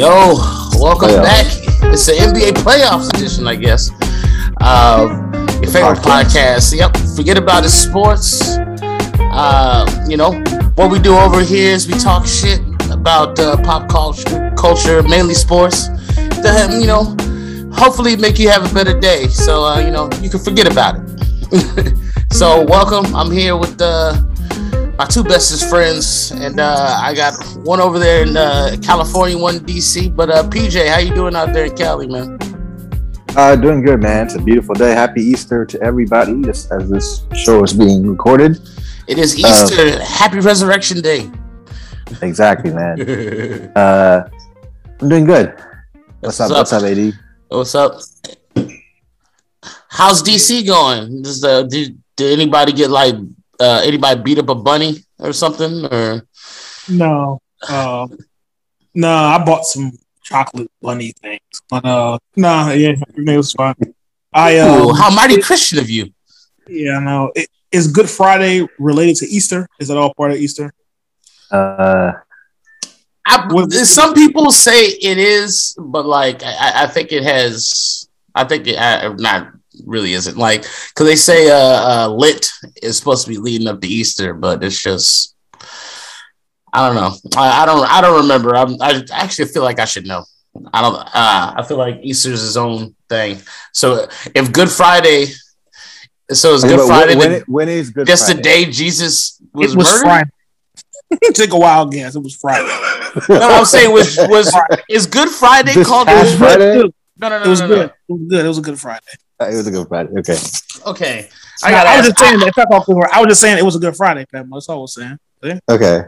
Yo, 0.00 0.32
welcome 0.80 1.10
Playoff. 1.10 1.22
back. 1.24 1.46
It's 1.92 2.06
the 2.06 2.12
NBA 2.12 2.52
playoffs 2.64 3.14
edition, 3.14 3.46
I 3.46 3.54
guess. 3.54 3.90
Uh, 4.58 5.04
your 5.60 5.70
favorite 5.70 5.98
podcast. 5.98 6.72
podcast. 6.72 6.78
Yep. 6.78 6.96
Forget 7.14 7.36
about 7.36 7.64
the 7.64 7.68
sports. 7.68 8.56
Uh, 9.30 9.84
you 10.08 10.16
know 10.16 10.32
what 10.76 10.90
we 10.90 10.98
do 11.00 11.14
over 11.14 11.42
here 11.42 11.72
is 11.72 11.86
we 11.86 11.98
talk 11.98 12.26
shit 12.26 12.60
about 12.90 13.38
uh, 13.38 13.58
pop 13.62 13.90
culture, 13.90 14.50
culture, 14.56 15.02
mainly 15.02 15.34
sports. 15.34 15.88
To 16.16 16.78
you 16.80 16.86
know, 16.86 17.14
hopefully 17.70 18.16
make 18.16 18.38
you 18.38 18.48
have 18.48 18.64
a 18.64 18.72
better 18.72 18.98
day. 18.98 19.28
So 19.28 19.64
uh, 19.66 19.80
you 19.80 19.90
know 19.90 20.08
you 20.22 20.30
can 20.30 20.40
forget 20.40 20.66
about 20.66 20.94
it. 21.52 21.94
so 22.32 22.64
welcome. 22.64 23.14
I'm 23.14 23.30
here 23.30 23.54
with 23.54 23.76
the 23.76 24.16
uh, 24.16 24.29
my 25.00 25.06
two 25.06 25.24
bestest 25.24 25.70
friends, 25.70 26.30
and 26.30 26.60
uh, 26.60 27.00
I 27.02 27.14
got 27.14 27.32
one 27.64 27.80
over 27.80 27.98
there 27.98 28.22
in 28.22 28.36
uh, 28.36 28.76
California, 28.82 29.38
one 29.38 29.56
in 29.56 29.64
DC. 29.64 30.14
But 30.14 30.28
uh, 30.28 30.42
PJ, 30.42 30.88
how 30.88 30.98
you 30.98 31.14
doing 31.14 31.34
out 31.34 31.54
there 31.54 31.64
in 31.64 31.74
Cali, 31.74 32.06
man? 32.06 32.38
Uh, 33.34 33.56
doing 33.56 33.80
good, 33.80 34.02
man. 34.02 34.26
It's 34.26 34.34
a 34.34 34.42
beautiful 34.42 34.74
day. 34.74 34.92
Happy 34.92 35.22
Easter 35.22 35.64
to 35.64 35.80
everybody, 35.80 36.42
just 36.42 36.70
as 36.70 36.90
this 36.90 37.24
show 37.34 37.64
is 37.64 37.72
being 37.72 38.06
recorded. 38.06 38.58
It 39.08 39.16
is 39.16 39.38
Easter. 39.38 39.88
Uh, 39.88 40.04
Happy 40.04 40.38
Resurrection 40.38 41.00
Day. 41.00 41.30
Exactly, 42.20 42.70
man. 42.70 43.00
uh, 43.76 44.28
I'm 45.00 45.08
doing 45.08 45.24
good. 45.24 45.54
What's, 46.20 46.38
What's 46.38 46.40
up? 46.42 46.50
up? 46.50 46.56
What's 46.58 46.72
up, 46.74 46.82
AD? 46.82 47.14
What's 47.48 47.74
up? 47.74 48.00
How's 49.88 50.22
DC 50.22 50.66
going? 50.66 51.22
Does 51.22 51.40
the 51.40 51.66
did, 51.70 51.98
did 52.16 52.38
anybody 52.38 52.72
get 52.72 52.90
like 52.90 53.14
uh, 53.60 53.82
anybody 53.84 54.20
beat 54.22 54.38
up 54.38 54.48
a 54.48 54.54
bunny 54.54 55.04
or 55.18 55.32
something? 55.32 55.84
Or 55.86 56.26
no, 56.88 57.40
uh, 57.68 58.08
no, 58.94 59.08
I 59.08 59.44
bought 59.44 59.64
some 59.64 59.92
chocolate 60.22 60.70
bunny 60.80 61.12
things, 61.12 61.40
but 61.68 61.84
uh, 61.84 62.18
no, 62.36 62.48
nah, 62.48 62.72
yeah, 62.72 62.94
it 63.16 63.36
was 63.36 63.52
fun. 63.52 63.74
I 64.32 64.58
um, 64.58 64.94
how 64.94 65.14
mighty 65.14 65.40
Christian 65.40 65.78
of 65.78 65.90
you. 65.90 66.12
Yeah, 66.68 67.00
no, 67.00 67.00
know. 67.00 67.32
It, 67.34 67.48
is 67.72 67.86
Good 67.86 68.10
Friday 68.10 68.66
related 68.78 69.16
to 69.16 69.26
Easter? 69.26 69.68
Is 69.78 69.88
that 69.88 69.96
all 69.96 70.12
part 70.14 70.32
of 70.32 70.38
Easter? 70.38 70.72
Uh, 71.50 72.12
I, 73.26 73.68
some 73.84 74.14
people 74.14 74.50
say 74.50 74.86
it 74.86 75.18
is, 75.18 75.76
but 75.78 76.04
like 76.06 76.42
I, 76.42 76.84
I 76.84 76.86
think 76.86 77.12
it 77.12 77.22
has. 77.22 78.08
I 78.34 78.44
think 78.44 78.66
it 78.66 78.76
I, 78.78 79.12
not 79.14 79.52
really 79.86 80.12
isn't 80.12 80.36
like 80.36 80.62
because 80.62 81.06
they 81.06 81.16
say 81.16 81.50
uh, 81.50 82.06
uh, 82.06 82.08
lit 82.08 82.48
is 82.82 82.96
supposed 82.96 83.24
to 83.24 83.30
be 83.30 83.38
leading 83.38 83.68
up 83.68 83.80
to 83.80 83.88
Easter, 83.88 84.34
but 84.34 84.62
it's 84.62 84.82
just 84.82 85.34
I 86.72 86.86
don't 86.86 86.96
know. 86.96 87.14
I, 87.36 87.62
I 87.62 87.66
don't 87.66 87.84
I 87.86 88.00
don't 88.00 88.22
remember. 88.22 88.56
I'm, 88.56 88.80
I 88.80 89.02
actually 89.12 89.46
feel 89.46 89.62
like 89.62 89.80
I 89.80 89.84
should 89.84 90.06
know. 90.06 90.24
I 90.72 90.82
don't. 90.82 90.96
Uh, 90.96 91.54
I 91.56 91.64
feel 91.66 91.76
like 91.76 92.00
Easter's 92.02 92.42
his 92.42 92.56
own 92.56 92.94
thing. 93.08 93.40
So 93.72 94.08
if 94.34 94.52
Good 94.52 94.70
Friday, 94.70 95.26
so 96.30 96.54
it's 96.54 96.64
Good 96.64 96.86
Friday. 96.86 97.16
When, 97.16 97.32
when, 97.32 97.42
when 97.42 97.68
is 97.68 97.90
Good 97.90 98.06
just 98.06 98.26
Friday? 98.26 98.36
the 98.36 98.42
day 98.42 98.64
Jesus 98.66 99.40
was, 99.52 99.72
it 99.72 99.76
was 99.76 99.86
murdered. 99.86 100.02
Friday. 100.02 100.30
Take 101.34 101.52
a 101.52 101.58
wild 101.58 101.92
guess. 101.92 102.14
It 102.14 102.22
was 102.22 102.36
Friday. 102.36 102.66
no, 103.28 103.48
I'm 103.48 103.64
saying 103.64 103.92
was 103.92 104.16
was 104.28 104.54
is 104.88 105.06
Good 105.06 105.28
Friday 105.28 105.74
this 105.74 105.86
called 105.86 106.08
Good 106.08 106.38
Friday? 106.38 106.76
No, 106.76 107.28
no, 107.28 107.38
no, 107.38 107.44
it 107.44 107.48
was 107.48 107.60
no, 107.60 107.68
good. 107.68 107.78
No. 107.78 107.84
It 107.84 108.12
was 108.12 108.28
good. 108.28 108.44
It 108.44 108.48
was 108.48 108.58
a 108.58 108.62
good 108.62 108.80
Friday. 108.80 109.06
Uh, 109.40 109.46
it 109.46 109.56
was 109.56 109.66
a 109.66 109.70
good 109.70 109.88
Friday. 109.88 110.10
Okay. 110.18 110.36
Okay. 110.86 111.28
I, 111.62 111.70
got 111.70 111.86
I 111.86 111.96
was 111.96 112.06
just 112.06 112.18
saying 112.18 112.40
that. 112.40 112.52
I 113.12 113.20
was 113.20 113.28
just 113.28 113.40
saying 113.40 113.58
it 113.58 113.64
was 113.64 113.76
a 113.76 113.78
good 113.78 113.96
Friday, 113.96 114.26
Pat. 114.30 114.46
That's 114.50 114.68
all 114.68 114.78
I 114.78 114.80
was 114.80 114.94
saying. 114.94 115.18
See? 115.42 115.58
Okay. 115.68 116.02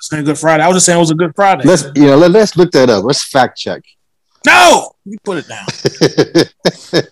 Saying 0.00 0.24
good 0.24 0.38
Friday. 0.38 0.62
I 0.62 0.68
was 0.68 0.76
just 0.76 0.86
saying 0.86 0.96
it 0.96 1.00
was 1.00 1.10
a 1.10 1.14
good 1.14 1.34
Friday. 1.34 1.64
Let's 1.68 1.84
you 1.94 2.06
know 2.06 2.16
let, 2.16 2.34
us 2.34 2.56
look 2.56 2.70
that 2.72 2.88
up. 2.88 3.04
Let's 3.04 3.24
fact 3.24 3.58
check. 3.58 3.82
No, 4.46 4.92
you 5.04 5.18
put 5.22 5.38
it 5.38 5.48
down. 5.48 5.66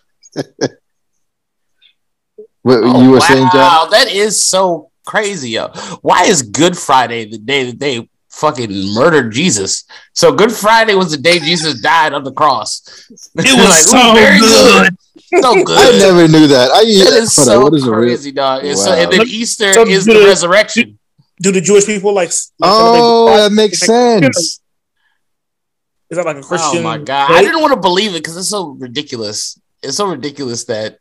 what 2.62 2.78
oh, 2.82 3.03
you 3.03 3.10
were 3.10 3.19
wow. 3.19 3.26
saying, 3.26 3.48
John? 3.53 3.91
That 3.91 4.08
is 4.10 4.41
so 4.41 4.91
crazy. 5.04 5.50
Yo. 5.50 5.69
Why 6.00 6.25
is 6.25 6.43
Good 6.43 6.78
Friday 6.78 7.26
the 7.26 7.38
day 7.38 7.64
that 7.64 7.78
they 7.78 8.08
fucking 8.36 8.94
murdered 8.94 9.32
Jesus. 9.32 9.84
So 10.12 10.32
Good 10.32 10.52
Friday 10.52 10.94
was 10.94 11.10
the 11.10 11.16
day 11.16 11.38
Jesus 11.38 11.80
died 11.80 12.12
on 12.12 12.22
the 12.22 12.32
cross. 12.32 12.82
It 13.10 13.19
was 13.34 13.34
like, 13.36 13.82
so 13.82 14.14
very 14.14 14.38
good. 14.38 14.97
good. 15.30 15.42
So 15.42 15.64
good. 15.64 15.94
I 15.94 15.98
never 15.98 16.28
knew 16.28 16.46
that. 16.48 16.70
I 16.70 16.82
it 16.82 17.22
is 17.22 17.32
so 17.32 17.66
on, 17.66 17.80
crazy, 17.80 18.32
dog. 18.32 18.64
Wow. 18.64 18.75
So, 18.75 18.92
and 18.92 19.12
then 19.12 19.22
Easter 19.26 19.72
so 19.72 19.86
is 19.86 20.04
the, 20.04 20.14
the 20.14 20.25
resurrection. 20.25 20.98
Do, 21.41 21.52
do, 21.52 21.52
the 21.52 21.60
Jewish 21.60 21.86
people 21.86 22.12
like? 22.12 22.28
like 22.28 22.70
oh, 22.72 23.36
that 23.36 23.52
makes 23.52 23.80
sense. 23.80 24.60
Is 26.08 26.19
that 26.19 26.25
like 26.25 26.36
a 26.36 26.42
Christian? 26.42 26.80
Oh 26.80 26.82
my 26.82 26.98
god! 26.98 27.32
I 27.32 27.42
didn't 27.42 27.60
want 27.60 27.75
to 27.75 27.80
believe 27.80 28.12
it 28.12 28.19
because 28.19 28.36
it's 28.36 28.50
so 28.50 28.69
ridiculous. 28.69 29.58
It's 29.82 29.96
so 29.96 30.06
ridiculous 30.06 30.64
that 30.64 30.98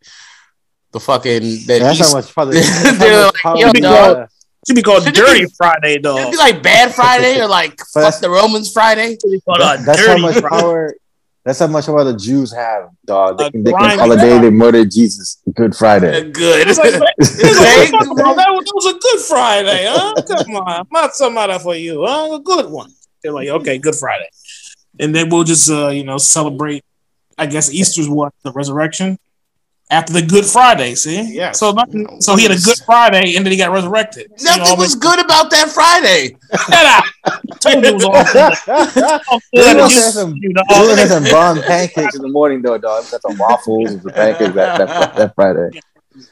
the 0.92 1.00
fucking 1.00 1.66
that 1.68 1.80
that's 1.80 2.00
East, 2.00 2.12
how 2.12 2.18
much 2.18 2.32
fun. 2.32 2.50
they're 2.50 3.26
like, 3.26 3.60
yo, 3.60 3.72
dog, 3.74 4.30
should 4.66 4.76
be 4.76 4.82
called 4.82 5.04
should 5.04 5.14
Dirty 5.14 5.46
be, 5.46 5.52
Friday, 5.56 6.00
though. 6.00 6.18
Should 6.18 6.32
be 6.32 6.38
like 6.38 6.64
Bad 6.64 6.94
Friday 6.94 7.40
or 7.40 7.48
like 7.48 7.80
Fuck 7.94 8.20
the 8.20 8.30
Romans 8.30 8.72
Friday. 8.72 9.18
That, 9.46 9.84
that's 9.86 10.06
how 10.06 10.18
much 10.18 10.42
power. 10.44 10.96
That's 11.44 11.60
how 11.60 11.68
much 11.68 11.86
power 11.86 12.04
the 12.04 12.18
Jews 12.18 12.52
have, 12.52 12.90
dog. 13.06 13.38
They 13.38 13.52
can, 13.52 13.64
they 13.64 13.72
can 13.72 14.00
call 14.00 14.12
a 14.12 14.18
day 14.18 14.40
they 14.40 14.50
murdered 14.50 14.90
Jesus 14.90 15.44
Good 15.54 15.76
Friday. 15.76 16.08
Uh, 16.08 16.32
good. 16.32 16.68
Like, 16.68 16.78
that, 16.78 18.46
was, 18.50 18.72
was 18.74 18.96
a 18.96 18.98
Good 18.98 19.20
Friday, 19.20 19.86
huh? 19.88 20.14
Come 20.28 20.56
on, 20.56 20.68
I'm 20.68 20.88
not 20.92 21.14
somebody 21.14 21.60
for 21.60 21.76
you, 21.76 22.04
huh? 22.04 22.34
A 22.34 22.40
good 22.40 22.72
one. 22.72 22.92
They're 23.22 23.32
like, 23.32 23.50
okay, 23.50 23.78
Good 23.78 23.96
Friday, 23.96 24.30
and 25.00 25.14
then 25.14 25.30
we'll 25.30 25.44
just, 25.44 25.70
uh, 25.70 25.90
you 25.90 26.04
know, 26.04 26.18
celebrate. 26.18 26.84
I 27.38 27.46
guess 27.46 27.72
Easter's 27.72 28.10
what 28.10 28.34
the 28.44 28.52
resurrection 28.54 29.20
after 29.90 30.14
the 30.14 30.22
Good 30.22 30.46
Friday. 30.46 30.96
See, 30.96 31.36
yeah. 31.36 31.52
So 31.52 31.72
nothing, 31.72 32.22
so 32.22 32.36
he 32.36 32.44
had 32.44 32.52
a 32.52 32.60
Good 32.60 32.80
Friday, 32.86 33.36
and 33.36 33.46
then 33.46 33.52
he 33.52 33.58
got 33.58 33.72
resurrected. 33.72 34.32
Nothing 34.42 34.64
you 34.64 34.70
know, 34.70 34.76
was 34.76 34.96
good 34.96 35.24
about 35.24 35.50
that 35.52 35.70
Friday. 35.70 36.38
told 37.60 37.84
you 37.84 37.90
it 37.90 37.94
was 37.94 38.04
all 38.04 38.24
good. 38.34 38.54
some, 40.14 40.36
you 40.36 40.54
know, 40.54 40.64
had 40.96 41.08
some 41.10 41.24
bomb 41.26 41.62
pancakes 41.62 42.16
in 42.16 42.22
the 42.22 42.30
morning, 42.30 42.62
though, 42.62 42.78
dog. 42.78 43.10
Got 43.12 43.22
some 43.22 43.38
waffles 43.38 43.92
and 43.92 44.02
some 44.02 44.12
pancakes 44.12 44.54
that, 44.56 44.78
that, 44.78 45.16
that 45.16 45.36
Friday. 45.36 45.80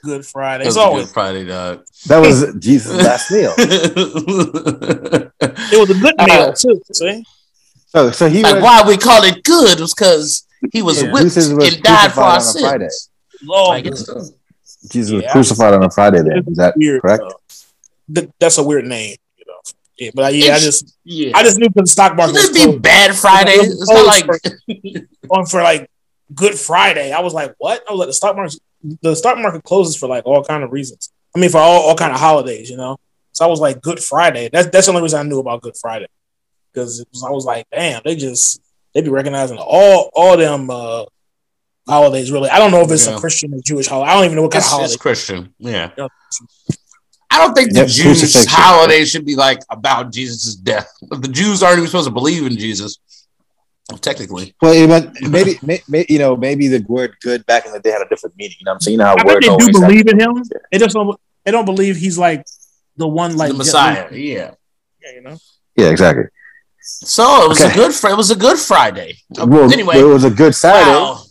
Good 0.03 0.25
Friday. 0.25 0.65
It's 0.65 0.77
always 0.77 1.07
good 1.07 1.13
Friday, 1.13 1.45
dog. 1.45 1.83
That 2.07 2.19
was 2.19 2.55
Jesus' 2.59 3.03
last 3.03 3.29
meal. 3.31 3.53
it 3.57 5.31
was 5.79 5.89
a 5.89 5.99
good 5.99 6.15
meal 6.17 6.41
uh, 6.41 6.53
too. 6.53 6.81
See. 6.93 7.25
So, 7.87 8.11
so 8.11 8.29
he 8.29 8.41
like 8.41 8.55
was, 8.55 8.63
why 8.63 8.83
we 8.87 8.97
call 8.97 9.23
it 9.23 9.43
good 9.43 9.79
was 9.79 9.93
because 9.93 10.47
he 10.71 10.81
was 10.81 11.03
yeah, 11.03 11.11
whipped 11.11 11.35
and 11.37 11.83
died 11.83 12.11
for 12.11 12.21
our 12.21 12.39
sins. 12.39 13.09
Friday. 13.45 13.89
Lord. 13.89 14.33
Jesus 14.89 15.11
yeah, 15.11 15.17
was 15.17 15.31
crucified 15.31 15.73
on 15.73 15.83
a 15.83 15.89
Friday. 15.89 16.21
Then 16.21 16.43
is 16.47 16.57
that 16.57 16.75
weird, 16.75 17.01
correct? 17.01 17.23
Uh, 17.23 18.21
that's 18.39 18.57
a 18.57 18.63
weird 18.63 18.85
name, 18.85 19.15
you 19.37 19.45
know. 19.47 19.59
Yeah, 19.97 20.11
but 20.13 20.33
yeah, 20.33 20.55
I 20.55 20.59
just 20.59 20.97
yeah. 21.03 21.31
I 21.35 21.43
just 21.43 21.57
knew 21.59 21.69
for 21.69 21.81
the 21.81 21.87
stock 21.87 22.15
market 22.15 22.33
was 22.33 22.49
be 22.51 22.77
bad 22.77 23.15
Friday. 23.15 23.51
It's 23.51 23.89
not 23.89 24.05
like 24.05 25.05
on 25.29 25.45
for 25.45 25.61
like 25.61 25.89
Good 26.33 26.55
Friday. 26.55 27.11
I 27.11 27.19
was 27.21 27.33
like, 27.33 27.53
what? 27.57 27.83
I 27.87 27.91
was 27.91 27.99
like, 27.99 28.09
the 28.09 28.13
stock 28.13 28.35
market 28.35 28.59
the 29.01 29.15
stock 29.15 29.37
market 29.37 29.63
closes 29.63 29.95
for 29.95 30.07
like 30.07 30.25
all 30.25 30.43
kind 30.43 30.63
of 30.63 30.71
reasons. 30.71 31.11
I 31.35 31.39
mean, 31.39 31.49
for 31.49 31.57
all, 31.57 31.83
all 31.83 31.95
kind 31.95 32.13
of 32.13 32.19
holidays, 32.19 32.69
you 32.69 32.77
know. 32.77 32.97
So 33.31 33.45
I 33.45 33.47
was 33.47 33.59
like, 33.59 33.81
Good 33.81 33.99
Friday. 33.99 34.49
That's 34.51 34.69
that's 34.69 34.87
the 34.87 34.91
only 34.91 35.03
reason 35.03 35.19
I 35.19 35.23
knew 35.23 35.39
about 35.39 35.61
Good 35.61 35.77
Friday 35.77 36.07
because 36.71 37.05
I 37.25 37.29
was 37.29 37.45
like, 37.45 37.67
damn, 37.71 38.01
they 38.03 38.15
just 38.15 38.61
they 38.93 39.01
be 39.01 39.09
recognizing 39.09 39.57
all 39.59 40.09
all 40.13 40.37
them 40.37 40.69
uh, 40.69 41.05
holidays. 41.87 42.31
Really, 42.31 42.49
I 42.49 42.59
don't 42.59 42.71
know 42.71 42.81
if 42.81 42.91
it's 42.91 43.07
yeah. 43.07 43.15
a 43.15 43.19
Christian 43.19 43.53
or 43.53 43.59
Jewish 43.63 43.87
holiday. 43.87 44.11
I 44.11 44.15
don't 44.15 44.25
even 44.25 44.35
know 44.35 44.43
what 44.43 44.51
kind 44.51 44.61
it's, 44.61 44.67
of 44.67 44.71
holiday. 44.71 44.93
It's 44.93 45.01
Christian. 45.01 45.53
Yeah. 45.57 45.91
I 47.33 47.39
don't 47.39 47.55
think 47.55 47.73
the 47.73 47.79
yep, 47.79 47.87
Jews' 47.87 48.45
holiday 48.47 49.05
should 49.05 49.25
be 49.25 49.35
like 49.35 49.59
about 49.71 50.11
Jesus' 50.11 50.55
death. 50.55 50.87
The 51.09 51.27
Jews 51.27 51.63
aren't 51.63 51.77
even 51.77 51.87
supposed 51.87 52.07
to 52.07 52.13
believe 52.13 52.45
in 52.45 52.57
Jesus, 52.57 52.99
technically. 54.01 54.53
Well, 54.61 54.73
maybe, 55.21 55.59
maybe 55.63 56.05
you 56.09 56.19
know, 56.19 56.35
maybe 56.35 56.67
the 56.67 56.85
word 56.87 57.15
"good" 57.21 57.43
back 57.47 57.65
in 57.65 57.71
the 57.71 57.79
day 57.79 57.91
had 57.91 58.03
a 58.03 58.09
different 58.09 58.35
meaning. 58.37 58.57
You 58.59 58.65
know, 58.65 58.71
what 58.71 58.75
I'm 58.75 58.81
saying 58.81 58.93
you 58.93 58.97
know 58.99 59.05
how 59.05 59.15
I 59.17 59.25
word 59.25 59.43
they 59.43 59.55
do 59.57 59.71
believe 59.71 60.07
in 60.07 60.19
him. 60.19 60.35
Yeah. 60.35 60.57
They 60.71 60.77
just 60.77 60.93
don't. 60.93 61.19
They 61.43 61.51
don't 61.51 61.65
believe 61.65 61.97
he's 61.97 62.17
like 62.17 62.45
the 62.97 63.07
one, 63.07 63.35
like 63.35 63.51
the 63.51 63.57
Messiah. 63.57 64.07
Yeah. 64.11 64.51
Yeah, 65.01 65.11
you 65.15 65.21
know. 65.21 65.37
Yeah, 65.75 65.89
exactly. 65.89 66.25
So 66.81 67.45
it 67.45 67.49
was 67.49 67.61
okay. 67.61 67.71
a 67.71 67.75
good. 67.75 67.91
It 67.91 68.17
was 68.17 68.31
a 68.31 68.35
good 68.35 68.59
Friday. 68.59 69.15
Well, 69.37 69.71
anyway, 69.71 69.99
it 69.99 70.03
was 70.03 70.23
a 70.23 70.29
good 70.29 70.53
Saturday. 70.53 70.91
Wow. 70.91 71.23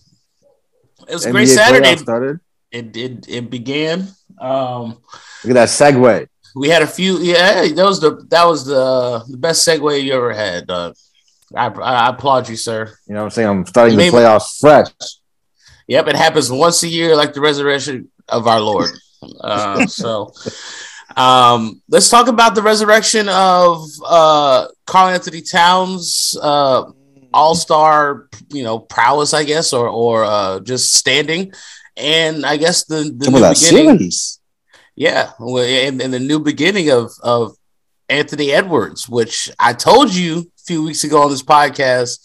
It 1.13 1.17
was 1.17 1.27
a 1.27 1.31
great 1.31 1.47
Saturday. 1.47 1.95
Started. 1.97 2.41
It 2.71 2.91
did. 2.91 3.29
It, 3.29 3.35
it, 3.35 3.51
began. 3.51 4.09
Um, 4.41 4.97
Look 5.45 5.51
at 5.51 5.53
that 5.55 5.69
segue. 5.69 6.27
We 6.57 6.71
had 6.71 6.81
a 6.81 6.87
few. 6.87 7.19
Yeah, 7.19 7.69
that 7.69 7.85
was 7.85 8.01
the 8.01 8.27
that 8.31 8.45
was 8.47 8.65
the 8.65 9.23
the 9.29 9.37
best 9.37 9.69
segue 9.69 10.03
you 10.03 10.15
ever 10.15 10.33
had. 10.33 10.71
Uh, 10.71 10.95
I, 11.55 11.67
I 11.67 12.09
applaud 12.09 12.49
you, 12.49 12.57
sir. 12.57 12.91
You 13.07 13.13
know 13.13 13.21
what 13.21 13.25
I'm 13.25 13.31
saying? 13.31 13.49
I'm 13.49 13.67
starting 13.67 13.99
the 13.99 14.05
playoffs 14.09 14.59
fresh. 14.59 14.89
Yep, 15.87 16.09
it 16.09 16.17
happens 16.17 16.51
once 16.51 16.83
a 16.83 16.89
year, 16.89 17.15
like 17.15 17.35
the 17.35 17.43
resurrection 17.43 18.11
of 18.29 18.47
our 18.47 18.61
Lord. 18.61 18.91
Uh, 19.41 19.87
so, 19.87 20.33
um, 21.17 21.81
let's 21.89 22.09
talk 22.09 22.27
about 22.27 22.57
the 22.57 22.63
resurrection 22.63 23.29
of 23.29 23.87
uh, 24.05 24.67
Karl 24.85 25.11
Anthony 25.11 25.43
Towns. 25.43 26.37
Uh, 26.43 26.91
all 27.35 27.55
star, 27.55 28.29
you 28.51 28.63
know, 28.63 28.79
prowess, 28.79 29.35
I 29.35 29.45
guess, 29.45 29.73
or 29.73 29.89
or 29.89 30.25
uh, 30.25 30.61
just 30.61 30.95
standing. 30.95 31.53
And 31.97 32.47
I 32.47 32.57
guess 32.57 32.85
the, 32.85 33.13
the 33.17 33.31
new 33.31 33.49
beginning, 33.49 33.99
series. 33.99 34.41
yeah, 34.97 35.33
and, 35.39 36.01
and 36.01 36.13
the 36.13 36.21
new 36.21 36.41
beginning 36.41 36.91
of 36.91 37.11
of 37.23 37.57
Anthony 38.09 38.53
Edwards, 38.53 39.09
which 39.09 39.51
I 39.59 39.73
told 39.73 40.15
you 40.15 40.41
a 40.41 40.63
few 40.67 40.85
weeks 40.85 41.05
ago 41.05 41.23
on 41.23 41.31
this 41.31 41.43
podcast 41.43 42.19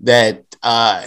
that 0.00 0.44
uh, 0.62 1.06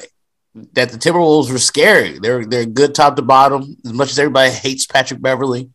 that 0.74 0.90
the 0.90 0.98
Timberwolves 0.98 1.52
were 1.52 1.58
scary. 1.58 2.20
They're 2.20 2.46
they're 2.46 2.66
good 2.66 2.96
top 2.96 3.16
to 3.16 3.22
bottom. 3.22 3.78
As 3.86 3.94
much 3.94 4.12
as 4.12 4.20
everybody 4.20 4.52
hates 4.52 4.86
Patrick 4.86 5.22
Beverley 5.22 5.70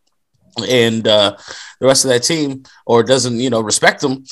and 0.68 1.06
uh, 1.06 1.36
the 1.80 1.86
rest 1.86 2.04
of 2.04 2.10
that 2.10 2.24
team, 2.24 2.64
or 2.86 3.02
doesn't 3.02 3.38
you 3.38 3.50
know 3.50 3.60
respect 3.60 4.00
them, 4.00 4.24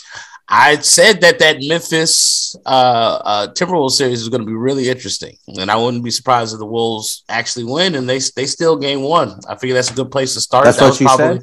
I 0.53 0.81
said 0.81 1.21
that 1.21 1.39
that 1.39 1.59
Memphis 1.63 2.57
uh, 2.67 3.21
uh, 3.25 3.47
Timberwolves 3.53 3.93
series 3.93 4.21
is 4.21 4.29
going 4.29 4.41
to 4.41 4.47
be 4.47 4.53
really 4.53 4.89
interesting, 4.89 5.37
and 5.47 5.71
I 5.71 5.77
wouldn't 5.77 6.03
be 6.03 6.11
surprised 6.11 6.53
if 6.53 6.59
the 6.59 6.67
Wolves 6.67 7.23
actually 7.29 7.67
win 7.67 7.95
and 7.95 8.09
they 8.09 8.19
they 8.35 8.47
still 8.47 8.77
game 8.77 9.03
one. 9.03 9.39
I 9.49 9.55
figure 9.57 9.75
that's 9.75 9.93
a 9.93 9.95
good 9.95 10.11
place 10.11 10.35
to 10.35 10.41
start. 10.41 10.65
That's 10.65 10.79
that 10.79 10.91
what 10.91 11.01
you 11.01 11.07
probably, 11.07 11.41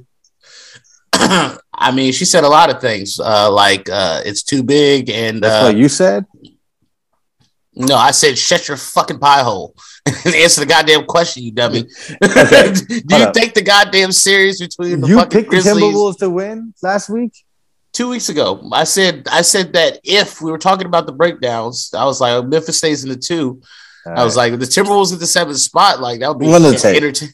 said. 1.16 1.58
I 1.74 1.92
mean, 1.94 2.12
she 2.12 2.26
said 2.26 2.44
a 2.44 2.50
lot 2.50 2.70
of 2.70 2.82
things 2.82 3.18
uh, 3.18 3.50
like 3.50 3.90
uh, 3.90 4.24
it's 4.26 4.44
too 4.44 4.62
big, 4.62 5.10
and 5.10 5.42
that's 5.42 5.64
what 5.64 5.76
uh, 5.76 5.78
you 5.78 5.88
said. 5.88 6.26
No, 7.74 7.96
I 7.96 8.12
said 8.12 8.38
shut 8.38 8.68
your 8.68 8.76
fucking 8.76 9.20
pie 9.20 9.44
hole 9.44 9.74
and 10.06 10.36
answer 10.36 10.62
the 10.62 10.68
goddamn 10.68 11.06
question, 11.06 11.44
you 11.44 11.54
dummy. 11.54 11.86
Okay, 12.22 12.74
Do 13.08 13.18
you 13.18 13.32
think 13.34 13.54
the 13.54 13.64
goddamn 13.64 14.12
series 14.12 14.60
between 14.60 15.00
the 15.00 15.08
you 15.08 15.16
fucking 15.16 15.32
picked 15.32 15.50
Grizzlies? 15.50 15.76
the 15.76 15.80
Timberwolves 15.80 16.18
to 16.18 16.30
win 16.30 16.74
last 16.82 17.10
week? 17.10 17.34
Two 17.98 18.10
weeks 18.10 18.30
ago. 18.30 18.70
I 18.72 18.84
said 18.84 19.28
I 19.32 19.42
said 19.42 19.74
that 19.74 20.00
if 20.04 20.40
we 20.40 20.52
were 20.52 20.60
talking 20.60 20.86
about 20.86 21.08
the 21.08 21.12
breakdowns, 21.12 21.92
I 21.96 22.06
was 22.06 22.22
like 22.22 22.34
oh, 22.34 22.44
Memphis 22.44 22.78
stays 22.78 23.04
in 23.04 23.10
the 23.10 23.18
two. 23.18 23.62
I 24.06 24.24
was 24.24 24.38
like 24.38 24.54
the 24.54 24.66
Timberwolves 24.66 25.12
at 25.12 25.20
the 25.20 25.28
seventh 25.28 25.58
spot, 25.58 26.00
like 26.00 26.20
that 26.22 26.30
would 26.30 26.40
be 26.40 26.54
entertaining. 26.54 27.34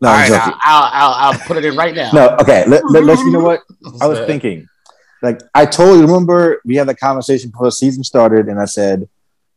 No, 0.00 0.08
All 0.08 0.14
right, 0.14 0.30
I'll, 0.30 0.90
I'll, 0.92 1.32
I'll, 1.32 1.38
put 1.40 1.56
it 1.56 1.64
in 1.64 1.76
right 1.76 1.92
now. 1.92 2.12
no, 2.12 2.36
okay. 2.40 2.64
Let, 2.68 2.88
let, 2.88 3.02
let 3.02 3.18
you 3.18 3.32
know 3.32 3.40
what 3.40 3.62
I 4.00 4.06
was 4.06 4.20
thinking. 4.20 4.68
Like 5.20 5.40
I 5.52 5.66
told 5.66 5.96
you, 5.96 6.06
remember 6.06 6.62
we 6.64 6.76
had 6.76 6.86
that 6.86 7.00
conversation 7.00 7.50
before 7.50 7.66
the 7.66 7.72
season 7.72 8.04
started, 8.04 8.46
and 8.46 8.60
I 8.60 8.64
said 8.64 9.08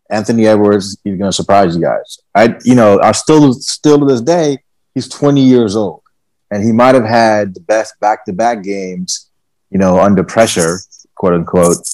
Anthony 0.10 0.48
Edwards 0.48 0.98
is 1.06 1.18
going 1.18 1.20
to 1.20 1.32
surprise 1.32 1.76
you 1.76 1.84
guys. 1.84 2.20
I, 2.34 2.56
you 2.66 2.74
know, 2.74 3.00
I 3.00 3.12
still 3.12 3.54
still 3.54 4.00
to 4.00 4.06
this 4.06 4.22
day, 4.22 4.58
he's 4.96 5.08
20 5.08 5.42
years 5.42 5.76
old, 5.76 6.02
and 6.50 6.64
he 6.64 6.72
might 6.72 6.96
have 6.96 7.06
had 7.06 7.54
the 7.54 7.62
best 7.62 8.00
back 8.00 8.26
to 8.26 8.34
back 8.34 8.64
games 8.64 9.31
you 9.72 9.80
know, 9.80 10.00
under 10.00 10.24
pressure, 10.24 10.80
quote 11.16 11.34
unquote, 11.34 11.90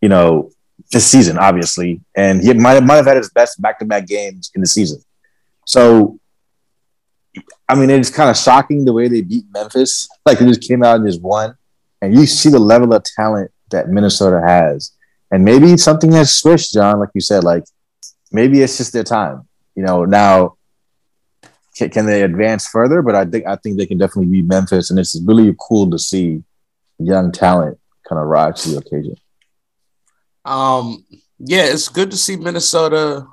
you 0.00 0.08
know, 0.08 0.50
this 0.90 1.06
season, 1.06 1.36
obviously. 1.36 2.00
And 2.16 2.42
he 2.42 2.54
might 2.54 2.82
might 2.82 2.96
have 2.96 3.06
had 3.06 3.16
his 3.16 3.30
best 3.30 3.60
back 3.60 3.78
to 3.80 3.84
back 3.84 4.06
games 4.06 4.50
in 4.54 4.60
the 4.60 4.66
season. 4.66 5.02
So, 5.66 6.18
I 7.68 7.74
mean, 7.74 7.90
it's 7.90 8.10
kind 8.10 8.30
of 8.30 8.36
shocking 8.36 8.84
the 8.84 8.92
way 8.92 9.08
they 9.08 9.20
beat 9.20 9.44
Memphis. 9.52 10.08
Like, 10.24 10.38
they 10.38 10.46
just 10.46 10.62
came 10.62 10.82
out 10.82 10.96
and 10.96 11.06
just 11.06 11.20
won. 11.20 11.56
And 12.00 12.14
you 12.14 12.26
see 12.26 12.48
the 12.48 12.58
level 12.58 12.94
of 12.94 13.02
talent 13.04 13.50
that 13.70 13.88
Minnesota 13.88 14.40
has. 14.40 14.92
And 15.30 15.44
maybe 15.44 15.76
something 15.76 16.12
has 16.12 16.34
switched, 16.34 16.72
John, 16.72 17.00
like 17.00 17.10
you 17.14 17.20
said. 17.20 17.44
Like, 17.44 17.64
maybe 18.32 18.62
it's 18.62 18.78
just 18.78 18.92
their 18.92 19.04
time. 19.04 19.46
You 19.74 19.82
know, 19.82 20.04
now 20.04 20.56
can, 21.76 21.90
can, 21.90 22.06
they 22.06 22.22
advance 22.22 22.66
further? 22.66 23.02
But 23.02 23.14
I 23.14 23.24
think 23.24 23.46
I 23.46 23.56
think 23.56 23.76
they 23.76 23.86
can 23.86 23.98
definitely 23.98 24.32
beat 24.32 24.46
Memphis, 24.46 24.90
and 24.90 24.98
it's 24.98 25.20
really 25.24 25.54
cool 25.60 25.90
to 25.90 25.98
see 25.98 26.42
young 26.98 27.32
talent 27.32 27.78
kind 28.08 28.20
of 28.20 28.26
rise 28.26 28.62
to 28.62 28.70
the 28.70 28.78
occasion. 28.78 29.16
Um, 30.44 31.04
yeah, 31.38 31.64
it's 31.64 31.88
good 31.88 32.10
to 32.10 32.16
see 32.16 32.36
Minnesota 32.36 33.26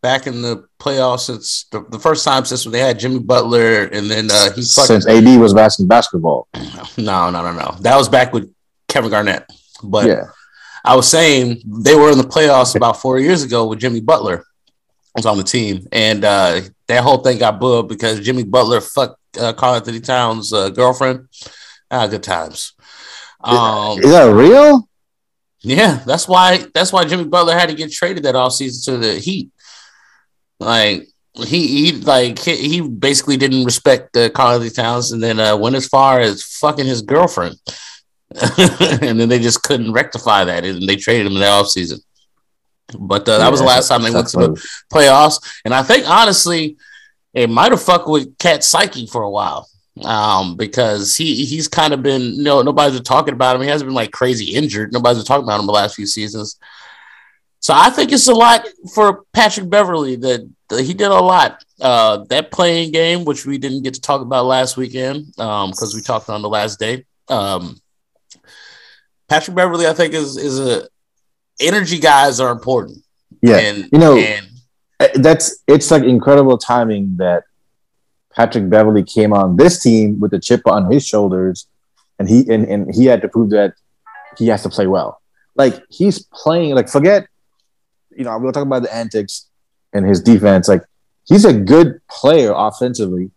back 0.00 0.26
in 0.26 0.42
the 0.42 0.64
playoffs 0.80 1.20
since 1.20 1.64
the, 1.70 1.84
the 1.90 1.98
first 1.98 2.24
time 2.24 2.44
since 2.44 2.64
when 2.64 2.72
they 2.72 2.80
had 2.80 2.98
Jimmy 2.98 3.20
Butler 3.20 3.84
and 3.84 4.10
then 4.10 4.28
uh, 4.30 4.52
he 4.52 4.62
since 4.62 5.06
AD 5.06 5.40
was 5.40 5.54
basketball. 5.54 5.88
basketball. 5.88 6.48
No, 6.98 7.30
no, 7.30 7.42
no, 7.42 7.52
no. 7.52 7.76
That 7.80 7.96
was 7.96 8.08
back 8.08 8.32
with 8.32 8.52
Kevin 8.88 9.10
Garnett. 9.10 9.46
But 9.82 10.06
yeah. 10.06 10.24
I 10.84 10.96
was 10.96 11.08
saying 11.08 11.62
they 11.64 11.94
were 11.94 12.10
in 12.10 12.18
the 12.18 12.24
playoffs 12.24 12.74
about 12.74 13.00
four 13.00 13.18
years 13.18 13.42
ago 13.42 13.66
with 13.66 13.78
Jimmy 13.78 14.00
Butler 14.00 14.44
was 15.14 15.26
on 15.26 15.36
the 15.36 15.44
team, 15.44 15.86
and 15.92 16.24
uh, 16.24 16.60
that 16.86 17.02
whole 17.02 17.18
thing 17.18 17.38
got 17.38 17.60
booed 17.60 17.88
because 17.88 18.20
Jimmy 18.20 18.44
Butler 18.44 18.80
fucked 18.80 19.18
uh, 19.38 19.52
Karl-Anthony 19.52 20.00
Towns' 20.00 20.52
uh, 20.52 20.70
girlfriend. 20.70 21.28
Ah, 21.90 22.06
good 22.06 22.22
times. 22.22 22.72
Um, 23.42 23.98
is 23.98 24.10
that 24.10 24.32
real? 24.32 24.88
Yeah, 25.60 26.02
that's 26.04 26.26
why 26.26 26.64
that's 26.74 26.92
why 26.92 27.04
Jimmy 27.04 27.24
Butler 27.24 27.54
had 27.54 27.68
to 27.68 27.74
get 27.74 27.92
traded 27.92 28.24
that 28.24 28.34
off 28.34 28.52
season 28.52 28.94
to 28.94 28.98
the 28.98 29.14
Heat. 29.14 29.50
Like 30.58 31.08
he 31.34 31.66
he 31.66 31.92
like 31.92 32.38
he, 32.38 32.56
he 32.56 32.80
basically 32.80 33.36
didn't 33.36 33.64
respect 33.64 34.16
uh, 34.16 34.28
Karl-Anthony 34.30 34.70
Towns, 34.70 35.12
and 35.12 35.22
then 35.22 35.38
uh, 35.38 35.56
went 35.56 35.76
as 35.76 35.86
far 35.86 36.20
as 36.20 36.42
fucking 36.42 36.86
his 36.86 37.02
girlfriend, 37.02 37.56
and 38.58 39.20
then 39.20 39.28
they 39.28 39.38
just 39.38 39.62
couldn't 39.62 39.92
rectify 39.92 40.44
that, 40.44 40.64
and 40.64 40.86
they 40.88 40.96
traded 40.96 41.26
him 41.26 41.34
in 41.34 41.40
the 41.40 41.48
off 41.48 41.68
season. 41.68 42.00
But 42.98 43.28
uh, 43.28 43.38
that 43.38 43.44
yeah, 43.44 43.48
was 43.48 43.60
the 43.60 43.66
last 43.66 43.88
time 43.88 44.02
they 44.02 44.10
went 44.10 44.28
to 44.28 44.36
the 44.36 44.66
playoffs, 44.92 45.60
and 45.64 45.72
I 45.72 45.82
think 45.82 46.08
honestly, 46.08 46.76
it 47.32 47.48
might 47.48 47.72
have 47.72 47.82
fucked 47.82 48.08
with 48.08 48.36
KAT 48.38 48.64
psyche 48.64 49.06
for 49.06 49.22
a 49.22 49.30
while 49.30 49.68
um, 50.02 50.56
because 50.56 51.16
he 51.16 51.44
he's 51.44 51.68
kind 51.68 51.92
of 51.92 52.02
been 52.02 52.22
you 52.22 52.42
know 52.42 52.62
nobody's 52.62 52.94
been 52.94 53.04
talking 53.04 53.34
about 53.34 53.56
him. 53.56 53.62
He 53.62 53.68
hasn't 53.68 53.88
been 53.88 53.94
like 53.94 54.12
crazy 54.12 54.54
injured. 54.54 54.92
Nobody's 54.92 55.18
been 55.18 55.26
talking 55.26 55.44
about 55.44 55.60
him 55.60 55.66
the 55.66 55.72
last 55.72 55.96
few 55.96 56.06
seasons. 56.06 56.58
So 57.60 57.72
I 57.76 57.90
think 57.90 58.10
it's 58.10 58.26
a 58.26 58.34
lot 58.34 58.66
for 58.92 59.22
Patrick 59.32 59.70
Beverley 59.70 60.16
that, 60.16 60.50
that 60.68 60.82
he 60.82 60.94
did 60.94 61.12
a 61.12 61.14
lot. 61.14 61.64
Uh, 61.80 62.24
that 62.28 62.50
playing 62.50 62.90
game, 62.90 63.24
which 63.24 63.46
we 63.46 63.56
didn't 63.56 63.84
get 63.84 63.94
to 63.94 64.00
talk 64.00 64.20
about 64.20 64.46
last 64.46 64.76
weekend 64.76 65.26
um, 65.38 65.70
because 65.70 65.94
um, 65.94 65.98
we 65.98 66.02
talked 66.02 66.28
on 66.28 66.42
the 66.42 66.48
last 66.48 66.80
day. 66.80 67.04
Um, 67.28 67.80
Patrick 69.28 69.56
Beverley, 69.56 69.86
I 69.86 69.92
think, 69.92 70.12
is 70.12 70.36
is 70.36 70.58
a 70.58 70.88
energy 71.60 71.98
guys 71.98 72.40
are 72.40 72.50
important. 72.50 72.98
Yeah, 73.42 73.58
and 73.58 73.88
you 73.92 73.98
know, 73.98 74.16
and, 74.16 74.46
uh, 74.98 75.08
that's 75.14 75.62
it's 75.68 75.90
like 75.90 76.02
incredible 76.02 76.58
timing 76.58 77.16
that 77.18 77.44
Patrick 78.34 78.68
Beverley 78.68 79.02
came 79.02 79.32
on 79.32 79.56
this 79.56 79.82
team 79.82 80.18
with 80.20 80.32
a 80.32 80.38
chip 80.38 80.66
on 80.66 80.90
his 80.90 81.06
shoulders, 81.06 81.68
and 82.18 82.28
he 82.28 82.40
and, 82.48 82.64
and 82.66 82.94
he 82.94 83.06
had 83.06 83.22
to 83.22 83.28
prove 83.28 83.50
that 83.50 83.74
he 84.38 84.48
has 84.48 84.62
to 84.62 84.68
play 84.68 84.86
well. 84.86 85.20
Like 85.54 85.82
he's 85.90 86.20
playing 86.32 86.74
like 86.74 86.88
forget, 86.88 87.26
you 88.16 88.24
know, 88.24 88.38
we'll 88.38 88.52
talk 88.52 88.62
about 88.66 88.82
the 88.82 88.94
antics 88.94 89.48
and 89.92 90.06
his 90.06 90.20
defense. 90.20 90.68
Like 90.68 90.82
he's 91.26 91.44
a 91.44 91.52
good 91.52 92.00
player 92.08 92.52
offensively. 92.54 93.30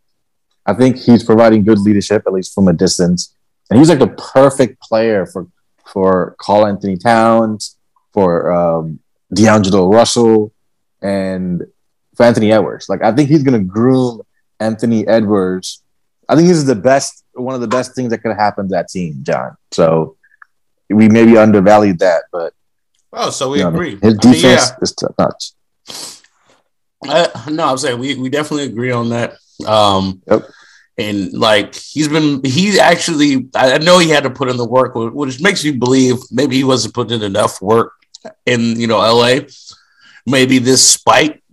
I 0.65 0.74
think 0.74 0.98
he's 0.98 1.24
providing 1.24 1.63
good 1.63 1.79
leadership 1.79 2.24
at 2.25 2.34
least 2.34 2.55
from 2.55 2.67
a 2.67 2.74
distance, 2.74 3.36
and 3.70 3.77
he's 3.77 3.89
like 3.89 4.00
the 4.00 4.08
perfect 4.08 4.81
player 4.81 5.25
for 5.25 5.48
for 5.86 6.36
Karl-Anthony 6.39 6.98
Towns, 6.98 7.77
for 8.12 8.51
um, 8.51 9.00
D'Angelo 9.31 9.91
Russell, 9.91 10.51
and 11.01 11.63
for 12.15 12.25
Anthony 12.25 12.51
Edwards. 12.51 12.89
Like 12.89 13.03
I 13.03 13.12
think 13.12 13.29
he's 13.29 13.43
to 13.43 13.60
groom 13.60 14.22
Anthony 14.59 15.07
Edwards. 15.07 15.81
I 16.27 16.35
think 16.35 16.47
this 16.47 16.57
is 16.57 16.65
the 16.65 16.75
best, 16.75 17.24
one 17.33 17.55
of 17.55 17.62
the 17.62 17.67
best 17.67 17.95
things 17.95 18.09
that 18.09 18.19
could 18.19 18.35
happen 18.35 18.67
to 18.67 18.71
that 18.71 18.89
team, 18.89 19.19
John. 19.24 19.55
So 19.71 20.17
we 20.89 21.07
maybe 21.09 21.38
undervalued 21.38 22.00
that, 22.00 22.24
but 22.31 22.53
oh, 23.13 23.29
so 23.29 23.51
we 23.51 23.62
agree. 23.62 23.97
His 24.01 24.15
defense 24.17 24.43
I 24.43 24.47
mean, 24.47 24.57
yeah. 24.57 24.75
is 24.81 24.93
top 24.93 25.15
notch. 25.17 25.51
Uh, 27.07 27.50
no, 27.51 27.69
I'm 27.69 27.77
saying 27.77 28.00
we, 28.00 28.15
we 28.15 28.29
definitely 28.29 28.65
agree 28.65 28.91
on 28.91 29.09
that. 29.09 29.38
Um, 29.65 30.21
yep. 30.27 30.43
And 30.97 31.33
like 31.33 31.75
he's 31.75 32.07
been, 32.07 32.41
he 32.43 32.79
actually, 32.79 33.50
I 33.53 33.77
know 33.79 34.00
he 34.00 34.09
had 34.09 34.24
to 34.24 34.29
put 34.29 34.50
in 34.50 34.57
the 34.57 34.65
work, 34.65 34.95
which 34.95 35.41
makes 35.41 35.63
you 35.63 35.74
believe 35.74 36.15
maybe 36.31 36.55
he 36.55 36.63
wasn't 36.63 36.93
putting 36.93 37.19
in 37.19 37.24
enough 37.24 37.62
work 37.62 37.93
in 38.45 38.79
you 38.79 38.88
know 38.88 38.97
LA. 38.97 39.41
Maybe 40.25 40.57
this 40.57 40.88
spike 40.88 41.43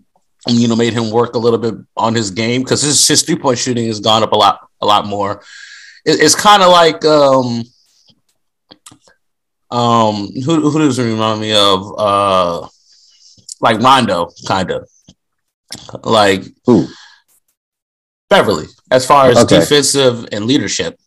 you 0.49 0.69
know, 0.69 0.77
made 0.77 0.93
him 0.93 1.11
work 1.11 1.35
a 1.35 1.39
little 1.39 1.59
bit 1.59 1.75
on 1.97 2.15
his 2.15 2.31
game 2.31 2.63
because 2.63 2.83
his, 2.83 3.07
his 3.07 3.23
three 3.23 3.37
point 3.37 3.59
shooting 3.59 3.87
has 3.87 4.01
gone 4.01 4.23
up 4.23 4.33
a 4.33 4.37
lot, 4.37 4.69
a 4.81 4.87
lot 4.87 5.07
more. 5.07 5.43
It, 6.05 6.21
it's 6.21 6.35
kind 6.35 6.63
of 6.63 6.71
like, 6.71 7.05
um, 7.05 7.63
um, 9.71 10.29
who, 10.45 10.71
who 10.71 10.79
does 10.79 10.99
it 10.99 11.05
remind 11.05 11.41
me 11.41 11.55
of? 11.55 11.95
Uh, 11.99 12.69
like 13.63 13.81
Rondo, 13.81 14.31
kind 14.47 14.71
of 14.71 14.89
like 16.03 16.43
who? 16.67 16.87
Beverley, 18.29 18.67
as 18.91 19.07
far 19.07 19.27
as 19.27 19.39
okay. 19.39 19.61
defensive 19.61 20.27
and 20.33 20.47
leadership. 20.47 20.99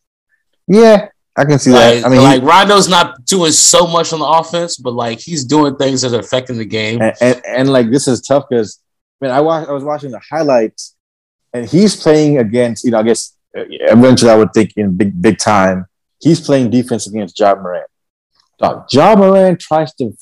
Yeah, 0.67 1.09
I 1.35 1.45
can 1.45 1.59
see 1.59 1.71
like, 1.71 2.01
that. 2.01 2.05
I 2.05 2.09
mean, 2.09 2.21
like 2.21 2.41
he, 2.41 2.47
Rondo's 2.47 2.87
not 2.87 3.25
doing 3.25 3.51
so 3.51 3.85
much 3.85 4.13
on 4.13 4.19
the 4.19 4.25
offense, 4.25 4.77
but 4.77 4.93
like 4.93 5.19
he's 5.19 5.43
doing 5.43 5.75
things 5.75 6.01
that 6.01 6.13
are 6.13 6.19
affecting 6.19 6.57
the 6.57 6.65
game. 6.65 7.01
And, 7.01 7.15
and, 7.21 7.41
and 7.45 7.69
like 7.69 7.91
this 7.91 8.07
is 8.07 8.21
tough 8.21 8.45
because 8.49 8.79
I 9.21 9.25
mean, 9.25 9.33
I 9.33 9.41
watched, 9.41 9.69
I 9.69 9.73
was 9.73 9.83
watching 9.83 10.11
the 10.11 10.21
highlights, 10.29 10.95
and 11.53 11.67
he's 11.67 11.95
playing 11.95 12.37
against, 12.37 12.83
you 12.83 12.91
know, 12.91 12.99
I 12.99 13.03
guess 13.03 13.35
uh, 13.57 13.63
eventually 13.69 14.31
I 14.31 14.35
would 14.35 14.53
think 14.53 14.73
in 14.75 14.95
big, 14.97 15.21
big 15.21 15.37
time, 15.37 15.85
he's 16.19 16.41
playing 16.41 16.69
defense 16.69 17.07
against 17.07 17.39
Ja 17.39 17.55
Morant. 17.55 17.87
Dog, 18.59 18.85
Ja 18.91 19.15
Morant 19.15 19.59
tries 19.59 19.93
to 19.95 20.13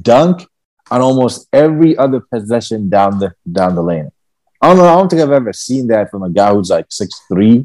dunk 0.00 0.46
on 0.90 1.00
almost 1.00 1.48
every 1.52 1.96
other 1.96 2.20
possession 2.20 2.88
down 2.88 3.18
the 3.18 3.32
down 3.50 3.74
the 3.74 3.82
lane. 3.82 4.10
I 4.60 4.68
don't 4.68 4.76
know. 4.76 4.86
I 4.86 4.94
don't 4.94 5.08
think 5.08 5.22
I've 5.22 5.32
ever 5.32 5.52
seen 5.52 5.88
that 5.88 6.10
from 6.10 6.22
a 6.22 6.30
guy 6.30 6.52
who's 6.52 6.70
like 6.70 6.86
six 6.90 7.20
three, 7.28 7.64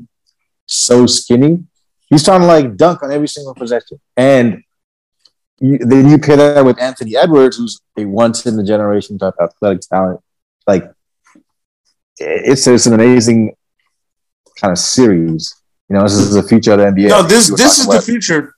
so 0.65 1.05
skinny. 1.05 1.63
He's 2.09 2.23
trying 2.23 2.41
to 2.41 2.47
like 2.47 2.77
dunk 2.77 3.03
on 3.03 3.11
every 3.11 3.27
single 3.27 3.53
possession, 3.53 3.99
and 4.15 4.63
you, 5.59 5.77
then 5.79 6.09
you 6.09 6.17
pair 6.17 6.37
that 6.37 6.65
with 6.65 6.79
Anthony 6.81 7.15
Edwards, 7.15 7.57
who's 7.57 7.81
a 7.97 8.05
once 8.05 8.45
in 8.45 8.57
a 8.59 8.63
generation 8.63 9.17
type 9.17 9.35
athletic 9.41 9.81
talent. 9.81 10.21
Like 10.67 10.91
it's 12.17 12.67
it's 12.67 12.85
an 12.85 12.93
amazing 12.93 13.55
kind 14.59 14.71
of 14.71 14.77
series. 14.77 15.55
You 15.89 15.95
know, 15.95 16.03
this 16.03 16.13
is 16.13 16.33
the 16.33 16.43
future 16.43 16.73
of 16.73 16.79
the 16.79 16.85
NBA. 16.85 17.09
No, 17.09 17.23
this 17.23 17.49
this 17.49 17.79
is 17.79 17.87
the 17.87 18.01
future. 18.01 18.53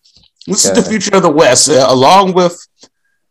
This 0.48 0.66
yeah. 0.66 0.72
is 0.72 0.84
the 0.84 0.90
future 0.90 1.16
of 1.16 1.22
the 1.22 1.30
West, 1.30 1.70
uh, 1.70 1.86
along 1.88 2.34
with 2.34 2.58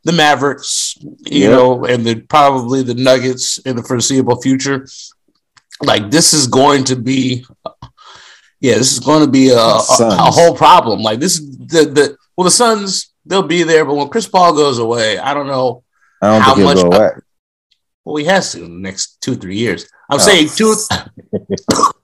the 0.04 0.12
Mavericks, 0.12 0.96
you 1.26 1.50
know, 1.50 1.84
and 1.84 2.04
the 2.04 2.20
probably 2.20 2.82
the 2.82 2.94
Nuggets 2.94 3.58
in 3.58 3.76
the 3.76 3.82
foreseeable 3.82 4.40
future. 4.40 4.86
Like 5.82 6.10
this 6.10 6.32
is 6.32 6.46
going 6.46 6.84
to 6.84 6.96
be, 6.96 7.44
yeah, 8.60 8.74
this 8.74 8.92
is 8.92 9.00
going 9.00 9.24
to 9.24 9.30
be 9.30 9.50
a, 9.50 9.56
a, 9.56 9.82
a 10.00 10.30
whole 10.30 10.54
problem. 10.54 11.00
Like 11.00 11.18
this 11.18 11.38
is 11.38 11.58
the 11.58 11.84
the 11.84 12.16
well, 12.36 12.44
the 12.44 12.50
Suns 12.50 13.12
they'll 13.26 13.42
be 13.42 13.64
there, 13.64 13.84
but 13.84 13.94
when 13.94 14.08
Chris 14.08 14.28
Paul 14.28 14.54
goes 14.54 14.78
away, 14.78 15.18
I 15.18 15.34
don't 15.34 15.48
know 15.48 15.82
I 16.22 16.32
don't 16.32 16.42
how 16.42 16.54
much. 16.54 17.14
Well, 18.04 18.16
he 18.16 18.24
has 18.24 18.52
to 18.52 18.64
in 18.64 18.74
the 18.74 18.80
next 18.80 19.20
two 19.20 19.36
three 19.36 19.56
years. 19.56 19.88
I'm 20.10 20.16
oh. 20.16 20.18
saying 20.18 20.48
two. 20.54 20.74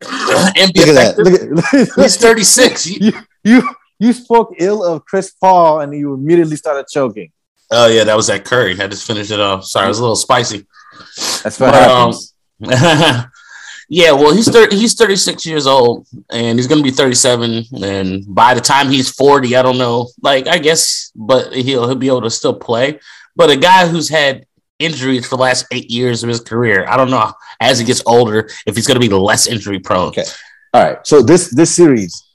and 0.56 0.72
be 0.72 0.80
effective. 0.80 1.94
He's 1.96 2.16
36. 2.16 2.86
You, 3.00 3.12
you 3.44 3.62
you 3.98 4.12
spoke 4.12 4.54
ill 4.58 4.84
of 4.84 5.04
Chris 5.04 5.30
Paul 5.30 5.80
and 5.80 5.92
you 5.92 6.14
immediately 6.14 6.56
started 6.56 6.86
choking. 6.88 7.32
Oh 7.70 7.88
yeah, 7.88 8.04
that 8.04 8.16
was 8.16 8.28
that 8.28 8.44
curry. 8.44 8.78
I 8.80 8.86
just 8.86 9.06
finished 9.06 9.30
it 9.30 9.40
off. 9.40 9.64
Sorry, 9.64 9.86
it 9.86 9.88
was 9.88 9.98
a 9.98 10.02
little 10.02 10.16
spicy. 10.16 10.66
That's 11.42 11.58
what 11.60 11.72
but, 11.72 11.74
happens. 11.74 12.34
Um, 12.64 13.30
yeah, 13.88 14.12
well, 14.12 14.34
he's 14.34 14.50
30, 14.50 14.76
he's 14.76 14.94
36 14.94 15.46
years 15.46 15.66
old 15.66 16.06
and 16.30 16.58
he's 16.58 16.66
going 16.66 16.82
to 16.82 16.88
be 16.88 16.94
37 16.94 17.64
and 17.82 18.24
by 18.34 18.54
the 18.54 18.60
time 18.60 18.88
he's 18.88 19.10
40, 19.10 19.56
I 19.56 19.62
don't 19.62 19.78
know. 19.78 20.08
Like 20.22 20.46
I 20.46 20.58
guess 20.58 21.12
but 21.14 21.52
he'll 21.52 21.86
he'll 21.86 21.96
be 21.96 22.08
able 22.08 22.22
to 22.22 22.30
still 22.30 22.54
play. 22.54 23.00
But 23.36 23.50
a 23.50 23.56
guy 23.56 23.86
who's 23.86 24.08
had 24.08 24.46
injuries 24.78 25.24
for 25.24 25.36
the 25.36 25.42
last 25.42 25.66
8 25.70 25.90
years 25.90 26.22
of 26.22 26.28
his 26.28 26.40
career, 26.40 26.86
I 26.88 26.96
don't 26.96 27.10
know 27.10 27.32
as 27.60 27.78
he 27.78 27.84
gets 27.84 28.02
older 28.06 28.48
if 28.66 28.76
he's 28.76 28.86
going 28.86 29.00
to 29.00 29.06
be 29.06 29.12
less 29.12 29.46
injury 29.46 29.78
prone. 29.78 30.08
Okay. 30.08 30.24
All 30.74 30.82
right. 30.82 31.06
So 31.06 31.22
this 31.22 31.50
this 31.50 31.74
series 31.74 32.28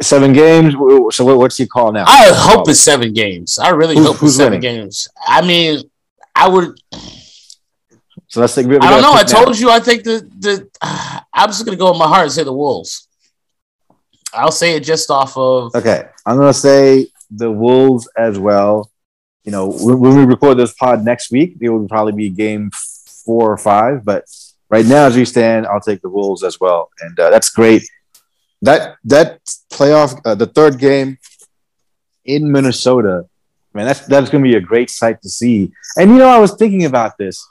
seven 0.00 0.32
games. 0.32 0.74
So 1.14 1.36
what's 1.36 1.56
he 1.56 1.66
call 1.66 1.92
now? 1.92 2.04
I 2.06 2.32
hope 2.34 2.68
it's 2.68 2.80
seven 2.80 3.12
games. 3.12 3.58
I 3.58 3.70
really 3.70 3.96
who's, 3.96 4.06
hope 4.06 4.22
it's 4.22 4.36
seven 4.36 4.60
winning? 4.60 4.60
games. 4.60 5.08
I 5.26 5.46
mean, 5.46 5.88
I 6.34 6.48
would. 6.48 6.78
So 8.28 8.40
let's 8.40 8.54
think. 8.54 8.72
I 8.72 8.90
don't 8.90 9.02
know. 9.02 9.12
I 9.12 9.22
told 9.22 9.48
now. 9.48 9.58
you. 9.58 9.70
I 9.70 9.80
think 9.80 10.04
the 10.04 10.28
the. 10.38 10.68
Uh, 10.80 11.20
I'm 11.32 11.48
just 11.48 11.64
gonna 11.64 11.76
go 11.76 11.90
with 11.90 11.98
my 11.98 12.08
heart 12.08 12.24
and 12.24 12.32
say 12.32 12.44
the 12.44 12.52
Wolves. 12.52 13.08
I'll 14.32 14.50
say 14.50 14.76
it 14.76 14.80
just 14.80 15.10
off 15.10 15.36
of. 15.36 15.74
Okay, 15.74 16.04
I'm 16.26 16.36
gonna 16.36 16.54
say 16.54 17.08
the 17.30 17.50
Wolves 17.50 18.08
as 18.16 18.38
well. 18.38 18.90
You 19.44 19.52
know, 19.52 19.70
when, 19.70 20.00
we 20.00 20.24
record 20.24 20.58
this 20.58 20.72
pod 20.72 21.04
next 21.04 21.30
week, 21.30 21.56
it 21.60 21.68
will 21.68 21.86
probably 21.86 22.12
be 22.12 22.30
game 22.30 22.70
four 23.24 23.52
or 23.52 23.58
five. 23.58 24.04
But 24.04 24.24
right 24.70 24.86
now, 24.86 25.06
as 25.06 25.16
we 25.16 25.24
stand, 25.24 25.66
I'll 25.66 25.80
take 25.80 26.00
the 26.00 26.08
Wolves 26.08 26.42
as 26.42 26.58
well, 26.58 26.90
and 27.00 27.18
uh, 27.18 27.30
that's 27.30 27.50
great 27.50 27.84
that 28.64 28.96
that 29.04 29.44
playoff, 29.70 30.20
uh, 30.24 30.34
the 30.34 30.46
third 30.46 30.78
game 30.78 31.18
in 32.24 32.50
Minnesota, 32.50 33.26
man, 33.74 33.86
that's 33.86 34.00
that's 34.06 34.30
going 34.30 34.42
to 34.42 34.50
be 34.50 34.56
a 34.56 34.60
great 34.60 34.90
sight 34.90 35.20
to 35.22 35.28
see. 35.28 35.70
And 35.96 36.10
you 36.10 36.16
know, 36.16 36.28
I 36.28 36.38
was 36.38 36.54
thinking 36.54 36.84
about 36.84 37.18
this. 37.18 37.46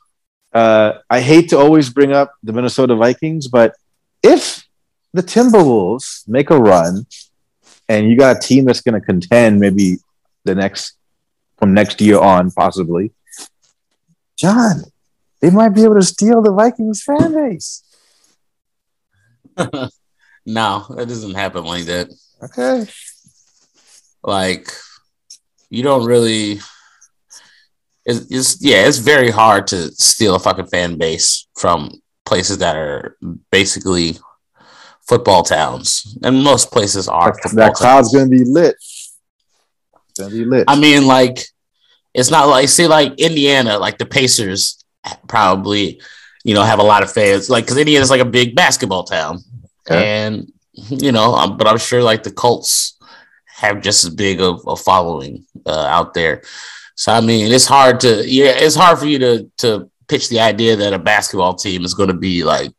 Uh, 0.52 1.00
I 1.10 1.22
hate 1.22 1.50
to 1.50 1.58
always 1.58 1.90
bring 1.90 2.12
up 2.12 2.34
the 2.44 2.54
Minnesota 2.54 2.96
Vikings, 2.96 3.48
but 3.48 3.76
if 4.22 4.68
the 5.14 5.24
Timberwolves 5.24 6.28
make 6.28 6.50
a 6.50 6.58
run, 6.58 7.06
and 7.88 8.10
you 8.10 8.18
got 8.18 8.38
a 8.38 8.40
team 8.40 8.66
that's 8.66 8.82
going 8.82 9.00
to 9.00 9.06
contend, 9.06 9.60
maybe 9.60 9.98
the 10.46 10.56
next 10.56 10.98
from 11.64 11.74
next 11.74 12.02
year 12.02 12.20
on, 12.20 12.52
possibly, 12.52 13.14
John, 14.36 14.84
they 15.40 15.50
might 15.50 15.70
be 15.70 15.84
able 15.84 15.96
to 15.96 16.02
steal 16.04 16.42
the 16.42 16.52
Vikings 16.52 17.02
fan 17.02 17.34
base. 17.34 17.84
No, 20.46 20.86
that 20.90 21.08
doesn't 21.08 21.36
happen 21.36 21.64
like 21.64 21.86
that. 21.86 22.10
Okay. 22.44 22.86
Like, 24.22 24.68
you 25.70 25.84
don't 25.84 26.06
really. 26.06 26.60
It's, 28.06 28.30
it's 28.30 28.62
yeah, 28.62 28.86
it's 28.86 28.98
very 28.98 29.32
hard 29.32 29.68
to 29.68 29.90
steal 29.94 30.36
a 30.36 30.40
fucking 30.40 30.68
fan 30.68 30.98
base 30.98 31.48
from 31.58 32.02
places 32.26 32.58
that 32.58 32.76
are 32.76 33.16
basically 33.54 34.18
football 35.08 35.44
towns, 35.44 36.18
and 36.24 36.44
most 36.44 36.72
places 36.72 37.08
are. 37.08 37.34
That, 37.44 37.52
that 37.54 37.74
crowd's 37.76 38.14
gonna 38.14 38.28
be 38.28 38.44
lit. 38.44 38.76
It's 38.76 40.20
gonna 40.20 40.30
be 40.30 40.44
lit. 40.44 40.66
I 40.68 40.78
mean, 40.78 41.08
like, 41.08 41.40
it's 42.14 42.32
not 42.32 42.48
like 42.48 42.70
see 42.70 42.88
like 42.88 43.20
Indiana, 43.20 43.78
like 43.78 43.98
the 43.98 44.06
Pacers 44.06 44.84
probably, 45.28 46.02
you 46.44 46.54
know, 46.54 46.64
have 46.64 46.80
a 46.80 46.84
lot 46.84 47.04
of 47.04 47.12
fans, 47.12 47.50
like 47.50 47.66
because 47.66 47.78
Indiana's 47.78 48.10
like 48.10 48.22
a 48.22 48.26
big 48.26 48.56
basketball 48.56 49.04
town. 49.04 49.40
And 49.96 50.52
you 50.74 51.12
know, 51.12 51.34
um, 51.36 51.58
but 51.58 51.68
I'm 51.68 51.78
sure 51.78 52.04
like 52.04 52.24
the 52.24 52.32
Colts 52.32 52.98
have 53.48 53.82
just 53.82 54.04
as 54.04 54.14
big 54.14 54.42
of 54.42 54.62
a 54.68 54.76
following 54.76 55.46
uh, 55.66 55.86
out 55.88 56.14
there. 56.14 56.44
So 56.96 57.12
I 57.12 57.22
mean, 57.22 57.52
it's 57.52 57.66
hard 57.66 58.00
to 58.02 58.28
yeah, 58.28 58.54
it's 58.56 58.76
hard 58.76 59.00
for 59.00 59.06
you 59.06 59.20
to 59.20 59.52
to 59.60 59.90
pitch 60.08 60.30
the 60.30 60.40
idea 60.40 60.76
that 60.76 60.94
a 60.94 61.00
basketball 61.00 61.56
team 61.56 61.84
is 61.84 61.94
going 61.94 62.10
to 62.10 62.16
be 62.16 62.44
like 62.44 62.72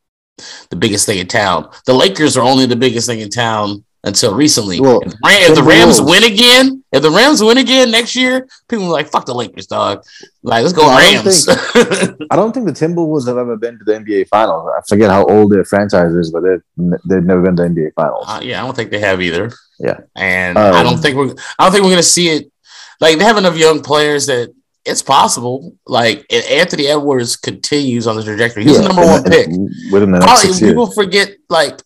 the 0.70 0.76
biggest 0.76 1.06
thing 1.06 1.18
in 1.18 1.26
town. 1.26 1.68
The 1.86 1.94
Lakers 1.94 2.36
are 2.36 2.44
only 2.44 2.66
the 2.66 2.76
biggest 2.76 3.06
thing 3.06 3.20
in 3.20 3.30
town 3.30 3.84
until 4.04 4.34
recently. 4.34 4.80
Well, 4.80 5.00
if, 5.02 5.14
if 5.50 5.54
the 5.56 5.62
Rams 5.62 6.00
win 6.00 6.24
again, 6.24 6.84
if 6.92 7.02
the 7.02 7.10
Rams 7.10 7.42
win 7.42 7.58
again 7.58 7.90
next 7.90 8.14
year, 8.14 8.46
people 8.68 8.86
are 8.86 8.90
like, 8.90 9.08
"Fuck 9.08 9.26
the 9.26 9.34
Lakers, 9.34 9.66
dog." 9.66 10.04
Like, 10.42 10.62
let's 10.62 10.74
go 10.74 10.82
well, 10.82 10.98
Rams. 10.98 11.48
I 11.48 11.54
don't, 11.54 11.94
think, 11.94 12.20
I 12.30 12.36
don't 12.36 12.52
think 12.52 12.66
the 12.66 12.72
Timberwolves 12.72 13.26
have 13.26 13.38
ever 13.38 13.56
been 13.56 13.78
to 13.78 13.84
the 13.84 13.92
NBA 13.92 14.28
Finals. 14.28 14.70
I 14.76 14.80
forget 14.88 15.10
how 15.10 15.24
old 15.26 15.52
their 15.52 15.64
franchise 15.64 16.12
is, 16.12 16.30
but 16.30 16.42
they've, 16.42 16.98
they've 17.08 17.24
never 17.24 17.42
been 17.42 17.56
to 17.56 17.62
the 17.62 17.68
NBA 17.68 17.94
Finals. 17.94 18.26
Uh, 18.28 18.40
yeah, 18.42 18.62
I 18.62 18.66
don't 18.66 18.76
think 18.76 18.90
they 18.90 19.00
have 19.00 19.20
either. 19.20 19.50
Yeah, 19.80 20.00
and 20.14 20.56
um, 20.58 20.74
I 20.74 20.82
don't 20.82 20.98
think 20.98 21.16
we're. 21.16 21.34
I 21.58 21.64
don't 21.64 21.72
think 21.72 21.82
we're 21.82 21.90
going 21.90 21.96
to 21.96 22.02
see 22.02 22.28
it. 22.28 22.52
Like 23.00 23.18
they 23.18 23.24
have 23.24 23.38
enough 23.38 23.56
young 23.56 23.82
players 23.82 24.26
that 24.26 24.54
it's 24.84 25.02
possible. 25.02 25.74
Like 25.86 26.26
Anthony 26.30 26.86
Edwards 26.86 27.36
continues 27.36 28.06
on 28.06 28.16
the 28.16 28.22
trajectory. 28.22 28.64
He's 28.64 28.76
yeah, 28.76 28.82
the 28.82 28.88
number 28.88 29.06
one 29.06 29.24
pick. 29.24 29.48
With 29.90 30.02
him, 30.02 30.68
people 30.68 30.90
forget 30.92 31.30
like 31.48 31.80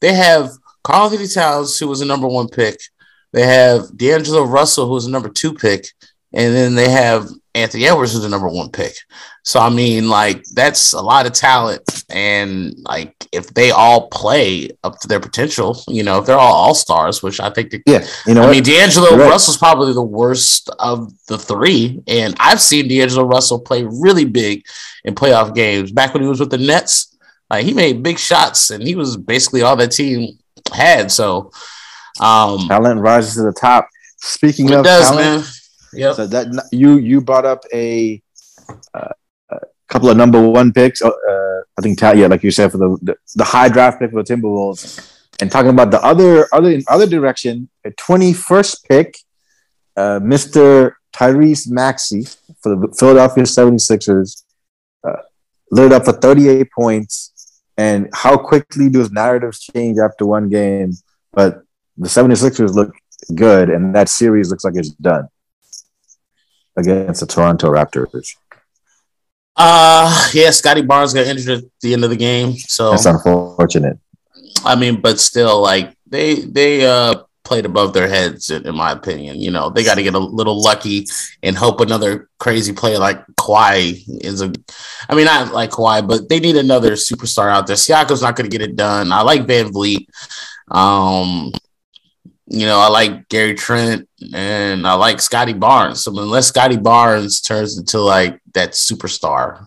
they 0.00 0.14
have 0.14 0.50
Karl-Anthony 0.88 1.28
Towns, 1.28 1.78
who 1.78 1.86
was 1.86 1.98
the 1.98 2.06
number 2.06 2.26
one 2.26 2.48
pick. 2.48 2.80
They 3.34 3.44
have 3.44 3.94
D'Angelo 3.94 4.44
Russell, 4.44 4.88
who's 4.88 5.04
the 5.04 5.10
number 5.10 5.28
two 5.28 5.52
pick. 5.52 5.86
And 6.32 6.54
then 6.54 6.74
they 6.74 6.88
have 6.88 7.28
Anthony 7.54 7.86
Edwards, 7.86 8.14
who's 8.14 8.22
the 8.22 8.28
number 8.30 8.48
one 8.48 8.70
pick. 8.70 8.94
So, 9.44 9.60
I 9.60 9.68
mean, 9.68 10.08
like, 10.08 10.44
that's 10.54 10.94
a 10.94 11.02
lot 11.02 11.26
of 11.26 11.34
talent. 11.34 12.04
And, 12.08 12.74
like, 12.84 13.14
if 13.32 13.52
they 13.52 13.70
all 13.70 14.08
play 14.08 14.70
up 14.82 14.98
to 15.00 15.08
their 15.08 15.20
potential, 15.20 15.78
you 15.88 16.02
know, 16.02 16.20
if 16.20 16.24
they're 16.26 16.38
all 16.38 16.54
all 16.54 16.74
stars, 16.74 17.22
which 17.22 17.38
I 17.38 17.50
think, 17.50 17.70
they, 17.70 17.82
yeah, 17.84 18.06
you 18.26 18.32
know, 18.32 18.44
I 18.44 18.46
what? 18.46 18.52
mean, 18.52 18.62
D'Angelo 18.62 19.10
right. 19.10 19.28
Russell's 19.28 19.58
probably 19.58 19.92
the 19.92 20.02
worst 20.02 20.70
of 20.78 21.12
the 21.26 21.36
three. 21.36 22.02
And 22.06 22.34
I've 22.40 22.62
seen 22.62 22.88
D'Angelo 22.88 23.26
Russell 23.26 23.60
play 23.60 23.84
really 23.84 24.24
big 24.24 24.64
in 25.04 25.14
playoff 25.14 25.54
games. 25.54 25.92
Back 25.92 26.14
when 26.14 26.22
he 26.22 26.28
was 26.30 26.40
with 26.40 26.50
the 26.50 26.56
Nets, 26.56 27.14
like, 27.50 27.66
he 27.66 27.74
made 27.74 28.02
big 28.02 28.18
shots 28.18 28.70
and 28.70 28.82
he 28.82 28.94
was 28.94 29.18
basically 29.18 29.60
all 29.60 29.76
that 29.76 29.92
team 29.92 30.37
had. 30.72 31.10
So 31.10 31.50
um, 32.20 32.68
talent 32.68 33.00
rises 33.00 33.34
to 33.34 33.42
the 33.42 33.52
top. 33.52 33.88
Speaking 34.18 34.72
of 34.72 34.84
does, 34.84 35.08
talent. 35.08 35.46
Yep. 35.92 36.16
So 36.16 36.26
that 36.26 36.68
you 36.72 36.98
you 36.98 37.20
brought 37.20 37.46
up 37.46 37.64
a, 37.72 38.22
uh, 38.94 39.08
a 39.50 39.58
couple 39.88 40.10
of 40.10 40.16
number 40.16 40.46
one 40.46 40.72
picks. 40.72 41.02
Uh, 41.02 41.10
I 41.78 41.82
think 41.82 42.00
yeah, 42.00 42.26
like 42.26 42.42
you 42.42 42.50
said 42.50 42.72
for 42.72 42.78
the, 42.78 42.98
the, 43.02 43.16
the 43.36 43.44
high 43.44 43.68
draft 43.68 44.00
pick 44.00 44.10
for 44.10 44.22
the 44.22 44.34
Timberwolves, 44.34 45.28
and 45.40 45.50
talking 45.50 45.70
about 45.70 45.90
the 45.90 46.02
other 46.04 46.48
other 46.52 46.70
in 46.72 46.82
other 46.88 47.06
direction, 47.06 47.68
a 47.84 47.90
twenty 47.92 48.32
first 48.32 48.84
pick, 48.88 49.16
uh, 49.96 50.18
Mister 50.22 50.98
Tyrese 51.14 51.70
Maxey 51.70 52.24
for 52.60 52.76
the 52.76 52.94
Philadelphia 52.98 53.44
76ers, 53.44 54.42
uh, 55.06 55.22
lit 55.70 55.92
up 55.92 56.04
for 56.04 56.12
thirty 56.12 56.48
eight 56.48 56.68
points 56.72 57.27
and 57.78 58.10
how 58.12 58.36
quickly 58.36 58.88
those 58.88 59.10
narratives 59.10 59.60
change 59.60 59.98
after 59.98 60.26
one 60.26 60.50
game. 60.50 60.92
But 61.32 61.62
the 61.96 62.08
76ers 62.08 62.74
look 62.74 62.94
good, 63.34 63.70
and 63.70 63.94
that 63.94 64.08
series 64.08 64.50
looks 64.50 64.64
like 64.64 64.74
it's 64.76 64.90
done 64.90 65.28
against 66.76 67.20
the 67.20 67.26
Toronto 67.26 67.70
Raptors. 67.70 68.36
Uh 69.56 70.28
yeah, 70.32 70.50
Scottie 70.50 70.82
Barnes 70.82 71.14
got 71.14 71.26
injured 71.26 71.58
at 71.58 71.64
the 71.80 71.92
end 71.92 72.04
of 72.04 72.10
the 72.10 72.16
game. 72.16 72.52
So 72.52 72.90
that's 72.90 73.06
unfortunate. 73.06 73.98
I 74.64 74.76
mean, 74.76 75.00
but 75.00 75.18
still, 75.18 75.60
like 75.60 75.96
they 76.06 76.36
they 76.36 76.86
uh 76.86 77.22
played 77.48 77.64
above 77.64 77.94
their 77.94 78.06
heads, 78.06 78.50
in, 78.50 78.66
in 78.66 78.76
my 78.76 78.92
opinion. 78.92 79.40
You 79.40 79.50
know, 79.50 79.70
they 79.70 79.82
got 79.82 79.94
to 79.94 80.02
get 80.02 80.14
a 80.14 80.18
little 80.18 80.60
lucky 80.62 81.06
and 81.42 81.56
hope 81.56 81.80
another 81.80 82.28
crazy 82.38 82.74
player 82.74 82.98
like 82.98 83.26
Kawhi 83.40 84.04
is 84.22 84.42
a. 84.42 84.52
I 85.08 85.14
mean, 85.14 85.26
I 85.26 85.44
like 85.44 85.70
Kawhi, 85.70 86.06
but 86.06 86.28
they 86.28 86.40
need 86.40 86.56
another 86.56 86.92
superstar 86.92 87.50
out 87.50 87.66
there. 87.66 87.76
Siakam's 87.76 88.22
not 88.22 88.36
going 88.36 88.48
to 88.48 88.56
get 88.56 88.68
it 88.68 88.76
done. 88.76 89.10
I 89.10 89.22
like 89.22 89.46
VanVleet. 89.46 90.06
Um, 90.70 91.52
you 92.46 92.66
know, 92.66 92.78
I 92.78 92.88
like 92.88 93.28
Gary 93.28 93.54
Trent 93.54 94.08
and 94.34 94.86
I 94.86 94.94
like 94.94 95.20
Scottie 95.20 95.54
Barnes. 95.54 96.02
So 96.02 96.10
unless 96.18 96.48
Scottie 96.48 96.76
Barnes 96.76 97.40
turns 97.40 97.78
into 97.78 97.98
like 98.00 98.40
that 98.52 98.72
superstar, 98.72 99.66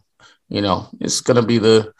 you 0.49 0.61
know, 0.61 0.87
it's 0.99 1.21
gonna 1.21 1.43
be 1.43 1.57
the 1.57 1.93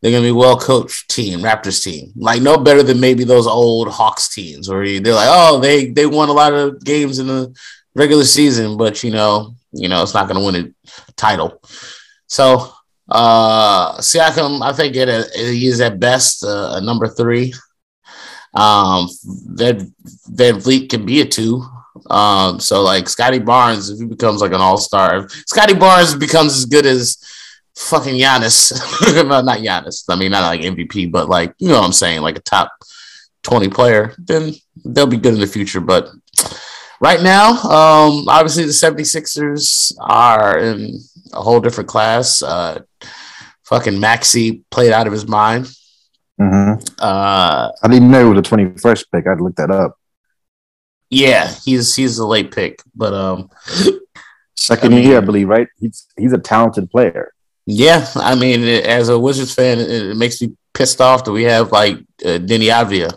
they're 0.00 0.12
gonna 0.12 0.24
be 0.24 0.32
well 0.32 0.58
coached 0.58 1.10
team, 1.10 1.40
Raptors 1.40 1.82
team. 1.82 2.12
Like 2.16 2.42
no 2.42 2.58
better 2.58 2.82
than 2.82 3.00
maybe 3.00 3.24
those 3.24 3.46
old 3.46 3.88
Hawks 3.88 4.34
teams 4.34 4.68
where 4.68 5.00
they're 5.00 5.14
like, 5.14 5.28
oh, 5.30 5.60
they 5.60 5.90
they 5.90 6.06
won 6.06 6.28
a 6.28 6.32
lot 6.32 6.52
of 6.52 6.82
games 6.84 7.18
in 7.18 7.26
the 7.26 7.54
regular 7.94 8.24
season, 8.24 8.76
but 8.76 9.02
you 9.02 9.10
know, 9.10 9.54
you 9.72 9.88
know, 9.88 10.02
it's 10.02 10.14
not 10.14 10.28
gonna 10.28 10.44
win 10.44 10.74
a 11.08 11.12
title. 11.12 11.60
So 12.26 12.72
uh 13.08 13.98
Siakam, 13.98 14.62
I 14.62 14.72
think 14.72 14.96
it, 14.96 15.30
he 15.34 15.66
is 15.66 15.80
at 15.80 16.00
best 16.00 16.44
uh, 16.44 16.74
a 16.74 16.80
number 16.80 17.08
three. 17.08 17.54
Um, 18.54 19.08
Van 19.24 19.94
VanVleet 20.30 20.88
can 20.88 21.04
be 21.04 21.20
a 21.20 21.26
two. 21.26 21.62
Um, 22.10 22.58
so 22.60 22.82
like 22.82 23.08
Scottie 23.08 23.38
Barnes, 23.38 23.90
if 23.90 23.98
he 23.98 24.06
becomes 24.06 24.40
like 24.40 24.52
an 24.52 24.60
all 24.60 24.78
star, 24.78 25.28
Scottie 25.46 25.74
Barnes 25.74 26.14
becomes 26.14 26.54
as 26.56 26.64
good 26.64 26.86
as 26.86 27.18
fucking 27.76 28.14
Giannis. 28.14 28.72
no, 29.14 29.40
not 29.40 29.58
Giannis. 29.58 30.04
I 30.08 30.16
mean, 30.16 30.32
not 30.32 30.42
like 30.42 30.60
MVP, 30.60 31.10
but 31.12 31.28
like 31.28 31.54
you 31.58 31.68
know 31.68 31.78
what 31.78 31.86
I'm 31.86 31.92
saying, 31.92 32.22
like 32.22 32.36
a 32.36 32.42
top 32.42 32.72
twenty 33.42 33.68
player. 33.68 34.14
Then 34.18 34.54
they'll 34.84 35.06
be 35.06 35.18
good 35.18 35.34
in 35.34 35.40
the 35.40 35.46
future. 35.46 35.80
But 35.80 36.10
right 37.00 37.22
now, 37.22 37.50
um, 37.50 38.28
obviously 38.28 38.64
the 38.64 38.70
76ers 38.70 39.94
are 40.00 40.58
in 40.58 41.00
a 41.32 41.42
whole 41.42 41.60
different 41.60 41.88
class. 41.88 42.42
Uh, 42.42 42.82
fucking 43.64 44.00
Maxey 44.00 44.64
played 44.70 44.92
out 44.92 45.06
of 45.06 45.12
his 45.12 45.26
mind. 45.26 45.70
Mm-hmm. 46.40 46.82
Uh, 46.98 47.70
I 47.82 47.88
didn't 47.88 48.10
know 48.10 48.26
it 48.26 48.34
was 48.34 48.42
the 48.42 48.48
twenty 48.48 48.76
first 48.78 49.10
pick. 49.10 49.26
I'd 49.26 49.40
look 49.40 49.56
that 49.56 49.70
up. 49.70 49.98
Yeah, 51.08 51.52
he's 51.64 51.94
he's 51.94 52.18
a 52.18 52.26
late 52.26 52.52
pick, 52.52 52.82
but 52.94 53.14
um, 53.14 53.48
second 54.56 54.92
I 54.92 54.96
mean, 54.96 55.06
year, 55.06 55.18
I 55.18 55.20
believe, 55.20 55.48
right? 55.48 55.68
He's 55.78 56.06
he's 56.18 56.32
a 56.32 56.38
talented 56.38 56.90
player. 56.90 57.32
Yeah, 57.66 58.06
I 58.14 58.36
mean, 58.36 58.62
as 58.64 59.08
a 59.08 59.18
Wizards 59.18 59.52
fan, 59.52 59.80
it, 59.80 59.90
it 59.90 60.16
makes 60.16 60.40
me 60.40 60.56
pissed 60.72 61.00
off 61.00 61.24
that 61.24 61.32
we 61.32 61.44
have 61.44 61.72
like 61.72 61.96
uh, 62.24 62.38
Deni 62.38 62.70
Avdija, 62.70 63.12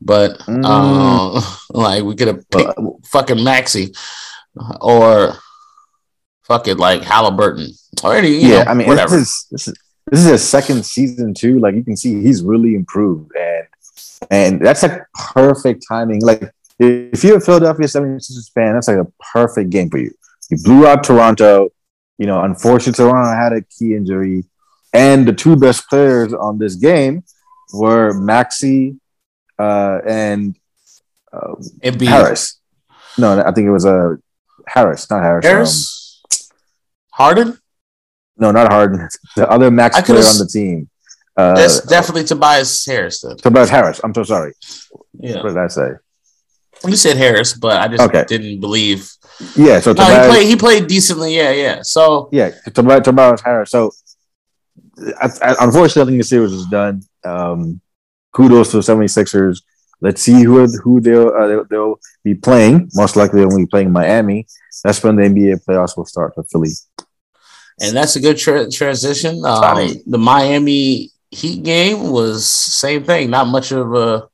but 0.00 0.38
mm. 0.40 0.62
uh, 0.64 1.40
like 1.70 2.02
we 2.02 2.16
could 2.16 2.28
have 2.28 2.50
picked 2.50 2.76
uh, 2.76 2.90
fucking 3.04 3.42
Maxey 3.44 3.94
or 4.80 5.34
fucking 6.44 6.78
like 6.78 7.02
Halliburton 7.02 7.68
or 8.02 8.16
any. 8.16 8.38
yeah, 8.38 8.64
know, 8.64 8.70
I 8.70 8.74
mean, 8.74 8.88
whatever. 8.88 9.16
This 9.16 9.28
is, 9.28 9.46
this 9.50 9.68
is 9.68 9.74
this 10.10 10.20
is 10.20 10.26
his 10.26 10.48
second 10.48 10.84
season 10.84 11.34
too. 11.34 11.58
Like 11.58 11.74
you 11.74 11.84
can 11.84 11.96
see, 11.96 12.22
he's 12.22 12.42
really 12.42 12.74
improved, 12.74 13.32
and 13.36 13.66
and 14.30 14.60
that's 14.64 14.82
like 14.82 15.00
perfect 15.34 15.84
timing. 15.88 16.22
Like 16.22 16.42
if 16.78 17.24
you're 17.24 17.38
a 17.38 17.40
Philadelphia 17.40 17.86
76ers 17.86 18.52
fan, 18.52 18.74
that's 18.74 18.88
like 18.88 18.98
a 18.98 19.06
perfect 19.32 19.70
game 19.70 19.90
for 19.90 19.98
you. 19.98 20.12
You 20.50 20.58
blew 20.62 20.86
out 20.86 21.04
Toronto. 21.04 21.70
You 22.18 22.26
know, 22.26 22.40
unfortunately, 22.42 23.04
Toronto 23.04 23.36
had 23.36 23.52
a 23.52 23.62
key 23.62 23.94
injury, 23.94 24.44
and 24.92 25.26
the 25.26 25.32
two 25.32 25.56
best 25.56 25.88
players 25.88 26.32
on 26.32 26.58
this 26.58 26.76
game 26.76 27.24
were 27.72 28.12
Maxey 28.14 28.96
uh, 29.58 29.98
and 30.06 30.56
uh, 31.32 31.54
Harris. 31.82 32.58
No, 33.18 33.40
I 33.40 33.52
think 33.52 33.66
it 33.66 33.70
was 33.70 33.84
a 33.84 33.94
uh, 33.94 34.16
Harris, 34.66 35.08
not 35.10 35.22
Harris. 35.22 35.44
Harris, 35.44 36.22
um, 36.24 36.38
Harden. 37.12 37.58
No, 38.36 38.50
not 38.50 38.70
Harden. 38.70 39.08
The 39.36 39.48
other 39.50 39.70
max 39.70 40.00
player 40.02 40.18
on 40.18 40.38
the 40.38 40.48
team. 40.50 40.88
Uh, 41.36 41.54
That's 41.54 41.80
definitely 41.82 42.24
Tobias 42.24 42.84
Harris. 42.86 43.20
Then. 43.20 43.36
Tobias 43.36 43.68
Harris. 43.68 44.00
I'm 44.02 44.14
so 44.14 44.22
sorry. 44.22 44.54
Yeah. 45.18 45.42
What 45.42 45.48
did 45.48 45.58
I 45.58 45.68
say? 45.68 45.90
You 46.86 46.96
said 46.96 47.16
Harris, 47.16 47.52
but 47.54 47.80
I 47.80 47.88
just 47.88 48.02
okay. 48.02 48.24
didn't 48.26 48.60
believe. 48.60 49.10
Yeah, 49.56 49.80
so 49.80 49.92
no, 49.92 50.04
he 50.04 50.28
played. 50.28 50.46
He 50.46 50.56
played 50.56 50.86
decently. 50.86 51.36
Yeah, 51.36 51.50
yeah. 51.50 51.82
So 51.82 52.28
yeah, 52.32 52.50
Tobias, 52.72 53.04
Tobias 53.04 53.40
Harris. 53.42 53.70
So 53.70 53.90
I, 55.20 55.28
I, 55.42 55.54
unfortunately, 55.60 56.02
I 56.02 56.06
think 56.06 56.18
the 56.18 56.28
series 56.28 56.52
is 56.52 56.66
done. 56.66 57.02
Um, 57.24 57.80
kudos 58.32 58.70
to 58.70 58.78
the 58.78 58.82
76ers. 58.82 59.62
Let's 60.00 60.22
see 60.22 60.42
who 60.42 60.66
who 60.82 61.00
they'll, 61.00 61.28
uh, 61.28 61.46
they'll, 61.46 61.64
they'll 61.64 62.00
be 62.24 62.34
playing. 62.34 62.90
Most 62.94 63.16
likely, 63.16 63.40
they'll 63.40 63.56
be 63.56 63.66
playing 63.66 63.92
Miami. 63.92 64.46
That's 64.84 65.02
when 65.02 65.16
the 65.16 65.22
NBA 65.22 65.64
playoffs 65.64 65.96
will 65.96 66.06
start 66.06 66.34
for 66.34 66.44
Philly 66.44 66.70
and 67.80 67.96
that's 67.96 68.16
a 68.16 68.20
good 68.20 68.38
tra- 68.38 68.70
transition. 68.70 69.44
Um, 69.44 70.02
the 70.06 70.18
Miami 70.18 71.10
Heat 71.30 71.62
game 71.62 72.10
was 72.10 72.46
same 72.46 73.04
thing. 73.04 73.30
Not 73.30 73.48
much 73.48 73.72
of 73.72 73.94
a 73.94 74.28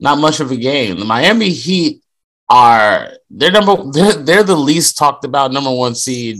not 0.00 0.18
much 0.18 0.40
of 0.40 0.50
a 0.50 0.56
game. 0.56 0.98
The 0.98 1.04
Miami 1.04 1.50
Heat 1.50 2.02
are 2.48 3.10
they're 3.30 3.50
number 3.50 3.76
they're, 3.90 4.12
they're 4.12 4.42
the 4.42 4.56
least 4.56 4.98
talked 4.98 5.24
about 5.24 5.52
number 5.52 5.74
one 5.74 5.94
seed 5.94 6.38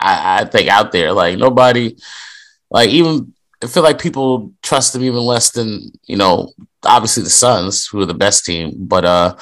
I, 0.00 0.40
I 0.40 0.44
think 0.44 0.68
out 0.68 0.92
there. 0.92 1.12
Like 1.12 1.38
nobody 1.38 1.96
like 2.70 2.90
even 2.90 3.32
I 3.62 3.66
feel 3.66 3.82
like 3.82 4.00
people 4.00 4.52
trust 4.62 4.92
them 4.92 5.04
even 5.04 5.20
less 5.20 5.50
than 5.50 5.92
you 6.04 6.16
know 6.16 6.52
obviously 6.84 7.22
the 7.22 7.30
Suns 7.30 7.86
who 7.86 8.00
are 8.00 8.06
the 8.06 8.14
best 8.14 8.44
team, 8.44 8.74
but 8.78 9.04
uh 9.04 9.36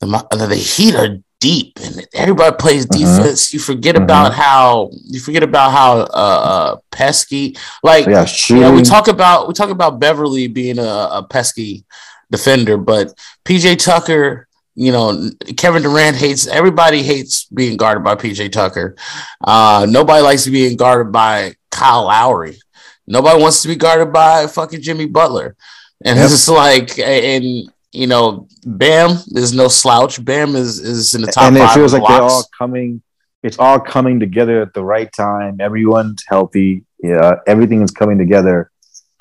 the 0.00 0.06
the 0.30 0.54
Heat 0.56 0.94
are 0.94 1.18
deep 1.40 1.78
and 1.82 2.06
everybody 2.12 2.54
plays 2.56 2.86
uh-huh. 2.86 2.98
defense. 2.98 3.52
You 3.52 3.60
forget 3.60 3.96
uh-huh. 3.96 4.04
about 4.04 4.34
how 4.34 4.90
you 5.06 5.20
forget 5.20 5.42
about 5.42 5.72
how 5.72 6.00
uh, 6.00 6.04
uh 6.12 6.76
pesky 6.90 7.56
like 7.82 8.06
yeah, 8.06 8.26
you 8.48 8.60
know, 8.60 8.72
we 8.72 8.82
talk 8.82 9.08
about 9.08 9.48
we 9.48 9.54
talk 9.54 9.70
about 9.70 9.98
Beverley 9.98 10.46
being 10.46 10.78
a, 10.78 10.82
a 10.82 11.26
pesky 11.28 11.84
defender, 12.30 12.76
but 12.76 13.12
PJ 13.44 13.82
Tucker, 13.82 14.46
you 14.74 14.92
know, 14.92 15.30
Kevin 15.56 15.82
Durant 15.82 16.16
hates 16.16 16.46
everybody 16.46 17.02
hates 17.02 17.44
being 17.46 17.76
guarded 17.76 18.04
by 18.04 18.14
PJ 18.14 18.52
Tucker. 18.52 18.96
Uh 19.42 19.86
nobody 19.88 20.22
likes 20.22 20.46
being 20.46 20.76
guarded 20.76 21.12
by 21.12 21.54
Kyle 21.70 22.04
Lowry. 22.04 22.58
Nobody 23.06 23.42
wants 23.42 23.62
to 23.62 23.68
be 23.68 23.76
guarded 23.76 24.12
by 24.12 24.46
fucking 24.46 24.82
Jimmy 24.82 25.06
Butler. 25.06 25.56
And 26.04 26.18
yep. 26.18 26.30
it's 26.30 26.48
like 26.48 26.98
and 26.98 27.70
you 27.92 28.06
know, 28.06 28.48
Bam 28.64 29.10
is 29.34 29.52
no 29.52 29.68
slouch. 29.68 30.24
Bam 30.24 30.54
is 30.54 30.78
is 30.78 31.14
in 31.14 31.22
the 31.22 31.26
top. 31.28 31.44
And 31.44 31.56
it 31.56 31.68
feels 31.70 31.92
like 31.92 32.06
they're 32.06 32.22
all 32.22 32.44
coming. 32.56 33.02
It's 33.42 33.58
all 33.58 33.80
coming 33.80 34.20
together 34.20 34.60
at 34.60 34.74
the 34.74 34.84
right 34.84 35.10
time. 35.12 35.60
Everyone's 35.60 36.22
healthy. 36.28 36.84
Yeah, 37.02 37.36
everything 37.46 37.82
is 37.82 37.90
coming 37.90 38.18
together, 38.18 38.70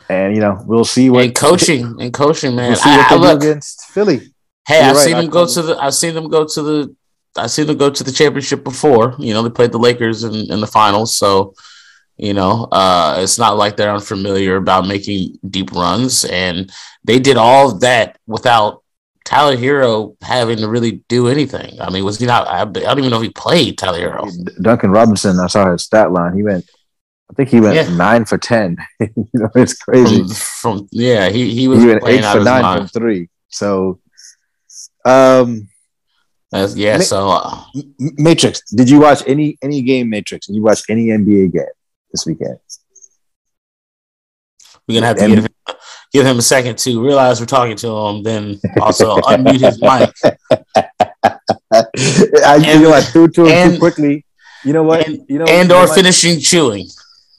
and 0.10 0.36
you 0.36 0.42
know 0.42 0.62
we'll 0.66 0.86
see 0.86 1.10
what 1.10 1.26
and 1.26 1.34
coaching 1.36 1.96
and 2.02 2.14
coaching, 2.14 2.56
man. 2.56 2.68
We'll 2.68 2.76
see 2.76 2.90
what 2.90 3.12
I, 3.12 3.18
they 3.18 3.26
I 3.26 3.32
look, 3.32 3.42
do 3.42 3.48
against 3.48 3.86
Philly. 3.86 4.34
Hey, 4.70 4.82
I've 4.82 4.96
right, 4.96 5.04
seen 5.04 5.18
them 5.18 5.30
go 5.30 5.48
to 5.48 5.62
the. 5.64 5.78
I've 5.78 5.96
seen 5.96 6.14
them 6.14 6.30
go 6.30 6.46
to 6.46 6.62
the. 6.62 6.96
I've 7.36 7.50
seen 7.50 7.66
them 7.66 7.78
go 7.78 7.90
to 7.90 8.04
the 8.04 8.12
championship 8.12 8.64
before. 8.64 9.16
You 9.18 9.34
know, 9.34 9.42
they 9.42 9.50
played 9.50 9.72
the 9.72 9.80
Lakers 9.80 10.24
in, 10.24 10.36
in 10.52 10.62
the 10.62 10.68
finals, 10.68 11.16
so 11.16 11.56
you 12.18 12.36
know, 12.36 12.68
uh, 12.72 13.18
it's 13.20 13.40
not 13.40 13.58
like 13.58 13.78
they're 13.78 13.90
unfamiliar 13.92 14.58
about 14.58 14.86
making 14.86 15.40
deep 15.50 15.72
runs, 15.72 16.24
and 16.24 16.72
they 17.04 17.18
did 17.18 17.36
all 17.36 17.72
of 17.72 17.80
that 17.80 18.20
without 18.28 18.84
Tyler 19.26 19.58
Herro 19.58 20.16
having 20.22 20.58
to 20.58 20.68
really 20.68 21.02
do 21.08 21.30
anything. 21.30 21.82
I 21.82 21.90
mean, 21.90 22.06
was 22.06 22.20
he 22.20 22.28
not? 22.28 22.48
I, 22.48 22.66
don't 22.66 23.00
even 23.00 23.10
know 23.10 23.18
if 23.18 23.24
he 23.24 23.30
played 23.30 23.80
Tyler 23.80 24.00
Herro. 24.00 24.30
Duncan 24.62 24.92
Robinson, 24.92 25.40
I 25.40 25.48
saw 25.48 25.72
his 25.72 25.82
stat 25.82 26.12
line. 26.12 26.36
He 26.36 26.44
went, 26.44 26.70
I 27.32 27.34
think 27.34 27.50
he 27.50 27.60
went 27.60 27.76
yeah. 27.76 27.90
nine 27.96 28.26
for 28.26 28.38
ten. 28.38 28.78
you 29.00 29.26
know, 29.34 29.50
it's 29.56 29.74
crazy. 29.74 30.24
From, 30.24 30.80
from, 30.80 30.90
yeah, 30.92 31.30
he 31.30 31.56
he 31.56 31.68
was 31.68 31.82
he 31.82 31.88
went 31.88 32.04
eight 32.06 32.24
for 32.24 32.44
nine 32.44 32.62
mind. 32.62 32.80
from 32.80 33.02
three. 33.02 33.30
So, 33.48 34.00
um, 35.06 35.70
yeah. 36.52 36.98
Ma- 36.98 37.04
so, 37.04 37.30
uh, 37.30 37.64
Matrix. 38.00 38.62
Did 38.72 38.90
you 38.90 39.00
watch 39.00 39.22
any 39.28 39.58
any 39.62 39.82
game? 39.82 40.10
Matrix. 40.10 40.48
Did 40.48 40.56
you 40.56 40.64
watch 40.64 40.82
any 40.90 41.08
NBA 41.08 41.54
game? 41.54 41.66
this 42.12 42.26
weekend. 42.26 42.60
We're 44.88 44.96
gonna 44.96 45.08
have 45.08 45.18
to 45.18 45.28
give 45.28 45.46
him, 45.46 45.48
give 46.12 46.26
him 46.26 46.40
a 46.40 46.42
second 46.42 46.78
to 46.80 47.04
realize 47.04 47.40
we're 47.40 47.46
talking 47.46 47.76
to 47.78 47.88
him, 47.88 48.24
then 48.24 48.60
also 48.82 49.18
unmute 49.18 49.62
his 49.62 49.82
mic. 49.82 50.14
I, 51.72 52.56
and, 52.56 52.66
you 52.66 52.82
know, 52.82 52.94
I 52.94 53.02
threw 53.02 53.28
to 53.28 53.46
him 53.46 53.52
and, 53.52 53.74
too 53.74 53.80
quickly. 53.80 54.26
You 54.66 54.74
know 54.74 54.84
what? 54.84 55.08
And, 55.08 55.24
you 55.30 55.38
know, 55.38 55.46
and 55.46 55.72
or 55.72 55.88
finishing 55.88 56.40
chewing. 56.40 56.88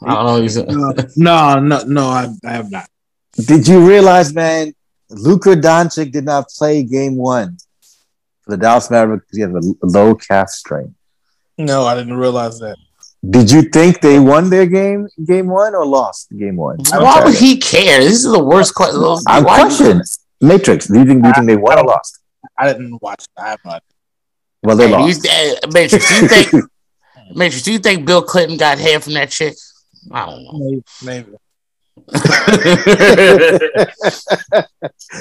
I 0.03 0.15
don't 0.15 0.55
know. 0.55 0.95
no, 1.17 1.59
no, 1.59 1.83
no, 1.85 2.07
I, 2.07 2.29
I 2.45 2.53
have 2.53 2.71
not. 2.71 2.89
Did 3.35 3.67
you 3.67 3.87
realize, 3.87 4.33
man? 4.33 4.73
Luka 5.11 5.51
Doncic 5.51 6.13
did 6.13 6.25
not 6.25 6.49
play 6.49 6.83
game 6.83 7.17
one 7.17 7.59
for 8.43 8.53
the 8.53 8.57
Dallas 8.57 8.91
Mavericks 8.91 9.25
because 9.27 9.37
he 9.37 9.43
had 9.43 9.51
a 9.51 9.87
low 9.87 10.15
calf 10.15 10.49
strain. 10.49 10.95
No, 11.59 11.85
I 11.85 11.95
didn't 11.95 12.17
realize 12.17 12.59
that. 12.61 12.77
Did 13.29 13.51
you 13.51 13.63
think 13.63 14.01
they 14.01 14.19
won 14.19 14.49
their 14.49 14.65
game, 14.65 15.07
game 15.27 15.49
one, 15.49 15.75
or 15.75 15.85
lost 15.85 16.29
game 16.37 16.57
one? 16.57 16.79
Why 16.91 17.23
would 17.23 17.35
he 17.35 17.59
care? 17.59 18.01
This 18.01 18.25
is 18.25 18.33
the 18.33 18.43
worst 18.43 18.75
question. 18.75 19.03
I'm 19.29 19.45
questioning 19.45 20.03
Matrix. 20.41 20.87
Do 20.87 20.99
you 20.99 21.05
think? 21.05 21.23
Do 21.23 21.29
you 21.29 21.35
think 21.35 21.47
they 21.47 21.57
won 21.57 21.79
or 21.79 21.85
lost? 21.85 22.19
I 22.57 22.73
didn't 22.73 23.01
watch. 23.03 23.25
It. 23.25 23.41
I 23.41 23.51
have 23.51 23.61
not. 23.65 23.83
Well, 24.63 24.77
they 24.77 24.89
hey, 24.89 24.93
lost. 24.93 25.25
You, 25.25 25.31
uh, 25.31 25.71
Matrix, 25.73 26.09
do 26.09 26.15
you 26.23 26.29
think? 26.29 26.65
Matrix, 27.35 27.63
do 27.63 27.73
you 27.73 27.79
think 27.79 28.07
Bill 28.07 28.23
Clinton 28.23 28.57
got 28.57 28.79
hair 28.79 29.01
from 29.01 29.13
that 29.15 29.31
chick? 29.31 29.55
I 30.11 30.27
don't 30.27 30.45
know. 30.45 30.53
Maybe. 30.59 30.83
maybe. 31.05 31.37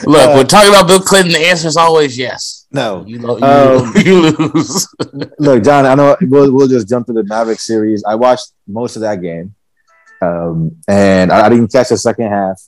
Look, 0.06 0.30
uh, 0.30 0.34
we're 0.36 0.43
talking 0.43 0.69
about 0.69 0.88
Bill 0.88 0.99
Clinton. 0.99 1.34
The 1.34 1.47
answer 1.47 1.67
is 1.67 1.78
always 1.78 2.17
yes. 2.17 2.67
No, 2.71 3.04
you, 3.06 3.19
lo- 3.19 3.38
you, 3.38 3.43
um, 3.43 3.93
you 4.06 4.32
lose. 4.32 4.88
look, 5.39 5.63
John, 5.63 5.86
I 5.86 5.95
know 5.95 6.17
we'll, 6.21 6.54
we'll 6.54 6.67
just 6.67 6.89
jump 6.89 7.08
to 7.08 7.13
the 7.13 7.23
Maverick 7.23 7.60
series. 7.60 8.04
I 8.04 8.15
watched 8.15 8.52
most 8.67 8.95
of 8.95 9.02
that 9.02 9.21
game, 9.21 9.56
um, 10.21 10.75
and 10.88 11.32
I, 11.32 11.45
I, 11.45 11.49
didn't 11.49 11.71
catch 11.71 11.89
the 11.89 11.97
second 11.97 12.30
half. 12.30 12.62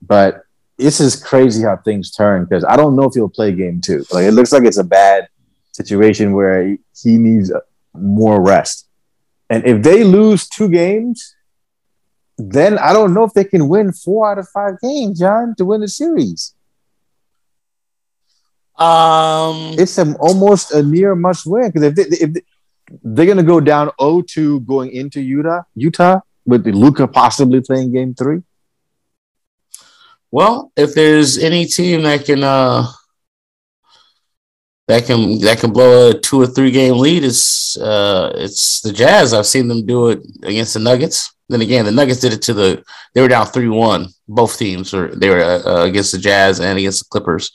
But 0.00 0.42
this 0.76 1.00
is 1.00 1.16
crazy 1.16 1.62
how 1.62 1.76
things 1.76 2.10
turn 2.10 2.44
because 2.44 2.64
I 2.64 2.76
don't 2.76 2.96
know 2.96 3.04
if 3.04 3.14
he'll 3.14 3.28
play 3.28 3.52
game 3.52 3.80
two. 3.80 4.04
Like 4.12 4.24
it 4.24 4.32
looks 4.32 4.52
like 4.52 4.64
it's 4.64 4.78
a 4.78 4.84
bad 4.84 5.28
situation 5.72 6.32
where 6.32 6.66
he, 6.66 6.78
he 7.02 7.18
needs 7.18 7.52
more 7.94 8.42
rest. 8.42 8.86
And 9.50 9.66
if 9.66 9.82
they 9.82 10.04
lose 10.04 10.48
two 10.48 10.68
games, 10.68 11.34
then 12.38 12.78
I 12.78 12.92
don't 12.92 13.12
know 13.12 13.24
if 13.24 13.32
they 13.32 13.44
can 13.44 13.68
win 13.68 13.92
four 13.92 14.30
out 14.30 14.38
of 14.38 14.48
five 14.48 14.80
games, 14.80 15.18
John, 15.18 15.54
to 15.56 15.64
win 15.64 15.80
the 15.80 15.88
series. 15.88 16.54
Um, 18.76 19.74
it's 19.76 19.98
a, 19.98 20.14
almost 20.18 20.72
a 20.72 20.82
near 20.82 21.16
must 21.16 21.46
win 21.46 21.70
because 21.70 21.82
if, 21.82 21.94
they, 21.96 22.02
if 22.02 22.32
they, 22.32 22.42
they're 23.02 23.26
going 23.26 23.38
to 23.38 23.42
go 23.42 23.58
down 23.58 23.90
0-2 24.00 24.64
going 24.64 24.92
into 24.92 25.20
Utah, 25.20 25.62
Utah 25.74 26.20
with 26.46 26.64
Luka 26.66 27.08
possibly 27.08 27.60
playing 27.60 27.92
game 27.92 28.14
three. 28.14 28.42
Well, 30.30 30.72
if 30.76 30.94
there's 30.94 31.38
any 31.38 31.66
team 31.66 32.02
that 32.02 32.24
can 32.24 32.44
uh 32.44 32.86
that 34.86 35.06
can 35.06 35.38
that 35.40 35.58
can 35.58 35.72
blow 35.72 36.10
a 36.10 36.14
two 36.14 36.40
or 36.40 36.46
three 36.46 36.70
game 36.70 36.98
lead, 36.98 37.24
it's 37.24 37.78
uh 37.78 38.32
it's 38.34 38.80
the 38.82 38.92
Jazz. 38.92 39.32
I've 39.32 39.46
seen 39.46 39.68
them 39.68 39.86
do 39.86 40.08
it 40.08 40.20
against 40.42 40.74
the 40.74 40.80
Nuggets. 40.80 41.32
Then 41.48 41.62
again, 41.62 41.84
the 41.84 41.92
Nuggets 41.92 42.20
did 42.20 42.32
it 42.32 42.42
to 42.42 42.54
the. 42.54 42.84
They 43.14 43.22
were 43.22 43.28
down 43.28 43.46
three 43.46 43.68
one. 43.68 44.08
Both 44.28 44.58
teams 44.58 44.92
were 44.92 45.08
they 45.14 45.30
were 45.30 45.40
uh, 45.40 45.84
against 45.84 46.12
the 46.12 46.18
Jazz 46.18 46.60
and 46.60 46.78
against 46.78 47.04
the 47.04 47.08
Clippers. 47.10 47.50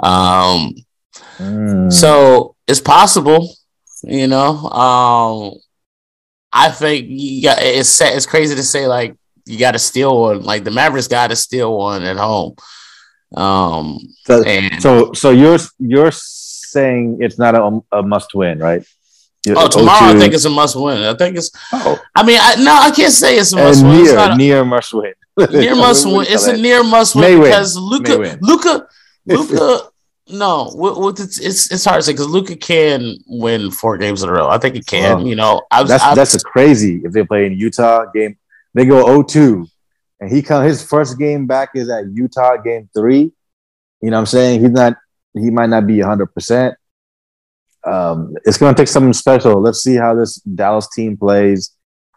Um, 0.00 0.74
mm. 1.38 1.92
so 1.92 2.56
it's 2.66 2.80
possible, 2.80 3.54
you 4.02 4.26
know. 4.26 4.58
Um, 4.68 5.58
I 6.52 6.70
think 6.70 7.06
you 7.08 7.42
got 7.42 7.58
it's 7.60 8.00
it's 8.00 8.26
crazy 8.26 8.54
to 8.54 8.62
say 8.62 8.86
like 8.86 9.16
you 9.46 9.58
got 9.58 9.72
to 9.72 9.78
steal 9.78 10.20
one. 10.20 10.42
Like 10.42 10.64
the 10.64 10.70
Mavericks 10.70 11.08
got 11.08 11.28
to 11.28 11.36
steal 11.36 11.76
one 11.76 12.02
at 12.02 12.16
home. 12.16 12.56
Um, 13.34 13.98
so, 14.24 14.42
and, 14.44 14.82
so 14.82 15.12
so 15.12 15.30
you're 15.30 15.58
you're 15.78 16.12
saying 16.12 17.18
it's 17.20 17.38
not 17.38 17.54
a, 17.54 17.80
a 17.92 18.02
must 18.02 18.34
win, 18.34 18.58
right? 18.58 18.86
Oh, 19.54 19.68
tomorrow 19.68 20.08
I 20.08 20.18
think 20.18 20.34
it's 20.34 20.44
a 20.44 20.50
must 20.50 20.76
win. 20.76 21.02
I 21.02 21.14
think 21.14 21.36
it's. 21.36 21.50
Oh. 21.72 22.00
I 22.14 22.24
mean, 22.24 22.38
I, 22.40 22.56
no, 22.56 22.72
I 22.72 22.90
can't 22.90 23.12
say 23.12 23.38
it's 23.38 23.52
a 23.52 23.56
must 23.56 23.84
win. 23.84 24.04
Near, 24.04 24.18
a, 24.18 24.36
near 24.36 24.64
must 24.64 24.94
win. 24.94 25.12
near 25.50 25.74
must 25.76 26.06
win. 26.06 26.26
It's 26.28 26.46
a 26.46 26.56
near 26.56 26.82
must 26.82 27.14
win 27.14 27.42
because 27.42 27.76
Luka, 27.76 28.38
Luka, 28.40 28.88
Luka. 29.26 29.90
No, 30.28 30.72
with, 30.74 31.20
it's, 31.20 31.38
it's 31.38 31.70
it's 31.70 31.84
hard 31.84 32.00
to 32.00 32.02
say 32.02 32.12
because 32.12 32.26
Luka 32.26 32.56
can 32.56 33.16
win 33.28 33.70
four 33.70 33.96
games 33.96 34.24
in 34.24 34.28
a 34.28 34.32
row. 34.32 34.48
I 34.48 34.58
think 34.58 34.74
he 34.74 34.82
can. 34.82 35.18
Oh. 35.18 35.24
you 35.24 35.36
know, 35.36 35.62
I 35.70 35.82
was, 35.82 35.90
that's 35.90 36.02
I 36.02 36.14
that's 36.14 36.34
a 36.34 36.40
crazy 36.40 37.02
if 37.04 37.12
they 37.12 37.24
play 37.24 37.46
in 37.46 37.52
Utah 37.52 38.06
game. 38.06 38.36
They 38.74 38.84
go 38.84 39.06
0-2, 39.06 39.66
and 40.20 40.30
he 40.30 40.42
come 40.42 40.64
his 40.64 40.82
first 40.82 41.18
game 41.18 41.46
back 41.46 41.70
is 41.74 41.88
at 41.88 42.10
Utah 42.10 42.56
game 42.56 42.90
three. 42.94 43.32
You 44.02 44.10
know, 44.10 44.16
what 44.16 44.20
I'm 44.20 44.26
saying 44.26 44.60
he's 44.60 44.70
not. 44.70 44.96
He 45.32 45.50
might 45.50 45.68
not 45.68 45.86
be 45.86 46.00
100. 46.00 46.26
percent 46.26 46.76
um, 47.86 48.34
it's 48.44 48.58
going 48.58 48.74
to 48.74 48.80
take 48.80 48.88
something 48.88 49.12
special. 49.12 49.60
Let's 49.60 49.82
see 49.82 49.96
how 49.96 50.14
this 50.14 50.36
Dallas 50.36 50.88
team 50.94 51.16
plays. 51.16 51.72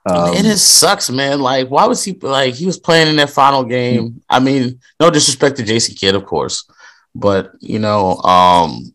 Um, 0.05 0.33
it 0.33 0.43
just 0.43 0.79
sucks, 0.79 1.09
man. 1.09 1.39
Like, 1.39 1.69
why 1.69 1.85
was 1.85 2.03
he 2.03 2.13
like 2.13 2.55
he 2.55 2.65
was 2.65 2.79
playing 2.79 3.09
in 3.09 3.17
that 3.17 3.29
final 3.29 3.63
game? 3.63 4.21
I 4.29 4.39
mean, 4.39 4.79
no 4.99 5.09
disrespect 5.11 5.57
to 5.57 5.63
Jason 5.63 5.95
Kidd, 5.95 6.15
of 6.15 6.25
course, 6.25 6.67
but 7.13 7.51
you 7.59 7.79
know, 7.79 8.15
um, 8.17 8.93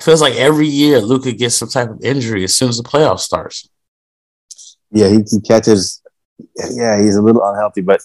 feels 0.00 0.20
like 0.20 0.34
every 0.34 0.66
year 0.66 1.00
Luka 1.00 1.32
gets 1.32 1.56
some 1.56 1.68
type 1.68 1.90
of 1.90 2.02
injury 2.02 2.44
as 2.44 2.56
soon 2.56 2.70
as 2.70 2.78
the 2.78 2.82
playoff 2.82 3.20
starts. 3.20 3.68
Yeah, 4.90 5.08
he, 5.08 5.18
he 5.30 5.40
catches. 5.40 6.02
Yeah, 6.70 7.00
he's 7.00 7.16
a 7.16 7.22
little 7.22 7.44
unhealthy, 7.44 7.82
but 7.82 8.00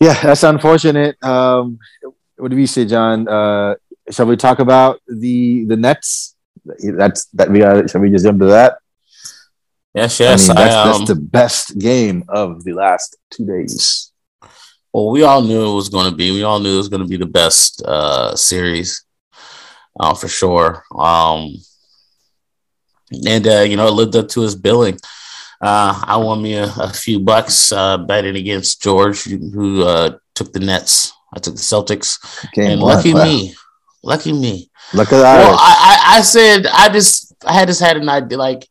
yeah, 0.00 0.20
that's 0.20 0.42
unfortunate. 0.42 1.22
Um, 1.22 1.78
what 2.36 2.50
do 2.50 2.56
we 2.56 2.66
say, 2.66 2.84
John? 2.84 3.28
Uh, 3.28 3.74
shall 4.10 4.26
we 4.26 4.36
talk 4.36 4.58
about 4.58 5.00
the 5.06 5.64
the 5.64 5.76
Nets? 5.76 6.36
That's 6.64 7.26
that 7.26 7.50
we 7.50 7.60
got. 7.60 7.90
Shall 7.90 8.00
we 8.00 8.10
just 8.10 8.24
jump 8.24 8.40
to 8.40 8.46
that? 8.46 8.78
Yes, 9.94 10.18
yes. 10.18 10.48
I 10.48 10.54
mean, 10.54 10.56
that's, 10.56 10.74
I, 10.74 10.80
um, 10.80 10.88
that's 10.88 11.08
the 11.08 11.20
best 11.20 11.78
game 11.78 12.24
of 12.28 12.64
the 12.64 12.72
last 12.72 13.16
two 13.30 13.46
days. 13.46 14.10
Well, 14.92 15.10
we 15.10 15.22
all 15.22 15.42
knew 15.42 15.70
it 15.70 15.74
was 15.74 15.88
going 15.88 16.10
to 16.10 16.16
be. 16.16 16.32
We 16.32 16.42
all 16.42 16.60
knew 16.60 16.74
it 16.74 16.78
was 16.78 16.88
going 16.88 17.02
to 17.02 17.08
be 17.08 17.16
the 17.16 17.26
best 17.26 17.82
uh, 17.82 18.34
series, 18.36 19.04
uh, 19.98 20.14
for 20.14 20.28
sure. 20.28 20.84
Um, 20.94 21.54
and 23.26 23.46
uh, 23.46 23.60
you 23.60 23.76
know, 23.76 23.88
it 23.88 23.92
lived 23.92 24.16
up 24.16 24.28
to 24.28 24.42
his 24.42 24.54
billing. 24.54 24.98
Uh, 25.60 26.00
I 26.04 26.16
won 26.16 26.42
me 26.42 26.54
a, 26.54 26.72
a 26.78 26.92
few 26.92 27.20
bucks 27.20 27.72
uh, 27.72 27.98
betting 27.98 28.36
against 28.36 28.82
George, 28.82 29.24
who 29.24 29.82
uh, 29.82 30.18
took 30.34 30.52
the 30.52 30.60
Nets. 30.60 31.12
I 31.32 31.38
took 31.38 31.54
the 31.54 31.60
Celtics, 31.60 32.18
Game 32.52 32.72
and 32.72 32.80
one. 32.80 32.96
lucky 32.96 33.14
wow. 33.14 33.24
me, 33.24 33.54
Lucky 34.04 34.32
me. 34.32 34.70
Look 34.92 35.12
at 35.12 35.18
that. 35.18 35.38
Well, 35.38 35.56
I, 35.58 36.12
I, 36.14 36.18
I 36.18 36.20
said 36.20 36.66
I 36.66 36.88
just 36.90 37.34
I 37.44 37.54
had 37.54 37.68
just 37.68 37.80
had 37.80 37.96
an 37.96 38.08
idea. 38.08 38.38
Like 38.38 38.68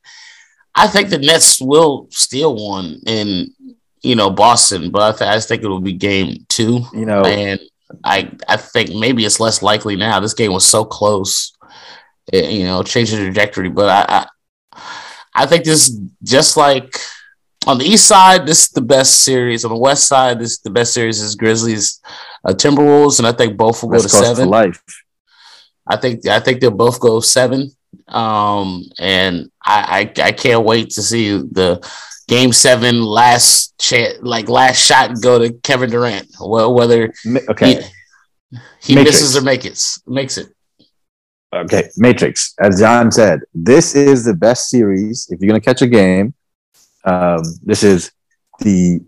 I 0.76 0.88
think 0.88 1.10
the 1.10 1.18
Nets 1.18 1.60
will 1.60 2.08
steal 2.12 2.56
one 2.56 3.00
in 3.08 3.54
you 4.02 4.16
know 4.16 4.30
Boston, 4.30 4.92
but 4.92 5.02
I, 5.02 5.18
th- 5.18 5.30
I 5.30 5.36
just 5.36 5.48
think 5.48 5.64
it 5.64 5.68
will 5.68 5.82
be 5.82 5.94
game 5.94 6.46
two. 6.50 6.82
You 6.94 7.06
know, 7.06 7.24
and 7.26 7.60
I 8.04 8.32
I 8.48 8.58
think 8.58 8.92
maybe 8.94 9.26
it's 9.26 9.40
less 9.40 9.62
likely 9.62 9.96
now. 9.96 10.20
This 10.20 10.34
game 10.36 10.54
was 10.54 10.66
so 10.66 10.86
close, 10.86 11.54
it, 12.32 12.52
you 12.52 12.66
know, 12.66 12.84
change 12.84 13.12
the 13.12 13.18
trajectory. 13.18 13.70
But 13.70 13.90
I, 13.90 14.28
I 14.74 14.82
I 15.36 15.46
think 15.48 15.66
this 15.66 15.98
just 16.24 16.58
like 16.58 16.96
on 17.66 17.78
the 17.78 17.86
east 17.86 18.08
side, 18.08 18.46
this 18.46 18.64
is 18.64 18.70
the 18.70 18.82
best 18.82 19.22
series. 19.22 19.66
On 19.66 19.72
the 19.72 19.78
west 19.78 20.08
side, 20.08 20.40
this 20.40 20.52
is 20.52 20.60
the 20.60 20.70
best 20.70 20.94
series 20.94 21.22
is 21.22 21.36
Grizzlies, 21.36 22.02
uh, 22.46 22.54
Timberwolves, 22.54 23.20
and 23.20 23.28
I 23.28 23.32
think 23.32 23.58
both 23.58 23.82
will 23.82 23.90
West 23.90 24.12
go 24.12 24.20
to 24.20 24.26
seven. 24.26 24.50
life. 24.50 24.82
I 25.88 25.98
think 25.98 26.28
I 26.28 26.40
think 26.40 26.62
they'll 26.62 26.72
both 26.72 27.00
go 27.00 27.20
seven. 27.20 27.72
Um, 28.08 28.84
and 29.00 29.52
I, 29.64 30.12
I, 30.18 30.24
I 30.24 30.32
can't 30.32 30.66
wait 30.66 30.92
to 30.92 31.02
see 31.02 31.38
the 31.38 31.88
game 32.28 32.52
seven 32.52 33.02
last 33.04 33.78
chance, 33.80 34.18
like 34.22 34.50
last 34.50 34.84
shot 34.84 35.22
go 35.22 35.40
to 35.40 35.54
Kevin 35.54 35.90
Durant. 35.90 36.28
Well, 36.40 36.74
whether 36.74 37.14
okay 37.50 37.82
he, 38.82 38.96
he 38.96 38.96
misses 38.96 39.38
or 39.38 39.42
make 39.42 39.66
it 39.66 39.82
makes 40.08 40.38
it. 40.38 40.50
Okay, 41.54 41.90
Matrix. 41.98 42.56
As 42.60 42.80
John 42.80 43.12
said, 43.12 43.42
this 43.54 43.96
is 43.96 44.26
the 44.26 44.34
best 44.34 44.70
series. 44.70 45.28
If 45.30 45.40
you're 45.40 45.48
gonna 45.48 45.62
catch 45.62 45.82
a 45.82 45.88
game, 45.88 46.34
um, 47.06 47.42
this 47.62 47.84
is 47.84 48.12
the 48.60 49.02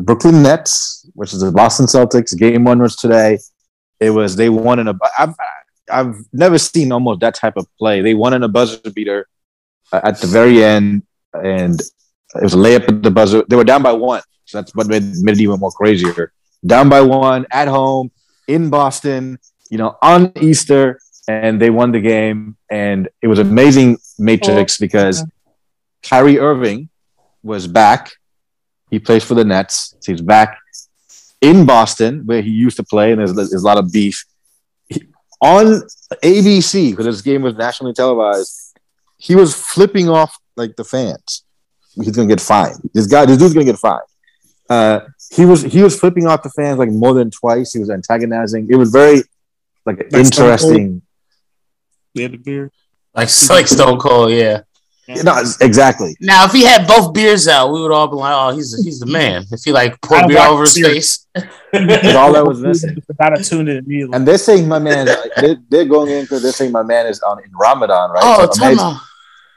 Brooklyn 0.00 0.42
Nets, 0.42 1.08
which 1.14 1.32
is 1.32 1.40
the 1.40 1.52
Boston 1.52 1.86
Celtics. 1.86 2.36
Game 2.36 2.64
one 2.64 2.80
was 2.80 2.96
today. 2.96 3.38
It 4.00 4.10
was 4.10 4.34
they 4.34 4.48
won 4.48 4.80
in 4.80 4.88
a. 4.88 4.94
I, 5.16 5.32
I've 5.92 6.16
never 6.32 6.58
seen 6.58 6.90
almost 6.92 7.20
that 7.20 7.34
type 7.34 7.56
of 7.56 7.66
play. 7.78 8.00
They 8.00 8.14
won 8.14 8.34
in 8.34 8.42
a 8.42 8.48
buzzer 8.48 8.90
beater 8.90 9.28
uh, 9.92 10.00
at 10.02 10.20
the 10.20 10.26
very 10.26 10.64
end, 10.64 11.02
and 11.34 11.78
it 11.80 12.42
was 12.42 12.54
a 12.54 12.56
layup 12.56 12.88
at 12.88 13.02
the 13.02 13.10
buzzer. 13.10 13.44
They 13.48 13.56
were 13.56 13.64
down 13.64 13.82
by 13.82 13.92
one, 13.92 14.22
so 14.46 14.58
that's 14.58 14.74
what 14.74 14.86
made, 14.86 15.04
made 15.18 15.36
it 15.36 15.40
even 15.40 15.60
more 15.60 15.70
crazier. 15.70 16.32
Down 16.64 16.88
by 16.88 17.00
one 17.00 17.46
at 17.50 17.68
home 17.68 18.10
in 18.48 18.70
Boston, 18.70 19.38
you 19.70 19.78
know, 19.78 19.96
on 20.02 20.32
Easter, 20.40 21.00
and 21.28 21.60
they 21.60 21.70
won 21.70 21.92
the 21.92 22.00
game. 22.00 22.56
And 22.70 23.08
it 23.20 23.28
was 23.28 23.38
amazing 23.38 23.98
matrix 24.18 24.78
because 24.78 25.24
Kyrie 26.02 26.38
Irving 26.38 26.88
was 27.42 27.66
back. 27.66 28.12
He 28.90 28.98
plays 28.98 29.24
for 29.24 29.34
the 29.34 29.44
Nets. 29.44 29.94
So 30.00 30.12
he's 30.12 30.20
back 30.20 30.58
in 31.40 31.66
Boston, 31.66 32.22
where 32.24 32.42
he 32.42 32.50
used 32.50 32.76
to 32.76 32.84
play, 32.84 33.10
and 33.10 33.18
there's, 33.18 33.34
there's 33.34 33.52
a 33.54 33.66
lot 33.66 33.78
of 33.78 33.92
beef 33.92 34.24
on 35.42 35.82
ABC 36.22 36.90
because 36.90 37.04
this 37.04 37.20
game 37.20 37.42
was 37.42 37.54
nationally 37.54 37.92
televised. 37.92 38.78
He 39.18 39.34
was 39.34 39.54
flipping 39.54 40.08
off 40.08 40.38
like 40.56 40.76
the 40.76 40.84
fans. 40.84 41.44
He's 41.94 42.16
gonna 42.16 42.28
get 42.28 42.40
fined. 42.40 42.76
This 42.94 43.06
guy, 43.06 43.26
this 43.26 43.36
dude's 43.36 43.52
gonna 43.52 43.66
get 43.66 43.78
fined. 43.78 44.00
Uh, 44.70 45.00
he 45.32 45.44
was 45.44 45.62
he 45.62 45.82
was 45.82 45.98
flipping 45.98 46.26
off 46.26 46.42
the 46.42 46.50
fans 46.50 46.78
like 46.78 46.90
more 46.90 47.12
than 47.12 47.30
twice. 47.30 47.72
He 47.72 47.80
was 47.80 47.90
antagonizing. 47.90 48.68
It 48.70 48.76
was 48.76 48.90
very 48.90 49.16
like, 49.84 49.98
like 49.98 50.14
interesting. 50.14 51.02
We 52.14 52.22
had 52.22 52.32
the 52.32 52.38
beer. 52.38 52.70
Like 53.14 53.28
like 53.50 53.66
Stone 53.66 53.98
Cold, 53.98 54.30
yeah. 54.30 54.62
You 55.08 55.24
know, 55.24 55.42
exactly. 55.60 56.16
Now, 56.20 56.44
if 56.44 56.52
he 56.52 56.64
had 56.64 56.86
both 56.86 57.12
beers 57.12 57.48
out, 57.48 57.72
we 57.72 57.82
would 57.82 57.90
all 57.90 58.06
be 58.06 58.14
like, 58.14 58.34
"Oh, 58.36 58.54
he's 58.54 58.84
he's 58.84 59.00
the 59.00 59.06
man." 59.06 59.44
If 59.50 59.64
he 59.64 59.72
like 59.72 60.00
poured 60.00 60.28
beer 60.28 60.38
over 60.38 60.62
his 60.62 60.78
face, 60.78 61.26
that's 61.72 62.14
all 62.14 62.32
that 62.32 62.46
was 62.46 62.60
missing. 62.60 62.96
Gotta 63.20 63.42
tune 63.42 63.68
in 63.68 63.78
immediately. 63.78 64.14
And 64.14 64.26
they're 64.26 64.38
saying 64.38 64.68
my 64.68 64.78
man, 64.78 65.08
they're, 65.36 65.56
they're 65.68 65.84
going 65.86 66.08
in 66.08 66.22
because 66.22 66.42
they're 66.42 66.52
saying 66.52 66.70
my 66.70 66.84
man 66.84 67.06
is 67.06 67.20
on 67.22 67.42
in 67.42 67.50
Ramadan, 67.52 68.10
right? 68.12 68.22
Oh, 68.22 68.48
so 68.52 68.74
time. 68.74 69.00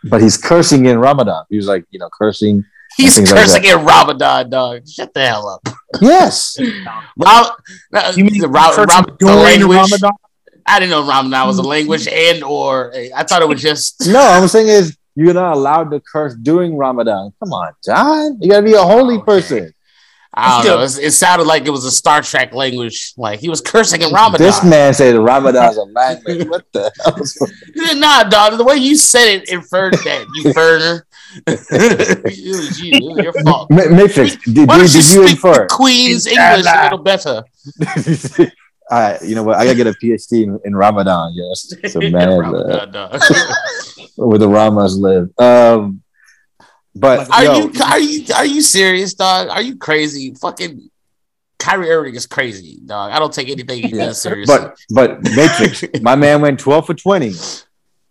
But 0.03 0.21
he's 0.21 0.37
cursing 0.37 0.87
in 0.87 0.97
Ramadan. 0.97 1.45
He 1.49 1.57
was 1.57 1.67
like, 1.67 1.85
you 1.91 1.99
know, 1.99 2.09
cursing. 2.09 2.65
He's 2.97 3.17
cursing 3.17 3.63
like 3.63 3.71
in 3.71 3.85
Ramadan, 3.85 4.49
dog. 4.49 4.87
Shut 4.87 5.13
the 5.13 5.27
hell 5.27 5.47
up. 5.47 5.67
Yes. 6.01 6.57
Ram, 6.59 7.05
uh, 7.17 8.13
you 8.15 8.23
mean 8.23 8.41
the, 8.41 8.47
Ram, 8.47 8.75
Ram, 8.77 9.05
the 9.19 9.25
language? 9.25 9.77
Ramadan? 9.77 10.11
I 10.65 10.79
didn't 10.79 10.91
know 10.91 11.07
Ramadan 11.07 11.45
was 11.45 11.59
a 11.59 11.61
mm. 11.61 11.67
language 11.67 12.07
and 12.07 12.43
or 12.43 12.93
I 13.15 13.23
thought 13.23 13.43
it 13.43 13.47
was 13.47 13.61
just. 13.61 14.07
no, 14.07 14.19
I'm 14.19 14.47
saying 14.47 14.67
is 14.67 14.97
you're 15.15 15.33
not 15.33 15.53
allowed 15.53 15.91
to 15.91 16.01
curse 16.01 16.35
during 16.35 16.75
Ramadan. 16.75 17.33
Come 17.39 17.53
on, 17.53 17.73
John. 17.83 18.37
You 18.41 18.49
gotta 18.49 18.65
be 18.65 18.73
a 18.73 18.83
holy 18.83 19.15
okay. 19.15 19.25
person. 19.25 19.73
I 20.37 20.61
don't 20.61 20.77
know. 20.77 20.83
It, 20.83 21.11
sounded 21.11 21.47
like 21.47 21.65
it 21.65 21.69
was 21.69 21.85
a 21.85 21.91
Star 21.91 22.21
Trek 22.21 22.53
language. 22.53 23.13
Like 23.15 23.39
he 23.39 23.47
was 23.47 23.61
cursing 23.61 24.01
in 24.01 24.11
Ramadan. 24.11 24.45
This 24.45 24.63
man 24.65 24.93
said 24.93 25.15
Ramadan's 25.15 25.77
a 25.77 25.83
language. 25.83 26.47
what 26.49 26.65
the 26.73 26.91
hell? 27.05 27.95
nah, 27.99 28.23
dog. 28.23 28.57
The 28.57 28.65
way 28.65 28.75
you 28.75 28.97
said 28.97 29.29
it 29.29 29.49
inferred 29.49 29.93
that 29.93 30.27
you 30.35 30.51
further. 30.51 31.07
it 31.47 32.47
was 32.47 32.81
you. 32.81 32.91
It 32.93 33.03
was 33.03 33.23
your 33.23 33.43
fault. 33.43 33.71
Matrix. 33.71 34.35
Did, 34.43 34.67
Why 34.67 34.79
did, 34.79 34.91
did 34.91 35.13
you, 35.13 35.21
you 35.21 35.27
infer? 35.29 35.67
Queen's 35.67 36.27
English 36.27 36.65
a 36.67 36.83
little 36.83 36.97
better. 36.97 37.45
All 38.91 38.99
right, 38.99 39.19
you 39.23 39.33
know 39.33 39.41
what? 39.41 39.57
I 39.57 39.65
gotta 39.65 39.77
get 39.77 39.87
a 39.87 39.93
PhD 39.93 40.43
in, 40.43 40.59
in 40.63 40.75
Ramadan. 40.75 41.33
Yes, 41.33 41.73
so 41.91 41.99
man, 41.99 42.37
Ramadan, 42.37 42.95
uh, 42.95 43.17
where 44.15 44.39
the 44.39 44.47
Ramas 44.47 44.97
live. 44.97 45.29
Um, 45.39 46.01
but 46.95 47.29
are 47.29 47.43
yo, 47.43 47.57
you 47.57 47.71
are 47.83 47.99
you 47.99 48.25
are 48.33 48.45
you 48.45 48.61
serious, 48.61 49.13
dog? 49.13 49.49
Are 49.49 49.61
you 49.61 49.75
crazy? 49.75 50.33
Fucking 50.35 50.89
Kyrie 51.59 51.89
Irving 51.89 52.15
is 52.15 52.25
crazy, 52.25 52.79
dog. 52.85 53.11
I 53.11 53.19
don't 53.19 53.33
take 53.33 53.49
anything 53.49 53.83
he 53.83 53.95
yeah. 53.95 54.05
does 54.05 54.21
seriously. 54.21 54.55
But 54.55 54.77
but 54.89 55.23
Matrix, 55.35 55.83
my 56.01 56.15
man 56.15 56.41
went 56.41 56.59
twelve 56.59 56.85
for 56.85 56.93
twenty, 56.93 57.33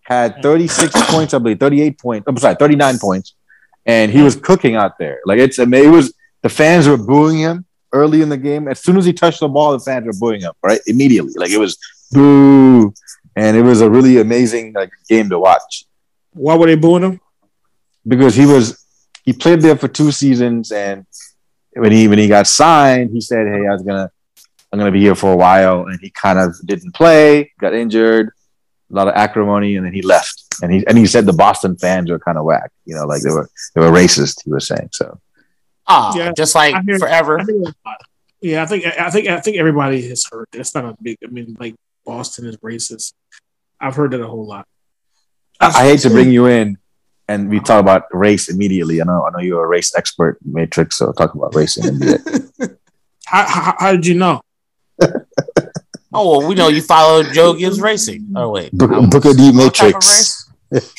had 0.02 0.42
thirty 0.42 0.66
six 0.66 0.92
points, 1.10 1.32
I 1.32 1.38
believe, 1.38 1.58
thirty 1.58 1.80
eight 1.80 1.98
points. 1.98 2.26
I'm 2.28 2.36
sorry, 2.36 2.56
thirty 2.56 2.76
nine 2.76 2.98
points, 2.98 3.34
and 3.86 4.12
he 4.12 4.22
was 4.22 4.36
cooking 4.36 4.76
out 4.76 4.98
there. 4.98 5.20
Like 5.24 5.38
it's 5.38 5.58
I 5.58 5.64
mean, 5.64 5.84
it 5.84 5.88
was 5.88 6.12
the 6.42 6.50
fans 6.50 6.86
were 6.86 6.98
booing 6.98 7.38
him 7.38 7.64
early 7.92 8.20
in 8.20 8.28
the 8.28 8.36
game. 8.36 8.68
As 8.68 8.80
soon 8.80 8.98
as 8.98 9.06
he 9.06 9.14
touched 9.14 9.40
the 9.40 9.48
ball, 9.48 9.72
the 9.72 9.78
fans 9.78 10.04
were 10.04 10.12
booing 10.12 10.42
him, 10.42 10.52
right? 10.62 10.80
Immediately. 10.86 11.32
Like 11.36 11.50
it 11.50 11.58
was 11.58 11.78
boo. 12.12 12.92
And 13.36 13.56
it 13.56 13.62
was 13.62 13.80
a 13.80 13.90
really 13.90 14.18
amazing 14.18 14.72
like 14.74 14.90
game 15.08 15.30
to 15.30 15.38
watch. 15.38 15.86
Why 16.34 16.56
were 16.56 16.66
they 16.66 16.74
booing 16.74 17.02
him? 17.02 17.20
Because 18.06 18.34
he 18.34 18.46
was 18.46 18.84
he 19.24 19.32
played 19.32 19.60
there 19.60 19.76
for 19.76 19.88
two 19.88 20.12
seasons 20.12 20.70
and 20.70 21.06
when 21.72 21.90
he 21.90 22.06
when 22.08 22.18
he 22.18 22.28
got 22.28 22.46
signed, 22.46 23.10
he 23.10 23.20
said, 23.20 23.46
Hey, 23.46 23.66
I 23.66 23.72
was 23.72 23.82
gonna 23.82 24.10
I'm 24.72 24.78
gonna 24.78 24.92
be 24.92 25.00
here 25.00 25.14
for 25.14 25.32
a 25.32 25.36
while 25.36 25.86
and 25.86 25.98
he 26.00 26.10
kind 26.10 26.38
of 26.38 26.54
didn't 26.64 26.92
play, 26.92 27.52
got 27.60 27.74
injured, 27.74 28.30
a 28.90 28.94
lot 28.94 29.08
of 29.08 29.14
acrimony, 29.14 29.76
and 29.76 29.86
then 29.86 29.92
he 29.92 30.02
left. 30.02 30.42
And 30.62 30.72
he 30.72 30.86
and 30.86 30.98
he 30.98 31.06
said 31.06 31.26
the 31.26 31.32
Boston 31.32 31.76
fans 31.76 32.10
were 32.10 32.18
kind 32.18 32.38
of 32.38 32.44
whack, 32.44 32.70
you 32.84 32.94
know, 32.94 33.06
like 33.06 33.22
they 33.22 33.30
were 33.30 33.48
they 33.74 33.80
were 33.80 33.90
racist, 33.90 34.44
he 34.44 34.50
was 34.52 34.66
saying. 34.66 34.90
So 34.92 35.18
Oh, 35.86 36.12
yeah, 36.16 36.32
just 36.32 36.54
like 36.54 36.74
hear, 36.84 36.98
forever. 36.98 37.40
I 37.40 37.96
yeah, 38.40 38.62
I 38.62 38.66
think 38.66 38.86
I 38.86 39.10
think 39.10 39.28
I 39.28 39.40
think 39.40 39.56
everybody 39.56 40.06
has 40.08 40.24
heard. 40.30 40.48
That's 40.52 40.74
not 40.74 40.84
a 40.84 40.96
big. 41.00 41.18
I 41.24 41.28
mean, 41.28 41.56
like 41.58 41.74
Boston 42.04 42.46
is 42.46 42.56
racist. 42.58 43.12
I've 43.80 43.94
heard 43.94 44.12
that 44.12 44.20
a 44.20 44.26
whole 44.26 44.46
lot. 44.46 44.66
I, 45.64 45.83
I 45.83 45.85
hate 45.85 46.00
to 46.00 46.11
bring 46.11 46.31
you 46.31 46.46
in, 46.46 46.79
and 47.29 47.48
we 47.48 47.61
talk 47.61 47.81
about 47.81 48.05
race 48.12 48.48
immediately. 48.48 49.00
I 49.00 49.05
know, 49.05 49.24
I 49.27 49.31
know 49.31 49.38
you're 49.38 49.64
a 49.64 49.68
race 49.68 49.94
expert, 49.96 50.38
Matrix. 50.44 50.96
So 50.98 51.12
talk 51.12 51.35
about 51.35 51.55
race 51.55 51.77
in 51.77 51.98
NBA. 51.98 52.77
how, 53.27 53.46
how, 53.46 53.77
how 53.79 53.92
did 53.92 54.07
you 54.07 54.14
know? 54.14 54.40
oh 56.12 56.38
well, 56.38 56.48
we 56.48 56.55
know 56.55 56.68
you 56.68 56.83
follow 56.83 57.22
Joe 57.22 57.55
Gibbs 57.55 57.81
Racing. 57.81 58.33
Oh 58.37 58.50
wait, 58.50 58.72
Book, 58.72 58.90
Booker 59.11 59.33
D 59.33 59.53
Matrix. 59.53 60.50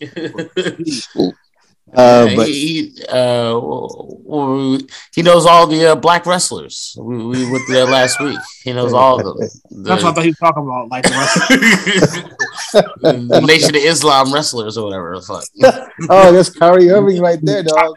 Uh, 1.92 2.36
but 2.36 2.46
he 2.46 2.94
uh, 3.08 3.58
he 5.12 5.22
knows 5.22 5.44
all 5.44 5.66
the 5.66 5.86
uh, 5.86 5.94
black 5.96 6.24
wrestlers. 6.24 6.96
We, 6.98 7.16
we 7.26 7.50
went 7.50 7.64
there 7.68 7.84
last 7.84 8.20
week. 8.20 8.38
He 8.62 8.72
knows 8.72 8.92
all 8.92 9.18
of 9.18 9.24
them. 9.24 9.36
The, 9.38 9.88
That's 9.88 10.04
what 10.04 10.10
I 10.10 10.14
thought 10.14 10.24
he 10.24 10.30
was 10.30 10.38
talking 10.38 10.62
about, 10.62 10.88
like 10.88 11.02
the, 11.02 12.36
the 13.30 13.40
Nation 13.40 13.70
of 13.70 13.82
Islam 13.82 14.32
wrestlers 14.32 14.78
or 14.78 14.84
whatever. 14.84 15.14
oh, 16.10 16.32
that's 16.32 16.50
Kyrie 16.50 16.90
Irving 16.90 17.20
right 17.20 17.40
there, 17.42 17.64
dog. 17.64 17.94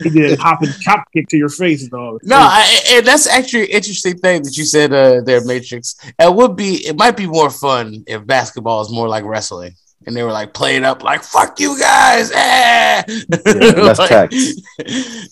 He 0.00 0.10
did 0.10 0.38
hop 0.38 0.62
and 0.62 0.72
chop 0.80 1.04
kick 1.12 1.28
to 1.28 1.36
your 1.36 1.48
face, 1.48 1.88
dog. 1.88 2.20
No, 2.22 2.36
I, 2.36 2.80
and 2.92 3.06
that's 3.06 3.26
actually 3.26 3.64
an 3.64 3.70
interesting 3.70 4.18
thing 4.18 4.44
that 4.44 4.56
you 4.56 4.64
said 4.64 4.92
uh, 4.92 5.20
there, 5.20 5.44
Matrix. 5.44 5.96
It 6.18 6.32
would 6.32 6.54
be, 6.54 6.86
it 6.86 6.96
might 6.96 7.16
be 7.16 7.26
more 7.26 7.50
fun 7.50 8.04
if 8.06 8.24
basketball 8.24 8.82
is 8.82 8.90
more 8.90 9.08
like 9.08 9.24
wrestling 9.24 9.74
and 10.06 10.16
they 10.16 10.22
were 10.22 10.32
like 10.32 10.52
playing 10.52 10.84
up 10.84 11.02
like 11.02 11.22
"fuck 11.22 11.58
you 11.60 11.78
guys." 11.78 12.30
Eh! 12.32 13.02
Yeah, 13.52 13.72
that's 13.72 13.98
like, 13.98 14.08
text. 14.08 14.62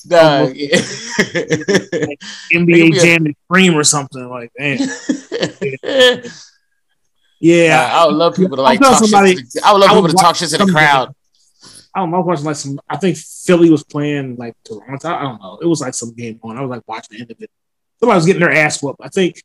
Nah, 0.09 0.49
yeah. 0.49 0.77
like 0.77 2.21
NBA 2.53 3.01
Jam 3.01 3.27
and 3.27 3.37
Scream 3.45 3.77
or 3.77 3.85
something 3.85 4.29
like 4.29 4.51
that. 4.57 6.33
Yeah, 7.41 7.91
uh, 7.91 8.03
I 8.03 8.07
would 8.07 8.17
love 8.17 8.37
people 8.37 8.57
to 8.57 8.63
like 8.63 8.79
talk 8.81 8.99
somebody, 8.99 9.37
shit. 9.37 9.65
I 9.65 9.73
would 9.73 9.79
love 9.79 9.91
I 9.91 9.95
people 9.95 10.09
to 10.09 10.15
talk 10.15 10.37
shit 10.37 10.51
to 10.51 10.59
the 10.59 10.67
crowd. 10.67 11.15
I 11.95 12.01
don't 12.01 12.11
know. 12.11 12.19
I 12.19 12.21
was 12.21 12.27
watching 12.27 12.45
like 12.45 12.57
some. 12.57 12.81
I 12.89 12.97
think 12.99 13.17
Philly 13.17 13.71
was 13.71 13.83
playing 13.83 14.37
like 14.37 14.55
Toronto. 14.63 15.09
I 15.09 15.23
don't 15.23 15.41
know. 15.41 15.59
It 15.61 15.67
was 15.67 15.81
like 15.81 15.95
some 15.95 16.13
game 16.15 16.39
on. 16.43 16.59
I 16.59 16.61
was 16.61 16.69
like 16.69 16.83
watching 16.87 17.17
the 17.17 17.23
end 17.23 17.31
of 17.31 17.41
it. 17.41 17.51
Somebody 17.99 18.17
was 18.17 18.27
getting 18.27 18.41
their 18.41 18.53
ass 18.53 18.83
whooped. 18.83 19.01
I 19.03 19.09
think 19.09 19.43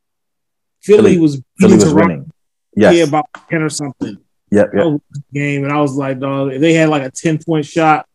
Philly, 0.84 1.14
Philly 1.14 1.20
was 1.20 1.42
Philly 1.58 1.76
was 1.76 1.94
winning. 1.94 2.30
Yeah, 2.76 2.92
about 2.92 3.28
ten 3.50 3.62
or 3.62 3.70
something. 3.70 4.18
Yep, 4.56 4.72
yep. 4.74 5.02
Game 5.34 5.64
and 5.66 5.74
I 5.74 5.82
was 5.82 5.96
like, 5.96 6.20
dog, 6.20 6.54
if 6.54 6.62
they 6.62 6.74
had 6.74 6.88
like 6.88 7.04
a 7.04 7.12
10 7.12 7.44
point 7.44 7.66
shot, 7.66 8.08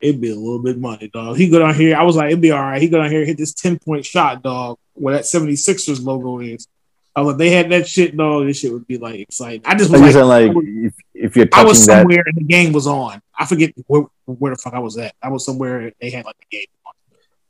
it'd 0.00 0.20
be 0.20 0.30
a 0.30 0.34
little 0.34 0.58
bit 0.58 0.76
money, 0.76 1.08
dog. 1.08 1.36
He 1.36 1.48
go 1.48 1.60
down 1.60 1.74
here. 1.74 1.96
I 1.96 2.02
was 2.02 2.16
like, 2.16 2.28
it'd 2.28 2.40
be 2.40 2.50
all 2.50 2.60
right. 2.60 2.82
He 2.82 2.88
go 2.88 2.98
down 2.98 3.10
here, 3.10 3.24
hit 3.24 3.38
this 3.38 3.54
10 3.54 3.78
point 3.78 4.04
shot, 4.04 4.42
dog, 4.42 4.78
where 4.94 5.14
that 5.14 5.22
76ers 5.22 6.04
logo 6.04 6.40
is. 6.40 6.66
I 7.14 7.20
was 7.20 7.28
like, 7.28 7.38
they 7.38 7.50
had 7.50 7.70
that 7.70 7.86
shit, 7.86 8.16
dog. 8.16 8.46
This 8.46 8.58
shit 8.58 8.72
would 8.72 8.88
be 8.88 8.98
like 8.98 9.20
exciting. 9.20 9.62
I 9.64 9.76
just 9.76 9.92
was 9.92 10.00
like, 10.00 10.14
like 10.14 10.52
was, 10.52 10.64
if, 10.66 10.94
if 11.14 11.36
you're 11.36 11.46
I 11.52 11.62
was 11.62 11.84
somewhere 11.84 12.24
that... 12.24 12.26
and 12.26 12.36
the 12.38 12.52
game 12.52 12.72
was 12.72 12.88
on. 12.88 13.22
I 13.38 13.46
forget 13.46 13.72
where, 13.86 14.06
where 14.24 14.52
the 14.52 14.60
fuck 14.60 14.74
I 14.74 14.80
was 14.80 14.98
at. 14.98 15.14
I 15.22 15.28
was 15.28 15.44
somewhere 15.44 15.92
they 16.00 16.10
had 16.10 16.24
like 16.24 16.36
the 16.38 16.56
game 16.56 16.66
on. 16.84 16.92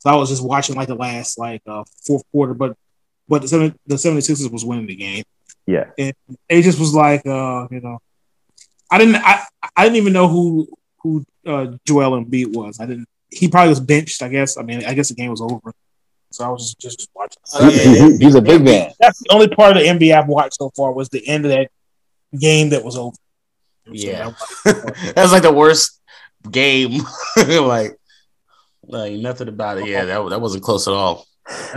So 0.00 0.10
I 0.10 0.16
was 0.16 0.28
just 0.28 0.44
watching 0.44 0.76
like 0.76 0.88
the 0.88 0.96
last 0.96 1.38
like 1.38 1.62
uh, 1.66 1.84
fourth 2.06 2.24
quarter, 2.30 2.52
but 2.52 2.76
but 3.26 3.40
the 3.40 3.48
70, 3.48 3.78
the 3.86 3.94
76ers 3.94 4.52
was 4.52 4.66
winning 4.66 4.86
the 4.86 4.96
game. 4.96 5.24
Yeah. 5.66 5.90
And 5.96 6.14
it 6.46 6.60
just 6.60 6.78
was 6.78 6.92
like 6.94 7.26
uh, 7.26 7.66
you 7.70 7.80
know, 7.80 8.00
I 8.90 8.98
didn't. 8.98 9.16
I, 9.16 9.44
I 9.76 9.84
didn't 9.84 9.96
even 9.96 10.12
know 10.12 10.28
who 10.28 10.68
who 10.98 11.24
uh, 11.46 11.66
Joel 11.86 12.22
Embiid 12.22 12.54
was. 12.54 12.78
I 12.80 12.86
didn't. 12.86 13.08
He 13.30 13.48
probably 13.48 13.70
was 13.70 13.80
benched. 13.80 14.22
I 14.22 14.28
guess. 14.28 14.56
I 14.56 14.62
mean, 14.62 14.84
I 14.84 14.94
guess 14.94 15.08
the 15.08 15.14
game 15.14 15.30
was 15.30 15.40
over. 15.40 15.72
So 16.30 16.44
I 16.44 16.48
was 16.48 16.74
just, 16.74 16.98
just 16.98 17.10
watching. 17.14 17.40
Uh, 17.54 17.70
he, 17.70 18.16
he's 18.16 18.34
a 18.34 18.42
big 18.42 18.62
man. 18.62 18.90
That's 18.98 19.20
the 19.20 19.32
only 19.32 19.48
part 19.48 19.76
of 19.76 19.82
the 19.82 19.88
NBA 19.88 20.18
I've 20.18 20.26
watched 20.26 20.56
so 20.56 20.70
far 20.76 20.92
was 20.92 21.08
the 21.08 21.26
end 21.28 21.44
of 21.44 21.52
that 21.52 21.70
game 22.38 22.70
that 22.70 22.84
was 22.84 22.96
over. 22.96 23.16
Yeah, 23.86 24.32
so 24.64 24.72
that 24.72 25.14
was 25.16 25.32
like 25.32 25.42
the 25.42 25.52
worst 25.52 26.00
game. 26.50 27.02
like, 27.36 27.96
like 28.82 29.12
nothing 29.14 29.48
about 29.48 29.78
it. 29.78 29.86
Yeah, 29.86 30.06
that 30.06 30.28
that 30.30 30.40
wasn't 30.40 30.64
close 30.64 30.88
at 30.88 30.94
all. 30.94 31.26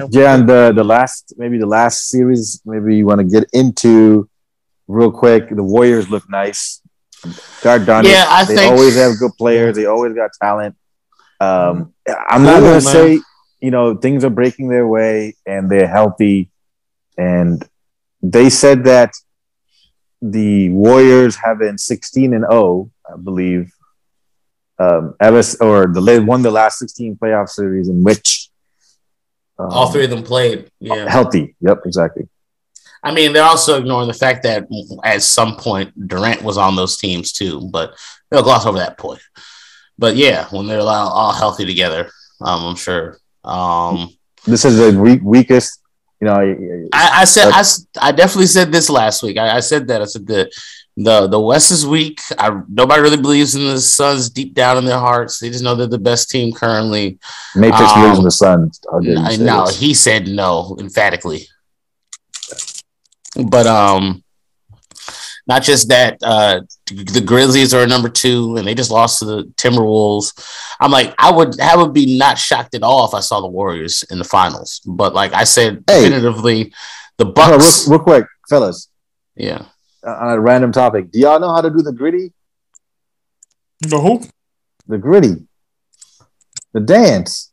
Yeah, 0.09 0.33
and 0.33 0.47
the 0.47 0.71
the 0.73 0.83
last 0.83 1.33
maybe 1.37 1.57
the 1.57 1.65
last 1.65 2.07
series 2.07 2.61
maybe 2.65 2.95
you 2.95 3.05
want 3.05 3.19
to 3.19 3.25
get 3.25 3.49
into 3.53 4.29
real 4.87 5.11
quick. 5.11 5.49
The 5.49 5.63
Warriors 5.63 6.09
look 6.09 6.29
nice. 6.29 6.81
God 7.61 7.85
darn 7.85 8.05
yeah, 8.05 8.23
it. 8.23 8.29
I 8.29 8.45
they 8.45 8.55
think... 8.55 8.71
always 8.71 8.95
have 8.95 9.17
good 9.19 9.31
players. 9.37 9.75
They 9.75 9.85
always 9.85 10.13
got 10.13 10.31
talent. 10.41 10.75
Um, 11.39 11.93
I'm 12.07 12.43
not 12.43 12.61
going 12.61 12.79
to 12.79 12.81
say, 12.81 13.19
you 13.61 13.71
know, 13.71 13.95
things 13.95 14.23
are 14.23 14.29
breaking 14.29 14.69
their 14.69 14.87
way 14.87 15.35
and 15.45 15.69
they're 15.69 15.87
healthy. 15.87 16.49
And 17.17 17.63
they 18.21 18.49
said 18.49 18.85
that 18.85 19.13
the 20.21 20.69
Warriors 20.69 21.35
have 21.35 21.59
been 21.59 21.77
16 21.77 22.33
and 22.33 22.45
0, 22.49 22.91
I 23.11 23.17
believe, 23.17 23.71
um, 24.79 25.15
ever 25.19 25.41
or 25.61 25.87
the 25.87 26.23
won 26.25 26.41
the 26.41 26.51
last 26.51 26.79
16 26.79 27.17
playoff 27.17 27.49
series 27.49 27.89
in 27.89 28.03
which 28.03 28.49
um, 29.59 29.69
all 29.71 29.91
three 29.91 30.03
of 30.03 30.09
them 30.09 30.23
played. 30.23 30.69
Yeah, 30.79 31.09
healthy. 31.09 31.55
Yep, 31.61 31.79
exactly. 31.85 32.27
I 33.03 33.13
mean, 33.13 33.33
they're 33.33 33.43
also 33.43 33.79
ignoring 33.79 34.07
the 34.07 34.13
fact 34.13 34.43
that 34.43 34.67
at 35.03 35.21
some 35.21 35.55
point 35.55 36.07
Durant 36.07 36.41
was 36.41 36.57
on 36.57 36.75
those 36.75 36.97
teams 36.97 37.31
too, 37.31 37.69
but 37.71 37.95
they'll 38.29 38.43
gloss 38.43 38.65
over 38.65 38.77
that 38.79 38.97
point. 38.97 39.21
But 39.97 40.15
yeah, 40.15 40.47
when 40.49 40.67
they're 40.67 40.79
all, 40.79 40.89
all 40.89 41.33
healthy 41.33 41.65
together, 41.65 42.09
um, 42.41 42.63
I'm 42.63 42.75
sure. 42.75 43.17
Um, 43.43 44.09
this 44.45 44.65
is 44.65 44.77
the 44.77 44.99
weak, 44.99 45.21
weakest. 45.23 45.81
You 46.21 46.27
know, 46.27 46.89
I, 46.93 47.21
I 47.21 47.25
said 47.25 47.51
I, 47.53 47.63
I 48.01 48.11
definitely 48.11 48.47
said 48.47 48.71
this 48.71 48.89
last 48.89 49.21
week. 49.21 49.37
I, 49.37 49.57
I 49.57 49.59
said 49.59 49.87
that 49.87 50.01
I 50.01 50.05
said 50.05 50.25
that 50.27 50.51
the 50.95 51.27
the 51.27 51.39
West 51.39 51.71
is 51.71 51.85
weak. 51.85 52.19
I 52.39 52.59
nobody 52.67 53.01
really 53.01 53.21
believes 53.21 53.55
in 53.55 53.67
the 53.67 53.79
Suns 53.79 54.29
deep 54.31 54.55
down 54.55 54.77
in 54.77 54.85
their 54.85 54.97
hearts. 54.97 55.39
They 55.39 55.51
just 55.51 55.63
know 55.63 55.75
they're 55.75 55.85
the 55.85 55.99
best 55.99 56.31
team 56.31 56.53
currently. 56.53 57.19
Matrix 57.55 57.91
um, 57.91 58.01
believes 58.01 58.17
in 58.17 58.23
the 58.23 58.31
Suns. 58.31 58.81
No, 58.91 59.35
no 59.37 59.67
he 59.67 59.93
said 59.93 60.27
no 60.27 60.75
emphatically. 60.79 61.47
But 63.45 63.67
um, 63.67 64.23
not 65.47 65.63
just 65.63 65.89
that. 65.89 66.17
Uh, 66.21 66.61
the 66.87 67.21
Grizzlies 67.23 67.73
are 67.73 67.85
number 67.85 68.09
two, 68.09 68.57
and 68.57 68.67
they 68.67 68.73
just 68.73 68.91
lost 68.91 69.19
to 69.19 69.25
the 69.25 69.43
Timberwolves. 69.57 70.33
I'm 70.79 70.91
like, 70.91 71.13
I 71.17 71.31
would, 71.31 71.59
I 71.59 71.75
would 71.75 71.93
be 71.93 72.17
not 72.17 72.37
shocked 72.37 72.75
at 72.75 72.83
all 72.83 73.07
if 73.07 73.13
I 73.13 73.19
saw 73.19 73.41
the 73.41 73.47
Warriors 73.47 74.03
in 74.09 74.17
the 74.17 74.23
finals. 74.23 74.81
But 74.85 75.13
like 75.13 75.33
I 75.33 75.43
said, 75.43 75.83
hey, 75.87 76.09
definitively, 76.09 76.73
the 77.17 77.25
Bucks. 77.25 77.87
Real, 77.87 77.97
real 77.97 78.03
quick, 78.03 78.25
fellas. 78.49 78.89
Yeah 79.35 79.65
on 80.07 80.29
a 80.29 80.39
random 80.39 80.71
topic. 80.71 81.11
Do 81.11 81.19
y'all 81.19 81.39
know 81.39 81.53
how 81.53 81.61
to 81.61 81.69
do 81.69 81.81
the 81.81 81.91
gritty? 81.91 82.31
The 83.81 83.99
who? 83.99 84.21
The 84.87 84.97
gritty. 84.97 85.47
The 86.73 86.79
dance. 86.79 87.51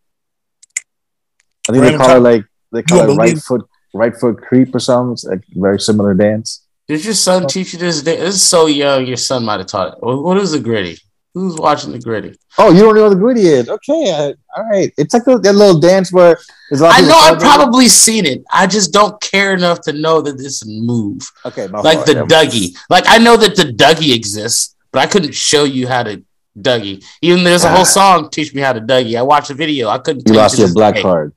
I 1.68 1.73
think 1.73 1.83
random 1.83 2.01
they 2.01 2.07
call 2.07 2.16
it 2.16 2.20
like 2.20 2.44
they 2.73 2.83
call 2.83 3.11
it 3.11 3.16
right 3.16 3.38
foot 3.38 3.68
right 3.94 4.14
foot 4.14 4.42
creep 4.42 4.74
or 4.74 4.80
something. 4.80 5.12
It's 5.12 5.24
like 5.24 5.42
very 5.50 5.80
similar 5.80 6.14
dance. 6.14 6.66
Did 6.87 7.04
your 7.04 7.14
son 7.14 7.46
teach 7.46 7.72
you 7.72 7.78
this? 7.78 8.02
This 8.02 8.35
is 8.35 8.42
so 8.42 8.66
young. 8.66 9.07
Your 9.07 9.16
son 9.16 9.44
might 9.44 9.59
have 9.61 9.68
taught 9.68 9.94
it. 9.94 9.98
What 10.02 10.37
is 10.37 10.52
the 10.52 10.61
gritty? 10.61 10.98
Who's 11.33 11.57
watching 11.57 11.90
the 11.90 11.98
gritty? 11.98 12.37
Oh, 12.59 12.72
you 12.72 12.80
don't 12.80 12.94
know 12.94 13.04
what 13.04 13.09
the 13.09 13.16
gritty 13.16 13.40
is? 13.40 13.68
Okay, 13.68 14.35
all 14.57 14.64
right. 14.70 14.92
It's 14.96 15.14
like 15.14 15.24
that 15.24 15.52
little 15.52 15.80
dance 15.80 16.12
where 16.12 16.38
I 16.72 17.00
know 17.00 17.16
I've 17.16 17.40
probably 17.40 17.88
seen 17.88 18.24
it. 18.24 18.44
I 18.52 18.68
just 18.68 18.92
don't 18.92 19.20
care 19.20 19.52
enough 19.52 19.80
to 19.83 19.92
know 19.92 20.20
that 20.20 20.38
this 20.38 20.64
move. 20.64 21.28
Okay, 21.44 21.66
like 21.66 22.04
the 22.04 22.24
Dougie. 22.28 22.76
Like 22.88 23.04
I 23.09 23.18
know 23.18 23.37
that 23.37 23.57
the 23.57 23.64
Dougie 23.64 24.14
exists, 24.14 24.76
but 24.92 25.00
I 25.00 25.07
couldn't 25.07 25.35
show 25.35 25.64
you 25.64 25.88
how 25.88 26.04
to 26.04 26.22
Dougie. 26.57 27.04
Even 27.20 27.42
there's 27.42 27.64
a 27.64 27.70
whole 27.70 27.80
ah. 27.80 27.85
song 27.85 28.30
teach 28.30 28.54
me 28.54 28.61
how 28.61 28.72
to 28.72 28.80
Dougie. 28.80 29.18
I 29.18 29.22
watched 29.22 29.50
a 29.50 29.54
video. 29.54 29.88
I 29.88 29.98
couldn't. 29.98 30.28
You 30.28 30.37
lost 30.37 30.57
your 30.57 30.72
black 30.72 30.94
day. 30.94 31.02
card. 31.02 31.33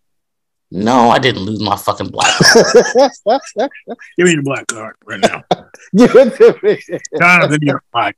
No, 0.69 1.09
I 1.09 1.19
didn't 1.19 1.43
lose 1.43 1.61
my 1.61 1.77
fucking 1.77 2.09
black 2.09 2.33
card. 2.37 3.71
Give 4.17 4.25
me 4.25 4.33
your 4.33 4.43
black 4.43 4.67
card 4.67 4.95
right 5.05 5.19
now. 5.19 5.43
Give 5.95 6.13
it 6.15 6.35
to 6.37 6.59
me. 6.61 6.99
Jonathan, 7.17 7.59
your 7.61 7.81
black. 7.93 8.17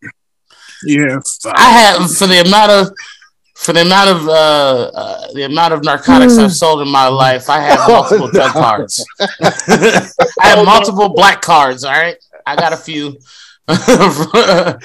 Yeah, 0.83 1.19
I 1.45 1.69
have 1.71 2.11
for 2.15 2.25
the 2.25 2.41
amount 2.41 2.71
of 2.71 2.93
for 3.55 3.73
the 3.73 3.81
amount 3.81 4.09
of 4.09 4.27
uh, 4.27 4.91
uh, 4.93 5.33
the 5.33 5.43
amount 5.43 5.73
of 5.73 5.83
narcotics 5.83 6.37
I've 6.37 6.53
sold 6.53 6.81
in 6.81 6.87
my 6.87 7.07
life. 7.07 7.49
I 7.49 7.59
have 7.59 7.87
multiple 7.87 8.27
oh, 8.27 8.31
drug 8.31 8.51
cards. 8.53 9.05
I 9.19 10.11
have 10.41 10.65
multiple 10.65 11.09
black 11.09 11.41
cards. 11.41 11.83
All 11.83 11.91
right, 11.91 12.17
I 12.45 12.55
got 12.55 12.73
a 12.73 12.77
few. 12.77 13.17
yeah, 13.67 14.77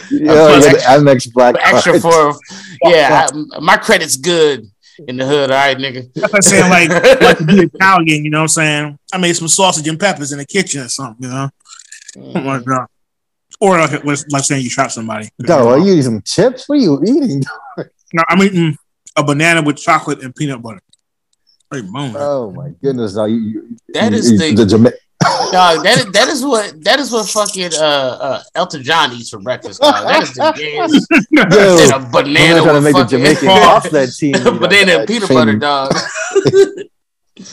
Amex 0.91 1.33
black 1.33 1.55
extra 1.59 1.99
for 1.99 2.35
yeah. 2.83 3.29
I, 3.33 3.61
my 3.61 3.79
credit's 3.79 4.19
good 4.19 4.71
in 5.07 5.17
the 5.17 5.27
hood. 5.27 5.51
All 5.51 5.57
right, 5.57 5.77
nigga. 5.77 6.13
That's 6.15 6.33
like 6.33 6.43
saying 6.43 6.71
like 6.71 6.89
like 7.21 7.39
to 7.39 7.45
be 7.45 7.61
Italian. 7.61 8.25
You 8.25 8.31
know 8.31 8.39
what 8.39 8.43
I'm 8.43 8.49
saying? 8.49 8.99
I 9.13 9.19
made 9.19 9.35
some 9.35 9.49
sausage 9.49 9.89
and 9.89 9.99
peppers 9.99 10.33
in 10.33 10.39
the 10.39 10.47
kitchen 10.47 10.83
or 10.83 10.89
something. 10.89 11.25
You 11.25 11.35
know. 11.35 11.51
Mm. 12.17 12.37
Oh 12.37 12.41
my 12.41 12.61
god. 12.61 12.87
Or 13.61 13.79
like, 13.79 14.05
like 14.05 14.45
saying 14.45 14.63
you 14.63 14.71
shot 14.71 14.93
somebody. 14.93 15.29
Dog, 15.41 15.67
are 15.67 15.79
you 15.79 15.93
eating 15.93 16.03
some 16.03 16.23
chips? 16.23 16.69
What 16.69 16.79
are 16.79 16.83
you 16.83 17.01
eating? 17.03 17.43
no, 18.13 18.23
I'm 18.29 18.43
eating 18.43 18.77
a 19.17 19.23
banana 19.23 19.63
with 19.63 19.77
chocolate 19.77 20.23
and 20.23 20.35
peanut 20.35 20.61
butter. 20.61 20.81
Hey, 21.73 21.83
oh 21.93 22.53
my 22.53 22.71
goodness! 22.83 23.17
Now 23.17 23.25
you, 23.25 23.37
you 23.37 23.77
that 23.95 24.13
you, 24.13 24.19
is 24.19 24.31
you, 24.31 24.39
the, 24.39 24.55
the 24.55 24.67
Jama- 24.67 24.93
dog, 25.53 25.85
that 25.85 25.99
is 25.99 26.07
that 26.13 26.29
is 26.29 26.45
what 26.45 26.85
that 26.85 27.01
is 27.01 27.13
what 27.13 27.29
fucking 27.29 27.75
uh, 27.75 27.79
uh 27.79 28.43
Elton 28.55 28.83
John 28.83 29.13
eats 29.13 29.31
for 29.31 29.39
breakfast. 29.39 29.81
Dog. 29.81 30.07
That 30.07 30.23
is 30.23 30.33
the 30.33 30.53
gas 30.57 30.93
Yo, 31.31 31.43
a 31.97 32.11
banana 32.11 32.63
trying 32.63 32.75
to 32.75 32.81
make 32.81 32.93
fucking, 32.93 33.23
the 33.23 33.35
Jamaican 33.35 33.49
off 33.49 33.91
that 33.91 34.13
team. 34.13 34.33
banana 34.61 34.99
and 34.99 35.09
peanut 35.09 35.29
butter, 35.29 35.57
dog. 35.57 35.95
hey, 37.37 37.45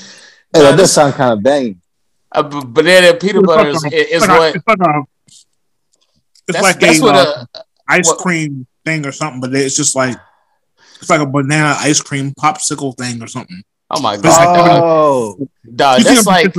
that 0.54 0.78
does 0.78 0.92
sound 0.92 1.14
kind 1.14 1.34
of 1.34 1.44
banging. 1.44 1.82
A 2.32 2.44
b- 2.44 2.62
banana 2.66 3.08
and 3.08 3.20
peanut 3.20 3.46
butter 3.46 3.70
is, 3.70 3.84
is 3.92 4.28
what. 4.28 4.56
It's 4.56 4.66
that's, 6.60 6.64
like 6.64 6.80
that's 6.80 7.00
a, 7.00 7.04
what 7.04 7.16
uh, 7.16 7.46
a 7.56 7.64
ice 7.88 8.08
what, 8.08 8.18
cream 8.18 8.68
thing 8.84 9.06
or 9.06 9.12
something, 9.12 9.42
but 9.42 9.54
it's 9.54 9.76
just 9.76 9.96
like 9.96 10.18
it's 11.00 11.10
like 11.10 11.22
a 11.22 11.26
banana 11.26 11.76
ice 11.80 12.02
cream 12.02 12.32
popsicle 12.32 12.98
thing 12.98 13.22
or 13.22 13.28
something. 13.28 13.62
Oh 13.90 14.02
my 14.02 14.18
god! 14.18 14.82
oh, 14.84 15.48
dog, 15.76 16.02
that's 16.02 16.26
like 16.26 16.54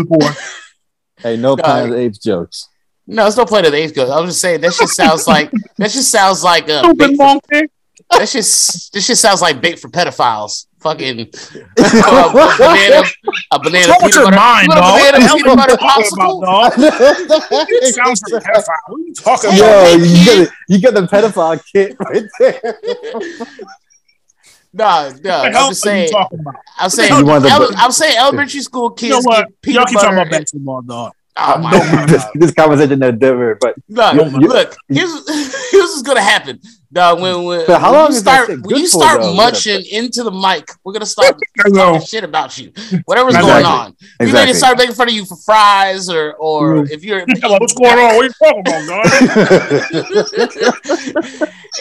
hey, 1.22 1.36
no 1.36 1.56
Planet 1.56 1.90
of 1.90 1.90
the 1.90 1.98
Apes 1.98 2.18
jokes. 2.18 2.68
No, 3.06 3.26
it's 3.26 3.36
no 3.36 3.44
Planet 3.44 3.66
of 3.66 3.72
the 3.72 3.78
Apes 3.78 3.92
jokes. 3.92 4.10
I 4.10 4.20
was 4.20 4.30
just 4.30 4.40
saying 4.40 4.60
that 4.60 4.72
just 4.72 4.94
sounds 4.94 5.26
like 5.26 5.50
that 5.50 5.90
just 5.90 6.10
sounds 6.10 6.44
like 6.44 6.68
a 6.68 6.80
stupid 6.80 7.16
monkey. 7.16 7.68
That 8.10 8.28
just 8.28 8.92
this 8.92 9.06
just 9.06 9.22
sounds 9.22 9.40
like 9.40 9.60
bait 9.60 9.78
for 9.78 9.88
pedophiles. 9.88 10.66
Fucking 10.80 11.20
uh, 11.20 11.24
a 11.78 12.58
banana, 12.58 13.04
a 13.52 13.60
banana 13.60 13.94
peanut 14.00 14.14
butter, 14.14 14.36
mind, 14.36 14.68
dog. 14.68 14.98
banana 14.98 15.34
peanut 15.34 15.56
butter 15.56 15.76
popsicle. 15.76 16.42
About, 16.42 16.72
dog. 16.72 16.72
it 17.68 17.94
sounds 17.94 18.20
like 18.22 18.42
a 18.42 18.44
pedophile. 18.44 18.66
What 18.88 19.00
are 19.00 19.04
you 19.04 19.14
talking 19.14 19.50
about? 19.50 19.92
Yo, 19.92 20.04
you 20.04 20.24
get, 20.24 20.36
the, 20.36 20.52
you 20.68 20.80
get 20.80 20.94
the 20.94 21.02
pedophile 21.02 21.64
kit 21.72 21.96
right 22.00 22.24
there. 22.38 22.60
No, 24.74 25.12
no. 25.22 25.42
I'm 25.42 25.52
just 25.52 25.82
saying. 25.82 26.10
I'm 26.78 26.90
saying. 26.90 27.12
I'm 27.12 27.92
saying 27.92 28.16
elementary 28.16 28.60
school 28.60 28.90
kids. 28.90 29.08
You 29.08 29.14
know 29.14 29.20
what? 29.20 29.48
Y'all 29.66 29.84
keep 29.84 29.98
talking 29.98 30.14
about 30.14 30.30
basketball, 30.30 30.82
dog. 30.82 31.12
Oh 31.36 31.58
my 31.58 31.70
God. 31.70 32.08
this, 32.08 32.24
this 32.34 32.52
conversation 32.52 33.02
is 33.02 33.18
different, 33.18 33.58
but 33.60 33.74
no, 33.88 34.12
you, 34.12 34.48
look, 34.48 34.76
here's, 34.88 35.10
here's 35.70 35.84
what's 35.84 36.02
gonna 36.02 36.20
happen. 36.20 36.60
Dog, 36.92 37.20
when, 37.22 37.44
when, 37.44 37.64
how 37.66 37.90
long 37.90 38.12
you 38.12 38.18
start 38.18 38.50
when 38.50 38.76
you 38.76 38.86
start 38.86 39.22
for, 39.22 39.32
munching 39.32 39.82
into 39.90 40.22
the 40.22 40.30
mic, 40.30 40.68
we're 40.84 40.92
gonna 40.92 41.06
start 41.06 41.40
talking 41.66 42.02
shit 42.02 42.22
about 42.22 42.58
you. 42.58 42.70
Whatever's 43.06 43.34
exactly. 43.34 43.50
going 43.50 43.64
on. 43.64 43.96
Exactly. 44.20 44.26
We 44.26 44.32
may 44.32 44.52
start 44.52 44.76
making 44.76 44.94
fun 44.94 45.08
of 45.08 45.14
you 45.14 45.24
for 45.24 45.36
fries 45.36 46.10
or 46.10 46.34
or 46.34 46.74
mm. 46.74 46.90
if 46.90 47.02
you're 47.02 47.20
what's 47.42 47.72
going 47.72 47.98
on? 47.98 48.16
What 48.16 48.20
are 48.20 48.24
you 48.24 48.32
talking 48.44 48.60
about, 48.60 48.86
dog? 48.88 49.06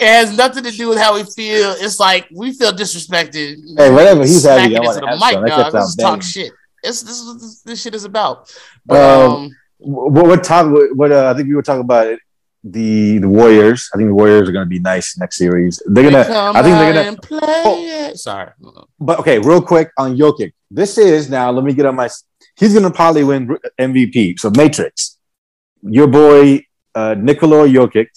has 0.00 0.34
nothing 0.34 0.64
to 0.64 0.70
do 0.70 0.88
with 0.88 0.96
how 0.96 1.12
we 1.14 1.24
feel. 1.24 1.74
It's 1.78 2.00
like 2.00 2.26
we 2.32 2.54
feel 2.54 2.72
disrespected. 2.72 3.58
Hey, 3.76 3.90
whatever 3.90 4.22
he's 4.22 4.44
having 4.44 4.72
into 4.72 4.94
the 4.94 5.18
mic, 5.20 5.34
dog. 5.46 5.74
Let's 5.74 5.94
talk 5.94 6.22
shit. 6.22 6.54
It's, 6.82 7.02
this 7.02 7.20
is 7.20 7.38
this, 7.40 7.60
this 7.60 7.82
shit 7.82 7.94
is 7.94 8.04
about. 8.04 8.50
But, 8.86 8.98
um, 8.98 9.30
um, 9.30 9.54
what, 9.76 10.26
what 10.26 10.42
talk? 10.42 10.72
What, 10.72 10.96
what 10.96 11.12
uh, 11.12 11.30
I 11.30 11.34
think 11.36 11.48
we 11.48 11.54
were 11.54 11.62
talking 11.62 11.82
about 11.82 12.18
the 12.64 13.18
the 13.18 13.28
Warriors. 13.28 13.90
I 13.92 13.96
think 13.96 14.08
the 14.08 14.14
Warriors 14.14 14.48
are 14.48 14.52
going 14.52 14.64
to 14.64 14.68
be 14.70 14.78
nice 14.78 15.18
next 15.18 15.36
series. 15.36 15.82
They're 15.86 16.10
gonna. 16.10 16.26
I 16.28 16.62
think 16.62 16.76
they're 16.76 17.04
gonna. 17.04 17.16
Play 17.16 17.40
oh, 17.42 18.14
sorry, 18.14 18.52
but 19.00 19.18
okay, 19.20 19.38
real 19.38 19.62
quick 19.62 19.90
on 19.98 20.16
Jokic. 20.16 20.52
This 20.70 20.98
is 20.98 21.28
now. 21.28 21.50
Let 21.50 21.64
me 21.64 21.72
get 21.72 21.86
on 21.86 21.96
my. 21.96 22.08
He's 22.56 22.72
going 22.72 22.84
to 22.84 22.90
probably 22.90 23.24
win 23.24 23.56
MVP. 23.80 24.38
So 24.38 24.50
Matrix, 24.50 25.18
your 25.82 26.06
boy 26.06 26.64
uh, 26.94 27.14
Nikola 27.18 27.66
Jokic 27.66 28.08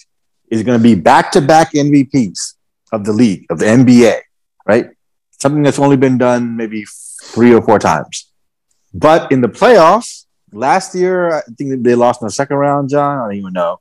is 0.50 0.62
going 0.62 0.78
to 0.78 0.82
be 0.82 0.94
back 0.94 1.32
to 1.32 1.40
back 1.40 1.72
MVPs 1.72 2.54
of 2.92 3.04
the 3.04 3.12
league 3.12 3.46
of 3.50 3.58
the 3.58 3.66
NBA. 3.66 4.20
Right, 4.66 4.90
something 5.30 5.62
that's 5.62 5.78
only 5.78 5.96
been 5.96 6.18
done 6.18 6.56
maybe 6.56 6.84
three 7.22 7.52
or 7.52 7.62
four 7.62 7.78
times. 7.78 8.30
But 8.94 9.30
in 9.30 9.40
the 9.40 9.48
playoffs, 9.48 10.24
last 10.52 10.94
year, 10.94 11.34
I 11.34 11.42
think 11.58 11.82
they 11.82 11.94
lost 11.94 12.22
in 12.22 12.26
the 12.26 12.32
second 12.32 12.56
round, 12.56 12.88
John. 12.88 13.18
I 13.18 13.22
don't 13.24 13.36
even 13.36 13.52
know. 13.52 13.78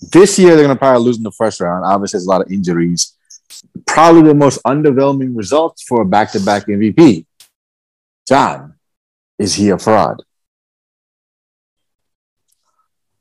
This 0.00 0.38
year, 0.38 0.54
they're 0.54 0.64
going 0.64 0.76
to 0.76 0.78
probably 0.78 1.04
lose 1.04 1.16
in 1.16 1.22
the 1.22 1.32
first 1.32 1.60
round. 1.60 1.84
Obviously, 1.84 2.18
there's 2.18 2.26
a 2.26 2.30
lot 2.30 2.42
of 2.42 2.52
injuries. 2.52 3.16
Probably 3.86 4.22
the 4.22 4.34
most 4.34 4.62
underwhelming 4.64 5.36
results 5.36 5.82
for 5.82 6.02
a 6.02 6.04
back 6.04 6.32
to 6.32 6.40
back 6.40 6.66
MVP. 6.66 7.26
John, 8.26 8.74
is 9.38 9.54
he 9.54 9.70
a 9.70 9.78
fraud? 9.78 10.22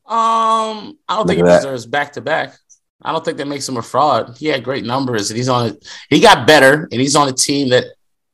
Um, 0.06 0.98
I 1.08 1.16
don't 1.16 1.20
Look 1.20 1.28
think 1.28 1.38
he 1.38 1.44
that. 1.44 1.58
deserves 1.58 1.86
back 1.86 2.14
to 2.14 2.22
back. 2.22 2.58
I 3.02 3.12
don't 3.12 3.24
think 3.24 3.38
that 3.38 3.48
makes 3.48 3.68
him 3.68 3.78
a 3.78 3.82
fraud. 3.82 4.38
He 4.38 4.48
had 4.48 4.64
great 4.64 4.86
numbers, 4.86 5.30
and 5.30 5.38
he's 5.38 5.50
on 5.50 5.68
it. 5.68 5.88
He 6.10 6.20
got 6.20 6.48
better, 6.48 6.88
and 6.92 7.02
he's 7.02 7.16
on 7.16 7.28
a 7.28 7.34
team 7.34 7.70
that 7.70 7.86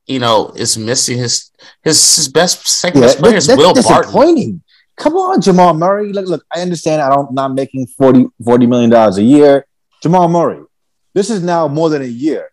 you 0.08 0.20
know, 0.20 0.52
is 0.56 0.78
missing 0.78 1.18
his 1.18 1.52
his, 1.82 2.16
his 2.16 2.28
best 2.28 2.68
second 2.68 3.02
yeah, 3.02 3.08
best 3.08 3.20
player 3.20 3.36
is 3.36 3.48
Will 3.48 3.74
Barton. 3.74 4.62
Come 4.96 5.16
on, 5.16 5.42
Jamal 5.42 5.74
Murray. 5.74 6.14
Look, 6.14 6.28
look, 6.28 6.46
I 6.56 6.62
understand 6.62 7.02
I 7.02 7.10
don't 7.10 7.34
not 7.34 7.54
making 7.54 7.88
40, 7.88 8.28
40 8.44 8.66
million 8.68 8.90
dollars 8.90 9.18
a 9.18 9.24
year. 9.24 9.66
Jamal 10.02 10.28
Murray, 10.28 10.64
this 11.14 11.30
is 11.30 11.42
now 11.42 11.68
more 11.68 11.90
than 11.90 12.02
a 12.02 12.06
year. 12.06 12.50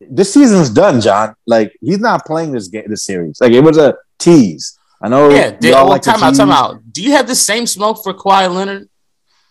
This 0.00 0.32
season's 0.32 0.70
done, 0.70 1.00
John. 1.00 1.34
Like 1.46 1.76
he's 1.80 1.98
not 1.98 2.24
playing 2.24 2.52
this 2.52 2.68
game, 2.68 2.84
this 2.86 3.04
series. 3.04 3.40
Like 3.40 3.52
it 3.52 3.60
was 3.60 3.78
a 3.78 3.96
tease. 4.18 4.78
I 5.02 5.08
know. 5.08 5.30
Yeah, 5.30 5.50
did, 5.50 5.72
well, 5.72 5.88
like 5.88 6.02
time 6.02 6.22
out, 6.22 6.36
time 6.36 6.50
out. 6.50 6.80
Do 6.92 7.02
you 7.02 7.12
have 7.12 7.26
the 7.26 7.34
same 7.34 7.66
smoke 7.66 8.02
for 8.02 8.14
Kawhi 8.14 8.52
Leonard? 8.52 8.88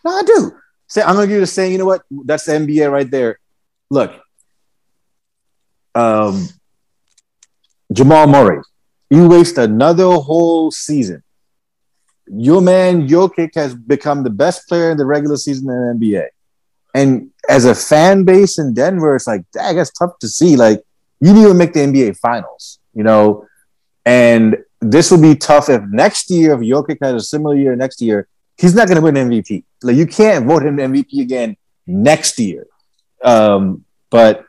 No, 0.05 0.11
I 0.11 0.21
do. 0.23 0.51
Say, 0.87 1.01
I'm 1.01 1.15
gonna 1.15 1.27
give 1.27 1.35
you 1.35 1.39
the 1.41 1.47
same. 1.47 1.73
You 1.73 1.79
know 1.79 1.85
what? 1.85 2.03
That's 2.09 2.45
the 2.45 2.53
NBA 2.53 2.89
right 2.89 3.09
there. 3.09 3.39
Look, 3.89 4.13
um, 5.95 6.47
Jamal 7.91 8.27
Murray, 8.27 8.61
you 9.09 9.27
waste 9.27 9.57
another 9.57 10.05
whole 10.11 10.71
season 10.71 11.23
your 12.29 12.61
man 12.61 13.07
Jokic 13.07 13.55
has 13.55 13.73
become 13.75 14.23
the 14.23 14.29
best 14.29 14.67
player 14.67 14.91
in 14.91 14.97
the 14.97 15.05
regular 15.05 15.37
season 15.37 15.69
in 15.69 15.99
the 15.99 16.05
NBA. 16.05 16.27
And 16.93 17.31
as 17.47 17.65
a 17.65 17.75
fan 17.75 18.23
base 18.23 18.57
in 18.57 18.73
Denver, 18.73 19.15
it's 19.15 19.27
like, 19.27 19.43
dang, 19.51 19.75
that's 19.75 19.91
tough 19.91 20.17
to 20.19 20.27
see. 20.27 20.55
Like, 20.55 20.83
you 21.19 21.27
didn't 21.27 21.43
even 21.43 21.57
make 21.57 21.73
the 21.73 21.81
NBA 21.81 22.17
finals, 22.17 22.79
you 22.93 23.03
know? 23.03 23.45
And 24.05 24.57
this 24.81 25.11
will 25.11 25.21
be 25.21 25.35
tough 25.35 25.69
if 25.69 25.81
next 25.83 26.29
year, 26.29 26.53
if 26.53 26.59
Jokic 26.59 26.97
has 27.01 27.13
a 27.13 27.25
similar 27.25 27.55
year 27.55 27.75
next 27.75 28.01
year, 28.01 28.27
he's 28.57 28.73
not 28.73 28.87
going 28.87 28.95
to 28.95 29.01
win 29.01 29.15
MVP. 29.15 29.63
Like, 29.83 29.95
you 29.95 30.07
can't 30.07 30.45
vote 30.45 30.63
him 30.63 30.77
MVP 30.77 31.21
again 31.21 31.55
next 31.85 32.39
year. 32.39 32.67
Um, 33.23 33.85
but 34.09 34.45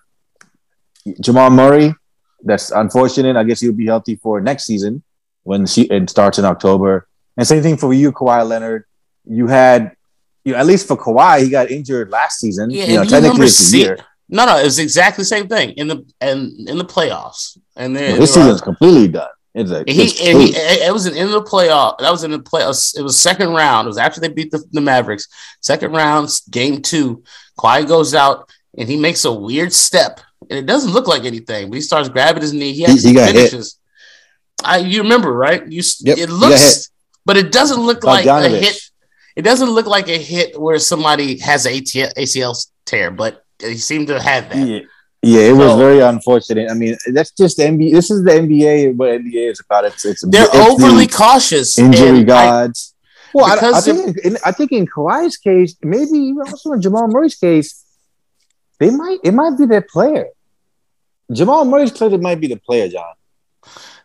Jamal 1.20 1.50
Murray, 1.50 1.94
that's 2.42 2.70
unfortunate. 2.70 3.36
I 3.36 3.44
guess 3.44 3.60
he'll 3.60 3.72
be 3.72 3.86
healthy 3.86 4.16
for 4.16 4.40
next 4.40 4.64
season 4.64 5.02
when 5.42 5.66
she, 5.66 5.82
it 5.82 6.08
starts 6.10 6.38
in 6.38 6.44
October. 6.44 7.08
And 7.38 7.46
same 7.46 7.62
thing 7.62 7.76
for 7.78 7.94
you, 7.94 8.12
Kawhi 8.12 8.46
Leonard. 8.46 8.84
You 9.24 9.46
had, 9.46 9.92
you 10.44 10.52
know, 10.52 10.58
at 10.58 10.66
least 10.66 10.86
for 10.88 10.96
Kawhi, 10.96 11.42
he 11.44 11.48
got 11.48 11.70
injured 11.70 12.10
last 12.10 12.40
season. 12.40 12.68
Yeah, 12.70 12.84
you 12.84 12.96
know, 12.96 13.04
technically 13.04 13.46
it's 13.46 13.56
see- 13.56 13.80
year. 13.84 13.98
No, 14.28 14.44
no, 14.44 14.58
it's 14.58 14.76
exactly 14.78 15.22
the 15.22 15.26
same 15.26 15.48
thing 15.48 15.70
in 15.70 15.86
the 15.88 16.04
and 16.20 16.68
in 16.68 16.76
the 16.76 16.84
playoffs. 16.84 17.56
And 17.76 17.96
then 17.96 18.12
Well, 18.12 18.20
this 18.20 18.34
season's 18.34 18.60
completely 18.60 19.08
done. 19.08 19.30
It's 19.54 19.70
a, 19.70 19.84
he, 19.86 20.02
it's 20.02 20.18
he 20.20 20.52
it 20.86 20.92
was 20.92 21.06
in 21.06 21.30
the 21.30 21.40
playoff. 21.42 21.96
That 21.98 22.10
was 22.12 22.24
in 22.24 22.32
the 22.32 22.38
playoffs. 22.40 22.94
It 22.98 23.00
was 23.02 23.18
second 23.18 23.50
round. 23.54 23.86
It 23.86 23.88
was 23.88 23.96
after 23.96 24.20
they 24.20 24.28
beat 24.28 24.50
the, 24.50 24.62
the 24.72 24.82
Mavericks. 24.82 25.28
Second 25.62 25.92
round, 25.92 26.28
game 26.50 26.82
two. 26.82 27.22
Kawhi 27.58 27.88
goes 27.88 28.14
out 28.14 28.50
and 28.76 28.86
he 28.88 28.96
makes 28.98 29.24
a 29.24 29.32
weird 29.32 29.72
step, 29.72 30.20
and 30.50 30.58
it 30.58 30.66
doesn't 30.66 30.92
look 30.92 31.06
like 31.08 31.24
anything. 31.24 31.70
But 31.70 31.76
he 31.76 31.80
starts 31.80 32.10
grabbing 32.10 32.42
his 32.42 32.52
knee. 32.52 32.72
He 32.72 32.80
He- 32.80 32.84
actually 32.84 33.08
he 33.08 33.14
got 33.14 33.26
hit. 33.32 33.36
finishes. 33.50 33.78
I 34.62 34.78
you 34.78 35.02
remember 35.02 35.32
right? 35.32 35.66
You 35.66 35.82
Yep, 36.00 36.18
it 36.18 36.20
hit. 36.20 36.30
looks, 36.30 36.90
but 37.28 37.36
it 37.36 37.52
doesn't 37.52 37.80
look 37.88 38.02
like 38.04 38.24
a 38.26 38.48
hit. 38.48 38.76
It 39.36 39.42
doesn't 39.42 39.68
look 39.70 39.86
like 39.86 40.08
a 40.08 40.16
hit 40.18 40.58
where 40.58 40.78
somebody 40.78 41.38
has 41.40 41.66
a 41.66 41.70
ACL 41.80 42.54
tear, 42.86 43.10
but 43.10 43.44
he 43.60 43.76
seemed 43.76 44.06
to 44.08 44.18
have 44.20 44.48
that. 44.50 44.66
Yeah. 44.66 44.80
Yeah, 45.20 45.50
it 45.50 45.56
was 45.56 45.76
very 45.76 45.98
unfortunate. 46.00 46.70
I 46.70 46.74
mean, 46.74 46.96
that's 47.12 47.32
just 47.32 47.56
the 47.58 47.64
NBA. 47.64 47.90
This 47.92 48.08
is 48.10 48.22
the 48.24 48.30
NBA. 48.30 48.94
What 48.96 49.10
NBA 49.10 49.50
is 49.50 49.60
about. 49.60 49.84
It's 49.84 50.04
it's 50.04 50.22
They're 50.26 50.46
it's 50.46 50.54
overly 50.70 51.06
the 51.06 51.12
cautious. 51.12 51.76
injury 51.78 52.20
and 52.20 52.30
I- 52.30 52.46
gods. 52.46 52.94
well, 53.34 53.46
I, 53.46 53.78
I 53.78 53.80
think 53.80 54.16
in, 54.24 54.38
I 54.44 54.52
think 54.52 54.70
in 54.72 54.86
Kawhi's 54.86 55.36
case, 55.36 55.74
maybe 55.82 56.16
even 56.30 56.42
also 56.48 56.72
in 56.72 56.80
Jamal 56.80 57.08
Murray's 57.08 57.34
case, 57.34 57.84
they 58.78 58.90
might 58.90 59.18
it 59.24 59.34
might 59.34 59.58
be 59.58 59.66
their 59.66 59.82
player. 59.94 60.26
Jamal 61.32 61.64
Murray's 61.64 61.90
clearly 61.92 62.18
might 62.18 62.40
be 62.40 62.46
the 62.46 62.56
player, 62.68 62.88
John. 62.88 63.14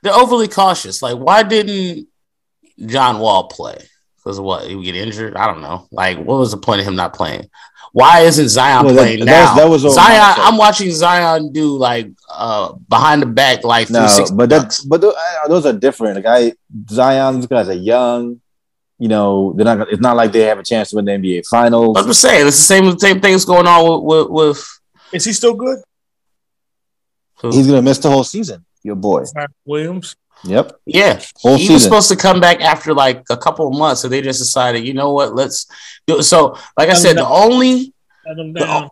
they're 0.01 0.13
overly 0.23 0.47
cautious. 0.47 1.01
Like, 1.05 1.17
why 1.17 1.43
didn't 1.43 2.07
John 2.85 3.19
Wall 3.19 3.47
play? 3.47 3.77
Because 4.17 4.39
what 4.39 4.65
he 4.67 4.75
would 4.75 4.85
get 4.85 4.95
injured? 4.95 5.35
I 5.35 5.47
don't 5.47 5.61
know. 5.61 5.87
Like, 5.91 6.17
what 6.17 6.39
was 6.39 6.51
the 6.51 6.57
point 6.57 6.79
of 6.81 6.87
him 6.87 6.95
not 6.95 7.13
playing? 7.13 7.49
Why 7.91 8.21
isn't 8.21 8.49
Zion 8.49 8.85
Well, 8.85 8.95
playing 8.95 9.19
that 9.19 9.25
now? 9.25 9.45
was- 9.69 9.81
that 9.83 9.87
was 9.87 9.93
Zion. 9.95 10.17
nonsense. 10.17 10.47
I'm 10.47 10.57
watching 10.57 10.91
Zion 10.91 11.51
do 11.51 11.77
like 11.77 12.09
uh 12.29 12.73
behind 12.89 13.21
the 13.21 13.25
back 13.27 13.63
like 13.63 13.89
No, 13.89 14.07
but 14.33 14.49
that's 14.49 14.83
but 14.83 15.01
those, 15.01 15.13
uh, 15.13 15.47
those 15.47 15.65
are 15.65 15.73
different. 15.73 16.15
Like 16.15 16.25
I 16.25 16.53
Zion, 16.89 17.35
these 17.35 17.47
guys 17.47 17.69
are 17.69 17.73
young. 17.73 18.39
You 18.97 19.09
know, 19.09 19.53
they're 19.55 19.65
not. 19.65 19.89
It's 19.91 20.01
not 20.01 20.15
like 20.15 20.31
they 20.31 20.41
have 20.41 20.57
a 20.59 20.63
chance 20.63 20.91
to 20.91 20.95
win 20.95 21.05
the 21.05 21.11
NBA 21.11 21.43
Finals. 21.47 21.97
I'm 21.97 22.05
just 22.07 22.21
saying 22.21 22.47
it's 22.47 22.57
the 22.57 22.63
same 22.63 22.97
same 22.97 23.19
thing 23.19 23.33
that's 23.33 23.43
going 23.45 23.67
on 23.67 23.83
with 24.05 24.29
with, 24.29 24.29
with 24.31 24.79
Is 25.11 25.25
he 25.25 25.33
still 25.33 25.53
good? 25.53 25.79
He's 27.41 27.67
gonna 27.67 27.81
miss 27.81 27.97
the 27.99 28.09
whole 28.09 28.23
season. 28.23 28.65
Your 28.83 28.95
boy. 28.95 29.25
Zion 29.25 29.47
Williams. 29.65 30.15
Yep. 30.45 30.71
yeah. 30.85 31.21
Whole 31.37 31.55
he 31.55 31.61
season. 31.63 31.73
was 31.75 31.83
supposed 31.83 32.09
to 32.09 32.15
come 32.17 32.39
back 32.41 32.59
after 32.61 32.93
like 32.93 33.23
a 33.29 33.37
couple 33.37 33.67
of 33.67 33.77
months, 33.77 34.01
so 34.01 34.07
they 34.09 34.21
just 34.21 34.39
decided, 34.39 34.85
you 34.85 34.93
know 34.93 35.13
what, 35.13 35.35
let's 35.35 35.67
do 36.07 36.19
it. 36.19 36.23
So, 36.23 36.57
like 36.77 36.89
I 36.89 36.93
said, 36.93 37.17
the 37.17 37.27
only 37.27 37.93
The- 38.25 38.89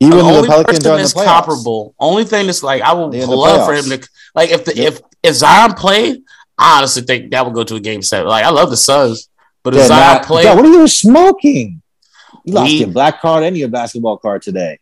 Even 0.00 0.18
the 0.18 0.22
the, 0.24 0.28
only 0.28 0.48
Pelicans 0.48 0.78
person 0.78 0.90
are 0.90 0.94
in 0.94 0.96
the 0.98 1.02
that's 1.02 1.12
comparable, 1.12 1.94
only 1.98 2.24
thing 2.24 2.46
that's 2.46 2.62
like 2.62 2.82
I 2.82 2.92
would 2.92 3.12
They're 3.12 3.22
in 3.22 3.30
the 3.30 3.36
love 3.36 3.66
for 3.66 3.74
him 3.74 3.84
to 4.00 4.08
like 4.34 4.50
if 4.50 4.64
the 4.64 4.74
Yep. 4.76 4.92
if 4.94 5.00
if 5.22 5.34
Zion 5.36 5.72
played, 5.74 6.22
I 6.58 6.78
honestly 6.78 7.02
think 7.02 7.30
that 7.30 7.44
would 7.44 7.54
go 7.54 7.64
to 7.64 7.76
a 7.76 7.80
game 7.80 8.02
seven. 8.02 8.28
Like 8.28 8.44
I 8.44 8.50
love 8.50 8.70
the 8.70 8.76
Suns, 8.76 9.28
but 9.62 9.72
if 9.74 9.78
They're 9.80 9.88
Zion 9.88 10.16
not- 10.18 10.24
played, 10.26 10.44
Yo, 10.44 10.54
what 10.56 10.64
are 10.64 10.68
you 10.72 10.88
smoking? 10.88 11.80
You 12.44 12.54
lost 12.54 12.72
We- 12.72 12.78
your 12.80 12.88
black 12.88 13.20
card 13.22 13.44
and 13.44 13.56
your 13.56 13.68
basketball 13.68 14.18
card 14.18 14.42
today. 14.42 14.78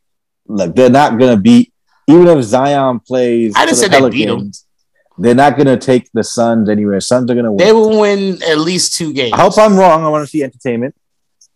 Look, 0.48 0.74
they're 0.74 0.90
not 0.90 1.18
gonna 1.18 1.36
beat 1.36 1.72
even 2.08 2.26
if 2.26 2.44
Zion 2.44 2.98
plays. 3.00 3.52
I 3.56 3.66
didn't 3.66 3.78
for 3.78 3.88
the 3.88 3.94
say 3.94 4.00
they 4.00 4.10
beat 4.10 4.28
'em. 4.28 4.50
Pelicans, 5.16 5.22
They're 5.24 5.34
not 5.34 5.56
gonna 5.56 5.76
take 5.76 6.10
the 6.12 6.24
Suns 6.24 6.68
anywhere. 6.68 7.00
Suns 7.00 7.30
are 7.30 7.34
gonna 7.34 7.52
win. 7.52 7.58
they 7.66 7.72
will 7.72 8.00
win 8.00 8.42
at 8.42 8.58
least 8.58 8.94
two 8.96 9.12
games. 9.12 9.32
I 9.34 9.40
hope 9.42 9.56
I'm 9.58 9.76
wrong. 9.76 10.04
I 10.04 10.08
want 10.08 10.24
to 10.24 10.30
see 10.30 10.42
entertainment. 10.42 10.94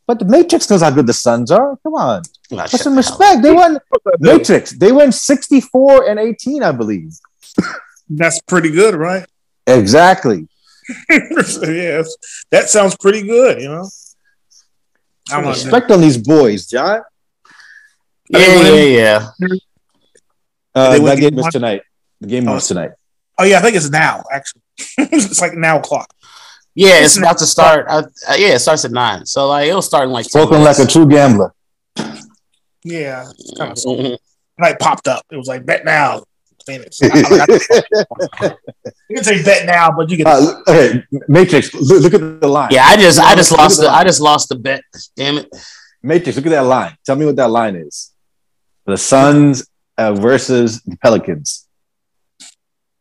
But 0.07 0.21
the 0.21 0.25
Matrix 0.25 0.71
knows 0.71 0.83
how 0.83 0.91
good 0.91 1.07
the 1.07 1.13
Suns 1.13 1.51
are. 1.51 1.77
Come 1.83 1.95
on, 1.95 2.23
Nah, 2.51 2.63
put 2.69 2.81
some 2.81 2.95
the 2.95 3.03
hell 3.03 3.11
respect. 3.19 3.43
They 3.43 3.53
won 3.53 3.79
Matrix. 4.21 4.71
They 4.73 4.93
went 4.93 5.15
64 5.15 6.09
and 6.09 6.19
18, 6.21 6.63
I 6.63 6.71
believe. 6.73 7.13
That's 8.09 8.41
pretty 8.43 8.71
good, 8.71 8.95
right? 8.95 9.27
Exactly. 9.67 10.47
yes, 11.11 12.15
that 12.53 12.69
sounds 12.69 12.97
pretty 12.97 13.23
good. 13.23 13.61
You 13.61 13.69
know. 13.71 13.89
I'm 15.31 15.43
not- 15.45 15.55
Respect 15.57 15.91
on 15.91 16.01
these 16.01 16.17
boys, 16.19 16.67
John. 16.69 17.01
Yeah, 18.31 18.39
They 18.39 18.57
win. 18.57 18.93
yeah, 18.95 19.31
yeah. 19.41 19.49
Uh, 20.73 20.99
that 20.99 21.19
game 21.19 21.31
game 21.31 21.35
was 21.37 21.53
tonight. 21.53 21.83
The 22.21 22.27
game 22.29 22.49
Oh. 22.49 22.55
was 22.55 22.69
tonight. 22.69 22.91
Oh 23.39 23.45
yeah, 23.45 23.59
I 23.59 23.63
think 23.63 23.77
it's 23.77 23.91
now. 23.91 24.23
Actually, 24.33 24.63
it's 24.99 25.41
like 25.41 25.55
now 25.55 25.79
o'clock. 25.79 26.09
Yeah, 26.75 27.01
it's 27.05 27.17
about 27.17 27.39
to 27.39 27.47
start. 27.47 27.87
Uh, 27.89 28.03
uh, 28.29 28.35
yeah, 28.37 28.49
it 28.55 28.59
starts 28.59 28.85
at 28.85 28.91
nine. 28.91 29.25
So 29.27 29.49
like 29.49 29.69
it'll 29.69 29.83
start 29.83 30.05
in 30.05 30.11
like 30.11 30.25
10 30.27 30.31
Spoken 30.43 30.63
like 30.63 30.79
a 30.79 30.87
true 30.87 31.09
gambler. 31.09 31.55
Yeah, 32.85 33.27
it's 33.39 33.55
kind 33.59 33.73
of 33.87 34.19
like 34.59 34.79
popped 34.79 35.09
up. 35.09 35.25
It 35.31 35.37
was 35.37 35.49
like 35.49 35.67
bet 35.67 35.85
now. 35.85 36.23
Phoenix. 36.67 36.99
I- 37.01 37.09
I- 38.41 38.55
you 39.09 39.15
can 39.17 39.25
say 39.25 39.43
bet 39.45 39.67
now, 39.67 39.91
but 39.97 40.11
you 40.11 40.17
can. 40.17 40.27
Uh, 40.27 40.39
look- 40.41 40.69
okay, 40.69 41.03
Matrix. 41.29 41.73
Look, 41.75 42.03
look 42.03 42.15
at 42.15 42.41
the 42.41 42.49
line. 42.49 42.71
Yeah, 42.73 42.85
I 42.87 42.97
just 42.97 43.21
I 43.21 43.35
just 43.37 43.53
Look 43.53 43.61
lost 43.61 43.77
the 43.79 43.85
the. 43.85 43.91
I 43.93 44.05
just 44.05 44.21
lost 44.21 44.49
the 44.49 44.57
bet. 44.57 44.83
Damn 45.15 45.39
it. 45.39 45.49
Matrix. 46.03 46.37
Look 46.37 46.47
at 46.47 46.51
that 46.51 46.63
line. 46.65 46.97
Tell 47.07 47.17
me 47.17 47.25
what 47.25 47.37
that 47.37 47.51
line 47.51 47.77
is. 47.77 48.13
The 48.85 48.97
Suns 48.97 49.67
uh, 49.97 50.13
versus 50.13 50.83
the 50.83 50.97
Pelicans. 50.97 51.66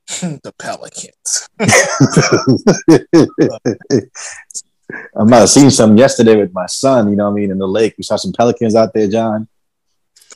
the 0.21 0.53
Pelicans. 0.59 1.49
I 5.17 5.23
might 5.23 5.39
have 5.39 5.49
seen 5.49 5.71
some 5.71 5.97
yesterday 5.97 6.35
with 6.35 6.53
my 6.53 6.65
son. 6.67 7.09
You 7.09 7.15
know 7.15 7.25
what 7.25 7.31
I 7.31 7.35
mean? 7.35 7.49
In 7.51 7.57
the 7.57 7.67
lake, 7.67 7.95
we 7.97 8.03
saw 8.03 8.15
some 8.17 8.33
Pelicans 8.33 8.75
out 8.75 8.93
there, 8.93 9.07
John. 9.07 9.47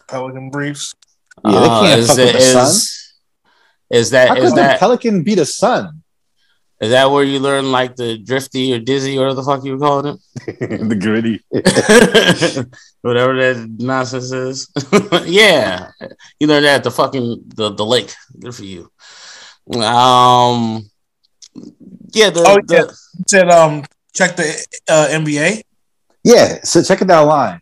Pelican 0.08 0.50
Briefs. 0.50 0.96
Yeah, 1.46 1.52
they 1.52 1.58
Uh, 1.68 1.82
can't 1.82 2.00
is, 2.00 2.08
fuck 2.08 2.18
with 2.18 2.32
the 2.34 2.38
is- 2.40 2.52
Sun. 2.54 2.76
Is 3.92 4.12
How 4.12 4.18
that 4.18 4.30
could 4.36 4.44
is 4.44 4.50
the 4.52 4.56
that 4.58 4.80
Pelican 4.80 5.24
beat 5.24 5.40
a 5.40 5.46
Sun? 5.46 6.04
is 6.82 6.92
that 6.92 7.12
where 7.12 7.26
you 7.26 7.40
learn 7.40 7.74
like 7.74 7.98
the 7.98 8.18
drifty 8.18 8.74
or 8.74 8.80
dizzy 8.80 9.18
or 9.18 9.34
the 9.34 9.44
fuck 9.44 9.66
you 9.66 9.74
were 9.74 9.80
calling 9.80 10.18
the 10.46 10.96
gritty. 10.98 11.42
Whatever 13.02 13.36
that 13.36 13.70
nonsense 13.80 14.32
is. 14.32 14.70
yeah. 15.28 15.92
You 16.40 16.48
learned 16.48 16.64
that 16.66 16.76
at 16.78 16.84
the 16.86 16.92
fucking 16.92 17.44
the, 17.56 17.72
the 17.74 17.86
lake. 17.86 18.14
Good 18.40 18.56
for 18.56 18.64
you. 18.64 18.90
Um 19.76 20.90
yeah, 22.12 22.30
the, 22.32 22.44
Oh, 22.46 22.58
the 22.68 22.74
yeah. 22.76 22.84
It 23.20 23.30
said 23.30 23.50
um 23.50 23.84
check 24.16 24.36
the 24.36 24.68
uh, 24.90 25.08
NBA. 25.12 25.62
Yeah, 26.24 26.60
so 26.64 26.82
check 26.84 27.02
it 27.02 27.10
out 27.12 27.28
line. 27.28 27.62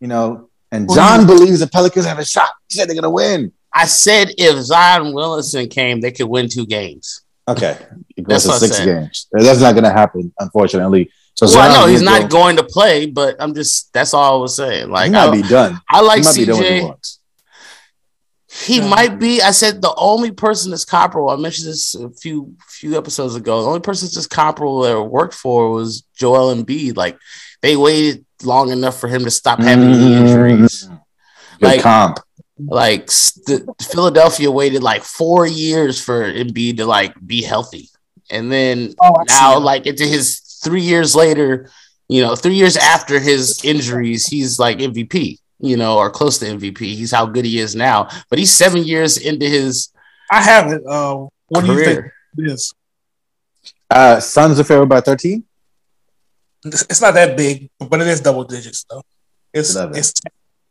You 0.00 0.08
know, 0.08 0.50
and 0.70 0.88
John 0.92 1.20
you- 1.22 1.26
believes 1.26 1.60
the 1.60 1.66
Pelicans 1.66 2.04
have 2.06 2.18
a 2.18 2.24
shot. 2.24 2.50
He 2.68 2.78
said 2.78 2.88
they're 2.88 2.94
gonna 2.94 3.10
win. 3.10 3.52
I 3.74 3.86
said 3.86 4.28
if 4.38 4.56
Zion 4.64 5.12
Williamson 5.12 5.68
came, 5.68 6.00
they 6.00 6.10
could 6.12 6.26
win 6.28 6.48
two 6.48 6.66
games. 6.66 7.22
Okay, 7.48 7.78
it 8.16 8.26
That's 8.28 8.46
goes 8.46 8.58
to 8.60 8.64
I 8.64 8.68
six 8.68 8.76
said. 8.78 8.86
games. 8.86 9.26
That's 9.32 9.60
not 9.60 9.74
gonna 9.74 9.92
happen, 9.92 10.32
unfortunately. 10.38 11.10
So 11.34 11.46
Well, 11.46 11.58
I 11.58 11.68
Zion 11.68 11.72
know 11.80 11.86
he's 11.86 12.00
will 12.00 12.06
not 12.06 12.22
go- 12.22 12.28
going 12.38 12.56
to 12.56 12.64
play, 12.64 13.06
but 13.06 13.36
I'm 13.38 13.54
just 13.54 13.92
that's 13.92 14.12
all 14.14 14.38
I 14.38 14.40
was 14.40 14.56
saying. 14.56 14.90
Like 14.90 15.06
he 15.06 15.12
might 15.12 15.28
I, 15.28 15.30
be 15.30 15.42
done. 15.42 15.80
I 15.88 16.00
like 16.00 16.18
he 16.18 16.24
might 16.24 16.36
be 16.36 16.44
done 16.44 16.58
with 16.58 16.68
the 16.68 16.80
CJ. 16.80 17.15
Bucks. 18.56 18.66
He 18.66 18.76
Yeah. 18.78 18.88
might 18.88 19.18
be. 19.18 19.42
I 19.42 19.50
said 19.50 19.82
the 19.82 19.94
only 19.96 20.30
person 20.30 20.70
that's 20.70 20.84
comparable. 20.84 21.30
I 21.30 21.36
mentioned 21.36 21.68
this 21.68 21.94
a 21.94 22.10
few 22.10 22.54
few 22.68 22.96
episodes 22.96 23.34
ago. 23.34 23.62
The 23.62 23.68
only 23.68 23.80
person 23.80 24.08
that's 24.12 24.26
comparable 24.26 24.80
that 24.82 25.00
worked 25.02 25.34
for 25.34 25.70
was 25.70 26.02
Joel 26.16 26.54
Embiid. 26.54 26.96
Like 26.96 27.18
they 27.62 27.76
waited 27.76 28.24
long 28.42 28.70
enough 28.70 28.98
for 29.00 29.08
him 29.08 29.24
to 29.24 29.30
stop 29.30 29.60
having 29.60 29.92
any 29.92 30.14
Mm. 30.14 30.20
injuries. 30.20 30.88
Good 31.60 31.66
Like- 31.68 31.82
comp. 31.82 32.20
Like 32.58 33.10
st- 33.10 33.64
Philadelphia 33.82 34.50
waited 34.50 34.82
like 34.82 35.04
four 35.04 35.46
years 35.46 36.00
for 36.00 36.24
Embiid 36.32 36.78
to 36.78 36.86
like 36.86 37.12
be 37.26 37.42
healthy, 37.42 37.90
and 38.30 38.50
then 38.50 38.94
Oh, 39.02 39.12
now 39.28 39.56
it. 39.58 39.60
like 39.60 39.86
into 39.86 40.04
his 40.06 40.40
three 40.64 40.80
years 40.80 41.14
later, 41.14 41.70
you 42.08 42.22
know, 42.22 42.34
three 42.34 42.54
years 42.54 42.78
after 42.78 43.20
his 43.20 43.60
injuries, 43.62 44.26
he's 44.26 44.58
like 44.58 44.78
MVP. 44.80 45.38
You 45.58 45.76
know, 45.76 45.96
or 45.98 46.10
close 46.10 46.38
to 46.38 46.46
MVP. 46.46 46.78
He's 46.78 47.12
how 47.12 47.26
good 47.26 47.44
he 47.44 47.58
is 47.58 47.74
now, 47.74 48.08
but 48.28 48.38
he's 48.38 48.52
seven 48.52 48.84
years 48.84 49.16
into 49.16 49.46
his 49.46 49.90
I 50.30 50.42
have 50.42 50.72
it. 50.72 50.82
Uh, 50.86 51.26
what 51.48 51.64
do 51.64 51.72
you 51.72 51.84
think 51.84 51.98
career. 51.98 52.14
it 52.38 52.52
is? 52.52 52.74
Uh, 53.88 54.20
Suns 54.20 54.58
are 54.58 54.64
favored 54.64 54.88
by 54.88 55.00
thirteen. 55.00 55.44
It's 56.64 57.00
not 57.00 57.14
that 57.14 57.36
big, 57.36 57.70
but 57.78 58.00
it 58.00 58.08
is 58.08 58.20
double 58.20 58.44
digits 58.44 58.84
though. 58.90 59.02
It's 59.54 59.74
it's, 59.76 60.12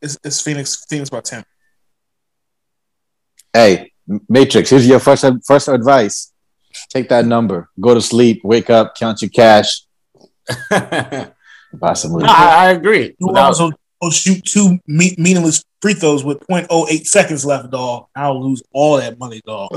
it's, 0.01 0.17
it's 0.23 0.41
Phoenix 0.41 0.86
Phoenix 0.88 1.09
by 1.09 1.21
ten. 1.21 1.43
Hey, 3.53 3.93
Matrix, 4.27 4.69
here's 4.69 4.88
your 4.88 4.99
first 4.99 5.25
first 5.45 5.67
advice. 5.69 6.33
Take 6.89 7.07
that 7.09 7.25
number. 7.25 7.69
Go 7.79 7.93
to 7.93 8.01
sleep. 8.01 8.41
Wake 8.43 8.69
up. 8.69 8.95
Count 8.95 9.21
your 9.21 9.29
cash. 9.29 9.83
Possibly. 11.79 12.23
No, 12.23 12.29
I, 12.29 12.67
I, 12.67 12.71
agree. 12.71 13.15
You 13.17 13.29
also 13.29 13.71
shoot 14.12 14.43
two 14.43 14.80
me- 14.88 15.16
meaningless 15.18 15.64
free 15.82 15.93
throws 15.93 16.24
with 16.24 16.39
0.08 16.47 17.06
seconds 17.06 17.45
left, 17.45 17.70
dog. 17.70 18.08
I'll 18.16 18.43
lose 18.43 18.64
all 18.72 18.97
that 18.97 19.20
money, 19.20 19.41
dog. 19.45 19.70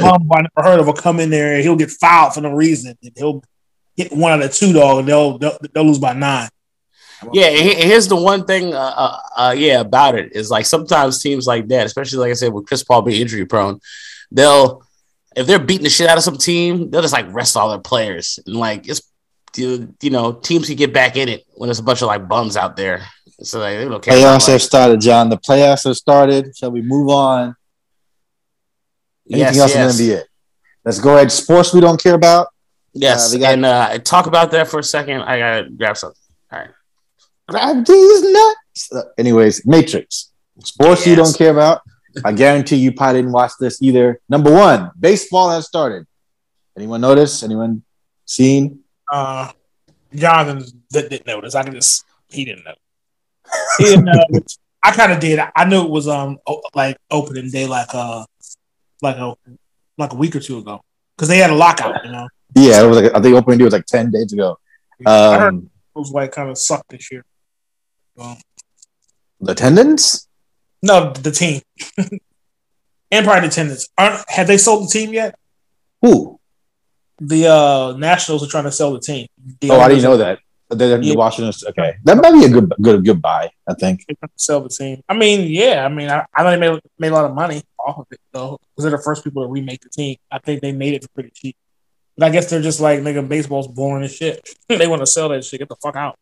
Bum 0.00 0.30
I 0.32 0.42
never 0.42 0.68
heard 0.68 0.80
of 0.80 0.86
will 0.86 0.92
come 0.94 1.20
in 1.20 1.30
there. 1.30 1.60
He'll 1.60 1.76
get 1.76 1.90
fouled 1.90 2.34
for 2.34 2.40
no 2.40 2.52
reason, 2.52 2.96
and 3.02 3.12
he'll 3.16 3.42
hit 3.96 4.12
one 4.12 4.32
out 4.32 4.42
of 4.42 4.52
two, 4.52 4.72
dog, 4.72 5.00
and 5.00 5.08
they'll 5.08 5.38
they'll, 5.38 5.58
they'll 5.72 5.84
lose 5.84 5.98
by 5.98 6.12
nine. 6.12 6.48
Yeah, 7.32 7.50
here's 7.50 8.08
the 8.08 8.16
one 8.16 8.44
thing, 8.44 8.74
uh, 8.74 8.94
uh, 8.96 9.18
uh, 9.36 9.54
yeah, 9.56 9.80
about 9.80 10.14
it 10.14 10.32
is 10.32 10.50
like 10.50 10.66
sometimes 10.66 11.22
teams 11.22 11.46
like 11.46 11.68
that, 11.68 11.86
especially 11.86 12.18
like 12.18 12.30
I 12.30 12.34
said 12.34 12.52
with 12.52 12.66
Chris 12.66 12.84
Paul 12.84 13.02
being 13.02 13.20
injury 13.20 13.46
prone, 13.46 13.80
they'll 14.30 14.84
if 15.34 15.46
they're 15.46 15.58
beating 15.58 15.84
the 15.84 15.90
shit 15.90 16.08
out 16.08 16.18
of 16.18 16.24
some 16.24 16.36
team, 16.36 16.90
they'll 16.90 17.02
just 17.02 17.14
like 17.14 17.32
rest 17.32 17.56
all 17.56 17.70
their 17.70 17.78
players 17.78 18.38
and 18.46 18.56
like 18.56 18.88
it's 18.88 19.02
you, 19.56 19.94
you 20.00 20.10
know 20.10 20.32
teams 20.32 20.66
can 20.66 20.76
get 20.76 20.92
back 20.92 21.16
in 21.16 21.28
it 21.28 21.44
when 21.54 21.68
there's 21.68 21.78
a 21.78 21.82
bunch 21.82 22.02
of 22.02 22.08
like 22.08 22.28
bums 22.28 22.56
out 22.56 22.76
there. 22.76 23.04
So 23.42 23.58
like, 23.60 23.78
they 23.78 23.84
don't 23.84 24.02
care. 24.02 24.14
Playoffs 24.14 24.46
have 24.48 24.62
started, 24.62 25.00
John. 25.00 25.28
The 25.28 25.38
playoffs 25.38 25.84
have 25.84 25.96
started. 25.96 26.56
Shall 26.56 26.70
we 26.70 26.82
move 26.82 27.08
on? 27.08 27.56
Anything 29.30 29.54
yes, 29.54 29.58
else 29.58 29.74
yes. 29.74 30.00
in 30.00 30.06
the 30.06 30.12
NBA? 30.14 30.22
Let's 30.84 31.00
go 31.00 31.16
ahead. 31.16 31.32
Sports 31.32 31.72
we 31.72 31.80
don't 31.80 32.00
care 32.00 32.14
about. 32.14 32.48
Yes, 32.92 33.34
uh, 33.34 33.38
got- 33.38 33.54
and 33.54 33.64
uh, 33.64 33.98
talk 33.98 34.26
about 34.26 34.50
that 34.52 34.68
for 34.68 34.78
a 34.78 34.84
second. 34.84 35.22
I 35.22 35.38
gotta 35.38 35.70
grab 35.70 35.96
something. 35.96 36.20
All 36.52 36.58
right. 36.60 36.70
Grab 37.48 37.84
these 37.84 38.22
nuts. 38.22 38.92
Uh, 38.92 39.02
anyways, 39.18 39.66
Matrix. 39.66 40.30
Sports 40.60 41.00
yes. 41.00 41.06
you 41.08 41.16
don't 41.16 41.36
care 41.36 41.50
about. 41.50 41.82
I 42.24 42.32
guarantee 42.32 42.76
you 42.76 42.92
probably 42.92 43.22
didn't 43.22 43.32
watch 43.32 43.52
this 43.58 43.82
either. 43.82 44.20
Number 44.28 44.52
one, 44.52 44.92
baseball 44.98 45.50
has 45.50 45.66
started. 45.66 46.06
Anyone 46.76 47.00
notice? 47.00 47.42
Anyone 47.42 47.82
seen? 48.24 48.83
Uh, 49.14 49.52
Jonathan 50.12 50.64
didn't 50.90 51.24
notice. 51.24 51.54
I 51.54 51.62
can 51.62 51.72
just 51.72 52.04
he 52.28 52.44
didn't 52.44 52.64
know. 52.64 52.74
He 53.78 53.84
didn't 53.84 54.06
know. 54.06 54.24
I 54.82 54.90
kind 54.90 55.12
of 55.12 55.20
did. 55.20 55.38
I 55.54 55.64
knew 55.66 55.84
it 55.84 55.90
was 55.90 56.08
um 56.08 56.38
like 56.74 56.96
opening 57.12 57.48
day, 57.50 57.66
like 57.66 57.94
uh 57.94 58.24
like 59.02 59.16
a 59.16 59.36
like 59.96 60.12
a 60.12 60.16
week 60.16 60.34
or 60.34 60.40
two 60.40 60.58
ago, 60.58 60.82
because 61.16 61.28
they 61.28 61.38
had 61.38 61.50
a 61.50 61.54
lockout. 61.54 62.04
You 62.04 62.10
know. 62.10 62.28
Yeah, 62.56 62.82
it 62.82 62.86
was 62.86 63.00
like 63.00 63.14
I 63.14 63.20
think 63.20 63.36
opening 63.36 63.58
day 63.58 63.64
was 63.64 63.72
like 63.72 63.86
ten 63.86 64.10
days 64.10 64.32
ago. 64.32 64.58
Um, 65.06 65.06
I 65.06 65.38
heard 65.38 65.56
it 65.58 65.68
was 65.94 66.10
like 66.10 66.32
kind 66.32 66.50
of 66.50 66.58
sucked 66.58 66.88
this 66.88 67.12
year. 67.12 67.24
Um, 68.18 68.36
the 69.40 69.52
attendance? 69.52 70.28
No, 70.82 71.12
the 71.12 71.30
team. 71.30 71.62
and 73.10 73.24
probably 73.24 73.42
the 73.42 73.46
attendance. 73.46 73.88
Aren't 73.96 74.28
have 74.28 74.48
they 74.48 74.58
sold 74.58 74.88
the 74.88 74.92
team 74.92 75.12
yet? 75.12 75.38
Who? 76.02 76.33
The 77.20 77.46
uh 77.46 77.96
Nationals 77.96 78.44
are 78.44 78.50
trying 78.50 78.64
to 78.64 78.72
sell 78.72 78.92
the 78.92 79.00
team. 79.00 79.26
The 79.60 79.70
oh, 79.70 79.80
I 79.80 79.88
didn't 79.88 80.04
know 80.04 80.16
that. 80.16 80.38
They're 80.70 81.00
yeah. 81.00 81.14
Washington. 81.14 81.52
Okay, 81.70 81.94
that 82.04 82.16
might 82.16 82.32
be 82.32 82.44
a 82.44 82.48
good, 82.48 82.72
good, 82.80 83.04
good 83.04 83.22
buy. 83.22 83.50
I 83.68 83.74
think. 83.74 84.04
Sell 84.36 84.62
the 84.62 84.68
team. 84.68 85.02
I 85.08 85.14
mean, 85.14 85.50
yeah. 85.50 85.84
I 85.84 85.88
mean, 85.88 86.10
I, 86.10 86.24
I 86.34 86.42
know 86.42 86.50
they 86.50 86.56
made 86.56 86.80
made 86.98 87.12
a 87.12 87.14
lot 87.14 87.26
of 87.26 87.34
money 87.34 87.62
off 87.78 87.98
of 87.98 88.06
it 88.10 88.20
though, 88.32 88.58
because 88.58 88.84
they're 88.84 88.98
the 88.98 89.02
first 89.02 89.22
people 89.22 89.42
to 89.42 89.48
remake 89.48 89.82
the 89.82 89.90
team. 89.90 90.16
I 90.30 90.38
think 90.38 90.62
they 90.62 90.72
made 90.72 90.94
it 90.94 91.02
for 91.02 91.08
pretty 91.08 91.30
cheap. 91.30 91.56
But 92.16 92.26
I 92.26 92.30
guess 92.30 92.48
they're 92.48 92.62
just 92.62 92.80
like, 92.80 93.00
nigga, 93.00 93.28
baseball's 93.28 93.68
boring 93.68 94.04
as 94.04 94.14
shit. 94.14 94.48
they 94.68 94.86
want 94.86 95.02
to 95.02 95.06
sell 95.06 95.28
that 95.30 95.44
shit. 95.44 95.60
Get 95.60 95.68
the 95.68 95.76
fuck 95.76 95.96
out. 95.96 96.18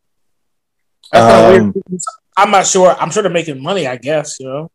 Um, 1.11 1.73
I'm 2.35 2.51
not 2.51 2.65
sure. 2.65 2.95
I'm 2.99 3.11
sure 3.11 3.23
they're 3.23 3.31
making 3.31 3.61
money. 3.61 3.87
I 3.87 3.97
guess 3.97 4.39
you 4.39 4.47
know. 4.47 4.71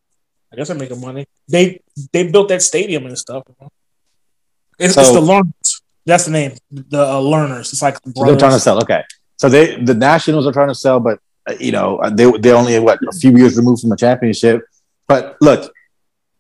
I 0.53 0.57
guess 0.57 0.69
they're 0.69 0.79
making 0.79 1.01
money. 1.01 1.27
They 1.47 1.81
they 2.13 2.31
built 2.31 2.49
that 2.49 2.63
stadium 2.63 3.07
and 3.07 3.19
stuff. 3.19 3.43
It's, 4.79 4.95
so, 4.95 5.01
it's 5.01 5.13
the 5.13 5.21
Lerners. 5.21 5.53
That's 6.09 6.25
the 6.25 6.31
name. 6.31 6.53
The 6.71 7.03
uh, 7.03 7.21
Lerners. 7.21 7.71
It's 7.73 7.83
like 7.83 8.01
the 8.03 8.13
they're 8.25 8.37
trying 8.37 8.53
to 8.53 8.61
sell. 8.61 8.79
Okay, 8.83 9.05
so 9.37 9.51
they 9.51 9.77
the 9.77 9.93
Nationals 9.93 10.47
are 10.47 10.53
trying 10.53 10.69
to 10.69 10.75
sell, 10.75 11.01
but 11.01 11.21
uh, 11.47 11.55
you 11.61 11.71
know 11.71 12.01
they 12.13 12.31
they 12.39 12.53
only 12.53 12.79
what 12.79 12.99
a 13.07 13.13
few 13.13 13.37
years 13.37 13.59
removed 13.59 13.83
from 13.83 13.91
the 13.91 13.97
championship. 13.97 14.63
But 15.07 15.37
look, 15.43 15.71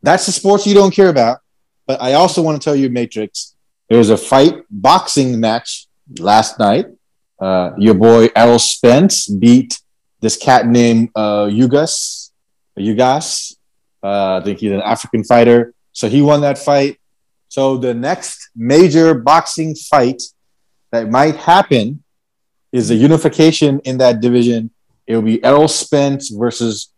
that's 0.02 0.24
the 0.24 0.32
sports 0.32 0.66
you 0.66 0.72
don't 0.72 0.94
care 0.94 1.10
about. 1.10 1.40
But 1.86 2.00
I 2.00 2.14
also 2.14 2.40
want 2.40 2.60
to 2.60 2.64
tell 2.64 2.74
you, 2.74 2.88
Matrix, 2.88 3.56
there 3.90 3.98
was 3.98 4.08
a 4.08 4.16
fight 4.16 4.54
boxing 4.70 5.38
match 5.38 5.86
last 6.18 6.58
night. 6.58 6.86
Uh, 7.38 7.72
your 7.76 7.94
boy 7.94 8.30
Errol 8.34 8.58
Spence 8.58 9.28
beat 9.28 9.78
this 10.20 10.36
cat 10.36 10.66
named 10.66 11.10
uh, 11.14 11.44
Yugas. 11.44 12.30
Ugas. 12.78 13.54
Uh, 14.02 14.38
I 14.38 14.44
think 14.44 14.60
he's 14.60 14.72
an 14.72 14.80
African 14.80 15.24
fighter. 15.24 15.74
So 15.92 16.08
he 16.08 16.22
won 16.22 16.40
that 16.40 16.56
fight. 16.56 16.98
So 17.48 17.76
the 17.78 17.94
next 17.94 18.50
major 18.54 19.14
boxing 19.14 19.74
fight 19.74 20.22
that 20.92 21.10
might 21.10 21.36
happen 21.36 22.02
is 22.72 22.88
the 22.88 22.94
unification 22.94 23.80
in 23.80 23.98
that 23.98 24.20
division. 24.20 24.70
It 25.06 25.14
will 25.14 25.22
be 25.22 25.42
Errol 25.42 25.68
Spence 25.68 26.28
versus 26.28 26.92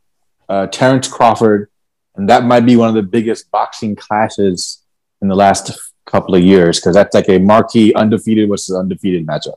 uh, 0.49 0.67
Terrence 0.67 1.07
Crawford, 1.07 1.71
and 2.17 2.29
that 2.29 2.45
might 2.45 2.67
be 2.67 2.77
one 2.77 2.89
of 2.89 2.95
the 2.97 3.03
biggest 3.03 3.51
boxing 3.51 3.95
clashes 3.95 4.85
in 5.23 5.29
the 5.29 5.37
last 5.37 5.79
couple 6.07 6.35
of 6.35 6.43
years 6.43 6.81
because 6.81 6.95
that's 6.95 7.15
like 7.15 7.29
a 7.29 7.39
marquee 7.39 7.95
undefeated 7.95 8.49
versus 8.49 8.75
undefeated 8.75 9.25
matchup, 9.27 9.55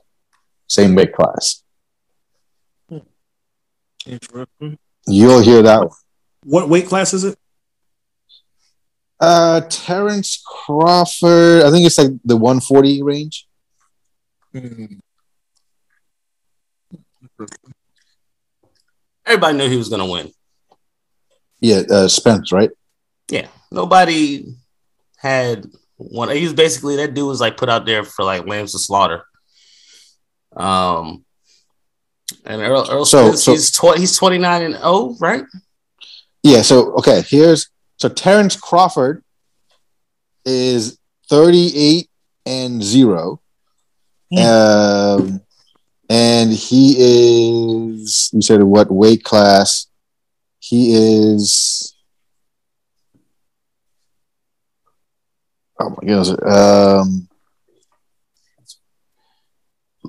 same 0.68 0.94
weight 0.94 1.12
class. 1.12 1.62
You'll 5.06 5.40
hear 5.40 5.62
that 5.62 5.80
one. 5.80 5.96
What 6.44 6.68
weight 6.68 6.86
class 6.86 7.12
is 7.12 7.24
it? 7.24 7.38
Uh, 9.20 9.60
Terrence 9.68 10.42
Crawford. 10.44 11.62
I 11.62 11.70
think 11.70 11.86
it's 11.86 11.98
like 11.98 12.10
the 12.24 12.36
140 12.36 13.02
range. 13.02 13.46
Everybody 19.26 19.56
knew 19.56 19.68
he 19.68 19.76
was 19.76 19.88
going 19.88 20.00
to 20.00 20.10
win. 20.10 20.30
Yeah, 21.60 21.82
uh, 21.90 22.08
Spence, 22.08 22.52
right? 22.52 22.70
Yeah, 23.30 23.48
nobody 23.70 24.54
had 25.16 25.66
one. 25.96 26.28
He 26.28 26.44
was 26.44 26.52
basically 26.52 26.96
that 26.96 27.14
dude 27.14 27.26
was 27.26 27.40
like 27.40 27.56
put 27.56 27.70
out 27.70 27.86
there 27.86 28.04
for 28.04 28.24
like 28.24 28.46
lambs 28.46 28.72
to 28.72 28.78
slaughter. 28.78 29.24
Um, 30.54 31.24
and 32.44 32.60
Earl, 32.60 32.86
Earl 32.90 33.04
so, 33.06 33.28
Spence, 33.28 33.44
so 33.44 33.52
he's 33.52 33.70
tw- 33.70 33.98
he's 33.98 34.16
twenty 34.16 34.38
nine 34.38 34.62
and 34.62 34.78
oh, 34.82 35.16
right? 35.20 35.44
Yeah. 36.42 36.60
So 36.60 36.92
okay, 36.96 37.22
here's 37.22 37.70
so 37.96 38.08
Terrence 38.08 38.56
Crawford 38.56 39.22
is 40.44 40.98
thirty 41.28 41.72
eight 41.74 42.10
and 42.46 42.82
zero, 42.82 43.40
mm. 44.32 45.18
um, 45.18 45.40
and 46.08 46.52
he 46.52 46.96
is. 46.98 48.30
You 48.32 48.42
said 48.42 48.62
what 48.62 48.90
weight 48.90 49.24
class? 49.24 49.86
He 50.58 50.94
is 50.94 51.94
Oh 55.78 55.90
my 55.90 55.96
goodness. 56.00 56.30
Um, 56.30 57.28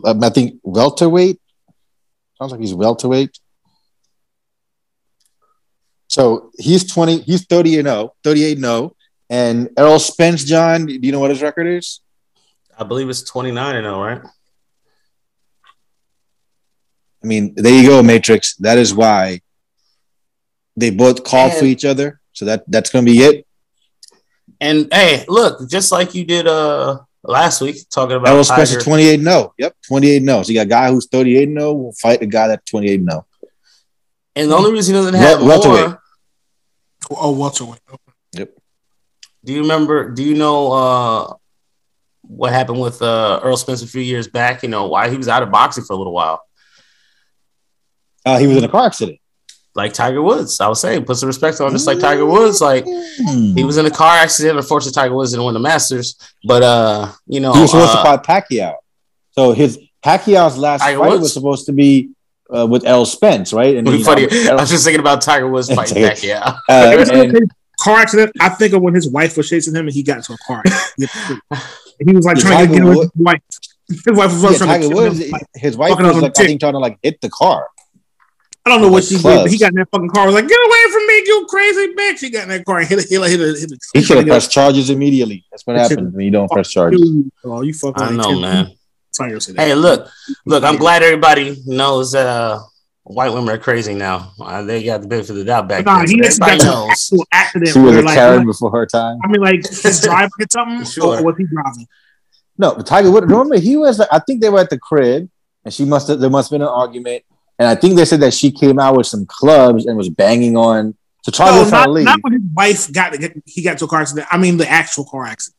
I 0.05 0.29
think 0.29 0.59
welterweight. 0.63 1.39
Sounds 2.37 2.51
like 2.51 2.61
he's 2.61 2.73
welterweight. 2.73 3.37
So 6.15 6.51
he's 6.57 6.89
20, 6.89 7.23
he's 7.23 7.45
30 7.45 7.79
and 7.79 7.87
0, 7.89 8.15
38 8.23 8.53
and 8.53 8.63
0. 8.65 8.95
And 9.29 9.69
Errol 9.77 9.99
Spence, 9.99 10.45
John, 10.45 10.85
do 10.85 10.93
you 10.93 11.11
know 11.11 11.19
what 11.19 11.29
his 11.29 11.41
record 11.41 11.67
is? 11.67 11.99
I 12.79 12.85
believe 12.85 13.09
it's 13.09 13.23
29 13.23 13.75
and 13.75 13.83
0, 13.83 13.99
right? 14.01 14.21
I 17.21 17.27
mean, 17.27 17.53
there 17.57 17.73
you 17.73 17.89
go, 17.89 18.01
Matrix. 18.01 18.55
That 18.55 18.77
is 18.77 18.93
why 18.93 19.41
they 20.77 20.89
both 20.89 21.25
call 21.25 21.49
for 21.49 21.65
each 21.65 21.83
other. 21.83 22.21
So 22.31 22.45
that 22.45 22.63
that's 22.69 22.91
gonna 22.91 23.03
be 23.03 23.19
it. 23.19 23.45
And 24.61 24.87
hey, 24.93 25.25
look, 25.27 25.69
just 25.69 25.91
like 25.91 26.15
you 26.15 26.23
did 26.23 26.47
uh 26.47 26.99
last 27.23 27.59
week, 27.59 27.75
talking 27.89 28.15
about 28.15 28.29
Errol 28.29 28.45
Spencer 28.45 28.79
28 28.79 29.19
0. 29.19 29.53
Yep, 29.57 29.75
28 29.85 30.23
0. 30.23 30.43
So 30.43 30.49
you 30.49 30.59
got 30.59 30.67
a 30.67 30.69
guy 30.69 30.91
who's 30.91 31.07
38 31.07 31.49
0 31.49 31.73
will 31.73 31.91
fight 31.91 32.21
a 32.21 32.25
guy 32.25 32.47
that's 32.47 32.63
28 32.71 33.01
0. 33.01 33.25
And 34.37 34.49
the 34.49 34.55
only 34.55 34.71
reason 34.71 34.95
he 34.95 35.01
doesn't 35.01 35.13
have 35.15 35.41
Wel- 35.41 35.61
more. 35.61 36.01
Oh, 37.11 37.31
welterweight. 37.31 37.79
Yep. 38.33 38.51
Do 39.43 39.53
you 39.53 39.61
remember? 39.61 40.09
Do 40.09 40.23
you 40.23 40.35
know 40.35 40.71
uh, 40.71 41.33
what 42.21 42.51
happened 42.51 42.81
with 42.81 43.01
uh, 43.01 43.39
Earl 43.43 43.57
Spence 43.57 43.83
a 43.83 43.87
few 43.87 44.01
years 44.01 44.27
back? 44.27 44.63
You 44.63 44.69
know 44.69 44.87
why 44.87 45.09
he 45.09 45.17
was 45.17 45.27
out 45.27 45.43
of 45.43 45.51
boxing 45.51 45.83
for 45.83 45.93
a 45.93 45.95
little 45.95 46.13
while. 46.13 46.41
Uh, 48.25 48.39
he 48.39 48.47
was 48.47 48.57
in 48.57 48.63
a 48.63 48.67
car 48.69 48.87
accident 48.87 49.19
like 49.75 49.93
Tiger 49.93 50.21
Woods. 50.21 50.59
I 50.61 50.67
was 50.67 50.79
saying, 50.79 51.03
put 51.03 51.17
some 51.17 51.27
respect 51.27 51.59
on 51.59 51.71
just 51.71 51.85
like 51.85 51.99
Tiger 51.99 52.25
Woods. 52.25 52.61
Like 52.61 52.85
he 52.85 53.63
was 53.63 53.77
in 53.77 53.85
a 53.85 53.91
car 53.91 54.17
accident. 54.17 54.57
Unfortunately, 54.57 54.93
Tiger 54.93 55.13
Woods 55.13 55.31
didn't 55.31 55.45
win 55.45 55.53
the 55.53 55.59
Masters, 55.59 56.17
but 56.43 56.63
uh, 56.63 57.11
you 57.27 57.39
know, 57.41 57.53
he 57.53 57.61
was 57.61 57.71
supposed 57.71 57.91
uh, 57.91 58.03
to 58.03 58.23
fight 58.23 58.45
Pacquiao. 58.49 58.75
So 59.31 59.51
his 59.51 59.77
Pacquiao's 60.03 60.57
last 60.57 60.81
Tiger 60.81 60.99
fight 60.99 61.09
Woods? 61.09 61.21
was 61.21 61.33
supposed 61.33 61.65
to 61.67 61.73
be 61.73 62.11
uh, 62.49 62.67
with 62.67 62.85
Errol 62.85 63.05
Spence, 63.05 63.53
right? 63.53 63.75
And 63.75 63.87
funny. 64.03 64.23
I 64.23 64.55
was 64.55 64.69
just 64.69 64.83
thinking 64.83 64.99
about 64.99 65.21
Tiger 65.21 65.49
Woods 65.49 65.69
fighting 65.73 66.03
Pacquiao. 66.03 66.57
Uh, 66.69 67.05
and, 67.11 67.51
car 67.79 67.99
accident. 67.99 68.31
I 68.39 68.49
think 68.49 68.73
of 68.73 68.81
when 68.81 68.93
his 68.93 69.09
wife 69.09 69.37
was 69.37 69.49
chasing 69.49 69.75
him 69.75 69.87
and 69.87 69.93
he 69.93 70.03
got 70.03 70.17
into 70.17 70.33
a 70.33 70.37
car. 70.45 70.63
and 71.99 72.09
he 72.09 72.15
was 72.15 72.25
like 72.25 72.37
trying 72.37 72.67
to 72.67 72.73
get 72.73 72.83
away 72.83 72.95
with 72.95 73.13
his 73.13 73.21
wife. 73.21 73.41
His 73.87 74.01
wife 74.07 74.31
was 74.31 74.43
yeah, 74.43 74.65
trying 74.65 74.81
to 74.81 74.95
Woods, 74.95 75.19
him, 75.19 75.31
like, 75.31 75.45
his 75.53 75.77
wife 75.77 75.99
was 75.99 76.21
like, 76.21 76.39
I 76.39 76.45
think 76.45 76.59
trying 76.59 76.73
to 76.73 76.79
like 76.79 76.97
hit 77.03 77.21
the 77.21 77.29
car. 77.29 77.67
I 78.65 78.71
don't 78.71 78.81
know 78.81 78.89
what 78.89 79.03
she 79.03 79.15
did, 79.15 79.23
but 79.23 79.51
he 79.51 79.59
got 79.59 79.69
in 79.69 79.75
that 79.75 79.89
fucking 79.91 80.09
car. 80.09 80.25
Was 80.25 80.33
like, 80.33 80.47
"Get 80.47 80.57
away 80.59 80.91
from 80.91 81.05
me, 81.05 81.23
you 81.23 81.45
crazy 81.47 81.93
bitch!" 81.93 82.19
He 82.19 82.31
got 82.31 82.43
in 82.43 82.49
that 82.49 82.65
car 82.65 82.79
and 82.79 82.87
hit 82.87 82.97
it, 82.97 83.07
hit 83.07 83.21
it, 83.21 83.29
hit 83.29 83.39
it. 83.39 83.59
Hit 83.59 83.71
it. 83.71 83.79
He 83.93 84.01
should 84.01 84.17
have 84.17 84.25
pressed 84.25 84.51
charges 84.51 84.89
immediately. 84.89 85.45
That's 85.51 85.67
what 85.67 85.75
happens 85.75 86.15
when 86.15 86.25
you 86.25 86.31
don't 86.31 86.49
press 86.49 86.71
charges. 86.71 86.99
Oh, 87.43 87.61
you 87.61 87.75
fucking! 87.75 88.01
I 88.01 88.09
know, 88.09 88.39
man. 88.39 88.74
Hey, 89.17 89.75
look, 89.75 90.09
look. 90.45 90.63
I'm 90.63 90.77
glad 90.77 91.03
everybody 91.03 91.61
knows 91.65 92.15
uh, 92.15 92.61
white 93.03 93.29
women 93.29 93.49
are 93.49 93.57
crazy 93.57 93.93
now. 93.93 94.33
Uh, 94.39 94.63
they 94.63 94.83
got 94.83 95.01
the 95.01 95.07
benefit 95.07 95.31
of 95.31 95.35
the 95.37 95.45
doubt 95.45 95.67
back 95.67 95.85
nah, 95.85 95.99
then. 95.99 96.09
He 96.09 96.23
so 96.29 96.39
got 96.39 96.63
knows. 96.63 97.13
accident. 97.31 97.71
She 97.71 97.79
was 97.79 97.97
a 97.97 98.01
like, 98.01 98.15
Karen 98.15 98.45
before 98.45 98.71
her 98.71 98.85
time. 98.85 99.19
I 99.23 99.27
mean, 99.27 99.41
like 99.41 99.67
his 99.69 100.01
driver 100.01 100.31
hit 100.37 100.51
something, 100.51 100.85
sure. 100.85 101.19
or 101.19 101.23
was 101.23 101.35
he 101.37 101.45
driving? 101.45 101.87
No, 102.57 102.75
Tiger 102.75 103.11
Woods. 103.11 103.27
Remember, 103.27 103.57
he 103.57 103.77
was. 103.77 103.99
I 103.99 104.19
think 104.19 104.41
they 104.41 104.49
were 104.49 104.59
at 104.59 104.69
the 104.69 104.79
crib, 104.79 105.29
and 105.63 105.73
she 105.73 105.85
must 105.85 106.07
have. 106.07 106.19
There 106.19 106.29
must 106.29 106.49
have 106.49 106.59
been 106.59 106.67
an 106.67 106.73
argument, 106.73 107.23
and 107.59 107.67
I 107.67 107.75
think 107.75 107.95
they 107.95 108.05
said 108.05 108.21
that 108.21 108.33
she 108.33 108.51
came 108.51 108.79
out 108.79 108.97
with 108.97 109.07
some 109.07 109.25
clubs 109.25 109.85
and 109.85 109.97
was 109.97 110.09
banging 110.09 110.57
on. 110.57 110.95
So 111.23 111.31
Tiger 111.31 111.69
no, 111.69 111.85
not, 111.85 112.03
not 112.03 112.19
when 112.21 112.33
his 112.33 112.41
wife 112.53 112.93
got 112.93 113.15
he 113.45 113.61
got 113.63 113.77
to 113.79 113.85
a 113.85 113.87
car 113.87 114.01
accident. 114.01 114.27
I 114.31 114.37
mean, 114.37 114.57
the 114.57 114.69
actual 114.69 115.05
car 115.05 115.25
accident. 115.25 115.57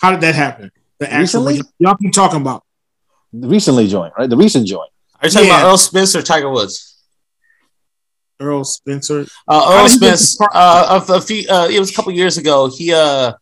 How 0.00 0.10
did 0.10 0.20
that 0.20 0.34
happen? 0.34 0.70
The 1.04 1.12
actual 1.12 1.44
recently? 1.44 1.70
y'all 1.78 1.96
keep 1.96 2.12
talking 2.12 2.40
about. 2.40 2.64
The 3.32 3.48
recently 3.48 3.86
joined, 3.88 4.12
right? 4.16 4.30
The 4.30 4.36
recent 4.36 4.66
joint. 4.66 4.90
Are 5.20 5.26
you 5.26 5.30
talking 5.30 5.48
yeah. 5.48 5.60
about 5.60 5.68
Earl 5.68 5.78
Spencer 5.78 6.22
Tiger 6.22 6.50
Woods? 6.50 7.02
Earl 8.40 8.64
Spencer. 8.64 9.26
Uh, 9.46 9.80
Earl 9.80 9.88
Spence. 9.88 10.38
Uh, 10.40 11.02
a, 11.08 11.12
a 11.12 11.20
few, 11.20 11.48
uh, 11.48 11.68
it 11.70 11.78
was 11.78 11.90
a 11.90 11.94
couple 11.94 12.12
years 12.12 12.38
ago. 12.38 12.70
He 12.74 12.92
uh, 12.92 13.32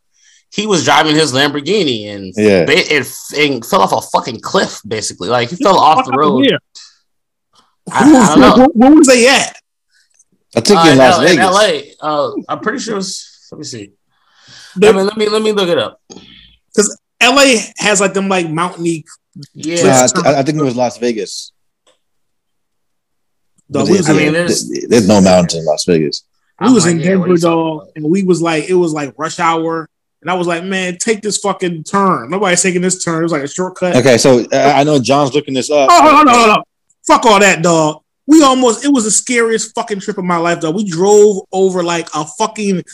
he 0.51 0.67
was 0.67 0.85
driving 0.85 1.15
his 1.15 1.33
Lamborghini 1.33 2.07
and 2.07 2.33
yeah. 2.37 2.65
it, 2.69 3.07
it, 3.33 3.65
fell 3.65 3.81
off 3.81 3.93
a 3.93 4.01
fucking 4.11 4.41
cliff. 4.41 4.81
Basically, 4.87 5.29
like 5.29 5.51
he 5.51 5.57
fell 5.57 5.79
off 5.79 6.05
the 6.05 6.13
road. 6.13 6.47
I, 7.91 8.03
I, 8.03 8.35
don't 8.35 8.41
know. 8.41 8.57
Where, 8.57 8.91
where 8.91 8.99
was 8.99 9.07
they 9.07 9.29
at? 9.29 9.57
I 10.57 10.61
think 10.61 10.81
uh, 10.81 10.89
in 10.91 10.99
Las 10.99 11.15
L- 11.15 11.23
Vegas. 11.23 11.37
In 11.37 11.43
LA. 11.43 11.81
Uh, 12.01 12.33
I'm 12.49 12.61
pretty 12.61 12.81
sure 12.81 12.95
it 12.95 12.97
was. 12.97 13.49
Let 13.53 13.59
me 13.59 13.65
see. 13.65 13.93
Let 14.77 14.95
me 14.95 15.03
let 15.03 15.17
me 15.17 15.29
let 15.29 15.43
me 15.43 15.53
look 15.53 15.69
it 15.69 15.79
up. 15.79 16.01
Because 16.09 16.99
LA 17.23 17.61
has 17.79 18.01
like 18.01 18.15
them 18.15 18.29
like 18.29 18.49
mountainy. 18.49 19.05
Yeah, 19.55 20.07
I, 20.25 20.41
I 20.41 20.43
think 20.43 20.59
it 20.59 20.65
was 20.65 20.77
Las 20.77 20.99
Vegas. 20.99 21.53
I 23.75 23.85
mean, 23.85 24.33
there's, 24.33 24.69
there's 24.89 25.09
no 25.09 25.21
mountains 25.21 25.55
in 25.55 25.65
Las 25.65 25.85
Vegas. 25.85 26.25
We 26.61 26.73
was 26.73 26.87
in 26.87 26.99
Denver, 26.99 27.37
dog, 27.37 27.89
and 27.97 28.05
we 28.05 28.23
was 28.23 28.41
like, 28.41 28.69
it 28.69 28.75
was 28.75 28.93
like 28.93 29.15
rush 29.17 29.41
hour, 29.41 29.89
and 30.21 30.31
I 30.31 30.35
was 30.35 30.47
like, 30.47 30.63
man, 30.65 30.99
take 30.99 31.23
this 31.23 31.39
fucking 31.39 31.85
turn. 31.85 32.31
Nobody's 32.31 32.63
taking 32.63 32.83
this 32.83 33.03
turn. 33.03 33.21
It 33.21 33.25
was 33.25 33.33
like 33.33 33.43
a 33.43 33.49
shortcut. 33.49 33.97
Okay, 33.97 34.19
so 34.19 34.45
uh, 34.53 34.73
I 34.77 34.85
know 34.85 35.01
John's 35.01 35.35
looking 35.35 35.55
this 35.55 35.71
up. 35.71 35.89
Oh, 35.91 36.01
no, 36.05 36.23
no, 36.23 36.39
no, 36.39 36.55
no. 36.55 36.63
Fuck 37.07 37.27
all 37.27 37.41
that, 37.41 37.63
dog. 37.63 38.03
We 38.27 38.43
almost, 38.43 38.85
it 38.85 38.93
was 38.93 39.05
the 39.05 39.11
scariest 39.11 39.75
fucking 39.75 40.01
trip 40.01 40.19
of 40.19 40.25
my 40.25 40.37
life, 40.37 40.61
dog. 40.61 40.77
We 40.77 40.85
drove 40.85 41.39
over 41.51 41.83
like 41.83 42.09
a 42.15 42.25
fucking 42.25 42.85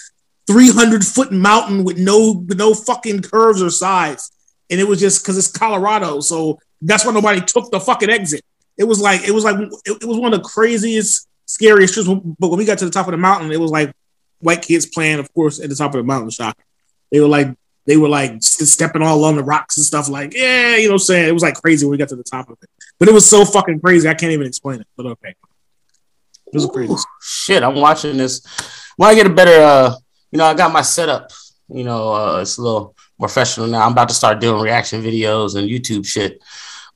300 0.49 1.05
foot 1.05 1.30
mountain 1.30 1.84
with 1.84 1.99
no, 1.99 2.44
no 2.49 2.74
fucking 2.74 3.22
curves 3.22 3.62
or 3.62 3.70
sides. 3.70 4.32
And 4.70 4.80
it 4.80 4.88
was 4.88 4.99
just 4.99 5.22
because 5.22 5.38
it's 5.38 5.49
Colorado. 5.51 6.20
So 6.20 6.59
that's 6.82 7.05
why 7.05 7.12
nobody 7.12 7.40
took 7.40 7.70
the 7.70 7.78
fucking 7.78 8.11
exit 8.11 8.44
it 8.78 8.84
was 8.84 9.01
like 9.01 9.26
it 9.26 9.32
was 9.32 9.44
like 9.44 9.57
it, 9.59 9.99
it 10.03 10.05
was 10.05 10.18
one 10.18 10.32
of 10.32 10.40
the 10.40 10.49
craziest, 10.49 11.28
scariest 11.46 11.94
trips. 11.94 12.09
But 12.38 12.49
when 12.49 12.59
we 12.59 12.64
got 12.64 12.78
to 12.78 12.84
the 12.84 12.90
top 12.90 13.09
of 13.09 13.11
the 13.11 13.18
mountain, 13.18 13.51
it 13.51 13.61
was 13.61 13.72
like 13.72 13.92
white 14.38 14.62
kids 14.62 14.86
playing, 14.86 15.18
of 15.18 15.32
course, 15.34 15.61
at 15.61 15.68
the 15.68 15.74
top 15.74 15.94
of 15.94 15.99
the 15.99 16.05
mountain. 16.05 16.30
Shot. 16.30 16.57
They 17.11 17.20
were 17.20 17.28
like 17.28 17.49
they 17.86 17.96
were 17.96 18.09
like 18.09 18.40
stepping 18.40 19.03
all 19.03 19.24
on 19.24 19.36
the 19.36 19.42
rocks 19.42 19.76
and 19.76 19.84
stuff. 19.84 20.09
Like 20.09 20.32
yeah, 20.32 20.76
you 20.76 20.84
know, 20.84 20.94
what 20.94 20.94
I'm 20.94 21.07
saying 21.07 21.28
it 21.28 21.32
was 21.32 21.42
like 21.42 21.57
crazy 21.57 21.84
when 21.84 21.90
we 21.90 21.99
got 21.99 22.09
to 22.11 22.16
the 22.16 22.22
top 22.22 22.49
of 22.49 22.57
it. 22.62 22.70
But 22.99 23.09
it 23.09 23.14
was 23.14 23.28
so 23.28 23.44
fucking 23.44 23.80
crazy. 23.80 24.09
I 24.09 24.14
can't 24.14 24.32
even 24.32 24.46
explain 24.46 24.80
it. 24.80 24.86
But 24.96 25.07
okay, 25.07 25.34
it 26.46 26.55
was 26.55 26.66
crazy. 26.66 26.94
Shit, 27.20 27.64
I'm 27.64 27.76
watching 27.76 28.16
this. 28.16 28.46
When 28.96 29.11
I 29.11 29.14
get 29.14 29.26
a 29.26 29.30
better, 29.30 29.61
uh, 29.61 29.94
you 30.31 30.39
know, 30.39 30.45
I 30.45 30.55
got 30.55 30.72
my 30.72 30.83
setup. 30.83 31.31
You 31.68 31.85
know, 31.85 32.12
uh, 32.12 32.41
it's 32.41 32.57
a 32.57 32.62
little 32.62 32.95
professional 33.18 33.66
now. 33.66 33.85
I'm 33.85 33.93
about 33.93 34.09
to 34.09 34.14
start 34.14 34.41
doing 34.41 34.62
reaction 34.62 35.03
videos 35.03 35.57
and 35.57 35.68
YouTube 35.68 36.07
shit. 36.07 36.43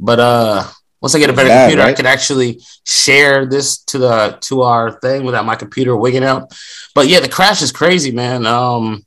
But 0.01 0.21
uh 0.21 0.65
once 1.03 1.15
I 1.17 1.19
get 1.19 1.31
a 1.31 1.33
better 1.33 1.49
Bad, 1.49 1.65
computer, 1.65 1.83
right? 1.83 1.91
I 1.91 1.95
could 1.95 2.07
actually 2.07 2.61
share 2.85 3.45
this 3.45 3.79
to 3.87 3.99
the 3.99 4.39
to 4.43 4.63
our 4.63 4.93
thing 5.01 5.25
without 5.25 5.45
my 5.45 5.57
computer 5.57 5.97
wigging 5.97 6.23
out. 6.23 6.53
But 6.95 7.09
yeah, 7.09 7.19
the 7.19 7.29
crash 7.29 7.61
is 7.61 7.73
crazy, 7.73 8.13
man. 8.13 8.47
Um, 8.47 9.05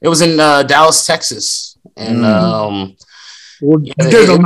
it 0.00 0.08
was 0.08 0.22
in 0.22 0.38
uh, 0.38 0.62
Dallas, 0.62 1.04
Texas, 1.04 1.76
and 1.96 2.18
mm. 2.18 2.24
um, 2.24 2.96
well, 3.60 3.80
yeah, 3.82 3.92
there's 3.98 4.28
it, 4.28 4.40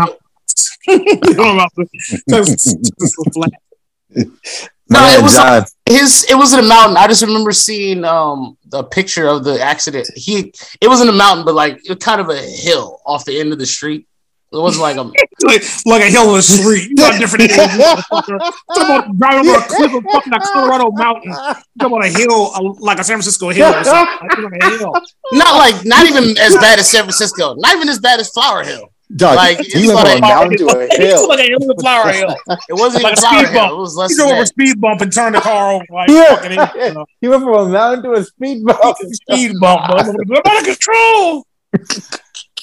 no, 4.88 5.00
it 5.08 5.22
was 5.22 5.36
like, 5.36 5.66
his. 5.88 6.26
It 6.30 6.36
was 6.36 6.54
in 6.54 6.60
a 6.60 6.62
mountain. 6.62 6.96
I 6.96 7.08
just 7.08 7.22
remember 7.22 7.52
seeing 7.52 8.04
um 8.04 8.56
the 8.66 8.84
picture 8.84 9.26
of 9.26 9.44
the 9.44 9.60
accident. 9.60 10.08
He 10.14 10.52
it 10.80 10.88
was 10.88 11.00
in 11.00 11.08
a 11.08 11.12
mountain, 11.12 11.44
but 11.44 11.54
like 11.54 11.88
it 11.88 12.00
kind 12.00 12.20
of 12.20 12.28
a 12.28 12.40
hill 12.40 13.00
off 13.04 13.24
the 13.24 13.38
end 13.38 13.52
of 13.52 13.58
the 13.58 13.66
street. 13.66 14.06
It 14.52 14.58
wasn't 14.58 14.82
like 14.82 14.96
a 14.96 15.02
like, 15.02 15.62
like 15.86 16.02
a 16.02 16.10
hill 16.10 16.30
in 16.30 16.36
the 16.36 16.42
street. 16.42 16.88
You 16.88 16.94
got 16.94 17.18
different 17.18 17.50
Talking 17.50 18.36
about 18.76 19.18
driving 19.18 19.50
over 19.50 19.58
a 19.58 19.62
cliff 19.62 19.92
of 19.92 20.04
fucking 20.12 20.32
a 20.32 20.40
Colorado 20.40 20.90
mountain. 20.92 21.32
Talking 21.32 21.64
about 21.80 22.04
a 22.04 22.08
hill 22.08 22.76
like 22.78 23.00
a 23.00 23.04
San 23.04 23.16
Francisco 23.16 23.50
hill 23.50 23.74
or 23.74 23.82
something. 23.82 24.44
Like 24.44 24.62
hill. 24.78 24.92
Not 25.32 25.56
like 25.56 25.84
not 25.84 26.06
even 26.06 26.38
as 26.38 26.54
bad 26.54 26.78
as 26.78 26.88
San 26.88 27.02
Francisco. 27.02 27.54
Not 27.56 27.74
even 27.74 27.88
as 27.88 27.98
bad 27.98 28.20
as 28.20 28.30
Flower 28.30 28.62
Hill. 28.62 28.92
Dog, 29.14 29.36
like 29.36 29.72
you 29.72 29.94
went 29.94 30.00
from 30.00 30.18
a 30.18 30.20
mountain 30.20 30.58
to 30.58 30.66
a 30.66 30.96
hill. 30.96 31.28
like 31.28 31.38
a 31.38 31.42
hill 31.44 31.60
Flower 31.78 32.10
Hill. 32.10 32.34
It 32.68 32.72
wasn't 32.72 33.04
like 33.04 33.12
a 33.12 33.16
speed 33.16 33.44
bump. 33.44 33.52
Hill. 33.52 33.76
It 33.76 33.78
was 33.78 33.96
less. 33.96 34.10
You 34.10 34.16
go 34.16 34.32
over 34.32 34.42
a 34.42 34.46
speed 34.46 34.80
bump 34.80 35.00
and 35.00 35.12
turn 35.12 35.32
the 35.34 35.40
car 35.40 35.74
over. 35.74 35.84
Like 35.90 36.08
yeah. 36.10 36.34
fucking 36.34 36.50
hill, 36.50 36.88
you, 36.88 36.94
know? 36.94 37.06
you 37.20 37.30
went 37.30 37.42
from 37.44 37.54
a 37.54 37.68
mountain 37.68 38.02
to 38.04 38.12
a 38.18 38.24
speed 38.24 38.64
bump. 38.64 38.96
speed 38.98 39.52
bump. 39.60 39.82
I'm 39.82 39.98
out 39.98 40.58
of 40.58 40.64
control. 40.64 41.46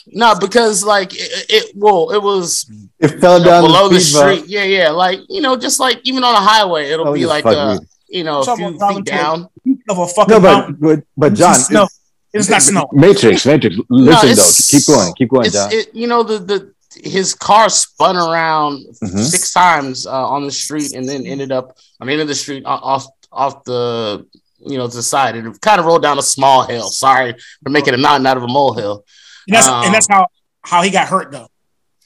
No, 0.08 0.36
because 0.38 0.84
like 0.84 1.14
it, 1.14 1.46
it 1.50 1.72
well, 1.76 2.12
it 2.12 2.22
was 2.22 2.70
it 3.00 3.22
fell 3.22 3.42
down 3.42 3.64
know, 3.64 3.68
below 3.68 3.88
the, 3.88 3.96
the 3.96 4.02
street. 4.02 4.40
Bump. 4.40 4.46
Yeah, 4.50 4.64
yeah, 4.66 4.90
like 4.90 5.22
you 5.30 5.40
know, 5.40 5.56
just 5.56 5.80
like 5.80 6.02
even 6.04 6.26
on 6.26 6.36
a 6.36 6.42
highway, 6.42 6.90
it'll 6.90 7.08
oh, 7.08 7.14
be 7.14 7.26
like 7.26 7.46
uh, 7.46 7.80
you 8.10 8.26
know, 8.26 8.42
a 8.42 8.56
few 8.58 8.78
feet 8.78 9.06
down. 9.06 9.48
Of 9.90 9.98
a 9.98 10.08
fucking 10.08 10.34
no, 10.34 10.40
but, 10.42 10.80
but 10.80 11.04
but 11.16 11.34
John, 11.34 11.56
no, 11.72 11.88
it's, 12.34 12.50
it's 12.50 12.50
not 12.50 12.62
snow. 12.62 12.90
Matrix, 12.92 13.46
Matrix. 13.46 13.78
Listen 13.90 14.30
no, 14.30 14.36
though, 14.36 14.52
keep 14.70 14.88
going, 14.88 15.14
keep 15.14 15.30
going, 15.30 15.52
John. 15.52 15.70
It, 15.72 15.94
you 15.94 16.08
know 16.08 16.24
the 16.24 16.40
the 16.40 16.74
his 16.96 17.34
car 17.34 17.70
spun 17.70 18.18
around 18.18 18.86
mm-hmm. 19.04 19.18
six 19.20 19.52
times 19.52 20.06
uh, 20.06 20.28
on 20.28 20.44
the 20.46 20.52
street 20.52 20.94
and 20.94 21.08
then 21.08 21.26
ended 21.26 21.52
up 21.52 21.78
on 22.00 22.08
the 22.08 22.14
end 22.14 22.22
of 22.22 22.28
the 22.28 22.36
street 22.36 22.64
off 22.66 23.06
off 23.32 23.64
the 23.64 24.26
you 24.60 24.78
know 24.78 24.88
to 24.88 24.96
the 24.96 25.04
side. 25.04 25.36
It 25.36 25.62
kind 25.62 25.80
of 25.80 25.86
rolled 25.86 26.02
down 26.02 26.18
a 26.18 26.24
small 26.24 26.64
hill. 26.64 26.90
Sorry 26.90 27.36
for 27.64 27.70
making 27.70 27.94
a 27.94 27.98
mountain 27.98 28.26
out 28.26 28.38
of 28.38 28.44
a 28.44 28.48
molehill. 28.48 29.06
And 29.48 29.56
that's 29.56 29.68
um, 29.68 29.86
and 29.86 29.94
that's 29.94 30.08
how 30.10 30.28
how 30.62 30.82
he 30.82 30.90
got 30.90 31.08
hurt 31.08 31.32
though. 31.32 31.48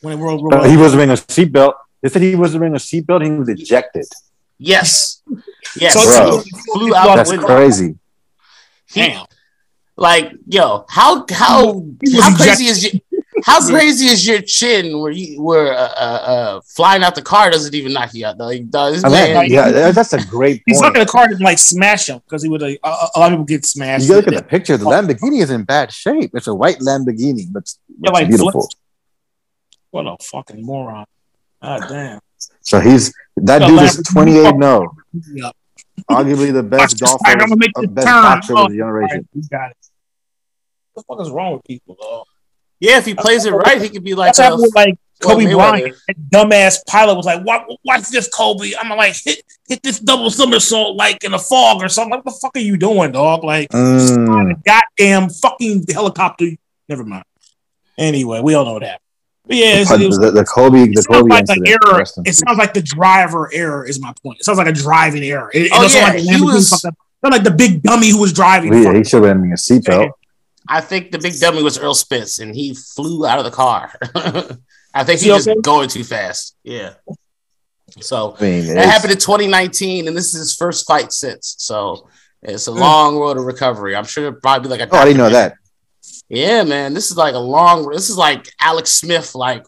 When 0.01 0.19
World 0.19 0.41
War 0.41 0.55
uh, 0.55 0.69
he 0.69 0.77
wasn't 0.77 0.99
wearing 0.99 1.11
a 1.11 1.13
seatbelt. 1.13 1.73
They 2.01 2.09
said 2.09 2.21
he 2.21 2.35
wasn't 2.35 2.61
wearing 2.61 2.75
a 2.75 2.79
seatbelt. 2.79 3.23
He 3.25 3.31
was 3.31 3.49
ejected. 3.49 4.05
Yes. 4.57 5.21
Yes. 5.79 5.93
So 5.93 6.41
flew 6.73 6.95
out 6.95 7.15
That's 7.15 7.31
crazy. 7.43 7.97
Damn. 8.93 9.25
Like, 9.97 10.31
yo, 10.47 10.85
how 10.87 11.25
how 11.31 11.83
how 12.21 12.35
crazy 12.37 12.65
is 12.65 12.83
your 12.83 13.01
how 13.43 13.67
crazy 13.67 14.05
is 14.07 14.27
your 14.27 14.41
chin 14.41 14.99
where 14.99 15.11
you 15.11 15.41
were 15.41 15.73
uh, 15.73 15.93
uh, 15.97 16.21
uh, 16.33 16.61
flying 16.65 17.03
out 17.03 17.15
the 17.15 17.21
car 17.21 17.49
doesn't 17.49 17.73
even 17.73 17.93
knock 17.93 18.13
you 18.13 18.25
out 18.25 18.37
though. 18.37 18.45
Like, 18.45 18.69
does, 18.69 19.03
I 19.03 19.09
mean, 19.09 19.35
like, 19.35 19.49
yeah, 19.49 19.91
that's 19.91 20.13
a 20.13 20.23
great. 20.25 20.61
He's 20.67 20.81
not 20.81 20.93
gonna 20.93 21.07
car 21.07 21.27
to 21.27 21.35
like 21.37 21.57
smash 21.57 22.09
him 22.09 22.19
because 22.19 22.43
he 22.43 22.49
would. 22.49 22.61
Like, 22.61 22.79
a, 22.83 22.89
a 23.15 23.19
lot 23.19 23.31
of 23.31 23.39
people 23.39 23.45
get 23.45 23.65
smashed. 23.65 24.07
You 24.07 24.15
look 24.15 24.27
at 24.27 24.35
the 24.35 24.43
picture. 24.43 24.77
The 24.77 24.85
Lamborghini 24.85 25.41
is 25.41 25.49
in 25.49 25.63
bad 25.63 25.91
shape. 25.91 26.31
It's 26.35 26.47
a 26.47 26.53
white 26.53 26.77
Lamborghini, 26.77 27.51
but 27.51 27.63
it's, 27.63 27.79
yeah, 27.99 28.11
like 28.11 28.27
beautiful. 28.27 28.69
What 29.89 30.05
a 30.05 30.15
fucking 30.21 30.63
moron! 30.63 31.05
God 31.63 31.87
damn. 31.89 32.19
So 32.61 32.79
he's 32.79 33.13
that 33.37 33.65
dude 33.65 33.81
is 33.81 34.03
twenty 34.03 34.37
eight. 34.37 34.55
No, 34.55 34.93
arguably 36.09 36.53
the 36.53 36.63
best 36.63 36.99
golfer, 36.99 37.17
I'm 37.25 37.39
gonna 37.39 37.55
make 37.55 37.73
the 37.73 37.87
best 37.87 38.05
boxer 38.05 38.53
oh, 38.55 38.65
of 38.65 38.71
the 38.71 38.77
generation. 38.77 39.27
You 39.33 39.41
got 39.49 39.71
it. 39.71 39.77
What 40.97 41.05
the 41.05 41.15
fuck 41.15 41.27
is 41.27 41.31
wrong 41.31 41.53
with 41.53 41.63
people, 41.63 41.95
though? 42.01 42.25
Yeah, 42.79 42.97
if 42.97 43.05
he 43.05 43.13
plays 43.13 43.45
it 43.45 43.51
right, 43.51 43.79
he 43.79 43.89
could 43.89 44.03
be 44.03 44.15
like 44.15 44.33
that's 44.33 44.39
a, 44.39 44.55
like 44.75 44.97
Kobe 45.21 45.51
Bryant. 45.51 45.95
dumbass 46.31 46.83
pilot 46.87 47.15
was 47.15 47.25
like, 47.27 47.43
"What? 47.43 47.67
Watch 47.83 48.09
this, 48.09 48.27
Kobe." 48.27 48.71
I'm 48.79 48.89
like, 48.97 49.15
"Hit, 49.15 49.43
hit 49.67 49.83
this 49.83 49.99
double 49.99 50.31
somersault 50.31 50.95
like 50.95 51.23
in 51.23 51.35
a 51.35 51.39
fog 51.39 51.83
or 51.83 51.89
something." 51.89 52.11
Like, 52.11 52.25
what 52.25 52.33
the 52.33 52.39
fuck 52.39 52.57
are 52.57 52.61
you 52.61 52.77
doing, 52.77 53.11
dog? 53.11 53.43
Like, 53.43 53.69
mm. 53.69 54.63
goddamn 54.63 55.29
fucking 55.29 55.85
helicopter. 55.87 56.49
Never 56.89 57.03
mind. 57.03 57.25
Anyway, 57.95 58.41
we 58.41 58.55
all 58.55 58.65
know 58.65 58.73
what 58.73 58.81
that. 58.81 58.99
yeah, 59.47 59.83
the, 59.83 60.07
was, 60.07 60.17
the, 60.17 60.31
the, 60.31 60.45
Kobe, 60.45 60.87
the 60.87 61.05
Kobe 61.07 61.29
like 61.29 61.41
incident. 61.41 61.67
Error, 61.67 62.03
it 62.25 62.33
sounds 62.33 62.57
like 62.57 62.73
the 62.73 62.81
driver 62.81 63.51
error 63.53 63.85
is 63.85 64.01
my 64.01 64.13
point. 64.23 64.39
It 64.39 64.45
sounds 64.45 64.57
like 64.57 64.67
a 64.67 64.73
driving 64.73 65.23
error. 65.23 65.51
It, 65.53 65.71
oh, 65.73 65.83
it 65.83 65.93
yeah, 65.93 66.07
like 66.09 66.19
he 66.19 66.41
was 66.41 66.69
sound 66.81 66.95
like 67.23 67.43
the 67.43 67.51
big 67.51 67.83
dummy 67.83 68.09
who 68.09 68.19
was 68.19 68.33
driving. 68.33 68.73
Yeah, 68.73 68.93
he 68.93 69.03
should 69.03 69.23
have 69.23 69.35
been 69.35 69.45
in 69.45 69.51
a 69.51 69.55
seatbelt. 69.55 70.11
I 70.69 70.81
think 70.81 71.11
the 71.11 71.19
big 71.19 71.39
dummy 71.39 71.63
was 71.63 71.77
Earl 71.77 71.93
Spence, 71.93 72.39
and 72.39 72.55
he 72.55 72.73
flew 72.73 73.25
out 73.25 73.39
of 73.39 73.45
the 73.45 73.51
car. 73.51 73.93
I 74.93 75.03
think 75.03 75.21
he 75.21 75.31
was 75.31 75.47
okay? 75.47 75.59
going 75.61 75.89
too 75.89 76.03
fast. 76.03 76.55
Yeah. 76.63 76.93
So 77.99 78.35
I 78.39 78.41
mean, 78.41 78.75
that 78.75 78.85
happened 78.85 79.13
in 79.13 79.17
2019, 79.17 80.07
and 80.07 80.17
this 80.17 80.33
is 80.33 80.39
his 80.39 80.55
first 80.55 80.85
fight 80.87 81.11
since. 81.11 81.55
So 81.59 82.09
it's 82.41 82.67
a 82.67 82.71
hmm. 82.71 82.79
long 82.79 83.17
road 83.17 83.37
of 83.37 83.45
recovery. 83.45 83.95
I'm 83.95 84.05
sure 84.05 84.27
it'll 84.27 84.39
probably 84.39 84.67
be 84.67 84.69
like 84.69 84.89
a. 84.89 84.95
Oh, 84.95 84.99
I 84.99 85.05
didn't 85.05 85.17
know 85.17 85.29
that. 85.29 85.53
Yeah, 86.29 86.63
man, 86.63 86.93
this 86.93 87.09
is 87.11 87.17
like 87.17 87.35
a 87.35 87.39
long. 87.39 87.87
This 87.89 88.09
is 88.09 88.17
like 88.17 88.49
Alex 88.59 88.91
Smith, 88.91 89.33
like 89.35 89.65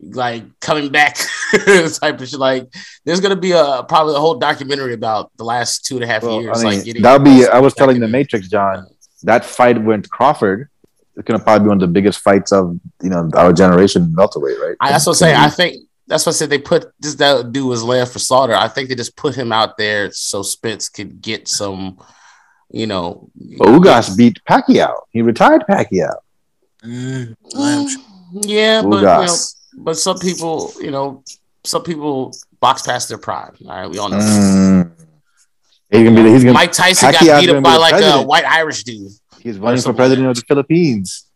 like 0.00 0.44
coming 0.60 0.90
back 0.90 1.16
type 1.52 2.20
of 2.20 2.28
shit. 2.28 2.38
Like 2.38 2.68
there's 3.04 3.20
gonna 3.20 3.36
be 3.36 3.52
a 3.52 3.84
probably 3.88 4.14
a 4.14 4.20
whole 4.20 4.36
documentary 4.36 4.94
about 4.94 5.30
the 5.36 5.44
last 5.44 5.84
two 5.84 5.96
and 5.96 6.04
a 6.04 6.06
half 6.06 6.22
well, 6.22 6.40
years. 6.40 6.62
I 6.62 6.70
mean, 6.70 6.84
like 6.84 6.96
that'll 7.02 7.24
be. 7.24 7.46
I 7.46 7.58
was 7.60 7.74
telling 7.74 8.00
the 8.00 8.08
Matrix, 8.08 8.48
John, 8.48 8.86
that 9.26 9.44
fight 9.44 9.82
with 9.82 10.08
Crawford 10.08 10.68
is 11.16 11.24
gonna 11.24 11.38
probably 11.38 11.64
be 11.64 11.68
one 11.68 11.76
of 11.76 11.80
the 11.80 11.92
biggest 11.92 12.20
fights 12.20 12.52
of 12.52 12.78
you 13.02 13.10
know 13.10 13.28
our 13.34 13.52
generation 13.52 14.14
welterweight, 14.16 14.58
right? 14.58 14.76
That's 14.80 14.80
what 14.80 14.90
I 14.90 14.94
also 14.94 15.12
say 15.12 15.34
I 15.34 15.48
think 15.50 15.86
that's 16.06 16.24
what 16.24 16.34
I 16.34 16.38
said. 16.38 16.50
They 16.50 16.58
put 16.58 16.92
this 17.00 17.16
that 17.16 17.52
dude 17.52 17.66
was 17.66 17.82
left 17.82 18.12
for 18.12 18.18
slaughter. 18.18 18.54
I 18.54 18.68
think 18.68 18.88
they 18.88 18.94
just 18.94 19.16
put 19.16 19.34
him 19.34 19.52
out 19.52 19.76
there 19.76 20.10
so 20.12 20.42
Spence 20.42 20.88
could 20.88 21.20
get 21.20 21.48
some, 21.48 21.98
you 22.70 22.86
know. 22.86 23.28
Ugas 23.58 24.16
beat 24.16 24.38
Pacquiao. 24.48 24.94
He 25.10 25.22
retired 25.22 25.64
Pacquiao. 25.68 26.14
Mm, 26.84 27.34
yeah, 28.32 28.82
but 28.82 28.96
you 28.98 29.02
know, 29.02 29.36
but 29.78 29.96
some 29.96 30.18
people, 30.18 30.72
you 30.80 30.92
know, 30.92 31.24
some 31.64 31.82
people 31.82 32.32
box 32.60 32.82
past 32.82 33.08
their 33.08 33.18
prime. 33.18 33.56
All 33.66 33.76
right, 33.76 33.90
we 33.90 33.98
all 33.98 34.08
know. 34.08 34.18
Mm. 34.18 34.95
He's 35.90 36.08
gonna 36.08 36.22
be. 36.22 36.30
He's 36.30 36.42
gonna. 36.42 36.54
Mike 36.54 36.72
Tyson 36.72 37.10
Pacquiao 37.10 37.26
got 37.26 37.40
beat 37.40 37.50
up 37.50 37.62
by 37.62 37.76
like 37.76 37.92
president. 37.92 38.24
a 38.24 38.26
white 38.26 38.44
Irish 38.44 38.84
dude. 38.84 39.12
He's 39.40 39.58
running 39.58 39.80
for 39.80 39.92
president 39.92 40.28
of 40.28 40.36
the 40.36 40.42
Philippines. 40.42 41.26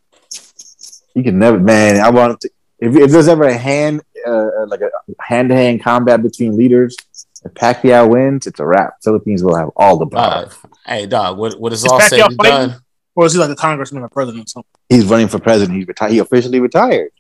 He 1.14 1.22
can 1.22 1.38
never, 1.38 1.59
man. 1.59 2.01
I 2.01 2.11
want 2.11 2.40
to. 2.40 2.51
If, 2.78 2.96
if 2.96 3.11
there's 3.11 3.28
ever 3.28 3.44
a 3.44 3.57
hand, 3.57 4.03
uh, 4.26 4.66
like 4.66 4.80
a 4.80 4.90
hand 5.22 5.51
to 5.51 5.55
hand 5.55 5.82
combat 5.82 6.22
between 6.22 6.57
leaders, 6.57 6.96
if 7.44 7.53
Pacquiao 7.55 8.09
wins, 8.09 8.46
it's 8.46 8.59
a 8.59 8.66
wrap. 8.66 8.94
Philippines 9.03 9.44
will 9.44 9.57
have 9.57 9.70
all 9.76 9.96
the 9.96 10.07
power. 10.07 10.46
Uh, 10.46 10.68
hey, 10.86 11.07
dog, 11.07 11.38
what, 11.38 11.59
what 11.61 11.72
is, 11.72 11.84
is 11.84 11.90
all 11.90 12.01
said 12.01 12.20
and 12.20 12.38
done? 12.38 12.76
Or 13.14 13.26
is 13.26 13.32
he 13.32 13.38
like 13.38 13.51
a 13.51 13.57
congressman 13.57 14.03
or 14.03 14.09
president 14.09 14.46
or 14.46 14.48
something? 14.48 14.70
He's 14.88 15.05
running 15.05 15.28
for 15.28 15.38
president. 15.38 15.76
He's 15.76 15.86
retired. 15.86 16.12
He 16.12 16.18
officially 16.18 16.61
retired. 16.61 17.11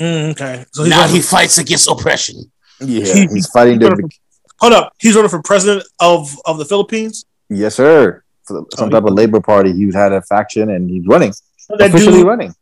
Mm, 0.00 0.30
okay. 0.32 0.64
So 0.72 0.84
now 0.84 1.06
he 1.06 1.20
fights 1.20 1.58
against 1.58 1.88
oppression. 1.88 2.50
Yeah, 2.80 3.04
he's 3.04 3.46
fighting 3.48 3.78
the. 3.78 4.10
Hold 4.60 4.72
up, 4.74 4.92
he's 5.00 5.14
running 5.14 5.30
for 5.30 5.42
president 5.42 5.86
of 6.00 6.36
of 6.44 6.58
the 6.58 6.64
Philippines. 6.64 7.24
Yes, 7.48 7.76
sir. 7.76 8.22
For 8.44 8.64
some 8.74 8.88
oh, 8.88 8.90
type 8.90 9.04
of 9.04 9.14
labor 9.14 9.40
party. 9.40 9.72
He's 9.72 9.94
had 9.94 10.12
a 10.12 10.22
faction, 10.22 10.70
and 10.70 10.90
he's 10.90 11.06
running. 11.06 11.32
officially 11.70 12.18
dude, 12.18 12.26
running. 12.26 12.54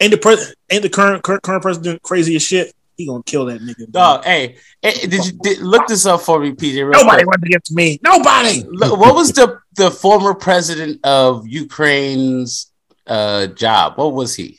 Ain't 0.00 0.10
the 0.10 0.18
president? 0.18 0.58
Ain't 0.70 0.82
the 0.82 0.90
current, 0.90 1.22
current 1.22 1.42
current 1.42 1.62
president 1.62 2.02
crazy 2.02 2.34
as 2.36 2.42
shit? 2.42 2.74
He 2.96 3.06
gonna 3.06 3.22
kill 3.22 3.46
that 3.46 3.60
nigga. 3.60 3.90
Dog, 3.90 4.24
hey, 4.24 4.56
hey, 4.82 5.06
did 5.06 5.26
you 5.26 5.32
did, 5.42 5.58
look 5.58 5.86
this 5.86 6.06
up 6.06 6.20
for 6.20 6.40
me, 6.40 6.52
PJ? 6.52 6.90
Nobody 6.92 7.24
went 7.24 7.42
against 7.42 7.72
me. 7.72 7.98
Nobody. 8.02 8.60
what 8.62 9.14
was 9.14 9.32
the 9.32 9.58
the 9.74 9.90
former 9.90 10.34
president 10.34 11.00
of 11.04 11.46
Ukraine's 11.46 12.72
uh 13.06 13.48
job? 13.48 13.96
What 13.96 14.12
was 14.12 14.34
he? 14.34 14.58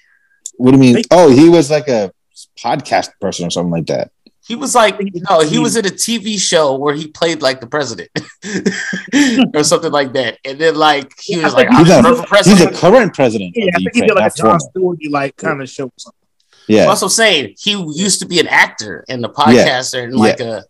What 0.57 0.71
do 0.71 0.77
you 0.77 0.93
mean? 0.93 1.03
Oh, 1.11 1.29
he 1.29 1.49
was 1.49 1.69
like 1.69 1.87
a 1.87 2.11
podcast 2.57 3.09
person 3.19 3.47
or 3.47 3.49
something 3.49 3.71
like 3.71 3.87
that. 3.87 4.11
He 4.47 4.55
was 4.55 4.75
like, 4.75 4.99
no, 5.27 5.39
he 5.39 5.57
was 5.57 5.75
in 5.75 5.85
a 5.87 5.89
TV 5.89 6.39
show 6.39 6.75
where 6.75 6.93
he 6.93 7.07
played 7.07 7.41
like 7.41 7.61
the 7.61 7.67
president 7.67 8.11
or 9.55 9.63
something 9.63 9.91
like 9.91 10.13
that. 10.13 10.37
And 10.45 10.59
then 10.59 10.75
like 10.75 11.11
he 11.19 11.39
was 11.39 11.53
like, 11.55 11.67
he's, 11.69 11.89
a, 11.89 12.43
he's 12.43 12.61
a 12.61 12.71
current 12.71 13.15
president. 13.15 13.53
Yeah, 13.55 13.71
I 13.73 13.77
think 13.77 13.95
he 13.95 14.01
did 14.01 14.13
like 14.13 14.31
a 14.31 14.37
Jon 14.37 14.59
Stewart 14.59 14.99
like 15.09 15.35
kind 15.37 15.61
of 15.61 15.69
show. 15.69 15.91
Something. 15.97 16.19
Yeah. 16.67 16.85
Also 16.85 17.07
saying 17.07 17.55
he 17.57 17.71
used 17.71 18.19
to 18.19 18.27
be 18.27 18.39
an 18.39 18.47
actor 18.47 19.03
and 19.09 19.25
a 19.25 19.29
podcaster 19.29 19.95
yeah. 19.95 20.03
and 20.03 20.15
like 20.15 20.39
yeah. 20.39 20.59
a 20.59 20.61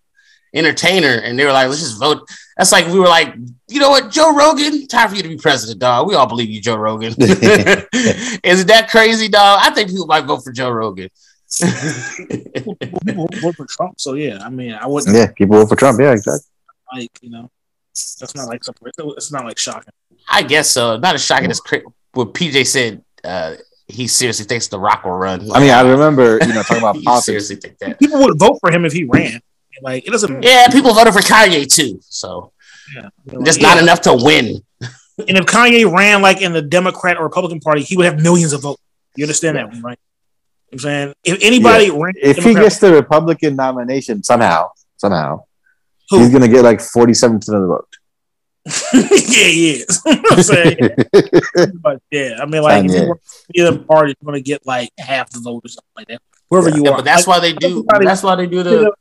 entertainer, 0.57 1.19
and 1.19 1.38
they 1.38 1.43
were 1.43 1.51
like, 1.51 1.67
let's 1.67 1.82
just 1.82 1.99
vote. 1.99 2.26
That's 2.55 2.71
like 2.71 2.88
we 2.88 2.97
were 2.97 3.07
like, 3.07 3.36
you 3.67 3.82
know 3.82 3.89
what, 3.89 4.09
Joe 4.09 4.34
Rogan, 4.34 4.88
time 4.88 5.09
for 5.09 5.15
you 5.15 5.23
to 5.23 5.28
be 5.28 5.36
president, 5.36 5.80
dog. 5.80 6.07
We 6.07 6.15
all 6.15 6.28
believe 6.28 6.49
you, 6.49 6.61
Joe 6.61 6.78
Rogan. 6.78 7.13
Isn't 7.19 8.67
that 8.67 8.88
crazy, 8.89 9.28
dog? 9.28 9.59
I 9.61 9.71
think 9.71 9.89
people 9.89 10.07
might 10.07 10.23
vote 10.23 10.45
for 10.45 10.53
Joe 10.53 10.71
Rogan 10.71 11.09
people 13.06 13.28
vote 13.41 13.56
for 13.56 13.66
Trump, 13.70 14.00
so 14.00 14.14
yeah. 14.14 14.39
I 14.41 14.50
mean, 14.50 14.74
I 14.74 14.88
wouldn't. 14.88 15.16
Yeah, 15.16 15.28
people 15.36 15.58
vote 15.58 15.70
for 15.70 15.76
Trump. 15.76 16.00
Yeah, 16.00 16.12
exactly. 16.12 16.50
Like 16.93 17.12
you 17.22 17.30
know, 17.30 17.50
that's 17.93 18.36
not 18.36 18.48
like 18.48 18.64
something. 18.64 18.88
It's 18.98 19.32
not 19.32 19.46
like 19.46 19.58
shocking. 19.58 19.93
I 20.28 20.43
guess 20.43 20.70
so. 20.70 20.98
Not 20.98 21.16
as 21.16 21.24
shocking 21.24 21.52
as 21.52 21.62
what 22.14 22.34
PJ 22.34 22.66
said. 22.66 23.04
Uh, 23.24 23.56
he 23.88 24.08
seriously 24.08 24.46
thinks 24.46 24.68
The 24.68 24.80
Rock 24.80 25.06
will 25.06 25.12
run. 25.12 25.52
I 25.52 25.60
mean, 25.60 25.70
I 25.70 25.82
remember 25.82 26.39
you 26.41 26.54
know 26.54 26.64
talking 26.64 26.78
about 26.78 26.96
politics. 27.04 27.26
seriously 27.26 27.56
think 27.58 27.78
that 27.80 28.00
people 28.00 28.20
would 28.22 28.38
vote 28.39 28.58
for 28.60 28.72
him 28.72 28.86
if 28.86 28.93
he 28.93 29.04
ran. 29.04 29.39
Like 29.82 30.08
it 30.08 30.12
doesn't. 30.12 30.43
Yeah, 30.43 30.68
people 30.70 30.93
voted 30.93 31.14
for 31.14 31.20
Kanye 31.20 31.72
too. 31.72 32.00
So 32.02 32.52
yeah, 32.96 33.10
just 33.43 33.62
yeah. 33.62 33.68
not 33.68 33.78
enough 33.78 34.02
to 34.02 34.14
win. 34.14 34.62
and 34.82 35.38
if 35.38 35.46
Kanye 35.46 35.91
ran 35.91 36.22
like 36.22 36.41
in 36.41 36.54
the 36.54 36.62
Democrat 36.62 37.18
or 37.18 37.24
Republican 37.24 37.60
Party, 37.60 37.84
he 37.84 37.98
would 37.98 38.06
have 38.06 38.22
millions 38.22 38.54
of 38.54 38.62
votes. 38.62 38.82
You 39.16 39.26
understand 39.26 39.58
yeah. 39.58 39.68
that, 39.68 39.82
right? 39.84 40.00
I'm 40.76 40.80
saying 40.80 41.13
if 41.23 41.41
anybody 41.41 41.86
yeah. 41.86 42.32
if 42.32 42.43
he 42.43 42.53
gets 42.53 42.80
the 42.80 42.91
Republican 42.91 43.55
nomination 43.55 44.21
somehow, 44.23 44.71
somehow, 44.97 45.45
Who? 46.09 46.19
he's 46.19 46.30
gonna 46.30 46.49
get 46.49 46.63
like 46.63 46.82
47 46.82 47.39
percent 47.39 47.55
of 47.55 47.61
the 47.61 47.67
vote. 47.67 47.97
yeah, 48.93 49.47
he 49.47 49.71
is. 49.71 50.01
I'm 50.05 50.43
saying, 50.43 50.78
but 51.82 52.01
yeah, 52.11 52.39
I 52.41 52.45
mean, 52.45 52.61
like 52.61 52.84
if 52.84 52.91
you 53.53 53.67
either 53.67 53.80
party, 53.80 54.15
you're 54.19 54.26
gonna 54.26 54.41
get 54.41 54.65
like 54.65 54.89
half 54.99 55.30
the 55.30 55.39
vote 55.39 55.63
or 55.63 55.69
something 55.69 55.91
like 55.95 56.07
that. 56.07 56.21
Whoever 56.49 56.69
yeah, 56.69 56.76
you 56.76 56.86
are, 56.91 56.97
but 56.97 57.05
that's 57.05 57.26
like, 57.26 57.41
why 57.41 57.47
they 57.47 57.53
do. 57.53 57.86
That's 58.01 58.23
why 58.23 58.36
they 58.36 58.47
do 58.47 58.63
the. 58.63 58.93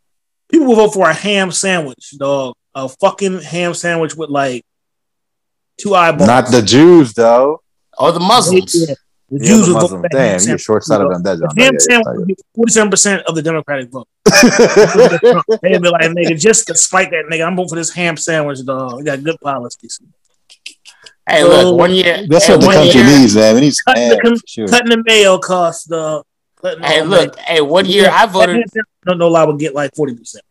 People 0.49 0.69
will 0.69 0.77
vote 0.77 0.95
for 0.95 1.11
a 1.11 1.15
ham 1.15 1.51
sandwich, 1.51 2.15
dog. 2.17 2.55
A 2.77 2.89
fucking 2.89 3.41
ham 3.41 3.75
sandwich 3.75 4.15
with 4.15 4.31
like 4.31 4.65
two 5.81 5.97
eyeballs. 5.97 6.29
Not 6.29 6.51
the 6.53 6.63
Jews, 6.63 7.15
though. 7.15 7.63
Or 7.99 8.13
the 8.13 8.21
Muslims. 8.21 8.89
Yeah. 8.89 8.95
The 9.31 9.39
yeah, 9.39 9.49
Jews 9.49 9.67
the 9.67 9.75
will 9.75 9.89
vote 9.89 10.07
Damn, 10.11 10.41
you're 10.43 10.59
short 10.59 10.85
sighted 10.85 11.07
on 11.07 11.23
that. 11.23 11.39
John. 11.39 11.57
Ham 11.57 11.79
Sam 11.81 12.03
forty-seven 12.55 12.91
percent 12.91 13.23
of 13.27 13.35
the 13.35 13.43
Democratic 13.43 13.89
vote. 13.91 14.07
They'd 15.63 15.81
be 15.81 15.89
like, 15.89 16.11
"Nigga, 16.11 16.39
just 16.39 16.67
to 16.67 16.77
spite 16.77 17.11
that 17.11 17.25
nigga, 17.31 17.47
I'm 17.47 17.57
voting 17.57 17.71
for 17.71 17.77
this 17.77 17.93
ham 17.93 18.17
sandwich, 18.17 18.65
dog. 18.65 18.99
We 18.99 19.05
got 19.05 19.23
good 19.23 19.41
policies." 19.41 20.01
Hey, 21.29 21.41
so, 21.41 21.49
look, 21.49 21.79
one 21.79 21.93
year. 21.93 22.27
That's 22.29 22.47
hey, 22.47 22.53
what 22.53 22.61
the 22.61 22.67
country 22.67 23.01
year, 23.01 23.19
needs, 23.19 23.35
man. 23.35 23.55
We 23.55 23.61
need 23.63 23.75
cutting, 23.87 24.03
ham, 24.03 24.19
the, 24.23 24.43
sure. 24.47 24.69
cutting 24.69 24.91
the 24.91 25.03
mail 25.07 25.39
costs, 25.39 25.87
dog. 25.87 26.27
Hey, 26.63 27.03
look, 27.03 27.39
hey, 27.41 27.61
one 27.63 27.87
year 27.87 28.05
yeah, 28.05 28.23
I 28.23 28.27
voted. 28.27 28.63
No, 29.07 29.15
no 29.15 29.29
lie 29.29 29.45
would 29.45 29.59
get 29.59 29.75
like 29.75 29.95
forty 29.95 30.15
percent. 30.15 30.45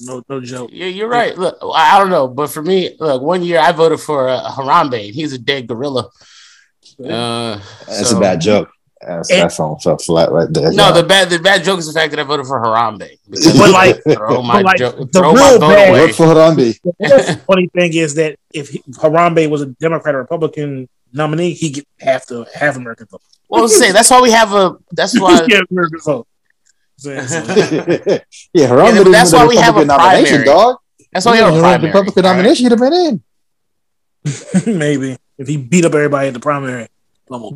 No, 0.00 0.22
no 0.28 0.40
joke. 0.40 0.70
Yeah, 0.72 0.86
you're 0.86 1.08
right. 1.08 1.36
Look, 1.36 1.58
I 1.74 1.98
don't 1.98 2.10
know, 2.10 2.28
but 2.28 2.48
for 2.48 2.62
me, 2.62 2.94
look, 3.00 3.22
one 3.22 3.42
year 3.42 3.58
I 3.58 3.72
voted 3.72 4.00
for 4.00 4.28
uh, 4.28 4.50
Harambe. 4.50 5.10
He's 5.10 5.32
a 5.32 5.38
dead 5.38 5.66
gorilla. 5.66 6.10
Uh, 7.04 7.60
that's 7.86 8.10
so, 8.10 8.16
a 8.16 8.20
bad 8.20 8.40
joke. 8.40 8.70
That's, 9.00 9.30
and, 9.30 9.42
that's 9.42 9.60
on 9.60 9.78
so 9.78 9.96
flat 9.96 10.32
right 10.32 10.48
there. 10.50 10.72
No, 10.72 10.92
the 10.92 11.04
bad 11.04 11.30
the 11.30 11.38
bad 11.38 11.62
joke 11.62 11.78
is 11.78 11.86
the 11.86 11.92
fact 11.92 12.10
that 12.10 12.18
I 12.18 12.24
voted 12.24 12.46
for 12.46 12.60
Harambe. 12.60 13.08
But 13.28 13.70
like, 13.70 14.02
throw 14.16 14.42
my, 14.42 14.60
like 14.60 14.78
jo- 14.78 14.90
the 14.90 15.06
throw 15.06 15.32
real 15.32 15.60
my 15.60 15.74
bad, 15.74 15.90
away. 15.90 16.12
for 16.12 16.26
Harambe. 16.26 16.78
The 16.98 17.40
funny 17.46 17.68
thing 17.68 17.94
is 17.94 18.14
that 18.16 18.38
if 18.52 18.72
Harambe 18.72 19.48
was 19.48 19.62
a 19.62 19.66
Democrat 19.66 20.16
or 20.16 20.18
Republican 20.18 20.88
nominee, 21.12 21.52
he 21.52 21.70
get 21.70 21.86
half 22.00 22.26
the 22.26 22.44
half 22.52 22.76
American 22.76 23.06
vote. 23.08 23.22
Well, 23.48 23.68
say 23.68 23.92
that's 23.92 24.10
why 24.10 24.20
we 24.20 24.32
have 24.32 24.52
a. 24.52 24.76
That's 24.90 25.18
why. 25.20 25.46
yeah, 25.46 25.60
American 25.70 26.00
vote. 26.04 26.26
yeah, 27.04 27.12
Harambe. 28.66 28.96
Yeah, 28.96 29.12
that's 29.12 29.32
why 29.32 29.46
we 29.46 29.56
have 29.56 29.76
a 29.76 29.84
primary. 29.84 30.44
Dog. 30.44 30.78
That's 31.12 31.24
why 31.24 31.32
we 31.32 31.38
have 31.38 31.54
a 31.54 31.60
primary. 31.60 31.86
Republican 31.86 32.22
nomination. 32.24 32.64
He'd 32.64 32.72
have 32.72 32.80
been 32.80 33.22
in. 34.64 34.76
Maybe 34.76 35.18
if 35.38 35.48
he 35.48 35.56
beat 35.56 35.84
up 35.84 35.94
everybody 35.94 36.28
at 36.28 36.34
the 36.34 36.40
primary. 36.40 36.88
yeah, 37.30 37.46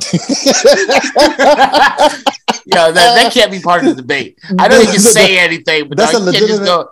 that, 2.90 2.92
that 2.94 3.30
can't 3.32 3.50
be 3.50 3.58
part 3.58 3.82
of 3.84 3.96
the 3.96 4.02
debate. 4.02 4.38
I 4.58 4.68
know 4.68 4.78
you 4.78 4.86
can 4.86 4.98
say 4.98 5.38
anything, 5.38 5.88
but 5.88 5.96
that's 5.96 6.12
no, 6.12 6.26
you 6.26 6.32
can't 6.32 6.46
just 6.46 6.64
go. 6.64 6.90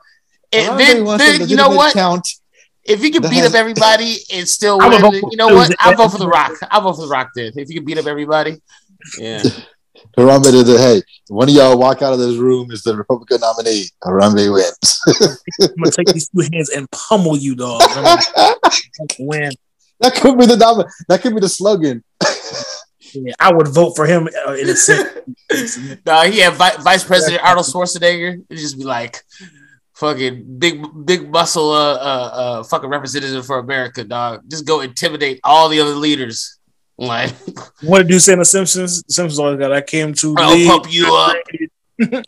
And 0.53 0.81
then, 0.81 1.05
then 1.19 1.49
you 1.49 1.57
know 1.57 1.69
what? 1.69 1.93
Count. 1.93 2.27
If 2.85 3.05
you 3.05 3.13
can 3.13 3.23
beat 3.23 3.45
up 3.45 3.55
everybody 3.55 4.17
and 4.33 4.49
still 4.49 4.79
win, 4.79 4.91
you 5.31 5.37
know 5.37 5.49
what? 5.49 5.75
I'll 5.79 5.95
vote 5.95 6.13
for 6.13 6.19
the 6.19 6.27
Rock. 6.27 6.53
I'll 6.71 6.81
vote 6.81 6.95
for 6.95 7.03
the 7.03 7.09
Rock 7.09 7.31
then. 7.35 7.53
If 7.55 7.69
you 7.69 7.77
can 7.77 7.85
beat 7.85 7.99
up 7.99 8.07
everybody, 8.07 8.61
yeah. 9.19 9.43
Harambe 10.17 10.51
did 10.51 10.69
it. 10.69 10.79
Hey, 10.79 11.03
one 11.29 11.49
of 11.49 11.55
y'all 11.55 11.79
walk 11.79 12.03
out 12.03 12.13
of 12.13 12.19
this 12.19 12.37
room 12.37 12.71
is 12.71 12.83
the 12.83 12.97
Republican 12.97 13.41
nominee. 13.41 13.85
Harambe 14.03 14.53
wins. 14.53 15.01
I'm 15.61 15.75
gonna 15.77 15.91
take 15.91 16.09
these 16.09 16.29
two 16.29 16.49
hands 16.53 16.71
and 16.71 16.91
pummel 16.91 17.37
you, 17.37 17.55
dog. 17.55 17.83
win. 19.19 19.53
That 20.01 20.15
could 20.15 20.39
be 20.39 20.47
the 20.47 20.57
that 21.09 21.23
could 21.23 21.35
be 21.35 21.41
the 21.41 21.49
slogan. 21.49 22.03
Yeah, 23.13 23.35
I 23.41 23.53
would 23.53 23.69
vote 23.69 23.97
for 23.97 24.07
him 24.07 24.29
uh, 24.47 24.53
in 24.53 24.69
a 24.69 24.77
sense. 24.77 25.27
no, 26.07 26.23
he 26.23 26.39
had 26.39 26.55
Vi- 26.55 26.77
Vice 26.81 27.05
President 27.05 27.43
Arnold 27.43 27.67
Schwarzenegger. 27.67 28.45
It'd 28.49 28.63
just 28.63 28.79
be 28.79 28.85
like, 28.85 29.25
fucking 29.95 30.59
big, 30.59 30.83
big 31.05 31.31
muscle, 31.31 31.71
uh, 31.71 31.95
uh, 31.95 32.31
uh, 32.33 32.63
fucking 32.65 32.89
representative 32.89 33.45
for 33.47 33.59
America, 33.59 34.03
dog. 34.05 34.43
Just 34.49 34.65
go 34.65 34.81
intimidate 34.81 35.41
all 35.45 35.69
the 35.69 35.81
other 35.81 35.95
leaders. 35.95 36.59
Like, 36.97 37.33
what 37.83 38.03
did 38.03 38.11
you 38.11 38.19
say 38.19 38.33
in 38.35 38.39
the 38.41 38.45
Simpsons? 38.45 39.03
Simpsons 39.09 39.39
always 39.39 39.59
got. 39.59 39.73
I 39.73 39.81
came 39.81 40.13
to. 40.15 40.35
I'll 40.39 40.55
lead. 40.55 40.69
pump 40.69 40.93
you 40.93 41.15
up. 41.15 41.37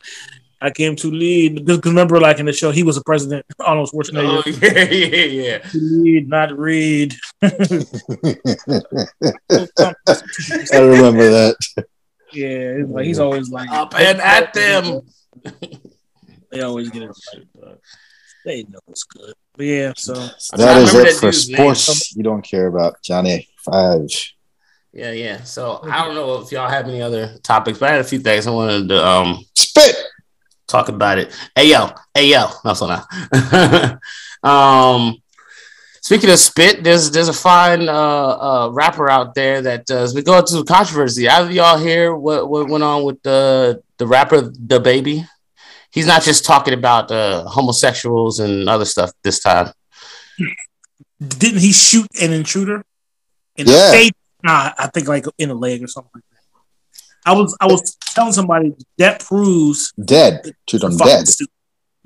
I 0.62 0.70
came 0.70 0.94
to 0.96 1.10
lead 1.10 1.66
because 1.66 1.80
remember, 1.84 2.20
like 2.20 2.38
in 2.38 2.46
the 2.46 2.52
show, 2.52 2.70
he 2.70 2.84
was 2.84 2.96
a 2.96 3.02
president. 3.02 3.44
Arnold 3.60 3.90
Schwarzenegger. 3.90 4.42
Oh, 4.46 4.50
yeah, 4.62 4.84
yeah, 4.90 5.24
yeah. 5.24 5.58
To 5.58 5.78
lead, 5.78 6.28
not 6.28 6.56
read. 6.56 7.16
I 7.42 7.58
remember 10.78 11.28
that. 11.30 11.56
Yeah, 12.32 12.84
like 12.86 13.06
he's 13.06 13.18
always 13.18 13.50
like 13.50 13.70
up 13.70 13.98
and 13.98 14.20
at 14.20 14.54
them. 14.54 15.00
they 16.52 16.62
always 16.62 16.90
get 16.90 17.02
it 17.02 17.10
right. 17.60 17.76
They 18.44 18.62
know 18.62 18.78
it's 18.86 19.02
good. 19.02 19.34
But 19.56 19.66
yeah, 19.66 19.92
so 19.96 20.14
that 20.56 20.82
is 20.82 20.94
it 20.94 21.16
for 21.16 21.32
sports. 21.32 21.88
Name. 21.88 22.18
You 22.18 22.22
don't 22.22 22.42
care 22.42 22.68
about 22.68 23.02
Johnny 23.02 23.48
Five. 23.64 24.06
Yeah, 24.92 25.10
yeah. 25.10 25.42
So 25.42 25.80
I 25.82 26.04
don't 26.04 26.14
know 26.14 26.40
if 26.40 26.52
y'all 26.52 26.70
have 26.70 26.86
any 26.86 27.02
other 27.02 27.36
topics, 27.42 27.78
but 27.78 27.88
I 27.88 27.92
had 27.92 28.00
a 28.02 28.04
few 28.04 28.20
things 28.20 28.46
I 28.46 28.50
wanted 28.52 28.88
to 28.90 29.04
um 29.04 29.44
spit 29.54 29.96
talk 30.72 30.88
about 30.88 31.18
it. 31.18 31.32
Hey 31.54 31.70
yo, 31.70 31.90
hey 32.14 32.30
yo, 32.30 32.48
no, 32.64 32.74
so 32.74 32.86
now. 32.88 33.98
um, 34.42 35.18
speaking 36.00 36.30
of 36.30 36.38
spit, 36.38 36.82
there's 36.82 37.10
there's 37.10 37.28
a 37.28 37.32
fine 37.32 37.88
uh, 37.88 37.92
uh, 37.92 38.70
rapper 38.72 39.08
out 39.08 39.34
there 39.34 39.62
that 39.62 39.88
uh, 39.90 39.98
has 39.98 40.14
been 40.14 40.24
going 40.24 40.44
through 40.44 40.64
controversy. 40.64 41.28
Either 41.28 41.52
y'all 41.52 41.78
hear 41.78 42.14
what 42.14 42.48
what 42.48 42.68
went 42.68 42.82
on 42.82 43.04
with 43.04 43.22
the 43.22 43.82
the 43.98 44.06
rapper 44.06 44.42
DaBaby? 44.42 45.28
He's 45.90 46.06
not 46.06 46.22
just 46.22 46.44
talking 46.44 46.72
about 46.72 47.10
uh, 47.10 47.44
homosexuals 47.44 48.40
and 48.40 48.68
other 48.68 48.86
stuff 48.86 49.12
this 49.22 49.40
time. 49.40 49.72
Didn't 51.20 51.60
he 51.60 51.72
shoot 51.72 52.08
an 52.20 52.32
intruder 52.32 52.82
in 53.56 53.66
yeah. 53.66 53.86
the 53.86 53.92
face? 53.92 54.10
Nah, 54.42 54.72
I 54.76 54.88
think 54.88 55.06
like 55.06 55.26
in 55.38 55.50
the 55.50 55.54
leg 55.54 55.84
or 55.84 55.86
something 55.86 56.10
like 56.14 56.24
that. 56.30 56.31
I 57.24 57.34
was 57.34 57.56
I 57.60 57.66
was 57.66 57.96
telling 58.14 58.32
somebody 58.32 58.74
that 58.98 59.20
proves 59.20 59.92
dead. 59.92 60.42
Shoot 60.68 60.82
him 60.82 60.96
dead. 60.96 61.26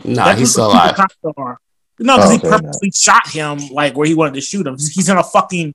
Nah, 0.05 0.35
he's 0.35 0.53
still 0.53 0.67
alive. 0.67 0.97
No, 1.99 2.17
because 2.17 2.29
oh, 2.29 2.33
he 2.33 2.39
purposely 2.39 2.89
no. 2.89 2.93
shot 2.95 3.29
him 3.29 3.59
like 3.71 3.97
where 3.97 4.07
he 4.07 4.15
wanted 4.15 4.35
to 4.35 4.43
shoot 4.43 4.67
him. 4.67 4.75
He's 4.75 5.09
in 5.09 5.17
a 5.17 5.23
fucking 5.23 5.75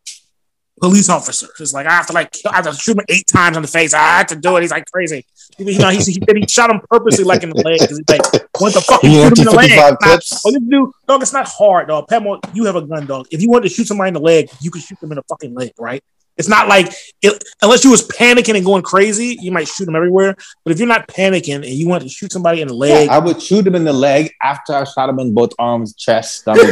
police 0.79 1.09
officer. 1.09 1.47
It's 1.59 1.73
like 1.73 1.87
I 1.87 1.91
have 1.91 2.07
to 2.07 2.13
like 2.13 2.35
I 2.47 2.57
have 2.57 2.65
to 2.65 2.73
shoot 2.73 2.97
him 2.97 3.05
eight 3.09 3.25
times 3.27 3.55
in 3.55 3.63
the 3.63 3.67
face. 3.67 3.93
I 3.93 3.99
had 4.17 4.27
to 4.29 4.35
do 4.35 4.55
it. 4.57 4.61
He's 4.61 4.71
like 4.71 4.85
crazy. 4.91 5.25
You 5.57 5.79
know, 5.79 5.89
he, 5.89 5.97
he, 5.97 6.19
he 6.35 6.47
shot 6.47 6.69
him 6.69 6.81
purposely 6.89 7.23
like 7.23 7.43
in 7.43 7.49
the 7.49 7.61
leg 7.63 7.79
because 7.79 7.97
he's 7.97 8.09
like, 8.09 8.21
what 8.59 8.73
the 8.73 8.81
fuck? 8.81 9.03
You 9.03 9.11
shoot 9.11 9.37
him 9.37 9.39
in 9.39 9.45
the 9.45 9.51
leg. 9.51 9.71
Not, 9.71 9.97
oh, 10.45 10.51
this 10.51 10.61
dude, 10.61 10.89
dog, 11.07 11.21
it's 11.21 11.33
not 11.33 11.47
hard, 11.47 11.87
dog. 11.87 12.07
Pemo, 12.07 12.39
you 12.53 12.65
have 12.65 12.75
a 12.75 12.81
gun, 12.81 13.05
dog. 13.05 13.27
If 13.31 13.41
you 13.41 13.49
want 13.49 13.63
to 13.63 13.69
shoot 13.69 13.87
somebody 13.87 14.09
in 14.09 14.13
the 14.13 14.21
leg, 14.21 14.49
you 14.59 14.71
can 14.71 14.81
shoot 14.81 14.99
them 14.99 15.11
in 15.11 15.15
the 15.15 15.23
fucking 15.23 15.53
leg, 15.53 15.71
right? 15.79 16.03
It's 16.37 16.47
not 16.47 16.67
like 16.67 16.93
it, 17.21 17.43
unless 17.61 17.83
you 17.83 17.91
was 17.91 18.07
panicking 18.07 18.55
and 18.55 18.65
going 18.65 18.83
crazy, 18.83 19.37
you 19.41 19.51
might 19.51 19.67
shoot 19.67 19.85
them 19.85 19.95
everywhere. 19.95 20.35
But 20.63 20.71
if 20.71 20.79
you're 20.79 20.87
not 20.87 21.07
panicking 21.07 21.55
and 21.55 21.65
you 21.65 21.87
want 21.87 22.03
to 22.03 22.09
shoot 22.09 22.31
somebody 22.31 22.61
in 22.61 22.67
the 22.67 22.73
leg, 22.73 23.07
yeah, 23.07 23.15
I 23.15 23.19
would 23.19 23.41
shoot 23.41 23.67
him 23.67 23.75
in 23.75 23.83
the 23.83 23.93
leg 23.93 24.31
after 24.41 24.73
I 24.73 24.83
shot 24.85 25.09
him 25.09 25.19
in 25.19 25.33
both 25.33 25.51
arms, 25.59 25.93
chest, 25.95 26.39
stomach. 26.39 26.63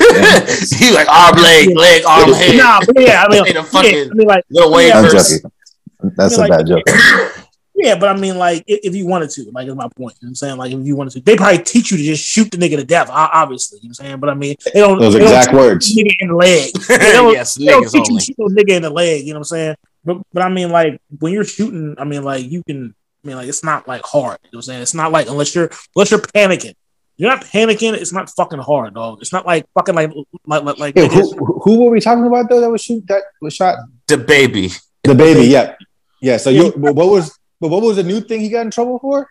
he 0.78 0.91
like 0.93 1.07
arm, 1.10 1.36
leg, 1.36 1.76
leg, 1.76 2.03
arm, 2.05 2.34
head. 2.34 2.57
Nah, 2.57 2.80
yeah, 2.95 3.26
I 3.28 3.34
mean, 3.34 3.45
yeah, 3.53 3.66
I 3.74 4.14
mean, 4.14 4.28
like, 4.28 4.43
little 4.49 4.72
way 4.72 4.88
yeah, 4.88 5.01
That's 5.01 5.43
I 5.43 6.03
mean, 6.03 6.14
a 6.20 6.38
like, 6.38 6.49
bad 6.49 6.68
joke. 6.68 7.45
Yeah, 7.82 7.98
but 7.98 8.10
I 8.10 8.20
mean, 8.20 8.38
like, 8.38 8.66
if, 8.68 8.82
if, 8.84 8.96
you 8.96 9.08
wanted 9.08 9.30
to, 9.32 9.50
like, 9.52 9.66
is 9.66 9.74
my 9.74 9.88
point. 9.96 10.18
You 10.20 10.26
know 10.26 10.28
what 10.28 10.30
I'm 10.30 10.36
saying? 10.36 10.58
Like, 10.58 10.74
if 10.74 10.86
you 10.86 10.98
wanted 10.98 11.12
to, 11.12 11.22
they 11.22 11.38
probably 11.38 11.64
teach 11.64 11.92
you 11.92 11.98
to 11.98 12.04
just 12.04 12.22
shoot 12.22 12.52
the 12.52 12.58
nigga 12.58 12.76
to 12.76 12.84
death, 12.84 13.10
obviously. 13.10 13.80
You 13.82 13.88
know 13.88 13.94
what 13.98 14.00
I'm 14.02 14.06
saying? 14.06 14.20
But 14.20 14.30
I 14.32 14.34
mean, 14.34 14.56
they 14.74 14.82
don't. 14.82 15.00
Those 15.00 15.14
they 15.14 15.22
exact 15.22 15.52
don't 15.52 15.56
words. 15.56 15.96
Nigga 15.96 16.16
in 16.20 16.28
the 16.28 16.36
leg. 16.36 16.72
They 16.90 17.14
don't, 17.14 17.32
yes, 17.32 17.56
they 17.56 17.66
don't 17.68 17.90
teach 17.90 18.02
only. 18.02 18.14
you 18.14 18.20
to 18.20 18.26
shoot 18.26 18.36
a 18.38 18.50
nigga 18.50 18.76
in 18.76 18.82
the 18.82 18.90
leg. 18.90 19.26
You 19.26 19.34
know 19.34 19.40
what 19.40 19.52
I'm 19.52 19.56
saying? 19.56 19.76
But, 20.04 20.18
but 20.34 20.44
I 20.44 20.50
mean, 20.50 20.72
like, 20.72 21.02
when 21.20 21.32
you're 21.32 21.46
shooting, 21.46 21.96
I 21.98 22.04
mean, 22.04 22.24
like, 22.24 22.52
you 22.52 22.64
can, 22.64 22.94
I 23.24 23.28
mean, 23.28 23.38
like, 23.38 23.48
it's 23.48 23.64
not 23.64 23.88
like 23.88 24.02
hard. 24.04 24.40
You 24.44 24.48
know 24.48 24.58
what 24.58 24.60
I'm 24.60 24.62
saying? 24.64 24.82
It's 24.82 24.94
not 24.94 25.14
like, 25.14 25.30
unless 25.30 25.56
you're, 25.56 25.70
unless 25.96 26.12
you're 26.12 26.20
panicking. 26.20 26.76
You're 27.16 27.30
not 27.30 27.44
panicking. 27.44 27.94
It's 27.94 28.14
not 28.14 28.30
fucking 28.30 28.60
hard, 28.60 28.94
dog. 28.94 29.20
It's 29.22 29.34
not 29.34 29.46
like 29.46 29.66
fucking 29.74 29.94
like 29.94 30.12
like 30.46 30.80
like. 30.80 30.96
Hey, 30.96 31.10
who, 31.10 31.60
who 31.64 31.84
were 31.84 31.92
we 31.92 32.00
talking 32.00 32.26
about 32.26 32.50
though? 32.50 32.62
That 32.62 32.70
was 32.70 32.82
shoot 32.82 33.06
that 33.08 33.24
was 33.42 33.54
shot. 33.54 33.78
DaBaby. 34.08 34.82
DaBaby. 35.06 35.50
Yeah. 35.50 35.76
Yeah. 36.22 36.38
So 36.38 36.50
you, 36.50 36.72
what 36.72 36.96
was 36.96 37.38
but 37.60 37.70
what 37.70 37.82
was 37.82 37.97
the 37.97 38.03
new 38.03 38.22
thing 38.22 38.41
he 38.41 38.49
got 38.49 38.66
in 38.66 38.72
trouble 38.72 38.99
for? 38.99 39.30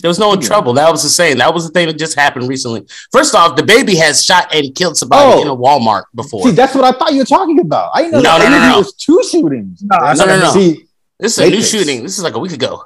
There 0.00 0.08
was 0.08 0.18
no 0.18 0.34
trouble. 0.36 0.72
That 0.74 0.90
was 0.90 1.02
the 1.02 1.10
same. 1.10 1.38
That 1.38 1.52
was 1.52 1.66
the 1.66 1.72
thing 1.72 1.86
that 1.86 1.98
just 1.98 2.14
happened 2.14 2.48
recently. 2.48 2.86
First 3.12 3.34
off, 3.34 3.54
DaBaby 3.56 3.96
has 3.96 4.24
shot 4.24 4.54
and 4.54 4.74
killed 4.74 4.96
somebody 4.96 5.30
oh. 5.30 5.42
in 5.42 5.48
a 5.48 5.54
Walmart 5.54 6.04
before. 6.14 6.44
See, 6.44 6.52
that's 6.52 6.74
what 6.74 6.84
I 6.84 6.98
thought 6.98 7.12
you 7.12 7.18
were 7.18 7.24
talking 7.26 7.60
about. 7.60 7.90
I 7.94 8.08
know. 8.08 8.20
No, 8.20 8.38
no, 8.38 8.48
no, 8.48 8.68
no. 8.70 8.78
Was 8.78 8.94
two 8.94 9.22
shootings. 9.30 9.82
No, 9.82 9.98
no, 9.98 10.24
no, 10.24 10.40
no. 10.40 10.50
See, 10.52 10.86
this 11.18 11.36
is 11.36 11.46
a 11.46 11.50
new 11.50 11.62
shooting. 11.62 12.02
This 12.02 12.16
is 12.16 12.24
like 12.24 12.34
a 12.34 12.38
week 12.38 12.52
ago. 12.52 12.82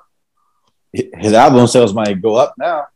His 0.93 1.33
album 1.33 1.67
sales 1.67 1.95
might 1.95 2.21
go 2.21 2.35
up 2.35 2.55
now. 2.59 2.87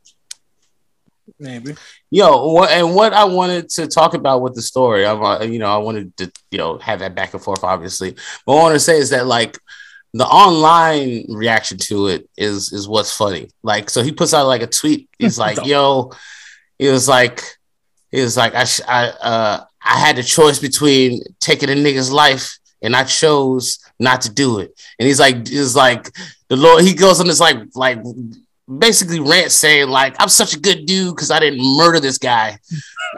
Maybe. 1.39 1.77
Yo, 2.11 2.53
what 2.53 2.71
and 2.71 2.95
what 2.95 3.13
I 3.13 3.25
wanted 3.25 3.69
to 3.71 3.87
talk 3.87 4.15
about 4.15 4.43
with 4.43 4.55
the 4.55 4.63
story, 4.63 5.07
I'm, 5.07 5.23
uh, 5.23 5.43
you 5.43 5.61
know, 5.61 5.67
I 5.67 5.77
wanted 5.77 6.17
to, 6.17 6.33
you 6.51 6.59
know, 6.59 6.79
have 6.79 6.99
that 7.01 7.15
back 7.15 7.35
and 7.35 7.43
forth, 7.43 7.63
obviously. 7.63 8.13
But 8.45 8.55
what 8.55 8.59
I 8.59 8.63
want 8.63 8.75
to 8.75 8.81
say 8.81 8.99
is 8.99 9.11
that, 9.11 9.27
like, 9.27 9.57
the 10.19 10.27
online 10.27 11.27
reaction 11.29 11.79
to 11.79 12.09
it 12.09 12.29
is 12.37 12.73
is 12.73 12.89
what's 12.89 13.17
funny. 13.17 13.51
Like, 13.63 13.89
so 13.89 14.03
he 14.03 14.11
puts 14.11 14.35
out 14.35 14.49
like 14.49 14.63
a 14.63 14.67
tweet. 14.67 15.09
He's 15.17 15.39
like, 15.47 15.65
"Yo," 15.65 16.11
he 16.77 16.89
was 16.89 17.09
like, 17.09 17.41
he 18.11 18.21
was 18.21 18.37
like, 18.37 18.53
"I 18.55 18.65
sh- 18.65 18.81
I 18.87 19.07
uh 19.11 19.65
I 19.81 19.99
had 20.01 20.17
the 20.17 20.25
choice 20.25 20.59
between 20.59 21.23
taking 21.39 21.71
a 21.71 21.75
nigga's 21.75 22.11
life, 22.11 22.59
and 22.83 22.97
I 22.97 23.05
chose 23.05 23.79
not 24.01 24.23
to 24.23 24.31
do 24.31 24.59
it." 24.59 24.79
And 24.99 25.07
he's 25.07 25.21
like, 25.21 25.49
"Is 25.51 25.77
like 25.77 26.11
the 26.49 26.57
Lord." 26.57 26.83
He 26.83 26.95
goes 26.95 27.21
on 27.21 27.29
this 27.29 27.39
like 27.39 27.59
like 27.77 27.99
basically 28.69 29.21
rant 29.21 29.51
saying 29.51 29.89
like 29.89 30.15
I'm 30.19 30.29
such 30.29 30.55
a 30.55 30.61
good 30.61 30.85
dude 30.87 31.15
because 31.15 31.31
I 31.31 31.41
didn't 31.41 31.61
murder 31.77 32.01
this 32.01 32.19
guy. 32.19 32.59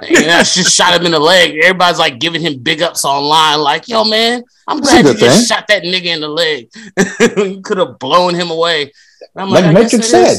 and 0.00 0.30
I 0.30 0.42
just 0.42 0.74
shot 0.74 0.98
him 0.98 1.06
in 1.06 1.12
the 1.12 1.18
leg. 1.18 1.56
Everybody's 1.62 1.98
like 1.98 2.20
giving 2.20 2.40
him 2.40 2.58
big 2.58 2.82
ups 2.82 3.04
online, 3.04 3.60
like, 3.60 3.88
yo, 3.88 4.04
man, 4.04 4.44
I'm 4.68 4.80
glad 4.80 5.04
you 5.04 5.14
just 5.14 5.48
shot 5.48 5.66
that 5.68 5.82
nigga 5.82 6.06
in 6.06 6.20
the 6.20 6.28
leg. 6.28 6.70
you 7.54 7.60
could 7.60 7.78
have 7.78 7.98
blown 7.98 8.34
him 8.34 8.50
away. 8.50 8.92
I'm 9.36 9.50
like, 9.50 9.64
like 9.64 9.74
Matrix 9.74 10.08
said. 10.08 10.38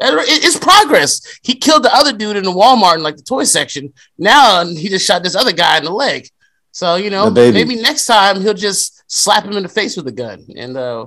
It's 0.00 0.56
progress. 0.58 1.20
He 1.42 1.54
killed 1.54 1.82
the 1.82 1.94
other 1.94 2.12
dude 2.12 2.36
in 2.36 2.44
the 2.44 2.52
Walmart 2.52 2.96
in 2.96 3.02
like 3.02 3.16
the 3.16 3.22
toy 3.22 3.44
section. 3.44 3.92
Now 4.16 4.64
he 4.64 4.88
just 4.88 5.06
shot 5.06 5.22
this 5.22 5.34
other 5.34 5.52
guy 5.52 5.78
in 5.78 5.84
the 5.84 5.90
leg. 5.90 6.28
So 6.70 6.94
you 6.96 7.10
know, 7.10 7.30
maybe 7.30 7.76
next 7.76 8.06
time 8.06 8.40
he'll 8.40 8.54
just 8.54 9.02
slap 9.08 9.44
him 9.44 9.56
in 9.56 9.64
the 9.64 9.68
face 9.68 9.96
with 9.96 10.06
a 10.06 10.12
gun, 10.12 10.44
and 10.56 10.76
uh, 10.76 11.06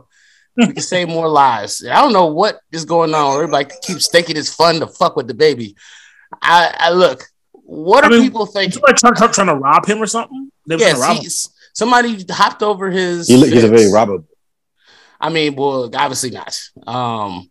we 0.57 0.67
can 0.73 0.81
save 0.81 1.07
more 1.07 1.29
lives. 1.29 1.85
I 1.85 2.01
don't 2.01 2.13
know 2.13 2.27
what 2.27 2.59
is 2.71 2.85
going 2.85 3.13
on. 3.13 3.35
Everybody 3.35 3.73
keeps 3.81 4.09
thinking 4.09 4.37
it's 4.37 4.53
fun 4.53 4.79
to 4.79 4.87
fuck 4.87 5.15
with 5.15 5.27
DaBaby. 5.27 5.75
I, 6.41 6.75
I 6.77 6.89
look. 6.91 7.23
What 7.53 8.03
I 8.03 8.07
are 8.07 8.09
mean, 8.09 8.23
people 8.23 8.45
thinking? 8.45 8.81
Trying, 8.81 9.15
trying, 9.15 9.31
trying, 9.31 9.47
to 9.47 9.55
rob 9.55 9.85
him 9.85 10.01
or 10.01 10.07
something? 10.07 10.51
yes, 10.67 11.47
somebody 11.73 12.25
hopped 12.29 12.63
over 12.63 12.89
his. 12.89 13.27
He, 13.27 13.37
he's 13.49 13.63
a 13.63 13.69
very 13.69 13.91
robber. 13.91 14.23
I 15.19 15.29
mean, 15.29 15.55
well, 15.55 15.89
obviously 15.95 16.31
not. 16.31 16.57
Um, 16.87 17.49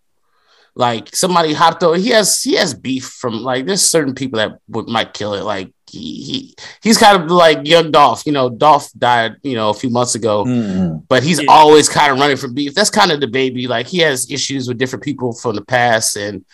like 0.75 1.15
somebody 1.15 1.53
hopped 1.53 1.83
over. 1.83 1.97
He 1.97 2.11
has 2.11 2.43
he 2.43 2.55
has 2.55 2.75
beef 2.75 3.05
from 3.05 3.43
like 3.43 3.67
there's 3.67 3.83
certain 3.83 4.15
people 4.15 4.39
that 4.39 4.59
would 4.69 4.89
might 4.89 5.15
kill 5.15 5.35
it. 5.35 5.43
Like 5.43 5.73
he, 5.91 6.23
he 6.23 6.55
he's 6.83 6.99
kind 6.99 7.23
of 7.23 7.31
like 7.31 7.67
young 7.67 7.91
Dolph. 7.91 8.25
You 8.27 8.33
know, 8.33 8.49
Dolph 8.49 8.93
died 8.93 9.37
you 9.43 9.55
know 9.55 9.71
a 9.71 9.75
few 9.75 9.91
months 9.91 10.15
ago, 10.15 10.45
mm-hmm. 10.45 10.99
but 11.09 11.23
he's 11.23 11.43
yeah. 11.43 11.51
always 11.51 11.89
kind 11.89 12.13
of 12.13 12.19
running 12.19 12.37
for 12.37 12.49
beef. 12.49 12.75
That's 12.75 12.91
kind 12.91 13.11
of 13.13 13.21
DaBaby. 13.21 13.69
Like 13.69 13.87
he 13.87 13.99
has 13.99 14.31
issues 14.31 14.69
with 14.69 14.79
different 14.79 15.05
people 15.05 15.33
from 15.33 15.57
the 15.57 15.65
past, 15.65 16.17
and 16.17 16.45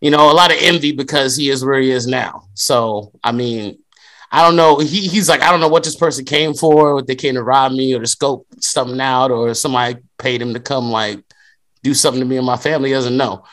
you 0.00 0.10
know 0.10 0.30
a 0.30 0.34
lot 0.34 0.50
of 0.50 0.58
envy 0.60 0.92
because 0.92 1.36
he 1.36 1.50
is 1.50 1.64
where 1.64 1.80
he 1.80 1.90
is 1.90 2.06
now. 2.06 2.48
So 2.54 3.12
I 3.22 3.32
mean. 3.32 3.78
I 4.30 4.42
don't 4.42 4.56
know. 4.56 4.78
He, 4.78 5.08
he's 5.08 5.26
like, 5.26 5.40
I 5.40 5.50
don't 5.50 5.60
know 5.60 5.68
what 5.68 5.84
this 5.84 5.96
person 5.96 6.26
came 6.26 6.52
for, 6.52 6.94
what 6.94 7.06
they 7.06 7.14
came 7.14 7.36
to 7.36 7.42
rob 7.42 7.72
me 7.72 7.94
or 7.94 8.00
to 8.00 8.06
scope 8.06 8.46
something 8.60 9.00
out, 9.00 9.30
or 9.30 9.54
somebody 9.54 10.00
paid 10.18 10.42
him 10.42 10.52
to 10.52 10.60
come 10.60 10.90
like 10.90 11.24
do 11.82 11.94
something 11.94 12.20
to 12.20 12.26
me 12.26 12.36
and 12.36 12.44
my 12.44 12.58
family. 12.58 12.90
He 12.90 12.94
doesn't 12.94 13.16
know 13.16 13.44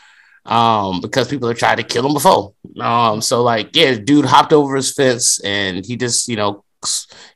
um, 0.45 1.01
because 1.01 1.27
people 1.27 1.47
have 1.47 1.57
tried 1.57 1.77
to 1.77 1.83
kill 1.83 2.05
him 2.05 2.13
before. 2.13 2.53
Um, 2.79 3.21
so 3.21 3.43
like, 3.43 3.75
yeah, 3.75 3.95
dude 3.95 4.25
hopped 4.25 4.53
over 4.53 4.75
his 4.75 4.93
fence 4.93 5.39
and 5.39 5.85
he 5.85 5.95
just, 5.95 6.27
you 6.27 6.35
know, 6.35 6.63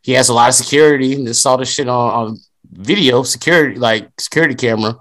he 0.02 0.12
has 0.14 0.30
a 0.30 0.34
lot 0.34 0.50
of 0.50 0.56
security 0.56 1.14
and 1.16 1.26
just 1.26 1.42
saw 1.42 1.58
the 1.58 1.66
shit 1.66 1.88
on, 1.88 2.28
on 2.28 2.38
video 2.72 3.24
security, 3.24 3.80
like 3.80 4.10
security 4.20 4.56
camera. 4.56 4.96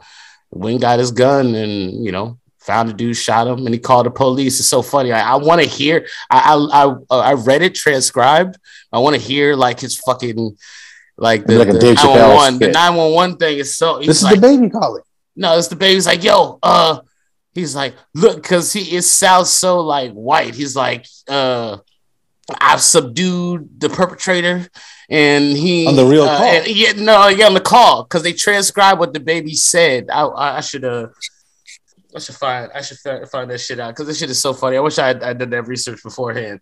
Went 0.50 0.80
got 0.80 0.98
his 0.98 1.10
gun 1.10 1.54
and 1.54 2.02
you 2.02 2.10
know 2.10 2.38
found 2.60 2.88
a 2.88 2.94
dude, 2.94 3.16
shot 3.16 3.46
him, 3.46 3.66
and 3.66 3.74
he 3.74 3.78
called 3.78 4.06
the 4.06 4.10
police. 4.10 4.58
It's 4.60 4.68
so 4.68 4.80
funny. 4.80 5.12
I, 5.12 5.32
I 5.32 5.36
want 5.36 5.60
to 5.60 5.68
hear. 5.68 6.06
I, 6.30 6.54
I 6.54 7.14
I 7.14 7.30
I 7.30 7.32
read 7.34 7.60
it 7.60 7.74
transcribed. 7.74 8.56
I 8.90 8.98
want 8.98 9.14
to 9.14 9.20
hear 9.20 9.54
like 9.54 9.80
his 9.80 9.96
fucking 9.96 10.56
Like 11.18 11.46
the, 11.46 11.58
like 11.58 11.68
the, 11.68 11.80
911, 11.80 12.60
the 12.60 12.68
911 12.68 13.36
thing 13.38 13.58
is 13.58 13.76
so. 13.76 13.98
This 13.98 14.18
is 14.18 14.22
like, 14.22 14.38
DaBaby 14.38 14.70
calling. 14.70 15.02
No, 15.34 15.58
it's 15.58 15.68
DaBaby's 15.68 16.06
like, 16.06 16.22
yo, 16.22 16.58
uh, 16.62 17.00
he's 17.58 17.76
like, 17.76 17.94
look, 18.14 18.42
because 18.42 18.72
he 18.72 18.96
it 18.96 19.02
sounds 19.02 19.50
so 19.50 19.80
like 19.80 20.12
white. 20.12 20.54
He's 20.54 20.74
like, 20.74 21.06
uh, 21.28 21.78
I've 22.60 22.80
subdued 22.80 23.80
the 23.80 23.88
perpetrator, 23.90 24.68
and 25.10 25.56
he 25.56 25.86
on 25.86 25.96
the 25.96 26.06
real 26.06 26.24
uh, 26.24 26.38
call. 26.38 26.46
And, 26.46 26.66
yeah, 26.66 26.92
no, 26.92 27.28
yeah, 27.28 27.46
on 27.46 27.54
the 27.54 27.60
call 27.60 28.04
because 28.04 28.22
they 28.22 28.32
transcribed 28.32 29.00
what 29.00 29.12
DaBaby 29.12 29.54
said. 29.56 30.08
I, 30.10 30.22
I, 30.22 30.56
I 30.56 30.60
should 30.60 30.84
uh, 30.84 31.08
I 32.14 32.18
should 32.20 32.36
find 32.36 32.70
I 32.74 32.80
should 32.80 32.98
find 33.28 33.50
that 33.50 33.60
shit 33.60 33.80
out 33.80 33.90
because 33.90 34.06
this 34.06 34.18
shit 34.18 34.30
is 34.30 34.40
so 34.40 34.54
funny. 34.54 34.76
I 34.78 34.80
wish 34.80 34.98
I 34.98 35.10
I 35.10 35.34
did 35.34 35.50
that 35.50 35.66
research 35.66 36.02
beforehand, 36.02 36.60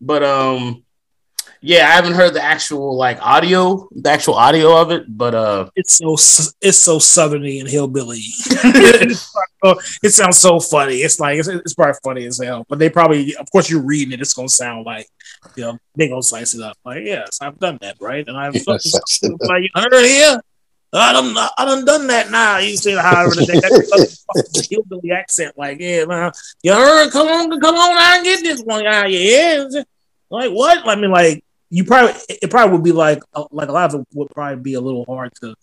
but 0.00 0.22
um, 0.22 0.85
yeah, 1.60 1.88
I 1.88 1.92
haven't 1.92 2.14
heard 2.14 2.34
the 2.34 2.42
actual 2.42 2.96
like 2.96 3.20
audio, 3.20 3.88
the 3.92 4.10
actual 4.10 4.34
audio 4.34 4.80
of 4.80 4.90
it, 4.90 5.04
but 5.08 5.34
uh, 5.34 5.70
it's 5.74 5.94
so 5.94 6.14
it's 6.60 6.78
so 6.78 6.98
southerny 6.98 7.60
and 7.60 7.68
hillbilly. 7.68 8.20
it 8.22 10.10
sounds 10.10 10.38
so 10.38 10.60
funny. 10.60 10.96
It's 10.96 11.18
like 11.18 11.38
it's, 11.38 11.48
it's 11.48 11.74
probably 11.74 11.94
funny 12.04 12.26
as 12.26 12.40
hell, 12.42 12.64
but 12.68 12.78
they 12.78 12.90
probably, 12.90 13.34
of 13.36 13.50
course, 13.50 13.70
you're 13.70 13.82
reading 13.82 14.12
it. 14.12 14.20
It's 14.20 14.34
gonna 14.34 14.48
sound 14.48 14.86
like 14.86 15.06
you 15.56 15.64
know 15.64 15.78
they 15.96 16.08
gonna 16.08 16.22
slice 16.22 16.54
it 16.54 16.62
up. 16.62 16.76
Like 16.84 17.04
yes, 17.04 17.38
I've 17.40 17.58
done 17.58 17.78
that, 17.80 17.96
right? 18.00 18.26
And 18.26 18.36
I've 18.36 18.54
yes, 18.66 19.20
like 19.22 19.62
you 19.62 19.68
heard 19.74 20.04
here. 20.04 20.40
I 20.92 21.12
done, 21.12 21.34
I 21.36 21.64
done 21.64 21.84
done 21.84 22.06
that 22.06 22.30
now. 22.30 22.58
You 22.58 22.76
see 22.76 22.92
however 22.92 23.34
that 23.34 24.66
hillbilly 24.70 25.10
accent, 25.10 25.58
like 25.58 25.80
yeah, 25.80 26.04
man, 26.04 26.32
you 26.62 26.72
heard? 26.72 27.10
Come 27.10 27.26
on, 27.26 27.60
come 27.60 27.74
on, 27.74 27.96
I 27.96 28.22
get 28.22 28.42
this 28.42 28.62
one 28.62 28.84
Yeah, 28.84 29.04
Yeah, 29.06 29.82
like 30.30 30.50
what? 30.50 30.86
I 30.86 30.94
mean, 30.96 31.10
like 31.10 31.44
you 31.70 31.84
probably 31.84 32.14
it 32.28 32.50
probably 32.50 32.72
would 32.72 32.84
be 32.84 32.92
like 32.92 33.22
uh, 33.34 33.44
like 33.50 33.68
a 33.68 33.72
lot 33.72 33.94
of 33.94 34.00
it 34.00 34.06
would 34.14 34.30
probably 34.30 34.62
be 34.62 34.74
a 34.74 34.80
little 34.80 35.04
hard 35.04 35.32
to. 35.42 35.54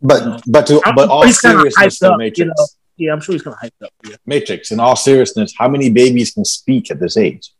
But 0.00 0.22
you 0.22 0.28
know, 0.30 0.40
but 0.46 0.66
to 0.68 0.80
I'm, 0.84 0.94
but 0.94 1.08
all 1.08 1.28
seriousness, 1.28 1.98
the 1.98 2.12
up, 2.12 2.18
Matrix. 2.18 2.38
You 2.38 2.44
know? 2.46 2.66
Yeah, 2.96 3.12
I'm 3.12 3.20
sure 3.20 3.32
he's 3.32 3.42
kind 3.42 3.56
of 3.56 3.62
hyped 3.62 3.86
up. 3.86 3.92
Yeah. 4.04 4.16
Matrix. 4.26 4.70
In 4.70 4.80
all 4.80 4.96
seriousness, 4.96 5.54
how 5.56 5.68
many 5.68 5.90
babies 5.90 6.32
can 6.32 6.44
speak 6.44 6.90
at 6.90 7.00
this 7.00 7.16
age? 7.16 7.52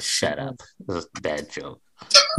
Shut 0.00 0.38
up. 0.38 0.56
This 0.86 0.96
is 1.04 1.08
a 1.16 1.20
bad 1.20 1.50
joke. 1.50 1.80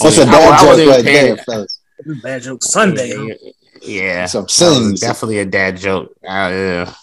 That's 0.00 0.18
a 0.18 0.24
bad 0.26 0.60
joke 0.60 0.88
right 0.88 1.04
there, 1.04 1.36
fellas. 1.38 1.80
Bad 2.22 2.42
joke 2.42 2.62
Sunday. 2.62 3.14
Yeah, 3.16 3.34
yeah. 3.82 4.26
So 4.26 4.46
I'm 4.66 4.94
definitely 4.94 5.38
a 5.38 5.46
dad 5.46 5.76
joke. 5.76 6.12
Uh, 6.24 6.50
yeah. 6.52 6.94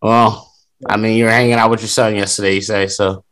Well, 0.00 0.53
I 0.86 0.96
mean, 0.96 1.16
you 1.16 1.24
were 1.24 1.30
hanging 1.30 1.54
out 1.54 1.70
with 1.70 1.80
your 1.80 1.88
son 1.88 2.14
yesterday, 2.14 2.54
you 2.54 2.60
say, 2.60 2.86
so 2.88 3.24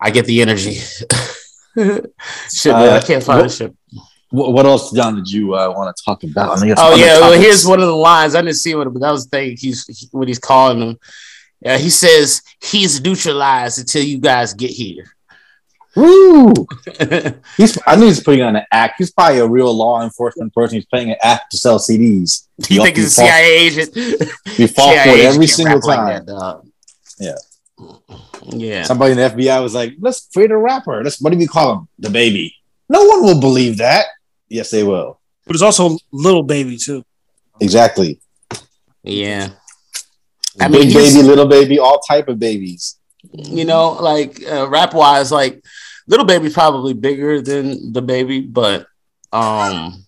I 0.00 0.10
get 0.10 0.26
the 0.26 0.42
energy. 0.42 0.74
shit, 1.74 2.72
man, 2.72 2.88
uh, 2.88 3.00
I 3.02 3.06
can't 3.06 3.22
find 3.22 3.42
what, 3.42 3.50
shit. 3.50 3.74
What 4.30 4.64
else, 4.66 4.92
John, 4.92 5.16
did 5.16 5.30
you 5.30 5.54
uh, 5.54 5.70
want 5.70 5.94
to 5.94 6.02
talk 6.04 6.24
about? 6.24 6.58
oh, 6.62 6.94
yeah. 6.96 7.20
Well, 7.20 7.38
here's 7.38 7.66
one 7.66 7.80
of 7.80 7.86
the 7.86 7.96
lines. 7.96 8.34
I 8.34 8.40
didn't 8.40 8.56
see 8.56 8.74
what, 8.74 8.92
but 8.92 9.00
that 9.00 9.10
was 9.10 9.26
the 9.26 9.30
thing. 9.36 9.56
He's 9.58 9.86
he, 9.86 10.08
what 10.10 10.26
he's 10.26 10.38
calling 10.38 10.80
them. 10.80 10.98
Uh, 11.64 11.78
he 11.78 11.90
says 11.90 12.42
he's 12.60 13.00
neutralized 13.00 13.78
until 13.78 14.02
you 14.02 14.18
guys 14.18 14.54
get 14.54 14.70
here. 14.70 15.04
Woo! 15.94 16.52
he's 17.56 17.78
I 17.86 17.96
knew 17.96 18.06
he's 18.06 18.22
putting 18.22 18.42
on 18.42 18.56
an 18.56 18.64
act. 18.72 18.94
He's 18.98 19.10
probably 19.10 19.40
a 19.40 19.46
real 19.46 19.76
law 19.76 20.02
enforcement 20.02 20.54
person. 20.54 20.76
He's 20.76 20.86
playing 20.86 21.10
an 21.10 21.16
act 21.22 21.50
to 21.50 21.58
sell 21.58 21.78
CDs. 21.78 22.48
Do 22.60 22.74
you 22.74 22.82
think 22.82 22.96
he's 22.96 23.06
a 23.06 23.10
CIA 23.10 23.56
agent? 23.58 23.94
We 24.58 24.66
fall 24.66 24.92
for 24.92 25.10
it 25.10 25.24
every 25.26 25.46
single 25.46 25.80
time. 25.80 26.24
Like 26.26 26.56
yeah. 27.18 27.34
Yeah. 28.46 28.82
Somebody 28.84 29.12
in 29.12 29.18
the 29.18 29.28
FBI 29.28 29.62
was 29.62 29.74
like, 29.74 29.94
let's 30.00 30.28
create 30.32 30.50
a 30.50 30.56
rapper. 30.56 31.02
Let's 31.02 31.20
what 31.20 31.32
do 31.32 31.38
we 31.38 31.46
call 31.46 31.72
him? 31.74 31.88
DaBaby. 32.02 32.52
No 32.88 33.04
one 33.04 33.22
will 33.22 33.40
believe 33.40 33.78
that. 33.78 34.06
Yes, 34.48 34.70
they 34.70 34.82
will. 34.82 35.20
But 35.46 35.56
it's 35.56 35.62
also 35.62 35.98
Lil 36.10 36.42
Baby 36.42 36.76
too. 36.76 37.04
Exactly. 37.60 38.20
Yeah. 39.02 39.50
I 40.60 40.68
mean, 40.68 40.82
Big 40.88 40.94
baby, 40.94 41.22
little 41.22 41.46
baby, 41.46 41.78
all 41.78 42.00
type 42.00 42.28
of 42.28 42.38
babies. 42.38 42.98
You 43.32 43.64
know, 43.64 43.92
like 43.92 44.42
uh, 44.46 44.68
rap 44.68 44.94
wise, 44.94 45.32
like 45.32 45.64
Lil 46.06 46.24
Baby 46.24 46.50
probably 46.50 46.94
bigger 46.94 47.40
than 47.40 47.92
DaBaby, 47.92 48.52
but 48.52 48.86
um, 49.32 50.04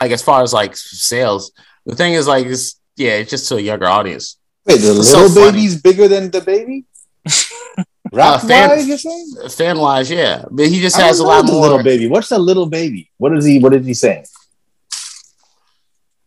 like 0.00 0.10
as 0.10 0.22
far 0.22 0.42
as 0.42 0.52
like 0.52 0.76
sales, 0.76 1.52
the 1.86 1.96
thing 1.96 2.14
is 2.14 2.26
like 2.26 2.46
it's 2.46 2.80
yeah, 2.96 3.12
it's 3.12 3.30
just 3.30 3.48
to 3.48 3.56
a 3.56 3.60
younger 3.60 3.86
audience. 3.86 4.38
Wait, 4.66 4.80
the 4.80 4.90
it's 4.90 5.12
little 5.12 5.28
so 5.28 5.50
baby's 5.50 5.80
bigger 5.80 6.08
than 6.08 6.30
DaBaby? 6.30 6.84
Rap 8.12 8.34
uh, 8.34 8.46
fan, 8.46 8.68
wise, 8.68 8.86
you're 8.88 8.98
saying? 8.98 9.34
Fan 9.48 9.78
wise, 9.78 10.10
yeah, 10.10 10.44
but 10.50 10.66
he 10.66 10.80
just 10.80 10.96
has 10.96 11.18
a 11.18 11.24
lot 11.24 11.46
more. 11.46 11.68
Lil 11.68 11.82
Baby, 11.82 12.08
what's 12.08 12.28
the 12.28 12.38
little 12.38 12.66
baby? 12.66 13.10
What 13.16 13.34
is 13.36 13.44
he? 13.44 13.58
What 13.58 13.74
is 13.74 13.86
he 13.86 13.94
saying? 13.94 14.26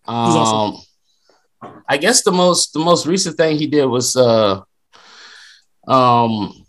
Um, 0.07 0.77
I 1.87 1.97
guess 1.97 2.23
the 2.23 2.31
most 2.31 2.73
the 2.73 2.79
most 2.79 3.05
recent 3.05 3.37
thing 3.37 3.57
he 3.57 3.67
did 3.67 3.85
was 3.85 4.15
uh 4.15 4.61
um 5.87 6.65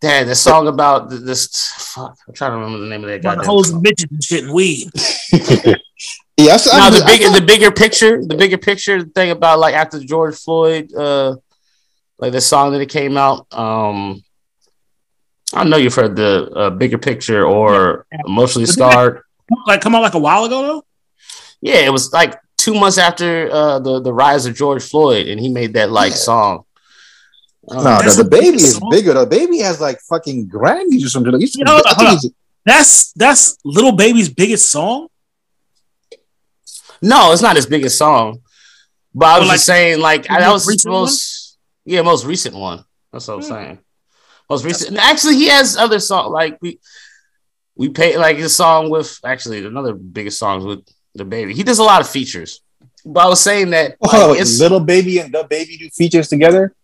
Dad, 0.00 0.28
the 0.28 0.34
song 0.34 0.66
about 0.66 1.10
this. 1.10 1.46
Fuck, 1.76 2.16
I'm 2.26 2.34
trying 2.34 2.52
to 2.52 2.56
remember 2.56 2.78
the 2.78 2.88
name 2.88 3.04
of 3.04 3.10
that 3.10 3.22
guy. 3.22 3.34
The 3.34 3.42
hoes 3.42 3.70
and 3.70 3.84
bitches 3.84 4.10
and 4.10 4.24
shit 4.24 4.44
and 4.44 4.52
weed. 4.54 4.88
yes, 6.38 6.72
no, 6.72 6.90
the 6.90 7.04
bigger, 7.06 7.28
the 7.30 7.44
bigger 7.44 7.70
picture, 7.70 8.24
the 8.24 8.34
bigger 8.34 8.56
picture 8.56 9.02
thing 9.04 9.30
about 9.30 9.58
like 9.58 9.74
after 9.74 10.00
George 10.00 10.36
Floyd, 10.36 10.94
uh, 10.94 11.36
like 12.18 12.32
the 12.32 12.40
song 12.40 12.72
that 12.72 12.80
it 12.80 12.88
came 12.88 13.18
out. 13.18 13.46
Um, 13.52 14.24
I 15.52 15.64
know 15.64 15.76
you've 15.76 15.94
heard 15.94 16.16
the 16.16 16.50
uh, 16.50 16.70
bigger 16.70 16.98
picture 16.98 17.44
or 17.44 18.06
yeah. 18.10 18.20
emotionally 18.26 18.66
scarred. 18.66 19.22
Like 19.66 19.82
come 19.82 19.94
out 19.94 20.02
like 20.02 20.14
a 20.14 20.18
while 20.18 20.44
ago 20.44 20.62
though. 20.62 20.84
Yeah, 21.60 21.80
it 21.80 21.92
was 21.92 22.10
like 22.12 22.38
two 22.56 22.72
months 22.72 22.96
after 22.96 23.50
uh, 23.50 23.78
the 23.80 24.00
the 24.00 24.12
rise 24.12 24.46
of 24.46 24.54
George 24.54 24.82
Floyd, 24.82 25.26
and 25.26 25.38
he 25.38 25.50
made 25.50 25.74
that 25.74 25.90
like 25.90 26.12
yeah. 26.12 26.16
song. 26.16 26.64
Um, 27.70 27.84
no, 27.84 27.98
the, 28.02 28.24
DaBaby 28.24 28.54
is 28.54 28.76
song. 28.76 28.90
bigger. 28.90 29.14
DaBaby 29.14 29.62
has 29.62 29.80
like 29.80 30.00
fucking 30.00 30.48
Grammys 30.48 31.04
or 31.04 31.08
something. 31.08 31.32
Like, 31.32 31.54
you 31.54 31.64
know, 31.64 31.80
that's 32.64 33.12
that's 33.12 33.58
Lil 33.64 33.92
Baby's 33.92 34.28
biggest 34.28 34.70
song. 34.70 35.08
No, 37.00 37.32
it's 37.32 37.42
not 37.42 37.56
his 37.56 37.66
biggest 37.66 37.96
song. 37.96 38.40
But 39.14 39.26
I 39.26 39.38
was 39.38 39.48
like, 39.48 39.54
just 39.56 39.66
saying, 39.66 40.00
like 40.00 40.26
that 40.26 40.52
was 40.52 40.68
his 40.68 40.84
most 40.84 41.56
one? 41.84 41.94
yeah, 41.94 42.02
most 42.02 42.24
recent 42.24 42.54
one. 42.54 42.84
That's 43.12 43.28
what 43.28 43.34
I'm 43.34 43.40
hmm. 43.40 43.46
saying. 43.46 43.78
Most 44.48 44.64
recent. 44.64 44.90
and 44.90 44.98
Actually, 44.98 45.36
he 45.36 45.48
has 45.48 45.76
other 45.76 46.00
songs 46.00 46.32
like 46.32 46.58
we 46.60 46.80
we 47.76 47.88
pay 47.88 48.18
like 48.18 48.36
his 48.36 48.54
song 48.54 48.90
with 48.90 49.18
actually 49.24 49.64
another 49.64 49.94
biggest 49.94 50.38
songs 50.38 50.64
with 50.64 50.84
DaBaby. 51.16 51.52
He 51.52 51.62
does 51.62 51.78
a 51.78 51.84
lot 51.84 52.00
of 52.00 52.08
features. 52.08 52.60
But 53.04 53.26
I 53.26 53.28
was 53.28 53.40
saying 53.40 53.70
that 53.70 53.96
oh, 54.02 54.34
like, 54.36 54.70
Lil 54.70 54.80
Baby 54.80 55.18
and 55.18 55.32
DaBaby 55.32 55.78
do 55.78 55.88
features 55.90 56.28
together. 56.28 56.74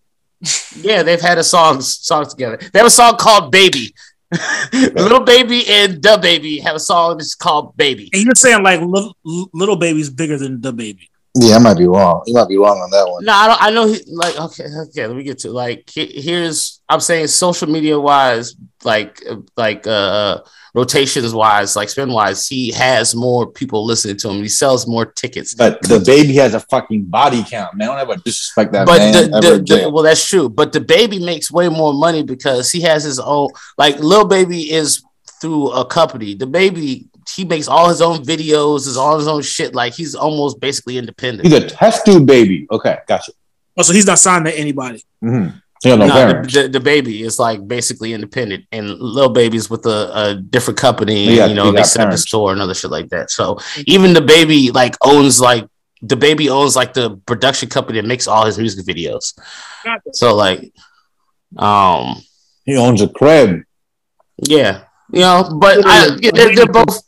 Yeah, 0.76 1.02
they've 1.02 1.20
had 1.20 1.38
a 1.38 1.44
song 1.44 1.80
song 1.80 2.28
together. 2.28 2.58
They 2.72 2.78
have 2.78 2.86
a 2.86 2.90
song 2.90 3.16
called 3.16 3.50
Baby. 3.50 3.94
Lil 4.72 5.20
Baby 5.20 5.64
and 5.68 6.02
DaBaby 6.02 6.62
have 6.62 6.76
a 6.76 6.80
song 6.80 7.18
that's 7.18 7.34
called 7.34 7.76
Baby. 7.76 8.10
And 8.12 8.24
you're 8.24 8.34
saying 8.34 8.62
like 8.62 8.80
little, 8.80 9.16
Lil 9.24 9.76
Baby's 9.76 10.10
bigger 10.10 10.36
than 10.36 10.60
DaBaby. 10.60 11.08
Yeah, 11.38 11.56
I 11.56 11.58
might 11.58 11.76
be 11.76 11.86
wrong. 11.86 12.22
You 12.26 12.34
might 12.34 12.48
be 12.48 12.56
wrong 12.56 12.78
on 12.78 12.90
that 12.90 13.06
one. 13.10 13.24
No, 13.24 13.32
I 13.32 13.46
don't. 13.46 13.62
I 13.62 13.70
know. 13.70 13.86
He, 13.86 14.00
like, 14.06 14.40
okay, 14.40 14.64
okay. 14.88 15.06
Let 15.06 15.16
me 15.16 15.22
get 15.22 15.38
to 15.40 15.50
like. 15.50 15.90
Here's. 15.94 16.80
I'm 16.88 17.00
saying 17.00 17.26
social 17.26 17.68
media 17.68 18.00
wise, 18.00 18.54
like, 18.84 19.22
like, 19.54 19.86
uh, 19.86 20.40
rotations 20.76 21.34
wise, 21.34 21.74
like 21.74 21.88
spin 21.88 22.12
wise, 22.12 22.46
he 22.46 22.70
has 22.72 23.14
more 23.14 23.50
people 23.50 23.84
listening 23.84 24.18
to 24.18 24.28
him. 24.28 24.42
He 24.42 24.48
sells 24.48 24.86
more 24.86 25.06
tickets. 25.06 25.54
But 25.54 25.82
DaBaby 25.82 26.34
has 26.34 26.52
a 26.52 26.60
fucking 26.60 27.04
body 27.04 27.42
count, 27.42 27.74
man. 27.74 27.88
I 27.88 27.92
don't 27.92 28.10
ever 28.10 28.22
disrespect 28.22 28.72
that 28.72 28.86
but 28.86 28.98
man. 28.98 29.30
The, 29.30 29.40
the, 29.40 29.76
the, 29.80 29.90
well, 29.90 30.04
that's 30.04 30.28
true. 30.28 30.50
But 30.50 30.72
DaBaby 30.72 31.24
makes 31.24 31.50
way 31.50 31.70
more 31.70 31.94
money 31.94 32.22
because 32.22 32.70
he 32.70 32.82
has 32.82 33.02
his 33.02 33.18
own. 33.18 33.48
Like, 33.78 33.98
Lil 33.98 34.26
Baby 34.26 34.70
is 34.70 35.02
through 35.40 35.70
a 35.70 35.84
company. 35.84 36.36
DaBaby 36.36 37.08
he 37.34 37.44
makes 37.44 37.66
all 37.66 37.88
his 37.88 38.00
own 38.00 38.18
videos, 38.18 38.86
is 38.86 38.96
all 38.96 39.18
his 39.18 39.26
own 39.26 39.42
shit. 39.42 39.74
Like 39.74 39.94
he's 39.94 40.14
almost 40.14 40.60
basically 40.60 40.96
independent. 40.96 41.48
He's 41.48 41.56
a 41.56 41.68
test 41.68 42.06
tube 42.06 42.24
baby. 42.24 42.68
Okay, 42.70 42.98
gotcha. 43.08 43.32
Oh, 43.76 43.82
so 43.82 43.92
he's 43.92 44.06
not 44.06 44.20
signed 44.20 44.46
to 44.46 44.56
anybody. 44.56 45.04
Mm-hmm. 45.22 45.58
Yeah, 45.84 45.96
no, 45.96 46.06
no 46.06 46.42
the, 46.42 46.48
the, 46.62 46.68
the, 46.68 46.80
baby 46.80 47.22
is 47.22 47.38
like 47.38 47.66
basically 47.68 48.14
independent, 48.14 48.64
and 48.72 48.88
Lil 48.98 49.28
Baby's 49.28 49.68
with 49.68 49.84
a, 49.86 50.10
a 50.14 50.34
different 50.34 50.78
company. 50.78 51.36
Got, 51.36 51.50
you 51.50 51.54
know, 51.54 51.70
they 51.70 51.82
set 51.82 52.06
up 52.06 52.14
a 52.14 52.18
store 52.18 52.52
and 52.52 52.60
other 52.60 52.74
shit 52.74 52.90
like 52.90 53.10
that. 53.10 53.30
So 53.30 53.58
even 53.86 54.14
DaBaby 54.14 54.74
like 54.74 54.96
owns 55.02 55.40
like 55.40 55.68
DaBaby 56.02 56.48
owns 56.48 56.76
like 56.76 56.94
the 56.94 57.16
production 57.26 57.68
company 57.68 58.00
that 58.00 58.06
makes 58.06 58.26
all 58.26 58.46
his 58.46 58.58
music 58.58 58.86
videos. 58.86 59.38
So 60.12 60.34
like, 60.34 60.72
um, 61.58 62.22
he 62.64 62.76
owns 62.76 63.02
a 63.02 63.08
crib. 63.08 63.62
Yeah, 64.38 64.84
you 65.12 65.20
know, 65.20 65.58
but 65.60 65.82
I, 65.84 66.16
they're, 66.32 66.54
they're 66.54 66.66
both 66.66 67.02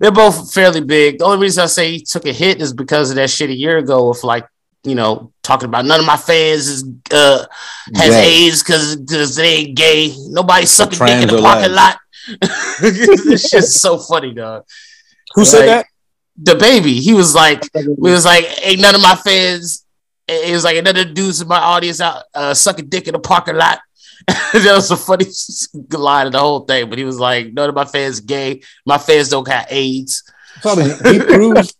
they're 0.00 0.10
both 0.10 0.52
fairly 0.52 0.80
big. 0.80 1.18
The 1.18 1.24
only 1.24 1.38
reason 1.38 1.64
I 1.64 1.66
say 1.66 1.92
he 1.92 2.00
took 2.00 2.26
a 2.26 2.32
hit 2.32 2.60
is 2.60 2.72
because 2.72 3.10
of 3.10 3.16
that 3.16 3.30
shit 3.30 3.50
a 3.50 3.54
year 3.54 3.78
ago 3.78 4.08
with 4.08 4.24
like 4.24 4.46
you 4.86 4.94
know, 4.94 5.32
talking 5.42 5.68
about 5.68 5.84
none 5.84 6.00
of 6.00 6.06
my 6.06 6.16
fans 6.16 6.68
is 6.68 6.84
uh 7.12 7.44
has 7.94 8.14
yeah. 8.14 8.20
AIDS 8.20 8.62
because 8.62 8.96
because 8.96 9.36
they 9.36 9.54
ain't 9.54 9.76
gay. 9.76 10.14
Nobody 10.28 10.64
sucking 10.64 10.98
dick 10.98 11.22
in 11.22 11.28
the 11.28 11.42
parking 11.42 11.74
lot. 11.74 11.98
this 12.80 13.48
shit's 13.48 13.80
so 13.80 13.98
funny, 13.98 14.32
dog. 14.32 14.64
Who 15.34 15.42
like, 15.42 15.50
said 15.50 15.66
that? 15.66 15.86
DaBaby. 16.40 17.00
He 17.00 17.14
was 17.14 17.34
like, 17.34 17.62
he 17.74 17.88
was 17.98 18.24
like, 18.24 18.44
ain't 18.62 18.80
none 18.80 18.94
of 18.94 19.02
my 19.02 19.16
fans. 19.16 19.84
It 20.28 20.52
was 20.52 20.64
like 20.64 20.76
another 20.76 21.04
dudes 21.04 21.40
in 21.40 21.48
my 21.48 21.58
audience 21.58 22.00
out 22.00 22.24
uh, 22.34 22.54
sucking 22.54 22.88
dick 22.88 23.06
in 23.06 23.12
the 23.12 23.18
parking 23.18 23.56
lot. 23.56 23.80
that 24.26 24.72
was 24.74 24.90
a 24.90 24.96
funny 24.96 25.26
line 25.90 26.26
of 26.26 26.32
the 26.32 26.38
whole 26.38 26.60
thing. 26.60 26.88
But 26.88 26.98
he 26.98 27.04
was 27.04 27.18
like, 27.18 27.52
none 27.52 27.68
of 27.68 27.74
my 27.74 27.84
fans 27.84 28.20
gay. 28.20 28.62
My 28.84 28.98
fans 28.98 29.28
don't 29.28 29.46
have 29.48 29.66
AIDS. 29.70 30.24
So 30.62 30.74
he 30.74 31.20
proves 31.20 31.74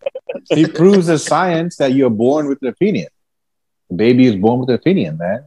he 0.49 0.67
proves 0.67 1.07
the 1.07 1.19
science 1.19 1.77
that 1.77 1.93
you're 1.95 2.11
born 2.11 2.49
with 2.49 2.63
an 2.63 2.69
opinion. 2.69 3.09
DaBaby 3.91 4.25
is 4.25 4.37
born 4.37 4.61
with 4.61 4.69
an 4.71 4.77
opinion, 4.77 5.19
man. 5.19 5.45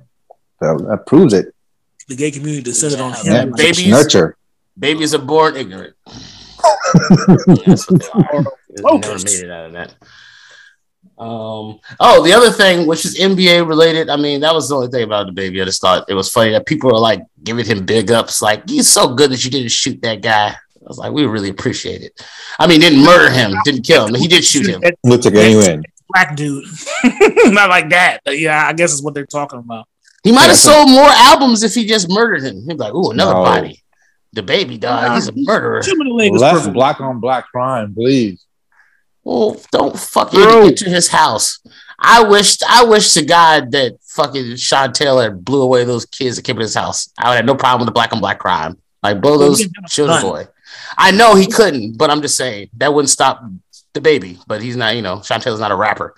So 0.62 0.78
that 0.78 1.06
proves 1.06 1.34
it. 1.34 1.54
The 2.08 2.16
gay 2.16 2.32
community 2.32 2.64
descended 2.64 3.00
on 3.00 3.14
him. 3.14 3.20
Yeah, 3.26 3.46
babies 3.46 3.88
nurture. 3.88 4.36
Babies 4.78 5.14
are 5.14 5.20
born 5.20 5.56
ignorant. 5.56 5.96
Never 7.10 7.48
made 9.18 9.44
it 9.44 9.52
out 9.52 9.66
of 9.68 9.74
that. 9.74 9.94
Um, 11.18 11.80
oh, 12.00 12.24
the 12.24 12.32
other 12.32 12.50
thing, 12.50 12.88
which 12.88 13.04
is 13.04 13.18
NBA 13.18 13.68
related, 13.68 14.10
I 14.10 14.16
mean, 14.16 14.40
that 14.42 14.54
was 14.54 14.70
the 14.70 14.76
only 14.76 14.88
thing 14.88 15.04
about 15.04 15.28
DaBaby. 15.28 15.62
I 15.62 15.66
just 15.66 15.82
thought 15.82 16.06
it 16.08 16.14
was 16.14 16.32
funny 16.32 16.52
that 16.52 16.66
people 16.66 16.92
were 16.92 17.00
like 17.00 17.22
giving 17.44 17.66
him 17.66 17.86
big 17.86 18.10
ups, 18.10 18.42
like, 18.42 18.68
he's 18.70 18.88
so 18.88 19.14
good 19.14 19.32
that 19.32 19.44
you 19.44 19.52
didn't 19.52 19.72
shoot 19.72 20.02
that 20.02 20.22
guy. 20.22 20.56
I 20.82 20.88
was 20.88 20.98
like, 20.98 21.12
we 21.12 21.26
really 21.26 21.50
appreciate 21.50 22.02
it. 22.02 22.22
I 22.58 22.68
mean, 22.68 22.80
didn't 22.80 23.04
murder 23.04 23.30
him, 23.30 23.54
didn't 23.66 23.84
kill 23.84 24.08
him. 24.08 24.16
He 24.16 24.28
did 24.28 24.44
shoot 24.44 24.66
him. 24.66 24.82
Looks 25.04 25.26
like 25.26 25.36
anyway. 25.36 25.82
Black 26.10 26.36
dude. 26.36 26.66
Not 27.46 27.70
like 27.70 27.90
that. 27.90 28.22
But 28.26 28.40
yeah, 28.40 28.66
I 28.66 28.74
guess 28.74 28.94
is 28.94 29.04
what 29.04 29.14
they're 29.14 29.26
talking 29.26 29.60
about. 29.60 29.88
He 30.24 30.32
might 30.32 30.48
have 30.48 30.56
sold 30.56 30.90
more 30.90 31.10
albums 31.10 31.64
if 31.64 31.74
he 31.74 31.86
just 31.86 32.10
murdered 32.10 32.44
him. 32.44 32.62
He'd 32.68 32.70
be 32.70 32.76
like, 32.76 32.94
ooh, 32.94 33.12
another 33.12 33.34
no. 33.34 33.44
body. 33.44 33.84
DaBaby 34.36 34.80
dog, 34.80 35.16
he's 35.16 35.28
a 35.28 35.34
murderer. 35.36 35.82
too 35.82 35.98
many 35.98 36.30
Less 36.32 36.68
black 36.68 37.02
on 37.02 37.20
black 37.20 37.48
crime, 37.48 37.94
please. 37.94 38.46
Well, 39.24 39.60
don't 39.72 39.98
fucking 39.98 40.40
Bro. 40.40 40.72
to 40.72 40.90
his 40.90 41.08
house. 41.08 41.60
I 42.00 42.24
wished 42.24 42.64
I 42.68 42.84
wish 42.86 43.14
to 43.14 43.26
God 43.26 43.72
that 43.72 43.98
fucking 44.02 44.56
Sean 44.56 44.94
Taylor 44.94 45.32
blew 45.32 45.62
away 45.62 45.84
those 45.84 46.06
kids 46.06 46.36
that 46.36 46.44
came 46.44 46.56
to 46.56 46.62
his 46.62 46.76
house. 46.76 47.12
I 47.18 47.30
would 47.30 47.36
have 47.36 47.46
no 47.46 47.56
problem 47.56 47.82
with 47.82 47.88
the 47.88 47.94
black 47.94 48.14
on 48.14 48.22
black 48.22 48.40
crime. 48.40 48.78
Like 49.04 49.22
blow 49.22 49.38
those 49.38 49.68
children 49.90 50.24
away. 50.24 50.48
I 50.98 51.12
know 51.12 51.36
he 51.36 51.48
couldn't, 51.48 51.98
but 51.98 52.10
I'm 52.10 52.22
just 52.22 52.38
saying 52.38 52.70
that 52.78 52.94
wouldn't 52.94 53.10
stop 53.10 53.44
DaBaby. 53.94 54.40
But 54.48 54.62
he's 54.62 54.76
not, 54.76 54.96
you 54.96 55.02
know, 55.02 55.22
Sean 55.22 55.40
Taylor's 55.40 55.60
not 55.60 55.72
a 55.72 55.76
rapper. 55.76 56.16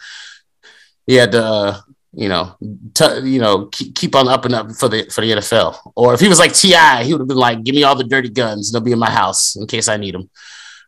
He 1.07 1.15
had 1.15 1.31
to, 1.33 1.43
uh, 1.43 1.81
you 2.13 2.29
know, 2.29 2.55
t- 2.93 3.21
you 3.23 3.39
know, 3.39 3.67
keep, 3.67 3.95
keep 3.95 4.15
on 4.15 4.27
up 4.27 4.45
and 4.45 4.53
up 4.53 4.71
for 4.71 4.89
the 4.89 5.05
for 5.05 5.21
the 5.21 5.31
NFL. 5.31 5.91
Or 5.95 6.13
if 6.13 6.19
he 6.19 6.27
was 6.27 6.39
like 6.39 6.53
T.I., 6.53 7.03
he 7.03 7.13
would 7.13 7.21
have 7.21 7.27
been 7.27 7.37
like, 7.37 7.63
"Give 7.63 7.75
me 7.75 7.83
all 7.83 7.95
the 7.95 8.03
dirty 8.03 8.29
guns; 8.29 8.71
they'll 8.71 8.81
be 8.81 8.91
in 8.91 8.99
my 8.99 9.09
house 9.09 9.55
in 9.55 9.65
case 9.67 9.87
I 9.87 9.97
need 9.97 10.15
them." 10.15 10.29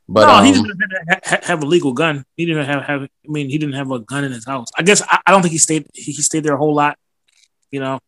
But 0.07 0.27
no, 0.27 0.33
um, 0.33 0.45
he 0.45 0.51
didn't 0.51 1.23
have, 1.23 1.43
have, 1.45 1.63
a 1.63 1.65
legal 1.65 1.93
gun. 1.93 2.25
He 2.35 2.45
didn't 2.45 2.65
have 2.65 2.83
have. 2.83 3.01
I 3.03 3.07
mean, 3.23 3.49
he 3.49 3.57
didn't 3.57 3.75
have 3.75 3.89
a 3.91 3.99
gun 3.99 4.25
in 4.25 4.33
his 4.33 4.45
house. 4.45 4.67
I 4.77 4.83
guess 4.83 5.01
I, 5.01 5.19
I 5.25 5.31
don't 5.31 5.41
think 5.41 5.53
he 5.53 5.57
stayed. 5.57 5.87
He, 5.93 6.11
he, 6.11 6.21
stayed 6.21 6.43
there 6.43 6.53
a 6.53 6.57
whole 6.57 6.75
lot, 6.75 6.97
you 7.71 7.79
know, 7.79 7.99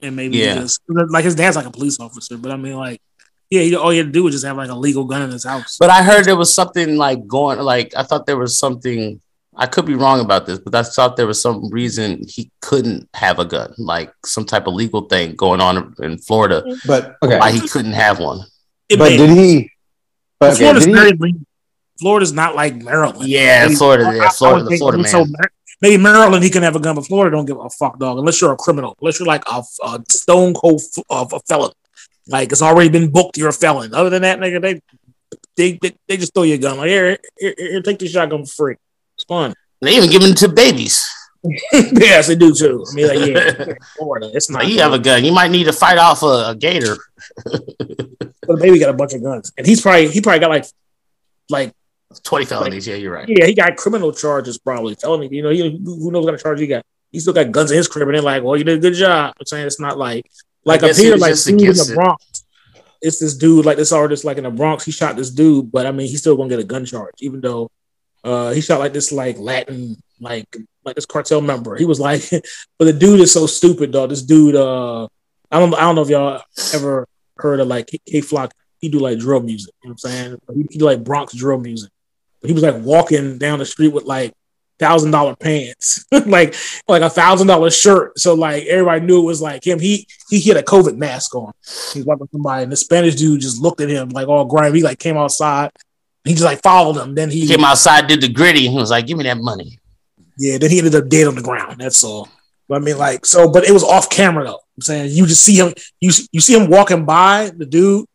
and 0.00 0.14
maybe 0.14 0.38
yeah. 0.38 0.54
just 0.54 0.80
like 0.88 1.24
his 1.24 1.34
dad's 1.34 1.56
like 1.56 1.66
a 1.66 1.70
police 1.72 1.98
officer. 1.98 2.38
But 2.38 2.52
I 2.52 2.56
mean, 2.56 2.76
like, 2.76 3.02
yeah, 3.50 3.62
he, 3.62 3.74
all 3.74 3.90
he 3.90 3.98
had 3.98 4.06
to 4.06 4.12
do 4.12 4.22
was 4.22 4.34
just 4.34 4.46
have 4.46 4.56
like 4.56 4.70
a 4.70 4.74
legal 4.74 5.04
gun 5.04 5.22
in 5.22 5.30
his 5.30 5.44
house. 5.44 5.76
But 5.78 5.90
I 5.90 6.02
heard 6.02 6.24
there 6.24 6.36
was 6.36 6.54
something 6.54 6.96
like 6.96 7.26
going. 7.26 7.58
Like 7.58 7.92
I 7.96 8.04
thought 8.04 8.26
there 8.26 8.38
was 8.38 8.56
something. 8.56 9.20
I 9.56 9.66
could 9.66 9.84
be 9.84 9.94
wrong 9.94 10.20
about 10.20 10.46
this, 10.46 10.60
but 10.60 10.74
I 10.74 10.84
thought 10.84 11.16
there 11.16 11.26
was 11.26 11.42
some 11.42 11.68
reason 11.70 12.22
he 12.26 12.50
couldn't 12.62 13.08
have 13.14 13.40
a 13.40 13.44
gun, 13.44 13.74
like 13.76 14.14
some 14.24 14.44
type 14.44 14.68
of 14.68 14.74
legal 14.74 15.02
thing 15.02 15.34
going 15.34 15.60
on 15.60 15.94
in 15.98 16.18
Florida. 16.18 16.62
But 16.86 17.16
okay. 17.22 17.38
why 17.38 17.50
he 17.50 17.68
couldn't 17.68 17.92
have 17.92 18.20
one? 18.20 18.46
It 18.88 18.98
but 18.98 19.08
did 19.08 19.30
he? 19.30 19.70
But 20.38 20.56
Florida's 20.56 20.84
okay, 20.84 20.92
very 20.92 21.32
he, 21.32 21.40
Florida's 21.98 22.32
not 22.32 22.54
like 22.54 22.76
Maryland. 22.76 23.28
Yeah, 23.28 23.66
maybe, 23.66 23.74
Florida. 23.74 24.12
Yeah, 24.14 24.30
Florida. 24.30 24.64
The 24.64 24.76
Florida 24.78 24.98
man. 24.98 25.10
So, 25.10 25.26
maybe 25.82 26.00
Maryland, 26.00 26.44
he 26.44 26.50
can 26.50 26.62
have 26.62 26.76
a 26.76 26.80
gun, 26.80 26.94
but 26.94 27.06
Florida 27.06 27.36
don't 27.36 27.44
give 27.44 27.58
a 27.58 27.68
fuck, 27.68 27.98
dog. 27.98 28.18
Unless 28.18 28.40
you're 28.40 28.52
a 28.52 28.56
criminal, 28.56 28.96
unless 29.00 29.18
you're 29.18 29.26
like 29.26 29.42
a, 29.50 29.62
a 29.82 30.02
stone 30.08 30.54
cold 30.54 30.80
of 31.10 31.32
a 31.32 31.40
felon, 31.40 31.72
like 32.30 32.52
it's 32.52 32.62
already 32.62 32.88
been 32.88 33.10
booked. 33.10 33.36
You're 33.36 33.48
a 33.48 33.52
felon. 33.52 33.94
Other 33.94 34.10
than 34.10 34.22
that, 34.22 34.38
nigga, 34.38 34.62
they 34.62 34.80
they 35.56 35.78
they, 35.80 35.96
they 36.08 36.16
just 36.16 36.32
throw 36.32 36.44
you 36.44 36.54
a 36.54 36.58
gun. 36.58 36.78
Like 36.78 36.88
here, 36.88 37.18
here, 37.38 37.54
here, 37.56 37.82
take 37.82 37.98
the 37.98 38.08
shotgun 38.08 38.46
for 38.46 38.52
free. 38.52 38.76
It's 39.16 39.24
fun. 39.24 39.54
They 39.80 39.96
even 39.96 40.10
give 40.10 40.22
them 40.22 40.34
to 40.34 40.48
babies. 40.48 41.06
yes, 41.72 42.28
they 42.28 42.36
do 42.36 42.54
too. 42.54 42.84
I 42.90 42.94
mean, 42.94 43.08
like, 43.08 43.28
yeah, 43.28 43.74
Florida. 43.96 44.30
It's 44.32 44.50
not. 44.50 44.62
Like, 44.62 44.72
you 44.72 44.80
have 44.80 44.92
a 44.92 44.98
gun. 44.98 45.24
You 45.24 45.32
might 45.32 45.50
need 45.50 45.64
to 45.64 45.72
fight 45.72 45.98
off 45.98 46.22
a, 46.22 46.50
a 46.50 46.56
gator. 46.58 46.96
but 47.44 48.22
DaBaby 48.42 48.78
got 48.78 48.90
a 48.90 48.94
bunch 48.94 49.14
of 49.14 49.22
guns, 49.22 49.52
and 49.56 49.66
he's 49.66 49.80
probably 49.80 50.08
he 50.08 50.20
probably 50.20 50.40
got 50.40 50.50
like 50.50 50.66
like 51.48 51.72
20 52.22 52.44
felonies. 52.44 52.86
Like, 52.86 52.92
yeah, 52.92 53.00
you're 53.00 53.14
right. 53.14 53.28
Yeah, 53.28 53.46
he 53.46 53.54
got 53.54 53.76
criminal 53.76 54.12
charges, 54.12 54.58
probably 54.58 54.94
felony. 54.94 55.28
You 55.32 55.42
know, 55.42 55.50
he, 55.50 55.80
who 55.82 56.10
knows 56.10 56.24
what 56.24 56.30
kind 56.30 56.34
of 56.34 56.42
charge 56.42 56.60
he 56.60 56.66
got? 56.66 56.84
He 57.10 57.20
still 57.20 57.32
got 57.32 57.50
guns 57.50 57.70
in 57.70 57.76
his 57.76 57.88
crib, 57.88 58.06
and 58.06 58.14
they're 58.14 58.22
like, 58.22 58.42
"Well, 58.42 58.56
you 58.56 58.64
did 58.64 58.78
a 58.78 58.80
good 58.80 58.94
job." 58.94 59.34
I'm 59.38 59.46
saying 59.46 59.66
it's 59.66 59.80
not 59.80 59.98
like 59.98 60.30
like 60.64 60.82
a 60.82 60.88
Peter 60.88 61.16
like 61.16 61.34
dude 61.42 61.60
in 61.60 61.74
the 61.74 61.92
Bronx. 61.94 62.24
It. 62.74 62.82
It's 63.02 63.18
this 63.18 63.36
dude 63.36 63.64
like 63.64 63.76
this 63.78 63.92
artist 63.92 64.24
like 64.24 64.36
in 64.36 64.44
the 64.44 64.50
Bronx. 64.50 64.84
He 64.84 64.92
shot 64.92 65.16
this 65.16 65.30
dude, 65.30 65.72
but 65.72 65.86
I 65.86 65.92
mean, 65.92 66.08
he's 66.08 66.20
still 66.20 66.36
gonna 66.36 66.48
get 66.48 66.58
a 66.58 66.64
gun 66.64 66.84
charge, 66.84 67.14
even 67.20 67.40
though 67.40 67.70
uh, 68.24 68.50
he 68.50 68.60
shot 68.60 68.80
like 68.80 68.92
this 68.92 69.12
like 69.12 69.38
Latin 69.38 69.96
like 70.20 70.54
like 70.84 70.94
this 70.96 71.06
cartel 71.06 71.40
member. 71.40 71.76
He 71.76 71.84
was 71.84 72.00
like, 72.00 72.22
but 72.78 72.84
the 72.84 72.92
dude 72.92 73.20
is 73.20 73.32
so 73.32 73.46
stupid, 73.46 73.92
though. 73.92 74.06
This 74.06 74.22
dude, 74.22 74.56
uh, 74.56 75.04
I 75.50 75.58
don't 75.58 75.74
I 75.74 75.80
don't 75.80 75.94
know 75.94 76.02
if 76.02 76.10
y'all 76.10 76.42
ever 76.74 77.06
heard 77.36 77.60
of 77.60 77.68
like 77.68 77.90
Kay 78.06 78.20
Flock. 78.20 78.52
He 78.78 78.88
do 78.88 78.98
like 78.98 79.18
drill 79.18 79.40
music. 79.40 79.74
You 79.82 79.90
know 79.90 79.92
what 79.92 80.10
I'm 80.10 80.10
saying? 80.10 80.38
He, 80.54 80.66
he 80.70 80.78
do 80.78 80.86
like 80.86 81.04
Bronx 81.04 81.34
drill 81.34 81.58
music 81.58 81.90
But 82.40 82.48
he 82.48 82.54
was 82.54 82.62
like 82.62 82.76
walking 82.82 83.36
down 83.36 83.58
the 83.58 83.66
street 83.66 83.92
with 83.92 84.04
like 84.04 84.32
thousand 84.80 85.12
dollar 85.12 85.36
pants, 85.36 86.04
like 86.26 86.56
like 86.88 87.02
a 87.02 87.10
thousand 87.10 87.46
dollar 87.46 87.70
shirt. 87.70 88.18
So 88.18 88.34
like 88.34 88.64
everybody 88.64 89.04
knew 89.04 89.20
it 89.20 89.26
was 89.26 89.40
like 89.40 89.64
him. 89.64 89.78
He 89.78 90.08
he 90.28 90.40
had 90.40 90.56
a 90.56 90.62
COVID 90.62 90.96
mask 90.96 91.34
on. 91.34 91.52
He's 91.92 92.04
walking 92.04 92.28
somebody, 92.32 92.64
and 92.64 92.72
the 92.72 92.76
Spanish 92.76 93.14
dude 93.14 93.42
just 93.42 93.60
looked 93.60 93.80
at 93.80 93.90
him 93.90 94.08
like 94.08 94.26
all 94.26 94.46
grimy. 94.46 94.78
He 94.78 94.82
like 94.82 94.98
came 94.98 95.16
outside. 95.16 95.70
He 96.24 96.32
just 96.32 96.44
like 96.44 96.62
followed 96.62 97.00
him. 97.00 97.14
Then 97.14 97.30
he 97.30 97.46
came 97.46 97.64
outside, 97.64 98.08
did 98.08 98.20
the 98.20 98.28
gritty, 98.28 98.66
and 98.66 98.74
was 98.74 98.90
like, 98.90 99.06
"Give 99.06 99.16
me 99.16 99.24
that 99.24 99.38
money." 99.38 99.78
Yeah. 100.36 100.58
Then 100.58 100.70
he 100.70 100.78
ended 100.78 100.94
up 100.94 101.08
dead 101.08 101.28
on 101.28 101.34
the 101.34 101.42
ground. 101.42 101.80
That's 101.80 102.02
all. 102.02 102.28
But 102.68 102.76
I 102.76 102.84
mean, 102.84 102.98
like, 102.98 103.26
so, 103.26 103.50
but 103.50 103.64
it 103.64 103.72
was 103.72 103.84
off 103.84 104.08
camera 104.08 104.44
though. 104.44 104.60
I'm 104.76 104.82
saying 104.82 105.10
you 105.12 105.26
just 105.26 105.44
see 105.44 105.56
him. 105.56 105.74
You 106.00 106.10
you 106.32 106.40
see 106.40 106.54
him 106.54 106.70
walking 106.70 107.04
by 107.04 107.50
the 107.56 107.66
dude, 107.66 108.06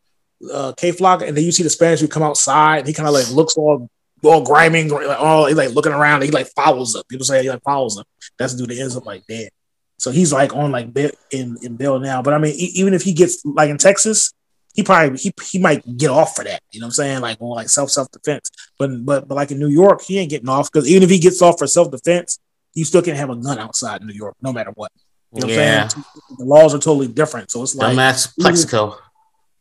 uh, 0.51 0.73
Kay 0.77 0.91
Flock, 0.91 1.21
and 1.21 1.35
then 1.35 1.43
you 1.43 1.51
see 1.51 1.63
the 1.63 1.69
Spanish 1.69 1.99
dude 1.99 2.11
come 2.11 2.23
outside. 2.23 2.79
And 2.79 2.87
he 2.87 2.93
kind 2.93 3.07
of 3.07 3.13
like 3.13 3.29
looks 3.31 3.57
all 3.57 3.89
all 4.23 4.43
grimy, 4.43 4.89
like 4.89 5.19
all 5.19 5.45
he 5.45 5.53
like 5.53 5.71
looking 5.71 5.91
around. 5.91 6.23
He 6.23 6.31
like 6.31 6.47
follows 6.55 6.95
up. 6.95 7.07
People 7.07 7.25
say 7.25 7.43
he 7.43 7.49
like 7.49 7.63
follows 7.63 7.97
up. 7.97 8.07
That's 8.37 8.53
the 8.53 8.59
dude 8.59 8.69
that 8.69 8.81
ends 8.81 8.95
up 8.95 9.05
like 9.05 9.25
dead. 9.27 9.49
So 9.97 10.11
he's 10.11 10.33
like 10.33 10.55
on 10.55 10.71
like 10.71 10.95
in 11.31 11.57
in 11.61 11.75
bail 11.75 11.99
now. 11.99 12.21
But 12.21 12.33
I 12.33 12.37
mean, 12.37 12.53
even 12.55 12.93
if 12.93 13.03
he 13.03 13.13
gets 13.13 13.43
like 13.45 13.69
in 13.69 13.77
Texas, 13.77 14.33
he 14.73 14.83
probably 14.83 15.17
he, 15.17 15.33
he 15.43 15.59
might 15.59 15.97
get 15.97 16.09
off 16.09 16.35
for 16.35 16.43
that. 16.43 16.61
You 16.71 16.81
know 16.81 16.85
what 16.85 16.89
I'm 16.89 16.93
saying? 16.93 17.21
Like 17.21 17.37
on 17.39 17.55
like 17.55 17.69
self 17.69 17.89
self 17.89 18.11
defense. 18.11 18.51
But 18.77 19.05
but 19.05 19.27
but 19.27 19.35
like 19.35 19.51
in 19.51 19.59
New 19.59 19.69
York, 19.69 20.01
he 20.01 20.19
ain't 20.19 20.29
getting 20.29 20.49
off 20.49 20.71
because 20.71 20.89
even 20.89 21.03
if 21.03 21.09
he 21.09 21.19
gets 21.19 21.41
off 21.41 21.57
for 21.57 21.67
self 21.67 21.91
defense, 21.91 22.39
you 22.73 22.83
still 22.83 23.01
can't 23.01 23.17
have 23.17 23.29
a 23.29 23.35
gun 23.35 23.57
outside 23.57 24.03
New 24.03 24.13
York, 24.13 24.35
no 24.41 24.51
matter 24.51 24.71
what. 24.75 24.91
You 25.31 25.41
know 25.41 25.47
what 25.47 25.55
yeah. 25.55 25.83
I'm 25.83 25.89
saying? 25.89 26.05
The 26.37 26.45
laws 26.45 26.75
are 26.75 26.79
totally 26.79 27.07
different. 27.07 27.51
So 27.51 27.63
it's 27.63 27.75
like 27.75 27.95
Dumbass 27.95 28.33
Mexico. 28.37 28.97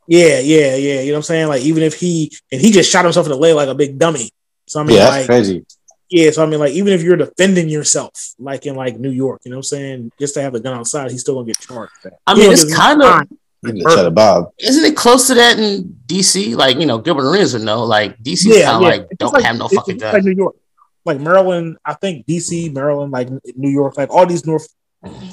Yeah, 0.07 0.41
yeah, 0.41 0.77
yeah. 0.77 1.01
You 1.01 1.07
know 1.07 1.13
what 1.13 1.19
I'm 1.19 1.23
saying? 1.23 1.49
Like 1.49 1.63
even 1.63 1.83
if 1.83 1.95
he 1.95 2.33
and 2.51 2.61
he 2.61 2.73
just 2.73 2.91
shot 2.91 3.05
himself 3.05 3.27
in 3.27 3.33
the 3.33 3.39
leg 3.39 3.55
like 3.55 3.69
a 3.69 3.75
big 3.75 3.99
dummy. 3.99 4.31
So 4.67 4.81
I 4.81 4.85
mean, 4.85 4.97
yeah, 4.97 5.09
like, 5.09 5.27
crazy. 5.27 5.65
Yeah, 6.11 6.31
so 6.31 6.45
I 6.45 6.47
mean, 6.47 6.61
like, 6.61 6.73
even 6.73 6.93
if 6.93 7.03
you're 7.03 7.17
defending 7.17 7.69
yourself, 7.69 8.35
like 8.39 8.67
in 8.67 8.75
like 8.75 8.99
New 8.99 9.11
York, 9.11 9.43
you 9.45 9.51
know 9.51 9.57
what 9.57 9.61
I'm 9.61 9.63
saying, 9.65 10.13
just 10.19 10.35
to 10.35 10.43
have 10.43 10.55
a 10.55 10.61
gun 10.61 10.77
outside, 10.79 11.11
he's 11.11 11.23
still 11.23 11.35
gonna 11.35 11.47
get 11.47 11.59
charged. 11.59 11.93
I 12.27 12.35
mean, 12.35 12.53
it's 12.53 12.75
kind 12.75 13.03
of. 13.03 14.15
Bob. 14.15 14.53
Isn't 14.59 14.85
it 14.85 14.95
close 14.95 15.27
to 15.29 15.35
that 15.35 15.59
in 15.59 15.99
DC? 16.07 16.55
Like, 16.55 16.77
you 16.77 16.85
know, 16.85 16.99
Gilbert 16.99 17.29
Arenas 17.29 17.55
would 17.55 17.63
know. 17.63 17.83
Like, 17.85 18.19
DC 18.19 18.45
yeah, 18.45 18.67
kind 18.67 18.77
of 18.77 18.83
yeah. 18.83 18.89
like 18.89 19.09
don't 19.19 19.33
like, 19.33 19.45
have 19.45 19.57
no 19.57 19.69
fucking 19.69 19.97
gun. 19.97 20.13
Like 20.13 20.25
New 20.25 20.35
York, 20.35 20.57
like 21.05 21.19
Maryland. 21.19 21.79
I 21.85 21.95
think 21.95 22.27
DC, 22.27 22.73
Maryland, 22.73 23.11
like 23.11 23.31
New 23.57 23.71
York, 23.71 23.97
like 23.97 24.11
all 24.11 24.27
these 24.27 24.47
North. 24.47 24.69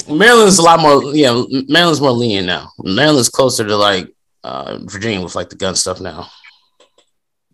Maryland's 0.10 0.58
a 0.58 0.64
lot 0.64 0.80
more. 0.80 1.14
Yeah, 1.14 1.44
Maryland's 1.68 2.02
more 2.02 2.12
lenient 2.12 2.48
now. 2.48 2.72
Maryland's 2.80 3.30
closer 3.30 3.66
to 3.66 3.76
like 3.76 4.08
uh, 4.44 4.80
Virginia 4.84 5.22
with 5.22 5.36
like 5.36 5.49
the 5.49 5.56
gun 5.56 5.76
stuff 5.76 5.99
now. 6.02 6.30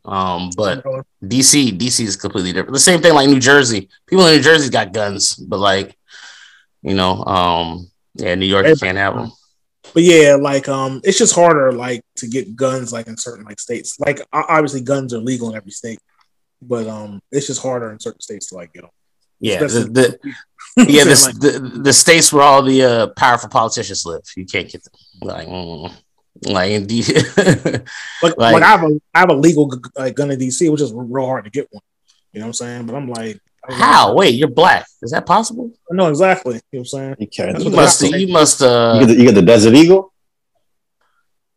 Um, 0.08 0.52
but 0.56 0.84
DC, 1.22 1.78
DC 1.78 2.00
is 2.00 2.16
completely 2.16 2.54
different. 2.54 2.74
The 2.74 2.80
same 2.80 3.02
thing 3.02 3.14
like 3.14 3.30
New 3.30 3.40
Jersey. 3.40 3.90
People 4.08 4.26
in 4.28 4.38
New 4.38 4.42
Jersey 4.42 4.70
got 4.70 4.94
guns, 4.94 5.36
but 5.36 5.60
like, 5.60 5.98
you 6.82 6.96
know, 6.96 7.24
um, 7.26 7.92
yeah, 8.16 8.34
New 8.36 8.46
York 8.46 8.68
you 8.68 8.76
can't 8.78 8.98
have 8.98 9.16
them. 9.16 9.32
But 9.94 10.04
yeah, 10.04 10.36
like 10.40 10.68
um, 10.70 11.02
it's 11.04 11.18
just 11.18 11.36
harder 11.36 11.72
like 11.72 12.02
to 12.18 12.28
get 12.28 12.56
guns 12.56 12.94
like 12.94 13.08
in 13.08 13.18
certain 13.18 13.46
like 13.46 13.60
states. 13.60 14.00
Like 14.00 14.22
obviously 14.32 14.82
guns 14.82 15.14
are 15.14 15.20
legal 15.20 15.50
in 15.50 15.56
every 15.56 15.72
state, 15.72 16.00
but 16.62 16.88
um, 16.88 17.22
it's 17.32 17.48
just 17.48 17.62
harder 17.62 17.92
in 17.92 18.00
certain 18.00 18.22
states 18.22 18.48
to 18.48 18.56
like 18.56 18.74
get 18.74 18.84
them. 18.84 18.92
Yeah, 19.40 19.60
the, 19.60 19.68
the 19.68 20.34
yeah 20.92 21.04
the, 21.04 21.38
the, 21.40 21.82
the 21.82 21.94
states 21.94 22.32
where 22.32 22.44
all 22.44 22.64
the 22.64 22.84
uh, 22.84 23.08
powerful 23.08 23.50
politicians 23.50 24.06
live, 24.06 24.24
you 24.36 24.46
can't 24.46 24.70
get 24.70 24.84
them. 24.84 24.94
Like, 25.22 25.48
mm. 25.48 25.94
Like 26.46 26.72
in 26.72 26.86
D- 26.88 27.04
like, 27.04 27.88
like, 28.22 28.38
like, 28.38 28.64
I 28.64 28.68
have 28.68 28.84
a 28.84 29.02
I 29.14 29.20
have 29.20 29.30
a 29.30 29.34
legal 29.34 29.72
like 29.96 30.16
gun 30.16 30.32
in 30.32 30.40
DC, 30.40 30.72
which 30.72 30.82
is 30.82 30.94
real 30.94 31.26
hard 31.26 31.46
to 31.46 31.50
get 31.50 31.68
one. 31.72 31.82
You 32.32 32.40
know 32.40 32.46
what 32.46 32.50
I'm 32.50 32.54
saying? 32.54 32.86
But 32.86 32.96
I'm 32.96 33.10
like, 33.10 33.42
how? 33.70 34.14
Wait, 34.14 34.36
you're 34.36 34.48
black. 34.48 34.86
Is 35.02 35.12
that 35.12 35.26
possible? 35.26 35.72
No, 35.90 36.10
exactly. 36.10 36.56
You 36.72 36.80
know 36.80 36.80
what 36.80 36.80
I'm 36.80 36.86
saying? 36.86 37.16
You, 37.20 37.28
can. 37.28 37.62
you 37.62 37.70
must. 37.70 38.02
You 38.02 38.28
must. 38.28 38.62
Uh, 38.62 39.00
you, 39.00 39.08
get 39.08 39.14
the, 39.14 39.20
you 39.20 39.26
get 39.28 39.36
the 39.36 39.42
Desert 39.42 39.74
Eagle. 39.74 40.14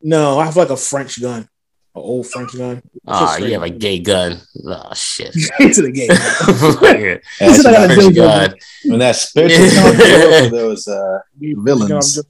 No, 0.02 0.38
I 0.38 0.46
have 0.46 0.56
like 0.56 0.70
a 0.70 0.76
French 0.76 1.20
gun, 1.20 1.40
an 1.40 1.48
old 1.94 2.26
French 2.26 2.56
gun. 2.56 2.82
Oh, 3.06 3.36
you 3.36 3.52
have 3.52 3.62
a 3.62 3.70
gay 3.70 3.98
gun. 3.98 4.40
Oh 4.64 4.94
shit! 4.94 5.30
it's 5.34 5.78
a 5.78 5.90
gay 5.90 6.08
gun. 6.08 6.18
it's 7.40 7.64
a 7.64 7.94
French 7.94 8.16
gun. 8.16 8.54
When 8.86 8.98
that 9.00 9.16
spiritual 9.16 10.50
there 10.50 10.66
was 10.66 10.88
uh, 10.88 11.18
villains. 11.38 12.20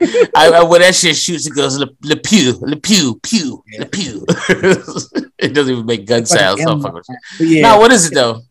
I, 0.00 0.52
I, 0.54 0.62
when 0.62 0.80
that 0.80 0.94
shit 0.94 1.16
shoots, 1.16 1.46
it 1.46 1.54
goes 1.54 1.78
le, 1.78 1.88
le 2.02 2.16
pew, 2.16 2.56
le 2.60 2.76
pew, 2.76 3.18
pew, 3.22 3.62
le 3.78 3.86
pew. 3.86 4.24
it 5.38 5.54
doesn't 5.54 5.72
even 5.72 5.86
make 5.86 6.06
gun 6.06 6.24
sounds. 6.24 6.62
So 6.62 7.02
yeah. 7.40 7.62
Now, 7.62 7.80
what 7.80 7.90
is 7.90 8.06
it 8.06 8.14
though? 8.14 8.42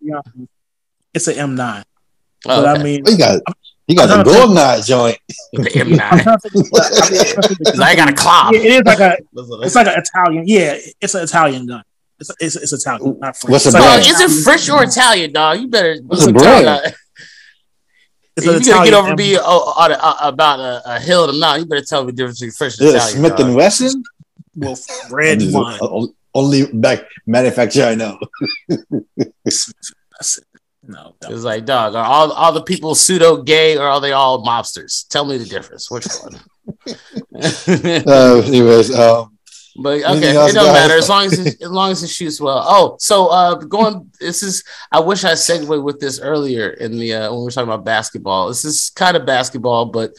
It's 1.14 1.28
an 1.28 1.36
M9. 1.36 1.84
Oh, 2.46 2.62
but 2.62 2.78
okay. 2.78 2.80
I 2.80 2.84
mean, 2.84 3.06
you 3.06 3.18
got 3.18 3.42
you 3.88 3.96
got 3.96 4.08
the 4.08 4.24
GoldenEye 4.30 4.86
joint. 4.86 5.18
The 5.54 5.70
M9. 5.70 7.82
I 7.82 7.96
got 7.96 8.10
a 8.10 8.14
claw. 8.14 8.50
Yeah, 8.52 8.60
it 8.60 8.66
is 8.66 8.82
like 8.84 9.00
a. 9.00 9.18
It's 9.64 9.76
like 9.76 9.88
an 9.88 10.04
Italian. 10.04 10.44
Yeah, 10.46 10.78
it's 11.00 11.16
an 11.16 11.24
Italian 11.24 11.66
gun. 11.66 11.84
It's, 12.20 12.32
it's, 12.40 12.56
it's 12.56 12.74
Italian, 12.74 13.20
not 13.20 13.38
French. 13.38 13.52
What's 13.52 13.66
the 13.66 13.72
brand? 13.72 14.06
Is 14.06 14.20
it 14.20 14.44
French 14.44 14.70
or 14.70 14.84
Italian, 14.84 15.32
dog? 15.32 15.60
You 15.60 15.68
better. 15.68 15.98
What's 16.06 16.26
the 16.26 16.34
brand? 16.34 16.96
If 18.38 18.44
you're 18.44 18.60
gonna 18.60 18.86
get 18.86 18.94
over 18.94 19.16
me 19.16 19.36
about 19.36 20.60
a, 20.60 20.96
a, 20.96 21.00
hill 21.00 21.24
and 21.24 21.36
a 21.36 21.40
mountain, 21.40 21.64
you 21.64 21.70
better 21.70 21.84
tell 21.84 22.04
me 22.04 22.12
the 22.12 22.18
difference 22.18 22.40
between 22.40 22.52
French 22.52 22.80
and 22.80 22.90
Italian. 22.90 23.18
Smith 23.18 23.40
and 23.40 23.56
Wesson. 23.56 24.04
Well, 24.56 24.78
red 25.10 25.42
wine. 25.42 25.80
Only 26.34 26.68
back 26.72 27.06
manufacturer 27.26 27.86
I 27.86 27.96
know. 27.96 28.20
No, 30.90 31.16
it's 31.24 31.44
like 31.44 31.66
dog. 31.66 31.96
Are 31.96 32.06
all 32.06 32.32
all 32.32 32.54
the 32.54 32.64
people 32.64 32.96
pseudo 32.96 33.44
gay 33.44 33.78
or 33.78 33.84
are 33.84 34.00
they 34.00 34.14
all 34.14 34.46
mobsters? 34.46 35.06
Tell 35.10 35.26
me 35.26 35.38
the 35.38 35.44
difference. 35.44 35.92
Which 35.92 36.08
one? 36.24 36.40
uh, 38.08 38.42
anyways, 38.46 38.98
um, 38.98 39.37
but 39.78 40.04
okay, 40.04 40.32
it 40.32 40.54
don't 40.54 40.74
matter 40.74 40.96
as 40.96 41.10
long 41.10 41.26
as 41.26 41.40
it, 41.40 41.62
as 41.62 41.70
long 41.70 41.92
as 41.92 42.04
it 42.04 42.10
shoots 42.10 42.42
well. 42.42 42.64
Oh, 42.66 42.96
so 43.00 43.28
uh, 43.28 43.56
going. 43.56 44.12
This 44.20 44.42
is. 44.42 44.64
I 44.92 45.00
wish 45.00 45.24
I 45.24 45.36
segued 45.36 45.70
with 45.70 46.00
this 46.00 46.20
earlier 46.20 46.70
in 46.70 46.98
the 46.98 47.14
uh, 47.14 47.32
when 47.32 47.40
we 47.40 47.46
were 47.46 47.52
talking 47.52 47.70
about 47.70 47.86
basketball. 47.86 48.48
This 48.48 48.66
is 48.66 48.90
kind 48.92 49.16
of 49.16 49.26
basketball, 49.26 49.86
but 49.86 50.14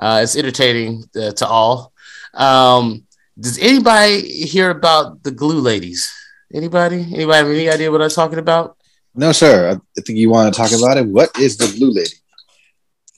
uh, 0.00 0.20
it's 0.22 0.36
entertaining 0.36 1.04
uh, 1.16 1.32
to 1.32 1.46
all. 1.46 1.92
Um, 2.32 3.04
does 3.38 3.58
anybody 3.58 4.22
hear 4.44 4.70
about 4.70 5.22
the 5.22 5.30
glue 5.30 5.60
ladies? 5.60 6.12
Anybody? 6.52 7.00
Anybody 7.00 7.36
have 7.36 7.46
any 7.46 7.68
idea 7.68 7.90
what 7.90 8.02
I'm 8.02 8.10
talking 8.10 8.38
about? 8.38 8.76
No, 9.14 9.32
sir. 9.32 9.80
I 9.96 10.00
think 10.00 10.18
you 10.18 10.30
want 10.30 10.52
to 10.52 10.60
talk 10.60 10.72
about 10.72 10.96
it. 10.96 11.06
What 11.06 11.38
is 11.38 11.56
the 11.56 11.66
blue 11.76 11.90
lady? 11.90 12.16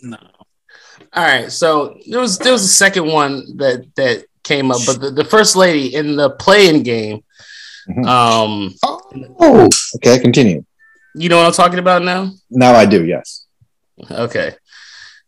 No. 0.02 0.18
All 1.12 1.24
right. 1.24 1.50
So 1.50 1.98
there 2.08 2.20
was 2.20 2.38
there 2.38 2.52
was 2.52 2.64
a 2.64 2.68
second 2.68 3.06
one 3.06 3.56
that 3.58 3.86
that 3.96 4.24
came 4.47 4.70
up, 4.70 4.81
but 4.86 5.01
the, 5.01 5.10
the 5.10 5.24
first 5.24 5.56
lady 5.56 5.94
in 5.94 6.16
the 6.16 6.31
play-in 6.31 6.82
game. 6.82 7.24
Mm-hmm. 7.89 8.05
Um. 8.05 8.74
Oh. 9.39 9.68
Okay. 9.97 10.18
Continue. 10.18 10.64
You 11.14 11.28
know 11.28 11.39
what 11.39 11.47
I'm 11.47 11.52
talking 11.52 11.78
about 11.78 12.02
now? 12.02 12.31
Now 12.51 12.73
I 12.74 12.86
do. 12.86 13.05
Yes. 13.05 13.47
Okay. 14.10 14.55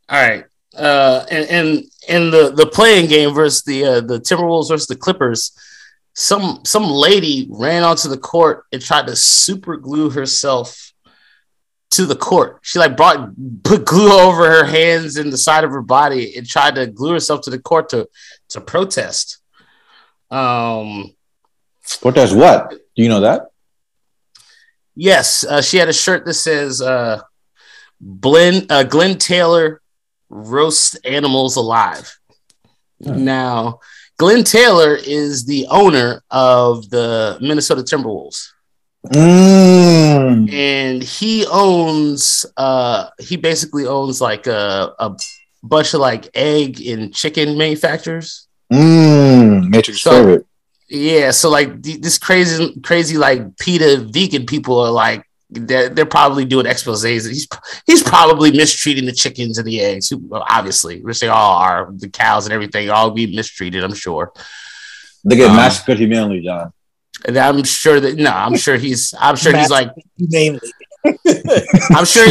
All 0.09 0.29
right. 0.29 0.45
Uh, 0.77 1.25
and, 1.31 1.49
and 1.51 1.85
in 2.09 2.31
the 2.31 2.53
the 2.55 2.67
play-in 2.67 3.09
game 3.09 3.35
versus 3.35 3.63
the 3.65 3.85
uh, 3.85 4.01
the 4.01 4.21
Timberwolves 4.21 4.69
versus 4.69 4.87
the 4.87 4.97
Clippers, 4.97 5.53
some 6.15 6.61
some 6.65 6.85
lady 6.85 7.49
ran 7.51 7.85
onto 7.85 8.09
the 8.09 8.19
court 8.19 8.65
and 8.73 8.83
tried 8.83 9.07
to 9.07 9.17
super 9.17 9.77
glue 9.77 10.11
herself 10.11 10.93
to 11.91 12.07
the 12.07 12.17
court. 12.17 12.59
She 12.63 12.79
like 12.79 12.97
brought 12.97 13.31
put 13.63 13.85
glue 13.85 14.13
over 14.13 14.51
her 14.51 14.65
hands 14.65 15.17
and 15.17 15.33
the 15.33 15.39
side 15.39 15.65
of 15.65 15.71
her 15.71 15.83
body 15.83 16.37
and 16.37 16.47
tried 16.47 16.75
to 16.75 16.87
glue 16.87 17.13
herself 17.13 17.43
to 17.43 17.51
the 17.51 17.59
court 17.59 17.89
to 17.91 18.09
to 18.51 18.61
protest. 18.61 19.39
Um, 20.31 21.15
protest 22.01 22.37
what? 22.37 22.71
Do 22.71 23.03
you 23.03 23.09
know 23.09 23.21
that? 23.21 23.51
Yes, 24.95 25.45
uh, 25.45 25.63
she 25.63 25.77
had 25.77 25.89
a 25.89 25.93
shirt 25.93 26.25
that 26.25 26.35
says 26.35 26.83
uh, 26.83 27.23
Glenn 28.21 28.67
uh, 28.69 28.83
Glenn 28.83 29.17
Taylor 29.19 29.81
roast 30.29 30.99
animals 31.05 31.57
alive. 31.57 32.19
Hmm. 33.03 33.25
Now 33.25 33.81
Glenn 34.19 34.45
Taylor 34.45 34.97
is 34.97 35.47
the 35.47 35.67
owner 35.71 36.23
of 36.31 36.91
the 36.91 37.39
Minnesota 37.41 37.83
Timberwolves. 37.83 38.51
Mm. 39.07 40.53
And 40.53 41.03
he 41.03 41.47
owns 41.47 42.45
uh 42.57 43.09
he 43.21 43.37
basically 43.37 43.87
owns 43.87 44.21
like 44.21 44.47
a, 44.47 44.93
a 44.99 45.17
bunch 45.63 45.95
of 45.95 46.01
like 46.01 46.29
egg 46.35 46.81
and 46.81 47.15
chicken 47.15 47.57
manufacturers. 47.57 48.49
Mm. 48.73 49.69
Matrix 49.69 50.01
so, 50.01 50.11
favorite. 50.11 50.47
Yeah, 50.89 51.31
so 51.31 51.51
like 51.51 51.83
this 51.83 52.19
crazy 52.19 52.75
crazy 52.81 53.17
like 53.19 53.57
PETA 53.59 54.09
vegan 54.11 54.47
people 54.47 54.81
are 54.81 54.91
like 54.91 55.25
they're, 55.51 55.89
they're 55.89 56.07
probably 56.07 56.45
doing 56.45 56.67
exposés. 56.67 57.29
He's 57.29 57.49
he's 57.87 58.03
probably 58.03 58.51
mistreating 58.53 59.07
the 59.07 59.13
chickens 59.13 59.59
and 59.59 59.67
the 59.67 59.81
eggs. 59.81 60.13
Obviously, 60.33 61.03
which 61.03 61.21
they 61.21 61.29
all 61.29 61.59
are. 61.59 61.91
The 61.95 62.09
cows 62.09 62.47
and 62.47 62.53
everything 62.53 62.91
all 62.91 63.11
be 63.11 63.35
mistreated. 63.35 63.85
I'm 63.85 63.95
sure. 63.95 64.33
They 65.25 65.37
get 65.37 65.51
um, 65.51 65.57
massacred 65.57 65.99
humanely, 65.99 66.41
John. 66.41 66.73
And 67.27 67.37
I'm 67.37 67.65
sure 67.65 68.01
that 68.01 68.17
no, 68.17 68.31
I'm 68.31 68.57
sure 68.57 68.77
he's. 68.77 69.15
I'm 69.19 69.37
sure 69.37 69.57
he's 69.57 69.71
like. 69.71 69.91
Namely. 70.19 70.61
I'm 71.95 72.05
sure. 72.05 72.27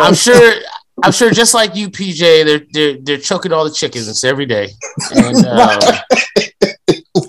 I'm 0.00 0.14
sure. 0.14 0.54
I'm 1.00 1.12
sure, 1.12 1.30
just 1.30 1.54
like 1.54 1.76
you, 1.76 1.90
PJ, 1.90 2.44
they're 2.44 2.66
they're 2.72 2.98
they're 3.00 3.18
choking 3.18 3.52
all 3.52 3.64
the 3.64 3.70
chickens 3.70 4.24
every 4.24 4.46
day, 4.46 4.70
and 5.12 5.46
um, 5.46 5.78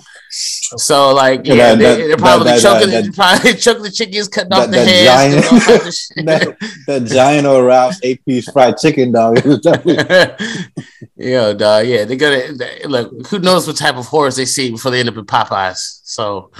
So 0.76 1.12
like 1.12 1.46
yeah, 1.46 1.54
yeah 1.54 1.74
that, 1.74 1.96
they, 1.96 2.12
are 2.12 2.16
probably 2.16 2.52
that, 2.52 2.62
choking, 2.62 2.90
that, 2.90 3.14
probably 3.14 3.54
choking 3.54 3.82
the 3.82 3.90
chickens, 3.90 4.28
cutting 4.28 4.52
off 4.52 4.70
the 4.70 4.84
heads. 4.84 6.08
Giant, 6.14 6.26
that, 6.26 6.56
that 6.86 7.04
giant 7.06 7.46
or 7.46 7.64
Ralph's 7.64 7.98
eight 8.02 8.24
piece 8.24 8.50
fried 8.50 8.76
chicken 8.76 9.12
dog. 9.12 9.38
Yo, 11.16 11.54
dog. 11.54 11.86
Yeah, 11.86 12.04
they're 12.04 12.16
gonna 12.16 12.52
they, 12.52 12.82
look. 12.84 13.26
Who 13.28 13.40
knows 13.40 13.66
what 13.66 13.76
type 13.76 13.96
of 13.96 14.06
horrors 14.06 14.36
they 14.36 14.44
see 14.44 14.70
before 14.70 14.92
they 14.92 15.00
end 15.00 15.08
up 15.08 15.16
in 15.16 15.26
Popeyes? 15.26 16.00
So, 16.04 16.52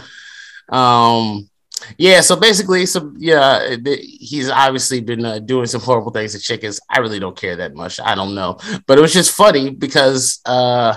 um, 0.70 1.48
yeah. 1.96 2.20
So 2.20 2.34
basically, 2.36 2.86
so 2.86 3.12
yeah, 3.16 3.76
he's 3.84 4.50
obviously 4.50 5.00
been 5.00 5.24
uh, 5.24 5.38
doing 5.38 5.66
some 5.66 5.80
horrible 5.80 6.10
things 6.10 6.32
to 6.32 6.40
chickens. 6.40 6.80
I 6.90 6.98
really 6.98 7.20
don't 7.20 7.36
care 7.36 7.56
that 7.56 7.74
much. 7.74 8.00
I 8.00 8.14
don't 8.14 8.34
know, 8.34 8.58
but 8.86 8.98
it 8.98 9.02
was 9.02 9.12
just 9.12 9.30
funny 9.32 9.70
because 9.70 10.40
uh 10.46 10.96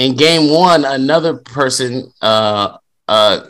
in 0.00 0.16
game 0.16 0.50
one, 0.50 0.84
another 0.84 1.36
person 1.36 2.12
uh 2.22 2.76
uh 3.08 3.40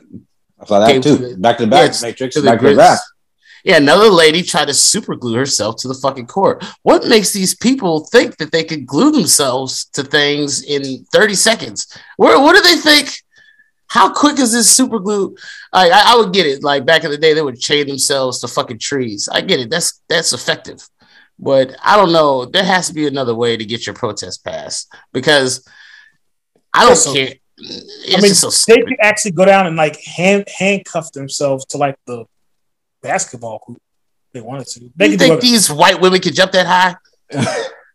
I 0.60 0.66
saw 0.66 0.80
that 0.80 1.02
too. 1.02 1.16
To 1.16 1.28
the, 1.28 1.36
back 1.36 1.58
to 1.58 1.64
the 1.64 1.70
back, 1.70 1.92
yeah, 1.92 2.08
Matrix, 2.08 2.34
to 2.34 2.42
back 2.42 2.60
to 2.60 2.70
the 2.70 2.76
back. 2.76 2.98
Yeah, 3.64 3.76
another 3.76 4.08
lady 4.08 4.42
tried 4.42 4.66
to 4.66 4.74
super 4.74 5.14
glue 5.14 5.34
herself 5.34 5.76
to 5.80 5.88
the 5.88 5.94
fucking 5.94 6.26
court. 6.26 6.64
What 6.82 7.06
makes 7.06 7.32
these 7.32 7.54
people 7.54 8.06
think 8.06 8.38
that 8.38 8.52
they 8.52 8.64
could 8.64 8.86
glue 8.86 9.12
themselves 9.12 9.84
to 9.92 10.02
things 10.02 10.62
in 10.62 11.04
30 11.12 11.34
seconds? 11.34 11.98
Where 12.16 12.40
what 12.40 12.56
do 12.56 12.62
they 12.62 12.76
think? 12.76 13.10
How 13.88 14.12
quick 14.12 14.38
is 14.38 14.52
this 14.52 14.70
super 14.70 15.00
glue? 15.00 15.36
I, 15.72 15.90
I, 15.90 16.02
I 16.12 16.16
would 16.16 16.32
get 16.32 16.46
it. 16.46 16.62
Like 16.62 16.86
back 16.86 17.04
in 17.04 17.10
the 17.10 17.18
day, 17.18 17.34
they 17.34 17.42
would 17.42 17.60
chain 17.60 17.86
themselves 17.86 18.40
to 18.40 18.48
fucking 18.48 18.78
trees. 18.78 19.28
I 19.30 19.40
get 19.40 19.60
it. 19.60 19.68
That's 19.68 20.00
that's 20.08 20.32
effective. 20.32 20.88
But 21.38 21.74
I 21.82 21.96
don't 21.96 22.12
know. 22.12 22.44
There 22.44 22.64
has 22.64 22.88
to 22.88 22.94
be 22.94 23.06
another 23.06 23.34
way 23.34 23.56
to 23.56 23.64
get 23.64 23.86
your 23.86 23.94
protest 23.94 24.44
passed 24.44 24.92
because 25.12 25.66
I 26.72 26.86
don't 26.86 26.96
so, 26.96 27.12
care. 27.12 27.34
It's 27.58 28.16
I 28.16 28.20
mean, 28.20 28.34
so 28.34 28.50
they 28.72 28.80
could 28.80 28.96
actually 29.02 29.32
go 29.32 29.44
down 29.44 29.66
and 29.66 29.76
like 29.76 30.00
hand 30.00 30.46
handcuff 30.58 31.12
themselves 31.12 31.64
to 31.66 31.78
like 31.78 31.96
the 32.06 32.24
basketball 33.02 33.62
hoop. 33.66 33.80
They 34.32 34.40
wanted 34.40 34.66
to. 34.68 34.90
They 34.96 35.08
you 35.08 35.18
think 35.18 35.40
these 35.40 35.70
white 35.70 36.00
women 36.00 36.20
could 36.20 36.34
jump 36.34 36.52
that 36.52 36.66
high? 36.66 36.96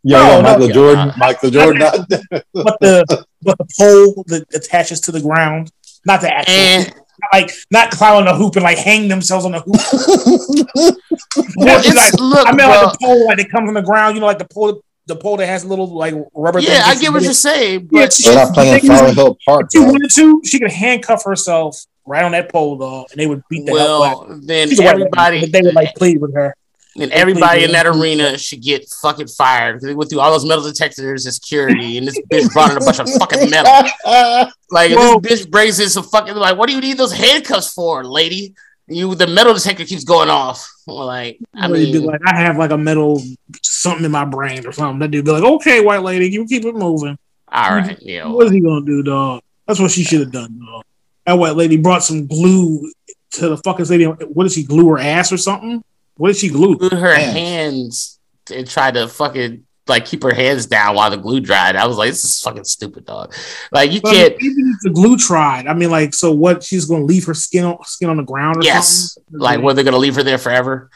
yeah, 0.03 0.17
no, 0.17 0.35
yeah, 0.35 0.41
Michael 0.41 0.67
no, 0.67 0.73
Jordan. 0.73 1.07
Yeah. 1.07 1.13
Michael 1.17 1.49
Jordan. 1.49 1.79
but 2.53 2.77
the 2.79 3.25
but 3.41 3.57
the 3.57 3.67
pole 3.77 4.23
that 4.27 4.45
attaches 4.53 5.01
to 5.01 5.11
the 5.11 5.21
ground, 5.21 5.71
not 6.05 6.21
the 6.21 6.33
actual. 6.33 6.53
And, 6.53 6.93
like 7.31 7.49
not 7.71 7.91
climb 7.91 8.17
on 8.17 8.25
the 8.25 8.35
hoop 8.35 8.55
and 8.55 8.63
like 8.63 8.77
hang 8.77 9.07
themselves 9.07 9.45
on 9.45 9.53
the 9.53 9.59
hoop. 9.61 9.75
well, 11.55 11.77
like, 11.95 12.13
look, 12.19 12.47
I 12.47 12.51
mean, 12.51 12.67
like 12.67 12.91
the 12.91 12.97
pole, 13.01 13.25
like 13.25 13.37
they 13.37 13.45
come 13.45 13.65
from 13.65 13.73
the 13.73 13.81
ground. 13.81 14.15
You 14.15 14.19
know, 14.19 14.27
like 14.27 14.37
the 14.37 14.45
pole 14.45 14.83
the 15.07 15.15
pole 15.15 15.37
that 15.37 15.47
has 15.47 15.63
a 15.63 15.67
little 15.67 15.87
like 15.87 16.15
rubber. 16.33 16.59
Yeah, 16.59 16.83
I 16.85 16.95
get 16.95 17.13
what 17.13 17.23
you're 17.23 17.33
saying, 17.33 17.87
but 17.91 18.19
yeah, 18.19 18.33
not 18.33 18.53
playing 18.53 18.81
Flower 18.81 19.13
Hill 19.13 19.37
Park. 19.45 19.67
If 19.71 19.85
wanted 19.85 20.11
to, 20.11 20.41
she 20.43 20.59
could 20.59 20.71
handcuff 20.71 21.23
herself 21.23 21.85
right 22.05 22.23
on 22.23 22.31
that 22.31 22.51
pole, 22.51 22.77
though, 22.77 23.05
and 23.11 23.19
they 23.19 23.27
would 23.27 23.43
beat 23.49 23.65
the 23.65 23.71
well, 23.71 24.03
hell 24.03 24.31
out. 24.31 24.41
Then 24.41 24.69
everybody 24.81 25.45
they 25.45 25.61
would 25.61 25.75
like 25.75 25.95
plead 25.95 26.21
with 26.21 26.33
her. 26.33 26.55
And 26.97 27.11
everybody 27.11 27.65
in 27.65 27.73
that 27.73 27.85
arena 27.85 28.37
should 28.37 28.61
get 28.61 28.87
fucking 29.01 29.27
fired 29.27 29.73
because 29.73 29.87
they 29.87 29.93
went 29.93 30.09
through 30.09 30.21
all 30.21 30.31
those 30.31 30.45
metal 30.45 30.63
detectors 30.63 31.25
and 31.25 31.33
security, 31.35 31.97
and 31.97 32.07
this 32.07 32.17
bitch 32.31 32.51
brought 32.53 32.71
in 32.71 32.77
a 32.77 32.79
bunch 32.79 32.99
of 32.99 33.09
fucking 33.09 33.49
metal. 33.49 33.89
Like 34.71 34.89
this 35.21 35.45
bitch 35.45 35.51
brings 35.51 35.79
in 35.79 35.89
some 35.89 36.03
fucking 36.03 36.35
like, 36.35 36.57
what 36.57 36.67
do 36.67 36.73
you 36.73 36.81
need 36.81 36.97
those 36.97 37.13
handcuffs 37.13 37.71
for, 37.71 38.03
lady? 38.03 38.55
You 38.87 39.15
the 39.15 39.27
metal 39.27 39.53
detector 39.53 39.85
keeps 39.85 40.03
going 40.03 40.29
off. 40.29 40.67
like 40.85 41.39
I 41.53 41.67
mean, 41.67 42.03
like 42.03 42.21
I 42.25 42.37
have 42.37 42.57
like 42.57 42.71
a 42.71 42.77
metal 42.77 43.21
something 43.61 44.05
in 44.05 44.11
my 44.11 44.25
brain 44.25 44.65
or 44.65 44.71
something. 44.71 44.99
That 44.99 45.11
dude 45.11 45.25
be 45.25 45.31
like, 45.31 45.43
okay, 45.43 45.81
white 45.81 46.03
lady, 46.03 46.29
you 46.29 46.45
keep 46.45 46.65
it 46.65 46.75
moving. 46.75 47.17
All 47.47 47.75
right, 47.75 47.97
yeah. 48.01 48.27
What 48.27 48.47
is 48.47 48.51
he 48.51 48.59
gonna 48.59 48.85
do, 48.85 49.01
dog? 49.01 49.41
That's 49.67 49.79
what 49.79 49.91
she 49.91 50.03
should 50.03 50.19
have 50.19 50.31
done, 50.31 50.59
dog. 50.59 50.83
That 51.25 51.33
white 51.33 51.55
lady 51.55 51.77
brought 51.77 52.03
some 52.03 52.27
glue 52.27 52.91
to 53.31 53.49
the 53.49 53.57
fucking 53.57 53.85
lady. 53.85 54.05
What 54.05 54.43
did 54.43 54.53
she 54.53 54.63
glue 54.63 54.89
her 54.89 54.99
ass 54.99 55.31
or 55.31 55.37
something? 55.37 55.83
What 56.17 56.29
did 56.29 56.37
she 56.37 56.49
glue? 56.49 56.77
Glue 56.77 56.89
her 56.89 57.15
hands, 57.15 57.35
hands 57.35 58.19
and 58.51 58.69
try 58.69 58.91
to 58.91 59.07
fucking 59.07 59.65
like 59.87 60.05
keep 60.05 60.23
her 60.23 60.33
hands 60.33 60.65
down 60.65 60.95
while 60.95 61.09
the 61.09 61.17
glue 61.17 61.39
dried. 61.39 61.75
I 61.75 61.85
was 61.85 61.97
like, 61.97 62.09
this 62.09 62.23
is 62.23 62.41
fucking 62.41 62.63
stupid, 62.63 63.05
dog. 63.05 63.33
Like 63.71 63.91
you 63.91 64.01
but 64.01 64.13
can't. 64.13 64.33
Even 64.41 64.73
if 64.73 64.79
the 64.81 64.89
glue 64.89 65.17
tried, 65.17 65.67
I 65.67 65.73
mean, 65.73 65.91
like, 65.91 66.13
so 66.13 66.31
what? 66.31 66.63
She's 66.63 66.85
going 66.85 67.01
to 67.01 67.05
leave 67.05 67.25
her 67.25 67.33
skin 67.33 67.65
on, 67.65 67.83
skin 67.85 68.09
on 68.09 68.17
the 68.17 68.23
ground? 68.23 68.63
yes. 68.63 69.13
Something? 69.13 69.39
Like, 69.39 69.59
were 69.59 69.73
they 69.73 69.83
going 69.83 69.93
to 69.93 69.99
leave 69.99 70.15
her 70.15 70.23
there 70.23 70.37
forever? 70.37 70.89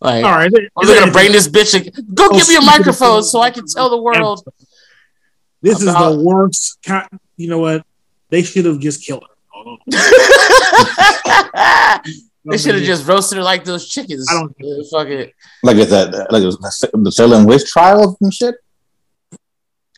Like, 0.00 0.24
all 0.24 0.32
right, 0.32 0.52
are 0.76 0.86
they 0.86 0.94
going 0.94 1.06
to 1.06 1.12
bring 1.12 1.32
this 1.32 1.48
bitch? 1.48 1.74
And, 1.74 2.14
go 2.14 2.28
oh, 2.30 2.38
give 2.38 2.48
me 2.48 2.56
a 2.56 2.60
microphone 2.60 3.22
so 3.22 3.40
I 3.40 3.50
can 3.50 3.66
tell 3.66 3.90
the 3.90 4.00
world. 4.00 4.46
This 5.62 5.82
about... 5.82 6.10
is 6.10 6.16
the 6.16 6.22
worst. 6.22 6.78
Kind, 6.84 7.08
you 7.36 7.48
know 7.48 7.58
what? 7.58 7.84
They 8.28 8.42
should 8.42 8.66
have 8.66 8.78
just 8.78 9.04
killed 9.04 9.24
her. 9.24 9.30
They 12.48 12.58
should 12.58 12.74
have 12.76 12.84
just 12.84 13.06
roasted 13.06 13.38
her 13.38 13.44
like 13.44 13.64
those 13.64 13.88
chickens. 13.88 14.26
I 14.30 14.34
don't 14.34 14.50
uh, 14.50 14.84
fuck 14.90 15.08
it. 15.08 15.34
Like 15.62 15.76
is 15.76 15.90
that 15.90 16.30
like 16.30 16.42
the 16.42 17.12
Salem 17.12 17.44
witch 17.44 17.66
trial 17.66 18.16
and 18.20 18.32
shit. 18.32 18.54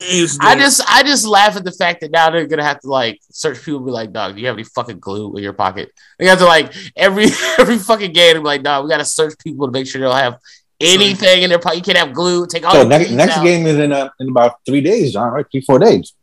I 0.01 0.55
just 0.55 0.81
I 0.89 1.03
just 1.03 1.27
laugh 1.27 1.57
at 1.57 1.65
the 1.65 1.73
fact 1.73 2.01
that 2.03 2.13
now 2.13 2.31
they're 2.31 2.47
gonna 2.47 2.63
have 2.63 2.81
to 2.81 2.89
like 2.89 3.21
search 3.31 3.63
people 3.65 3.81
be 3.81 3.91
like, 3.91 4.13
dog, 4.13 4.35
do 4.35 4.41
you 4.41 4.47
have 4.47 4.57
any 4.57 4.65
fucking 4.65 5.01
glue 5.01 5.37
in 5.37 5.43
your 5.43 5.53
pocket? 5.53 5.91
They 6.19 6.27
have 6.27 6.39
to 6.39 6.45
like 6.47 6.73
every 6.97 7.27
every 7.59 7.79
fucking 7.79 8.13
game 8.13 8.35
to 8.35 8.41
be 8.41 8.47
like, 8.47 8.63
dog, 8.63 8.85
we 8.85 8.91
gotta 8.91 9.05
search 9.05 9.35
people 9.39 9.67
to 9.67 9.73
make 9.73 9.87
sure 9.87 10.01
they'll 10.01 10.13
have 10.13 10.39
anything 10.81 11.43
in 11.43 11.51
their 11.51 11.59
pocket. 11.59 11.79
You 11.79 11.83
can't 11.83 11.99
have 11.99 12.15
glue. 12.15 12.47
Take 12.47 12.65
all. 12.65 12.73
So 12.73 12.87
next, 12.87 13.11
next 13.11 13.43
game 13.43 13.67
is 13.67 13.79
in 13.79 13.93
uh, 13.93 14.09
in 14.21 14.29
about 14.29 14.61
three 14.65 14.81
days, 14.81 15.13
John. 15.13 15.33
Right, 15.33 15.47
three 15.51 15.63
four 15.63 15.81
days. 15.81 16.15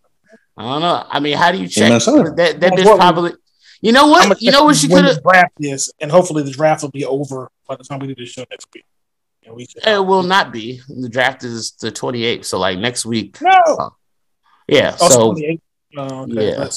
I 0.57 0.63
don't 0.63 0.81
know. 0.81 1.05
I 1.09 1.19
mean, 1.19 1.37
how 1.37 1.51
do 1.51 1.57
you 1.57 1.67
check? 1.67 1.89
That 1.89 2.59
that 2.61 2.73
bitch 2.73 2.97
probably 2.97 3.33
you 3.85 3.91
know 3.91 4.07
what? 4.07 4.41
You 4.41 4.51
know 4.51 4.63
what 4.63 4.75
she 4.75 4.87
could 4.87 5.05
have 5.05 5.21
draft 5.21 5.53
this, 5.59 5.91
and 5.99 6.09
hopefully 6.09 6.41
the 6.41 6.49
draft 6.49 6.81
will 6.81 6.89
be 6.89 7.05
over 7.05 7.51
by 7.67 7.75
the 7.75 7.83
time 7.83 7.99
we 7.99 8.07
do 8.07 8.15
the 8.15 8.25
show 8.25 8.43
next 8.49 8.65
week. 8.73 8.83
we 9.53 9.67
it 9.85 10.03
will 10.03 10.23
not 10.23 10.51
be. 10.51 10.81
The 10.89 11.07
draft 11.07 11.43
is 11.43 11.73
the 11.73 11.91
28th, 11.91 12.45
so 12.45 12.57
like 12.57 12.79
next 12.79 13.05
week. 13.05 13.39
No. 13.41 13.51
Uh, 13.51 13.89
yeah. 14.67 14.97
Oh, 14.99 15.09
so 15.09 15.21
uh, 15.97 16.23
okay. 16.23 16.49
yeah. 16.49 16.67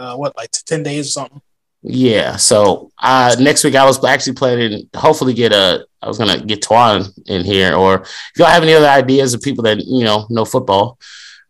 Uh, 0.00 0.16
what 0.16 0.36
like 0.36 0.50
10 0.50 0.82
days 0.82 1.06
or 1.06 1.10
something? 1.10 1.40
Yeah. 1.82 2.34
So 2.34 2.90
uh, 2.98 3.36
next 3.38 3.62
week 3.62 3.76
I 3.76 3.84
was 3.84 4.02
actually 4.04 4.32
planning 4.32 4.90
hopefully 4.96 5.34
get 5.34 5.52
a 5.52 5.86
I 6.02 6.08
was 6.08 6.18
gonna 6.18 6.40
get 6.40 6.60
Twan 6.60 7.08
in 7.26 7.44
here, 7.44 7.76
or 7.76 8.02
if 8.02 8.32
y'all 8.36 8.48
have 8.48 8.64
any 8.64 8.74
other 8.74 8.88
ideas 8.88 9.32
of 9.32 9.42
people 9.42 9.62
that 9.62 9.78
you 9.78 10.02
know 10.02 10.26
know 10.28 10.44
football, 10.44 10.98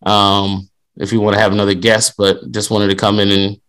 um, 0.03 0.69
if 0.99 1.13
you 1.13 1.21
want 1.23 1.35
to 1.35 1.41
have 1.41 1.53
another 1.53 1.75
guest, 1.75 2.13
but 2.19 2.51
just 2.51 2.71
wanted 2.71 2.89
to 2.89 2.95
come 2.95 3.21
in 3.21 3.31
and 3.31 3.61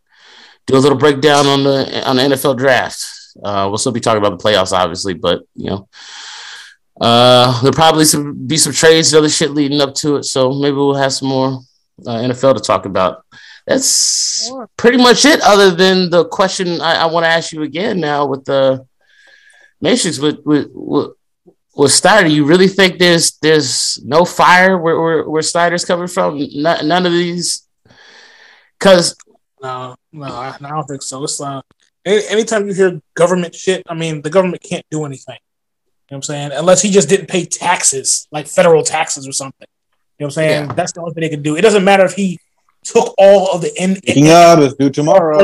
do 0.70 0.78
a 0.78 0.80
little 0.80 0.98
breakdown 0.98 1.48
on 1.48 1.64
the 1.64 2.08
on 2.08 2.16
the 2.16 2.22
NFL 2.22 2.58
draft. 2.58 3.04
Uh, 3.44 3.66
we'll 3.68 3.78
still 3.78 3.92
be 3.92 4.00
talking 4.00 4.24
about 4.24 4.38
the 4.38 4.44
playoffs, 4.44 4.72
obviously, 4.72 5.14
but 5.14 5.44
you 5.56 5.70
know, 5.70 5.90
uh, 7.02 7.60
there'll 7.62 7.74
probably 7.74 8.06
some, 8.06 8.48
be 8.48 8.58
some 8.58 8.74
trades 8.74 9.12
and 9.12 9.20
other 9.20 9.30
shit 9.30 9.52
leading 9.52 9.82
up 9.82 9.96
to 9.96 10.18
it. 10.18 10.24
So 10.24 10.52
maybe 10.52 10.76
we'll 10.76 10.96
have 10.96 11.14
some 11.14 11.30
more 11.30 11.60
uh, 12.06 12.12
NFL 12.12 12.56
to 12.56 12.62
talk 12.62 12.86
about. 12.86 13.26
That's 13.66 14.52
pretty 14.78 14.98
much 14.98 15.26
it. 15.26 15.42
Other 15.42 15.72
than 15.72 16.10
the 16.10 16.26
question 16.26 16.82
I, 16.82 16.96
I 16.96 17.06
want 17.08 17.24
to 17.24 17.30
ask 17.30 17.52
you 17.52 17.64
again 17.64 18.00
now 18.00 18.26
with 18.26 18.46
the 18.46 18.86
Matrix 19.82 20.20
with 20.20 20.40
with 20.46 20.70
with, 20.74 21.12
with 21.76 21.92
Snyder, 21.92 22.28
you 22.28 22.46
really 22.46 22.68
think 22.68 23.00
there's 23.00 23.38
there's 23.40 24.00
no 24.04 24.26
fire 24.26 24.78
where 24.78 25.00
where, 25.00 25.30
where 25.30 25.42
Snyder's 25.42 25.86
coming 25.86 26.08
from? 26.08 26.40
None 26.54 27.06
of 27.06 27.12
these, 27.12 27.68
because 28.78 29.16
no, 29.62 29.96
no, 30.12 30.26
I, 30.26 30.56
I 30.62 30.70
don't 30.70 30.86
think 30.86 31.02
so. 31.02 31.24
It's 31.24 31.40
uh, 31.42 31.62
any, 32.06 32.26
anytime 32.28 32.68
you 32.68 32.74
hear 32.74 33.02
government 33.16 33.56
shit, 33.56 33.84
I 33.88 33.94
mean, 33.94 34.22
the 34.22 34.30
government 34.30 34.64
can't 34.64 34.86
do 34.90 35.06
anything. 35.06 35.38
You 36.10 36.16
know 36.16 36.18
what 36.18 36.18
I'm 36.18 36.24
saying? 36.24 36.52
Unless 36.54 36.82
he 36.82 36.90
just 36.90 37.10
didn't 37.10 37.28
pay 37.28 37.46
taxes, 37.46 38.28
like 38.32 38.48
federal 38.48 38.84
taxes 38.84 39.28
or 39.28 39.32
something. 39.32 39.68
You 40.18 40.24
know 40.24 40.28
what 40.28 40.28
I'm 40.28 40.32
saying? 40.32 40.68
Yeah. 40.68 40.74
That's 40.74 40.92
the 40.94 41.02
only 41.02 41.14
thing 41.14 41.22
they 41.22 41.30
can 41.30 41.42
do. 41.42 41.56
It 41.56 41.62
doesn't 41.62 41.84
matter 41.84 42.04
if 42.06 42.14
he 42.14 42.40
took 42.84 43.14
all 43.18 43.52
of 43.52 43.62
the 43.62 43.72
N- 43.78 43.98
N- 44.08 44.74
do 44.80 44.90
tomorrow. 44.90 45.40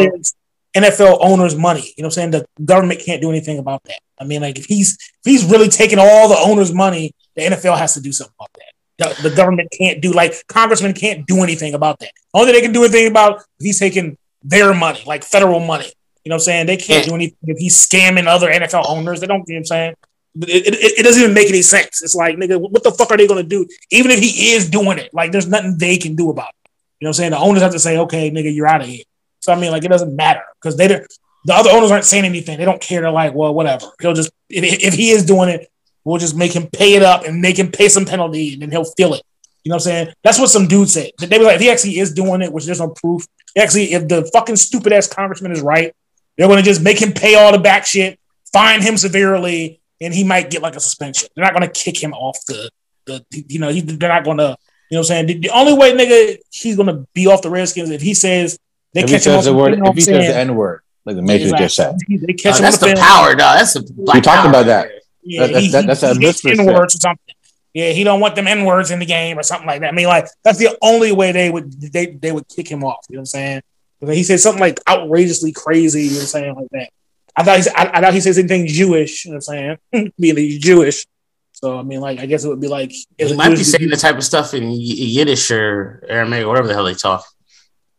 NFL 0.76 1.20
owners' 1.22 1.56
money. 1.56 1.94
You 1.96 2.02
know 2.04 2.08
what 2.08 2.18
I'm 2.18 2.32
saying? 2.32 2.32
The 2.32 2.46
government 2.66 3.02
can't 3.06 3.22
do 3.22 3.30
anything 3.30 3.60
about 3.60 3.84
that. 3.84 4.00
I 4.20 4.26
mean, 4.26 4.42
like 4.42 4.58
if 4.58 4.66
he's 4.66 4.94
if 4.94 5.24
he's 5.24 5.46
really 5.46 5.70
taking 5.70 6.00
all 6.00 6.28
the 6.28 6.38
owners' 6.38 6.74
money, 6.74 7.14
the 7.36 7.44
NFL 7.44 7.78
has 7.78 7.94
to 7.94 8.02
do 8.02 8.12
something 8.12 8.34
about 8.38 8.52
that. 8.56 8.75
The, 8.98 9.30
the 9.30 9.36
government 9.36 9.70
can't 9.78 10.02
do 10.02 10.14
like 10.14 10.34
congressmen 10.48 10.94
can't 10.94 11.28
do 11.28 11.44
anything 11.44 11.74
about 11.74 12.00
that. 12.00 12.12
Only 12.34 12.54
they 12.54 12.62
can 12.62 12.72
do 12.72 12.84
anything 12.84 13.08
about 13.08 13.42
he's 13.60 13.80
taking 13.80 14.18
their 14.42 14.74
money, 14.74 15.02
like 15.06 15.24
federal 15.24 15.60
money. 15.60 15.92
You 16.24 16.30
know 16.30 16.36
what 16.36 16.42
I'm 16.42 16.46
saying? 16.46 16.66
They 16.68 16.78
can't 16.78 17.06
do 17.06 17.14
anything 17.14 17.38
if 17.44 17.58
he's 17.58 17.76
scamming 17.76 18.26
other 18.26 18.50
NFL 18.50 18.86
owners. 18.88 19.20
They 19.20 19.28
don't. 19.28 19.44
You 19.48 19.56
know 19.56 19.58
what 19.58 19.60
I'm 19.60 19.66
saying? 19.66 19.96
It, 20.42 20.74
it, 20.74 21.00
it, 21.00 21.04
doesn't 21.04 21.22
even 21.22 21.34
make 21.34 21.48
any 21.48 21.62
sense. 21.62 22.02
It's 22.02 22.16
like, 22.16 22.36
nigga, 22.36 22.60
what 22.60 22.84
the 22.84 22.92
fuck 22.92 23.12
are 23.12 23.18
they 23.18 23.28
gonna 23.28 23.44
do? 23.44 23.68
Even 23.92 24.12
if 24.12 24.20
he 24.20 24.52
is 24.52 24.70
doing 24.70 24.98
it, 24.98 25.14
like, 25.14 25.32
there's 25.32 25.48
nothing 25.48 25.78
they 25.78 25.98
can 25.98 26.16
do 26.16 26.30
about 26.30 26.50
it. 26.50 26.70
You 27.00 27.06
know 27.06 27.10
what 27.10 27.10
I'm 27.10 27.14
saying? 27.14 27.32
The 27.32 27.38
owners 27.38 27.62
have 27.62 27.72
to 27.72 27.80
say, 27.80 27.98
okay, 28.00 28.32
nigga, 28.32 28.54
you're 28.54 28.68
out 28.68 28.82
of 28.82 28.88
here. 28.88 29.04
So 29.40 29.54
I 29.54 29.60
mean, 29.60 29.72
like, 29.72 29.84
it 29.84 29.90
doesn't 29.90 30.16
matter 30.16 30.44
because 30.60 30.78
they 30.78 30.88
don't. 30.88 31.06
The 31.46 31.54
other 31.54 31.70
owners 31.70 31.92
aren't 31.92 32.06
saying 32.06 32.26
anything. 32.26 32.58
They 32.58 32.66
don't 32.66 32.82
care. 32.82 33.02
They're 33.02 33.12
like, 33.12 33.34
well, 33.36 33.54
whatever. 33.54 33.86
He'll 34.02 34.14
just 34.14 34.32
if, 34.50 34.64
if 34.84 34.94
he 34.96 35.12
is 35.12 35.26
doing 35.26 35.50
it, 35.50 35.70
we'll 36.06 36.20
just 36.20 36.38
make 36.38 36.56
him 36.56 36.68
pay 36.68 36.94
it 36.94 37.04
up 37.04 37.26
and 37.26 37.42
make 37.42 37.60
him 37.60 37.72
pay 37.72 37.90
some 37.90 38.06
penalty, 38.06 38.54
and 38.54 38.62
then 38.62 38.72
he'll 38.72 38.86
feel 38.86 39.14
it. 39.14 39.24
You 39.64 39.72
know 39.72 39.76
what 39.76 39.88
I'm 39.88 39.92
saying? 39.92 40.14
That's 40.24 40.40
what 40.40 40.50
some 40.50 40.68
dude 40.68 40.90
said. 40.90 41.12
They 41.20 41.40
were 41.40 41.46
like, 41.46 41.56
if 41.56 41.62
he 41.62 41.72
actually 41.72 41.98
is 41.98 42.14
doing 42.14 42.44
it, 42.44 42.54
which 42.54 42.66
there's 42.66 42.80
no 42.80 42.90
proof. 42.90 43.26
Actually, 43.58 43.94
if 43.94 44.08
the 44.08 44.30
fucking 44.32 44.58
stupid 44.58 44.94
ass 44.94 45.08
congressman 45.08 45.52
is 45.52 45.62
right, 45.62 45.94
they're 46.38 46.48
going 46.48 46.60
to 46.60 46.64
just 46.64 46.82
make 46.82 47.02
him 47.02 47.14
pay 47.14 47.36
all 47.36 47.52
the 47.52 47.58
back 47.58 47.86
shit, 47.86 48.20
fine 48.54 48.82
him 48.82 48.96
severely, 48.96 49.82
and 50.00 50.14
he 50.14 50.24
might 50.24 50.52
get 50.52 50.62
like 50.62 50.76
a 50.76 50.80
suspension. 50.80 51.30
They're 51.36 51.44
not 51.44 51.56
going 51.56 51.68
to 51.68 51.74
kick 51.74 52.02
him 52.02 52.14
off 52.14 52.38
the, 52.48 52.70
the 53.06 53.26
you 53.32 53.60
know, 53.60 53.70
he, 53.70 53.82
they're 53.82 54.10
not 54.10 54.24
going 54.24 54.38
to, 54.38 54.56
you 54.92 54.96
know 54.96 55.00
what 55.00 55.00
I'm 55.00 55.04
saying? 55.06 55.26
The, 55.28 55.40
the, 55.40 55.50
only 55.50 55.74
way, 55.74 55.94
nigga, 55.94 56.38
he's 56.52 56.76
going 56.76 56.88
to 56.88 57.08
be 57.16 57.26
off 57.26 57.42
the 57.42 57.50
Redskins 57.50 57.90
if 57.90 58.02
he 58.02 58.14
says 58.14 58.60
they 58.94 59.02
if 59.02 59.10
catch 59.10 59.24
he 59.24 59.32
him 59.32 59.38
off 59.38 59.46
the 59.46 59.54
word, 59.54 59.80
If 59.80 59.96
he 59.96 60.02
says 60.02 60.28
the 60.28 60.38
N 60.38 60.56
word, 60.56 60.82
like 61.06 61.16
the 61.16 61.24
Matrix 61.24 61.54
exactly. 61.54 61.66
just 61.66 61.76
said. 61.76 61.98
They 62.28 62.34
catch 62.34 62.54
uh, 62.54 62.58
him 62.58 62.64
that's 62.64 62.78
the, 62.78 62.88
the 62.88 62.96
power, 62.96 63.36
dog. 63.36 63.58
That's 63.58 63.74
the 63.74 63.94
we 63.98 64.22
talked 64.22 64.48
about 64.48 64.68
that. 64.68 64.90
Yeah, 65.28 65.48
that, 65.48 65.54
that, 65.54 65.62
he, 65.62 65.70
that, 65.72 65.88
that's 65.88 66.42
he, 66.42 66.52
a 66.52 66.60
N 66.60 66.66
words 66.66 66.96
or 66.96 67.00
something 67.00 67.36
yeah, 67.76 67.90
he 67.90 68.06
don't 68.06 68.22
want 68.22 68.36
them 68.36 68.48
N 68.48 68.64
words 68.64 68.90
in 68.90 69.00
the 69.00 69.06
game 69.06 69.38
or 69.38 69.44
something 69.44 69.68
like 69.68 69.82
that. 69.82 69.90
I 69.90 69.92
mean, 69.92 70.08
like 70.08 70.28
that's 70.46 70.58
the 70.58 70.78
only 70.82 71.12
way 71.12 71.34
they 71.34 71.50
would 71.50 71.74
they 71.92 72.06
they 72.06 72.32
would 72.32 72.48
kick 72.48 72.70
him 72.70 72.86
off. 72.86 73.06
You 73.10 73.18
know 73.18 73.20
what 73.20 73.22
I'm 73.24 73.26
saying? 73.26 73.62
But 74.00 74.16
he 74.16 74.24
said 74.24 74.40
something 74.40 74.62
like 74.62 74.80
outrageously 74.88 75.52
crazy. 75.52 76.04
You 76.04 76.12
know 76.12 76.16
what 76.16 76.22
I'm 76.22 76.28
saying 76.28 76.56
like 76.56 76.68
that. 76.72 76.90
I 77.36 77.44
thought 77.44 77.58
he 77.58 77.64
said, 77.64 77.74
I, 77.76 77.92
I 77.96 78.02
thought 78.02 78.14
he 78.14 78.22
said 78.22 78.38
anything 78.38 78.68
Jewish. 78.68 79.26
You 79.26 79.32
know 79.32 79.42
what 79.46 79.58
I'm 79.58 79.78
saying? 79.92 80.14
Being 80.20 80.38
he's 80.38 80.60
Jewish. 80.60 81.06
So 81.52 81.78
I 81.78 81.84
mean, 81.84 82.00
like 82.00 82.20
I 82.20 82.28
guess 82.28 82.46
it 82.46 82.48
would 82.48 82.62
be 82.62 82.70
like 82.70 82.94
he 83.18 83.36
might 83.36 83.50
be 83.50 83.58
saying 83.58 83.90
the 83.90 83.98
type 83.98 84.16
of 84.16 84.24
stuff 84.24 84.54
in 84.54 84.72
Yiddish 84.72 85.52
or 85.52 86.02
Aramaic 86.08 86.46
or 86.46 86.48
whatever 86.48 86.70
the 86.70 86.76
hell 86.76 86.86
they 86.86 86.94
talk. 86.94 87.26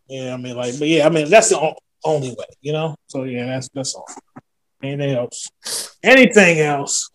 Yeah, 0.08 0.32
I 0.32 0.38
mean, 0.38 0.56
like, 0.56 0.78
but 0.78 0.88
yeah, 0.88 1.06
I 1.06 1.10
mean 1.10 1.28
that's 1.28 1.50
the 1.50 1.74
only 2.02 2.30
way, 2.30 2.46
you 2.62 2.72
know. 2.72 2.96
So 3.08 3.24
yeah, 3.24 3.44
that's 3.44 3.68
that's 3.74 3.94
all. 3.94 4.06
Anything 4.86 5.16
else? 5.16 5.48
Anything 6.02 6.60
else? 6.60 7.10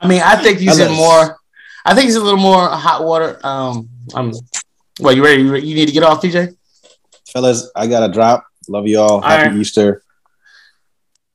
I 0.00 0.08
mean, 0.08 0.22
I 0.22 0.36
think 0.36 0.58
he's 0.58 0.78
in 0.78 0.92
more 0.92 1.38
I 1.86 1.94
think 1.94 2.06
he's 2.06 2.16
a 2.16 2.22
little 2.22 2.40
more 2.40 2.68
hot 2.68 3.04
water. 3.04 3.38
Um, 3.44 3.88
I'm. 4.12 4.32
Well, 4.98 5.14
you 5.14 5.24
ready? 5.24 5.42
You, 5.42 5.74
need 5.74 5.86
to 5.86 5.92
get 5.92 6.02
off, 6.02 6.20
PJ? 6.20 6.56
Fellas, 7.28 7.70
I 7.76 7.86
got 7.86 8.10
a 8.10 8.12
drop. 8.12 8.44
Love 8.68 8.88
you 8.88 8.98
all. 8.98 9.12
all 9.12 9.20
Happy 9.20 9.50
right. 9.50 9.56
Easter. 9.56 10.02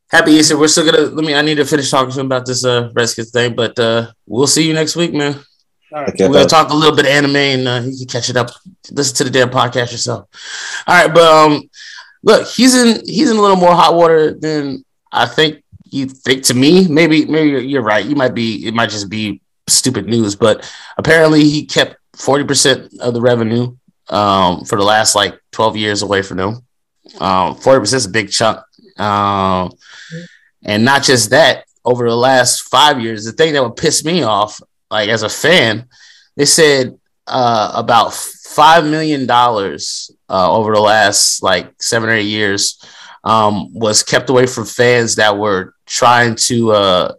Happy 0.10 0.32
Easter. 0.32 0.60
We're 0.60 0.68
still 0.68 0.84
gonna. 0.84 1.04
Let 1.04 1.26
me. 1.26 1.34
I 1.34 1.42
need 1.42 1.56
to 1.56 1.64
finish 1.64 1.90
talking 1.90 2.12
to 2.12 2.20
him 2.20 2.26
about 2.26 2.46
this 2.46 2.66
uh 2.66 2.92
Redskins 2.94 3.32
thing, 3.32 3.56
but 3.56 3.80
uh 3.80 4.12
we'll 4.26 4.46
see 4.46 4.68
you 4.68 4.74
next 4.74 4.98
week, 4.98 5.14
man. 5.14 5.36
All 5.94 6.02
right. 6.02 6.10
Okay, 6.10 6.28
We're 6.28 6.34
gonna 6.34 6.48
talk 6.48 6.70
a 6.70 6.76
little 6.76 6.98
bit 6.98 7.06
of 7.06 7.12
anime, 7.12 7.36
and 7.38 7.68
uh, 7.68 7.82
you 7.86 8.00
can 8.00 8.08
catch 8.08 8.30
it 8.30 8.36
up. 8.36 8.50
Listen 8.92 9.16
to 9.18 9.24
the 9.24 9.30
damn 9.30 9.50
podcast 9.50 9.94
yourself. 9.94 10.28
All 10.86 10.96
right, 10.96 11.14
but 11.14 11.24
um, 11.24 11.70
look, 12.24 12.46
he's 12.50 12.76
in. 12.76 13.06
He's 13.06 13.32
in 13.32 13.38
a 13.38 13.42
little 13.42 13.56
more 13.56 13.74
hot 13.74 13.96
water 13.96 14.34
than 14.34 14.84
I 15.14 15.28
think 15.28 15.64
you 15.92 16.08
think. 16.08 16.44
To 16.46 16.54
me, 16.54 16.88
maybe 16.88 17.26
maybe 17.26 17.66
you're 17.68 17.82
right. 17.82 18.06
You 18.06 18.16
might 18.16 18.34
be. 18.34 18.66
It 18.66 18.74
might 18.74 18.90
just 18.90 19.10
be 19.10 19.42
stupid 19.68 20.08
news, 20.08 20.36
but 20.36 20.70
apparently 20.98 21.44
he 21.44 21.66
kept 21.66 21.96
40% 22.18 23.00
of 23.00 23.14
the 23.14 23.22
revenue 23.22 23.76
um, 24.10 24.66
for 24.66 24.78
the 24.78 24.84
last 24.84 25.16
like 25.16 25.40
12 25.52 25.78
years 25.78 26.02
away 26.02 26.22
from 26.22 26.38
them. 26.38 26.66
Um, 27.20 27.56
40% 27.56 27.94
is 27.94 28.06
a 28.06 28.10
big 28.10 28.32
chunk. 28.32 28.60
Um, 29.00 29.72
and 30.64 30.86
not 30.86 31.04
just 31.04 31.30
that, 31.32 31.66
over 31.84 32.08
the 32.08 32.16
last 32.16 32.64
five 32.64 33.00
years, 33.00 33.26
the 33.26 33.32
thing 33.32 33.54
that 33.54 33.64
would 33.64 33.76
piss 33.76 34.06
me 34.06 34.24
off, 34.24 34.60
like 34.92 35.10
as 35.10 35.24
a 35.24 35.30
fan, 35.30 35.88
they 36.36 36.46
said 36.46 36.98
uh, 37.28 37.72
about 37.76 38.14
five 38.14 38.86
million 38.86 39.26
dollars 39.26 40.12
uh, 40.30 40.54
over 40.54 40.74
the 40.74 40.80
last 40.80 41.42
like 41.42 41.74
seven 41.82 42.10
or 42.10 42.14
eight 42.14 42.24
years 42.24 42.84
um, 43.24 43.74
was 43.74 44.04
kept 44.04 44.30
away 44.30 44.46
from 44.46 44.66
fans 44.66 45.16
that 45.16 45.38
were 45.38 45.74
trying 45.92 46.36
to 46.36 46.72
uh, 46.72 47.14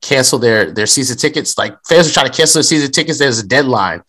cancel 0.00 0.38
their 0.38 0.70
their 0.70 0.86
season 0.86 1.16
tickets. 1.16 1.58
Like 1.58 1.76
fans 1.86 2.06
were 2.06 2.12
trying 2.12 2.30
to 2.30 2.36
cancel 2.36 2.60
their 2.60 2.64
season 2.64 2.92
tickets. 2.92 3.18
There's 3.18 3.40
a 3.40 3.46
deadline, 3.46 4.02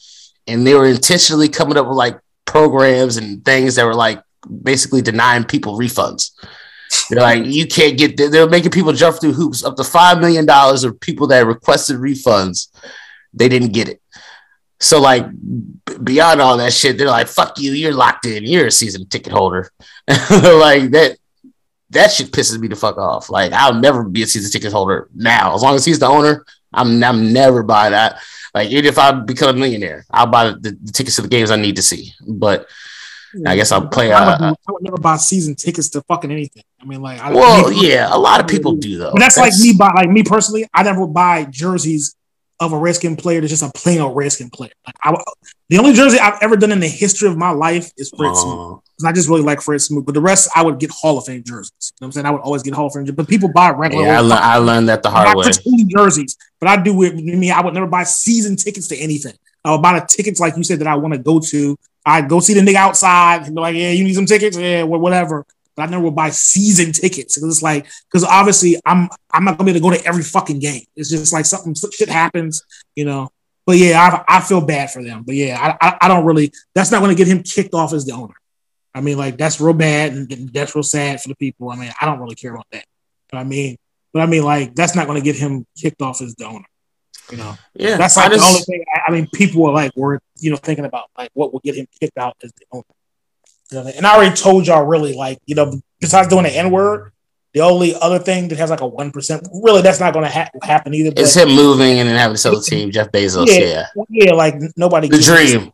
and 0.48 0.66
they 0.66 0.76
were 0.76 0.86
intentionally 0.86 1.50
coming 1.50 1.78
up 1.78 1.88
with 1.88 1.98
like 1.98 2.20
programs 2.46 3.18
and 3.18 3.44
things 3.44 3.76
that 3.76 3.86
were 3.86 3.96
like 3.96 4.22
basically 4.64 5.02
denying 5.02 5.44
people 5.44 5.78
refunds. 5.78 6.32
They're 7.10 7.22
like, 7.22 7.46
you 7.46 7.68
can't 7.68 7.98
get. 7.98 8.16
They're 8.16 8.48
making 8.48 8.72
people 8.72 8.94
jump 8.94 9.20
through 9.20 9.34
hoops. 9.34 9.64
Up 9.64 9.76
to 9.78 9.84
five 9.84 10.20
million 10.20 10.46
dollars 10.46 10.84
of 10.84 11.00
people 11.00 11.28
that 11.28 11.48
requested 11.48 11.98
refunds, 11.98 12.70
they 13.34 13.50
didn't 13.50 13.74
get 13.74 13.90
it. 13.90 14.02
So 14.80 15.02
like 15.02 15.26
beyond 16.04 16.42
all 16.42 16.58
that 16.58 16.74
shit, 16.74 16.98
they're 16.98 17.08
like, 17.08 17.28
"Fuck 17.28 17.60
you! 17.60 17.72
You're 17.72 17.94
locked 17.94 18.28
in. 18.28 18.44
You're 18.44 18.68
a 18.68 18.72
season 18.72 19.08
ticket 19.08 19.34
holder." 19.34 19.72
like 20.08 20.92
that. 20.92 21.18
That 21.96 22.12
shit 22.12 22.32
pisses 22.32 22.60
me 22.60 22.68
the 22.68 22.76
fuck 22.76 22.98
off. 22.98 23.30
Like 23.30 23.52
I'll 23.52 23.74
never 23.74 24.04
be 24.04 24.22
a 24.22 24.28
season 24.28 24.52
ticket 24.52 24.72
holder 24.72 25.10
now. 25.16 25.56
As 25.56 25.64
long 25.64 25.76
as 25.76 25.84
he's 25.84 26.00
the 26.00 26.08
owner, 26.08 26.46
I'm 26.72 27.04
I'm 27.04 27.34
never 27.34 27.64
buy 27.64 27.90
that. 27.90 28.22
Like 28.54 28.70
even 28.70 28.86
if 28.86 29.00
I 29.00 29.12
become 29.12 29.50
a 29.50 29.60
millionaire, 29.60 30.06
I'll 30.12 30.28
buy 30.28 30.52
the, 30.52 30.78
the 30.82 30.92
tickets 30.92 31.16
to 31.16 31.24
the 31.24 31.28
games 31.28 31.52
I 31.52 31.56
need 31.56 31.76
to 31.78 31.82
see. 31.82 32.14
But 32.26 32.68
I 33.46 33.56
guess 33.56 33.72
I'll 33.72 33.88
play. 33.88 34.14
I 34.14 34.26
would, 34.26 34.42
uh, 34.42 34.56
I 34.68 34.72
would 34.72 34.84
never 34.84 34.98
buy 34.98 35.18
season 35.18 35.56
tickets 35.56 35.90
to 35.90 36.02
fucking 36.04 36.32
anything. 36.32 36.64
I 36.82 36.86
mean, 36.86 37.02
like, 37.02 37.20
I, 37.20 37.34
well, 37.34 37.72
yeah, 37.72 38.08
a 38.10 38.18
lot 38.18 38.40
of 38.40 38.48
people 38.48 38.74
do 38.74 38.98
though. 38.98 39.12
But 39.12 39.20
that's, 39.20 39.36
that's, 39.36 39.60
like 39.60 39.62
me 39.62 39.74
buy, 39.78 39.92
like 39.94 40.10
me 40.10 40.24
personally. 40.24 40.68
I 40.74 40.84
never 40.84 41.06
buy 41.08 41.46
jerseys 41.46 42.16
of 42.60 42.74
a 42.74 42.78
Redskin 42.78 43.16
player 43.16 43.42
that's 43.42 43.52
just 43.52 43.64
a 43.64 43.72
plain 43.78 44.00
old 44.00 44.16
Redskin 44.16 44.50
player. 44.50 44.72
Like, 44.86 44.96
I, 45.04 45.16
the 45.70 45.78
only 45.78 45.94
jersey 45.94 46.20
I've 46.20 46.42
ever 46.42 46.56
done 46.56 46.72
in 46.72 46.80
the 46.80 46.88
history 46.88 47.28
of 47.28 47.38
my 47.38 47.50
life 47.50 47.92
is 47.98 48.12
Fred 48.16 48.32
uh, 48.32 48.36
Smoot. 48.36 48.82
I 49.04 49.12
just 49.12 49.28
really 49.28 49.42
like 49.42 49.62
Fred 49.62 49.82
Smoot. 49.82 50.06
But 50.06 50.14
the 50.14 50.22
rest, 50.22 50.50
I 50.56 50.64
would 50.64 50.80
get 50.80 50.92
Hall 50.92 51.18
of 51.18 51.26
Fame 51.26 51.44
jerseys. 51.44 51.72
You 51.82 51.92
know 52.02 52.06
what 52.06 52.08
I'm 52.08 52.12
saying? 52.14 52.26
I 52.26 52.32
would 52.32 52.42
always 52.42 52.64
get 52.64 52.74
Hall 52.74 52.88
of 52.88 52.94
Fame 52.94 53.04
jerseys. 53.04 53.16
But 53.16 53.28
people 53.28 53.52
buy 53.52 53.72
regular. 53.72 54.06
Yeah, 54.06 54.20
I, 54.20 54.22
le- 54.22 54.36
I, 54.36 54.58
learned 54.58 54.90
that 54.90 55.04
the 55.04 55.10
hard 55.10 55.36
way. 55.36 55.52
jerseys, 55.88 56.38
but 56.60 56.70
I 56.70 56.82
do 56.82 57.02
it. 57.04 57.14
I 57.14 57.16
mean, 57.16 57.52
I 57.52 57.62
would 57.62 57.74
never 57.74 57.88
buy 57.88 58.04
season 58.04 58.56
tickets 58.56 58.88
to 58.90 58.98
anything. 58.98 59.34
I 59.64 59.72
would 59.72 59.82
buy 59.82 60.00
the 60.00 60.06
tickets 60.06 60.40
like 60.40 60.56
you 60.56 60.64
said 60.64 60.80
that 60.80 60.88
I 60.88 60.96
want 60.96 61.14
to 61.14 61.20
go 61.20 61.40
to. 61.40 61.78
I'd 62.06 62.30
go 62.30 62.40
see 62.40 62.54
the 62.54 62.62
nigga 62.62 62.76
outside 62.76 63.48
and 63.48 63.56
be 63.56 63.62
like, 63.62 63.76
yeah, 63.76 63.90
you 63.90 64.04
need 64.04 64.14
some 64.14 64.28
tickets? 64.28 64.56
Yeah, 64.56 64.84
whatever. 64.84 65.46
But 65.76 65.84
I 65.84 65.86
never 65.88 66.04
would 66.06 66.16
buy 66.16 66.30
season 66.30 66.92
tickets 66.92 67.36
because 67.36 67.50
it's 67.50 67.64
like, 67.64 67.86
because 68.10 68.24
obviously 68.24 68.78
I'm 68.86 69.10
I'm 69.32 69.44
not 69.44 69.58
gonna 69.58 69.72
be 69.72 69.78
able 69.78 69.92
to 69.92 69.96
go 69.98 70.02
to 70.02 70.08
every 70.08 70.24
fucking 70.24 70.60
game. 70.60 70.84
It's 70.96 71.10
just 71.10 71.34
like 71.34 71.46
something 71.46 71.76
shit 71.92 72.10
happens, 72.10 72.64
you 72.96 73.06
know. 73.06 73.30
But 73.66 73.78
yeah, 73.78 74.24
I, 74.28 74.38
I 74.38 74.42
feel 74.42 74.62
bad 74.62 74.92
for 74.92 75.04
them. 75.04 75.24
But 75.24 75.36
yeah, 75.36 75.76
I, 75.82 75.88
I, 75.88 75.98
I 76.02 76.08
don't 76.08 76.26
really. 76.26 76.52
That's 76.74 76.92
not 76.92 77.00
going 77.00 77.16
to 77.16 77.18
get 77.18 77.28
him 77.28 77.44
kicked 77.44 77.74
off 77.74 77.94
as 77.94 78.06
the 78.06 78.14
owner. 78.14 78.36
I 78.94 79.02
mean, 79.02 79.18
like 79.18 79.38
that's 79.38 79.60
real 79.60 79.74
bad 79.74 80.14
and, 80.14 80.30
that's 80.54 80.74
real 80.76 80.84
sad 80.84 81.20
for 81.20 81.30
the 81.30 81.36
people. 81.36 81.70
I 81.70 81.76
mean, 81.76 81.92
I 82.00 82.06
don't 82.06 82.20
really 82.20 82.36
care 82.36 82.54
about 82.54 82.68
that. 82.72 82.86
But 83.30 83.40
I 83.40 83.44
mean, 83.44 83.76
but 84.14 84.22
I 84.22 84.28
mean, 84.28 84.44
like 84.44 84.76
that's 84.76 84.96
not 84.96 85.08
going 85.08 85.20
to 85.20 85.24
get 85.24 85.36
him 85.36 85.66
kicked 85.78 86.02
off 86.02 86.22
as 86.22 86.36
the 86.36 86.46
owner. 86.46 86.66
You 87.32 87.38
know, 87.38 87.56
yeah, 87.74 87.98
that's 87.98 88.18
like 88.18 88.32
just, 88.32 88.44
the 88.44 88.48
only 88.48 88.62
thing. 88.62 88.86
I, 88.94 89.02
I 89.08 89.12
mean, 89.12 89.28
people 89.34 89.66
are 89.66 89.74
like, 89.74 89.92
we're 89.96 90.20
you 90.38 90.52
know 90.52 90.58
thinking 90.58 90.86
about 90.86 91.10
like 91.18 91.32
what 91.34 91.52
will 91.52 91.60
get 91.60 91.76
him 91.76 91.88
kicked 92.00 92.18
out 92.18 92.38
as 92.44 92.52
the 92.54 92.66
owner. 92.72 92.86
And 93.72 94.06
I 94.06 94.16
already 94.16 94.36
told 94.36 94.68
y'all 94.68 94.86
really 94.86 95.14
like 95.14 95.40
you 95.46 95.56
know 95.56 95.74
besides 96.00 96.28
doing 96.28 96.44
the 96.44 96.56
N 96.56 96.72
word, 96.72 97.12
the 97.54 97.62
only 97.62 97.96
other 97.96 98.20
thing 98.20 98.50
that 98.50 98.58
has 98.58 98.70
like 98.70 98.82
a 98.82 98.88
one 98.88 99.12
percent, 99.12 99.48
really, 99.64 99.82
that's 99.82 100.00
not 100.00 100.14
going 100.14 100.26
to 100.26 100.32
ha- 100.32 100.50
happen 100.62 100.94
either. 100.94 101.14
It's 101.16 101.36
him 101.36 101.50
moving 101.50 102.00
and 102.00 102.10
then 102.10 102.18
having 102.18 102.38
sell 102.38 102.56
the 102.56 102.62
team, 102.62 102.92
Jeff 102.92 103.12
Bezos. 103.12 103.48
Yeah, 103.48 103.86
yeah, 103.96 104.06
yeah 104.10 104.34
like 104.34 104.56
nobody. 104.76 105.08
The 105.08 105.20
dream. 105.20 105.72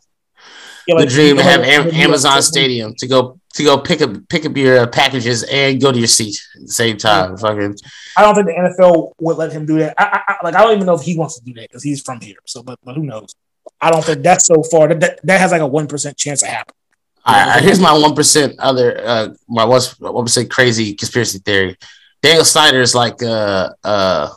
Yeah, 0.88 0.96
like, 0.96 1.10
the 1.10 1.14
dream 1.14 1.38
to 1.38 1.44
have 1.44 1.62
Am- 1.62 1.94
Amazon 1.94 2.42
Stadium 2.42 2.94
to 2.96 3.08
go 3.08 3.40
to 3.54 3.64
go 3.64 3.80
pick 3.80 4.02
up 4.02 4.12
pick 4.30 4.46
up 4.46 4.56
your 4.56 4.88
packages 4.88 5.44
and 5.44 5.82
go 5.82 5.92
to 5.92 5.98
your 5.98 6.08
seat 6.08 6.40
at 6.56 6.62
the 6.62 6.72
same 6.72 6.98
time. 6.98 7.36
Fucking. 7.38 7.76
I 8.16 8.22
don't 8.22 8.36
think 8.36 8.48
the 8.48 8.54
NFL 8.54 9.14
would 9.20 9.38
let 9.38 9.52
him 9.52 9.66
do 9.66 9.80
that. 9.80 9.96
I, 9.98 10.22
I, 10.28 10.36
like 10.44 10.56
I 10.56 10.62
don't 10.62 10.74
even 10.76 10.86
know 10.86 10.96
if 10.96 11.02
he 11.02 11.18
wants 11.18 11.40
to 11.40 11.46
do 11.46 11.54
that 11.56 11.70
because 11.70 11.84
he's 11.84 12.02
from 12.02 12.22
here. 12.22 12.38
So, 12.46 12.62
but 12.62 12.80
but 12.84 12.96
who 12.96 13.04
knows? 13.04 13.34
I 13.80 13.90
don't 13.90 14.06
think 14.06 14.22
that's 14.22 14.46
so 14.46 14.62
far. 14.64 14.88
That 14.88 15.00
that, 15.00 15.20
that 15.24 15.40
has 15.40 15.52
like 15.52 15.62
a 15.62 15.68
one 15.68 15.88
percent 15.88 16.18
chance 16.18 16.44
of 16.44 16.50
happening. 16.50 16.76
I, 17.24 17.62
here's 17.62 17.80
my 17.80 17.94
one 17.94 18.16
percent 18.16 18.60
other 18.60 19.00
uh 19.04 19.30
my 19.48 19.66
one 19.66 20.26
percent 20.26 20.50
crazy 20.50 20.94
conspiracy 20.94 21.40
theory. 21.40 21.78
Daniel 22.22 22.46
Snyder 22.46 22.82
is 22.82 22.96
like 22.96 23.22
uh 23.22 23.70
uh 23.84 24.30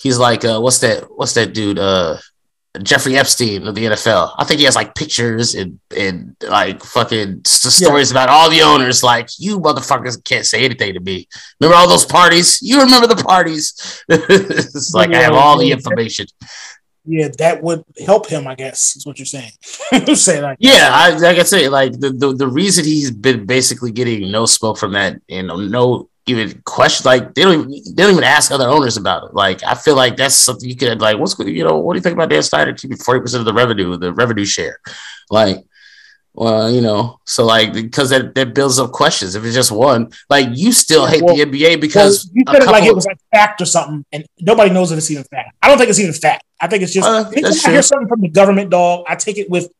he's 0.00 0.18
like 0.18 0.44
uh 0.44 0.60
what's 0.60 0.78
that 0.80 1.04
what's 1.16 1.34
that 1.34 1.52
dude 1.52 1.78
uh 1.78 2.16
Jeffrey 2.82 3.16
Epstein 3.16 3.66
of 3.66 3.74
the 3.74 3.84
NFL. 3.84 4.34
I 4.38 4.44
think 4.44 4.58
he 4.58 4.64
has 4.64 4.76
like 4.76 4.94
pictures 4.94 5.54
and 5.54 5.78
and 5.96 6.36
like 6.48 6.82
fucking 6.82 7.42
stories 7.44 8.10
yeah. 8.10 8.14
about 8.14 8.28
all 8.28 8.50
the 8.50 8.62
owners. 8.62 9.02
Like 9.02 9.28
you 9.38 9.60
motherfuckers 9.60 10.22
can't 10.24 10.46
say 10.46 10.64
anything 10.64 10.94
to 10.94 11.00
me. 11.00 11.28
Remember 11.60 11.76
all 11.76 11.88
those 11.88 12.04
parties? 12.04 12.60
You 12.62 12.80
remember 12.82 13.06
the 13.06 13.22
parties? 13.22 14.02
it's 14.08 14.94
like 14.94 15.10
yeah, 15.10 15.18
I 15.18 15.22
have 15.22 15.34
all 15.34 15.58
the 15.58 15.70
information. 15.70 16.26
Yeah, 17.06 17.28
that 17.38 17.62
would 17.62 17.84
help 18.04 18.28
him. 18.28 18.46
I 18.46 18.54
guess 18.54 18.96
is 18.96 19.06
what 19.06 19.18
you're 19.18 19.26
saying. 19.26 19.52
saying 20.14 20.42
like, 20.42 20.58
yeah, 20.60 20.90
I, 20.92 21.10
like 21.10 21.38
I 21.38 21.44
say, 21.44 21.68
like 21.68 21.92
the, 21.92 22.10
the 22.10 22.34
the 22.34 22.48
reason 22.48 22.84
he's 22.84 23.10
been 23.10 23.46
basically 23.46 23.92
getting 23.92 24.30
no 24.30 24.46
smoke 24.46 24.78
from 24.78 24.92
that, 24.92 25.20
you 25.28 25.42
know, 25.44 25.56
no 25.56 26.08
even 26.26 26.60
question 26.64 27.08
like 27.08 27.34
they 27.34 27.42
don't 27.42 27.70
even 27.70 27.94
they 27.94 28.02
don't 28.02 28.12
even 28.12 28.24
ask 28.24 28.50
other 28.50 28.68
owners 28.68 28.96
about 28.96 29.24
it. 29.24 29.34
Like 29.34 29.62
I 29.62 29.74
feel 29.74 29.94
like 29.94 30.16
that's 30.16 30.34
something 30.34 30.68
you 30.68 30.76
could 30.76 31.00
like 31.00 31.18
what's 31.18 31.38
you 31.38 31.64
know 31.64 31.78
what 31.78 31.94
do 31.94 31.98
you 31.98 32.02
think 32.02 32.14
about 32.14 32.30
Dan 32.30 32.42
Snyder 32.42 32.72
keeping 32.74 32.96
forty 32.96 33.20
percent 33.20 33.40
of 33.40 33.46
the 33.46 33.54
revenue 33.54 33.96
the 33.96 34.12
revenue 34.12 34.44
share, 34.44 34.80
like. 35.30 35.64
Well, 36.38 36.70
you 36.70 36.82
know, 36.82 37.18
so 37.24 37.46
like 37.46 37.72
because 37.72 38.10
that, 38.10 38.34
that 38.34 38.52
builds 38.52 38.78
up 38.78 38.92
questions. 38.92 39.36
If 39.36 39.44
it's 39.46 39.54
just 39.54 39.72
one, 39.72 40.10
like 40.28 40.48
you 40.52 40.70
still 40.70 41.06
hate 41.06 41.22
well, 41.22 41.34
the 41.34 41.46
NBA 41.46 41.80
because 41.80 42.26
well, 42.26 42.32
you 42.34 42.44
said 42.52 42.62
it 42.62 42.66
like 42.66 42.84
it 42.84 42.94
was 42.94 43.06
like 43.06 43.16
fact 43.32 43.62
or 43.62 43.64
something, 43.64 44.04
and 44.12 44.26
nobody 44.38 44.68
knows 44.68 44.92
if 44.92 44.98
it's 44.98 45.10
even 45.10 45.24
fact. 45.24 45.56
I 45.62 45.68
don't 45.68 45.78
think 45.78 45.88
it's 45.88 45.98
even 45.98 46.12
fact. 46.12 46.44
I 46.60 46.68
think 46.68 46.82
it's 46.82 46.92
just 46.92 47.06
uh, 47.06 47.30
I 47.30 47.70
hear 47.70 47.82
something 47.82 48.08
from 48.08 48.20
the 48.20 48.28
government, 48.28 48.70
dog. 48.70 49.04
I 49.08 49.14
take 49.14 49.38
it 49.38 49.50
with 49.50 49.70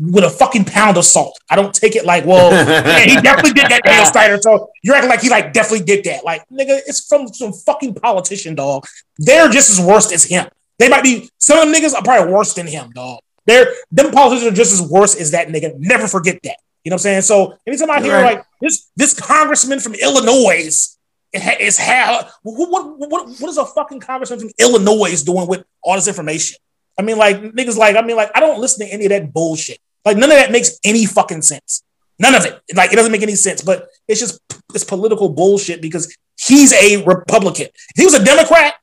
with 0.00 0.24
a 0.24 0.30
fucking 0.30 0.64
pound 0.64 0.96
of 0.96 1.04
salt. 1.04 1.38
I 1.50 1.56
don't 1.56 1.74
take 1.74 1.96
it 1.96 2.04
like, 2.04 2.24
well, 2.24 2.50
he 3.04 3.20
definitely 3.20 3.52
did 3.52 3.68
that, 3.68 3.82
Daniel 3.84 4.06
Snyder. 4.06 4.38
So 4.42 4.70
you're 4.82 4.94
acting 4.94 5.10
like 5.10 5.20
he 5.20 5.28
like 5.28 5.52
definitely 5.52 5.84
did 5.84 6.04
that. 6.04 6.24
Like, 6.24 6.42
nigga, 6.48 6.78
it's 6.86 7.06
from 7.06 7.28
some 7.28 7.52
fucking 7.52 7.94
politician, 7.94 8.54
dog. 8.54 8.86
They're 9.18 9.48
just 9.48 9.70
as 9.70 9.80
worse 9.80 10.12
as 10.12 10.24
him. 10.24 10.46
They 10.78 10.88
might 10.88 11.02
be 11.02 11.28
some 11.38 11.58
of 11.58 11.66
them 11.66 11.74
niggas 11.74 11.94
are 11.94 12.02
probably 12.02 12.32
worse 12.32 12.54
than 12.54 12.66
him, 12.66 12.90
dog. 12.90 13.20
They're 13.46 13.66
them 13.90 14.12
politicians 14.12 14.52
are 14.52 14.56
just 14.56 14.72
as 14.72 14.82
worse 14.82 15.16
as 15.16 15.32
that 15.32 15.48
nigga. 15.48 15.74
Never 15.78 16.06
forget 16.06 16.40
that. 16.44 16.56
You 16.84 16.90
know 16.90 16.94
what 16.94 17.00
I'm 17.00 17.22
saying? 17.22 17.22
So 17.22 17.58
anytime 17.66 17.90
I 17.90 18.00
hear 18.00 18.12
right. 18.12 18.36
like 18.36 18.46
this 18.60 18.88
this 18.96 19.18
congressman 19.18 19.80
from 19.80 19.94
Illinois 19.94 20.97
is 21.32 21.78
how 21.78 22.28
what, 22.42 22.98
what 22.98 23.28
what 23.28 23.48
is 23.48 23.58
a 23.58 23.66
fucking 23.66 24.00
congressman 24.00 24.40
from 24.40 24.50
Illinois 24.58 25.22
doing 25.22 25.46
with 25.46 25.64
all 25.82 25.94
this 25.94 26.08
information? 26.08 26.58
I 26.98 27.02
mean, 27.02 27.18
like 27.18 27.36
niggas, 27.36 27.76
like 27.76 27.96
I 27.96 28.02
mean, 28.02 28.16
like 28.16 28.30
I 28.34 28.40
don't 28.40 28.60
listen 28.60 28.86
to 28.86 28.92
any 28.92 29.04
of 29.04 29.10
that 29.10 29.32
bullshit. 29.32 29.78
Like 30.04 30.16
none 30.16 30.30
of 30.30 30.36
that 30.36 30.50
makes 30.50 30.78
any 30.84 31.06
fucking 31.06 31.42
sense. 31.42 31.82
None 32.18 32.34
of 32.34 32.44
it. 32.44 32.60
Like 32.74 32.92
it 32.92 32.96
doesn't 32.96 33.12
make 33.12 33.22
any 33.22 33.36
sense. 33.36 33.62
But 33.62 33.88
it's 34.08 34.20
just 34.20 34.40
it's 34.74 34.84
political 34.84 35.28
bullshit 35.28 35.82
because 35.82 36.14
he's 36.38 36.72
a 36.72 37.04
Republican. 37.04 37.66
If 37.66 37.96
he 37.96 38.04
was 38.04 38.14
a 38.14 38.24
Democrat, 38.24 38.74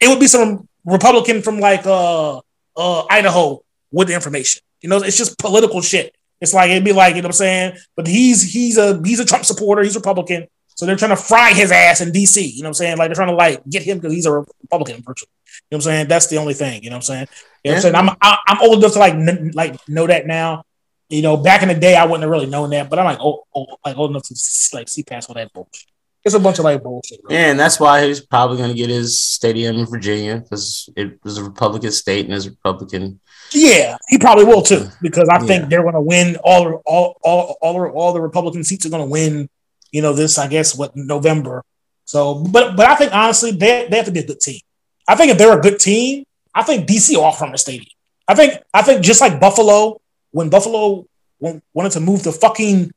it 0.00 0.08
would 0.08 0.20
be 0.20 0.28
some 0.28 0.68
Republican 0.84 1.42
from 1.42 1.58
like 1.58 1.86
uh 1.86 2.40
uh 2.76 3.04
Idaho 3.10 3.62
with 3.90 4.08
the 4.08 4.14
information. 4.14 4.62
You 4.80 4.90
know, 4.90 4.98
it's 4.98 5.16
just 5.16 5.38
political 5.38 5.80
shit. 5.82 6.14
It's 6.40 6.54
like 6.54 6.70
it'd 6.70 6.84
be 6.84 6.92
like, 6.92 7.16
you 7.16 7.22
know 7.22 7.28
what 7.28 7.34
I'm 7.34 7.38
saying? 7.38 7.78
But 7.96 8.06
he's 8.06 8.42
he's 8.52 8.78
a 8.78 9.00
he's 9.04 9.20
a 9.20 9.24
Trump 9.24 9.44
supporter, 9.44 9.82
he's 9.82 9.96
Republican. 9.96 10.46
So 10.78 10.86
they're 10.86 10.94
trying 10.94 11.10
to 11.10 11.16
fry 11.16 11.52
his 11.54 11.72
ass 11.72 12.00
in 12.00 12.12
DC. 12.12 12.40
You 12.40 12.62
know 12.62 12.66
what 12.66 12.68
I'm 12.68 12.74
saying? 12.74 12.98
Like 12.98 13.08
they're 13.08 13.16
trying 13.16 13.30
to 13.30 13.34
like 13.34 13.64
get 13.68 13.82
him 13.82 13.98
because 13.98 14.12
he's 14.12 14.26
a 14.26 14.32
Republican 14.32 15.02
virtually. 15.02 15.28
You 15.34 15.60
know 15.72 15.78
what 15.78 15.78
I'm 15.78 15.80
saying? 15.80 16.06
That's 16.06 16.28
the 16.28 16.36
only 16.36 16.54
thing. 16.54 16.84
You 16.84 16.90
know 16.90 16.94
what 16.94 17.10
I'm 17.10 17.26
saying? 17.26 17.26
You 17.64 17.72
know 17.72 17.74
what 17.74 17.76
I'm 17.78 17.82
saying? 17.82 17.94
I'm 17.96 18.16
I, 18.22 18.38
I'm 18.46 18.62
old 18.62 18.78
enough 18.78 18.92
to 18.92 19.00
like 19.00 19.14
n- 19.14 19.50
like 19.54 19.88
know 19.88 20.06
that 20.06 20.28
now. 20.28 20.62
You 21.08 21.22
know, 21.22 21.36
back 21.36 21.62
in 21.62 21.68
the 21.68 21.74
day, 21.74 21.96
I 21.96 22.04
wouldn't 22.04 22.22
have 22.22 22.30
really 22.30 22.46
known 22.46 22.70
that, 22.70 22.88
but 22.88 23.00
I'm 23.00 23.06
like 23.06 23.18
old, 23.18 23.40
old 23.52 23.70
like 23.84 23.96
old 23.96 24.10
enough 24.12 24.22
to 24.28 24.36
like 24.72 24.88
see 24.88 25.02
past 25.02 25.28
all 25.28 25.34
that 25.34 25.52
bullshit. 25.52 25.90
It's 26.24 26.36
a 26.36 26.38
bunch 26.38 26.60
of 26.60 26.64
like 26.64 26.80
bullshit. 26.80 27.22
Yeah, 27.28 27.50
and 27.50 27.58
that's 27.58 27.80
why 27.80 28.06
he's 28.06 28.20
probably 28.20 28.58
going 28.58 28.70
to 28.70 28.76
get 28.76 28.88
his 28.88 29.20
stadium 29.20 29.78
in 29.78 29.86
Virginia 29.86 30.36
because 30.36 30.88
it 30.94 31.18
was 31.24 31.38
a 31.38 31.44
Republican 31.44 31.90
state 31.90 32.26
and 32.26 32.34
is 32.34 32.48
Republican. 32.48 33.18
Yeah, 33.52 33.96
he 34.08 34.18
probably 34.18 34.44
will 34.44 34.62
too 34.62 34.86
because 35.02 35.28
I 35.28 35.38
think 35.38 35.70
they're 35.70 35.82
going 35.82 35.94
to 35.94 36.00
win 36.00 36.36
all 36.44 36.82
all 36.86 37.18
all 37.22 37.56
all 37.60 37.90
all 37.90 38.12
the 38.12 38.20
Republican 38.20 38.62
seats 38.62 38.86
are 38.86 38.90
going 38.90 39.02
to 39.02 39.10
win. 39.10 39.48
You 39.92 40.02
know, 40.02 40.12
this 40.12 40.38
I 40.38 40.48
guess 40.48 40.76
what 40.76 40.94
November. 40.96 41.64
So, 42.04 42.34
but 42.34 42.76
but 42.76 42.86
I 42.86 42.94
think 42.94 43.14
honestly 43.14 43.52
they 43.52 43.86
they 43.90 43.96
have 43.96 44.06
to 44.06 44.12
be 44.12 44.20
a 44.20 44.26
good 44.26 44.40
team. 44.40 44.60
I 45.08 45.14
think 45.14 45.32
if 45.32 45.38
they're 45.38 45.58
a 45.58 45.60
good 45.60 45.78
team, 45.78 46.24
I 46.54 46.62
think 46.62 46.86
DC 46.86 47.16
will 47.16 47.24
offer 47.24 47.44
them 47.44 47.54
a 47.54 47.58
stadium. 47.58 47.86
I 48.26 48.34
think 48.34 48.62
I 48.72 48.82
think 48.82 49.02
just 49.02 49.20
like 49.20 49.40
Buffalo, 49.40 50.00
when 50.30 50.50
Buffalo 50.50 51.06
wanted 51.40 51.92
to 51.92 52.00
move 52.00 52.22
the 52.22 52.32
fucking 52.32 52.90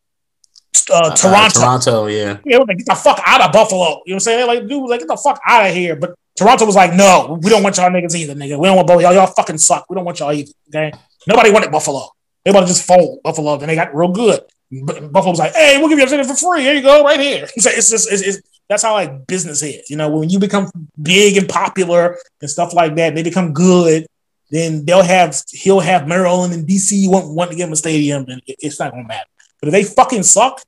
uh, 0.92 1.16
Toronto. 1.16 1.60
Uh, 1.60 1.64
Toronto, 1.64 2.06
yeah. 2.08 2.38
Yeah, 2.46 2.58
like, 2.58 2.78
get 2.78 2.88
the 2.88 2.96
fuck 2.96 3.22
out 3.26 3.42
of 3.42 3.52
Buffalo. 3.52 3.80
You 3.80 3.86
know 3.86 4.02
what 4.04 4.14
I'm 4.14 4.20
saying? 4.20 4.48
Like, 4.48 4.68
dude, 4.68 4.90
like, 4.90 5.00
get 5.00 5.08
the 5.08 5.18
fuck 5.18 5.40
out 5.46 5.68
of 5.68 5.74
here. 5.74 5.96
But 5.96 6.16
Toronto 6.36 6.66
was 6.66 6.76
like, 6.76 6.94
no, 6.94 7.38
we 7.42 7.50
don't 7.50 7.64
want 7.64 7.78
y'all 7.78 7.90
niggas 7.90 8.16
either, 8.16 8.34
nigga. 8.34 8.58
We 8.58 8.68
don't 8.68 8.76
want 8.76 8.88
both 8.88 9.02
y'all. 9.02 9.14
Y'all 9.14 9.28
fucking 9.28 9.58
suck. 9.58 9.86
We 9.90 9.96
don't 9.96 10.06
want 10.06 10.20
y'all 10.20 10.32
either. 10.32 10.52
Okay. 10.70 10.92
Nobody 11.28 11.52
wanted 11.52 11.72
Buffalo. 11.72 12.10
They 12.44 12.52
want 12.52 12.68
to 12.68 12.74
just 12.74 12.86
fold 12.86 13.22
Buffalo. 13.24 13.58
Then 13.58 13.68
they 13.68 13.76
got 13.76 13.96
real 13.96 14.10
good. 14.10 14.42
Buffalo 14.72 15.31
was 15.31 15.39
like, 15.39 15.53
hey, 15.53 15.77
we'll 15.77 15.89
give 15.89 15.99
you 15.99 16.19
a 16.19 16.23
for 16.23 16.35
free. 16.35 16.61
Here 16.61 16.73
you 16.73 16.81
go, 16.81 17.03
right 17.03 17.19
here. 17.19 17.48
So 17.57 17.69
it's 17.69 17.89
just, 17.89 18.11
it's, 18.11 18.22
it's, 18.22 18.41
that's 18.69 18.84
how 18.84 18.93
like 18.93 19.27
business 19.27 19.61
is. 19.61 19.89
You 19.89 19.98
know, 19.98 20.10
when 20.10 20.30
you 20.30 20.39
become 20.39 20.72
big 21.02 21.35
and 21.35 21.49
popular 21.49 22.18
and 22.39 22.49
stuff 22.49 22.73
like 22.73 22.95
that, 22.95 23.14
they 23.15 23.23
become 23.23 23.52
good. 23.52 24.06
Then 24.49 24.85
they'll 24.85 25.03
have 25.03 25.35
he'll 25.49 25.80
have 25.80 26.07
Maryland 26.07 26.53
and 26.53 26.68
DC 26.68 27.10
want, 27.10 27.34
want 27.34 27.52
to 27.52 27.57
give 27.57 27.68
him 27.68 27.73
a 27.73 27.77
stadium, 27.77 28.26
and 28.27 28.41
it's 28.45 28.80
not 28.80 28.91
gonna 28.91 29.07
matter. 29.07 29.30
But 29.60 29.69
if 29.69 29.72
they 29.73 29.84
fucking 29.84 30.23
suck, 30.23 30.61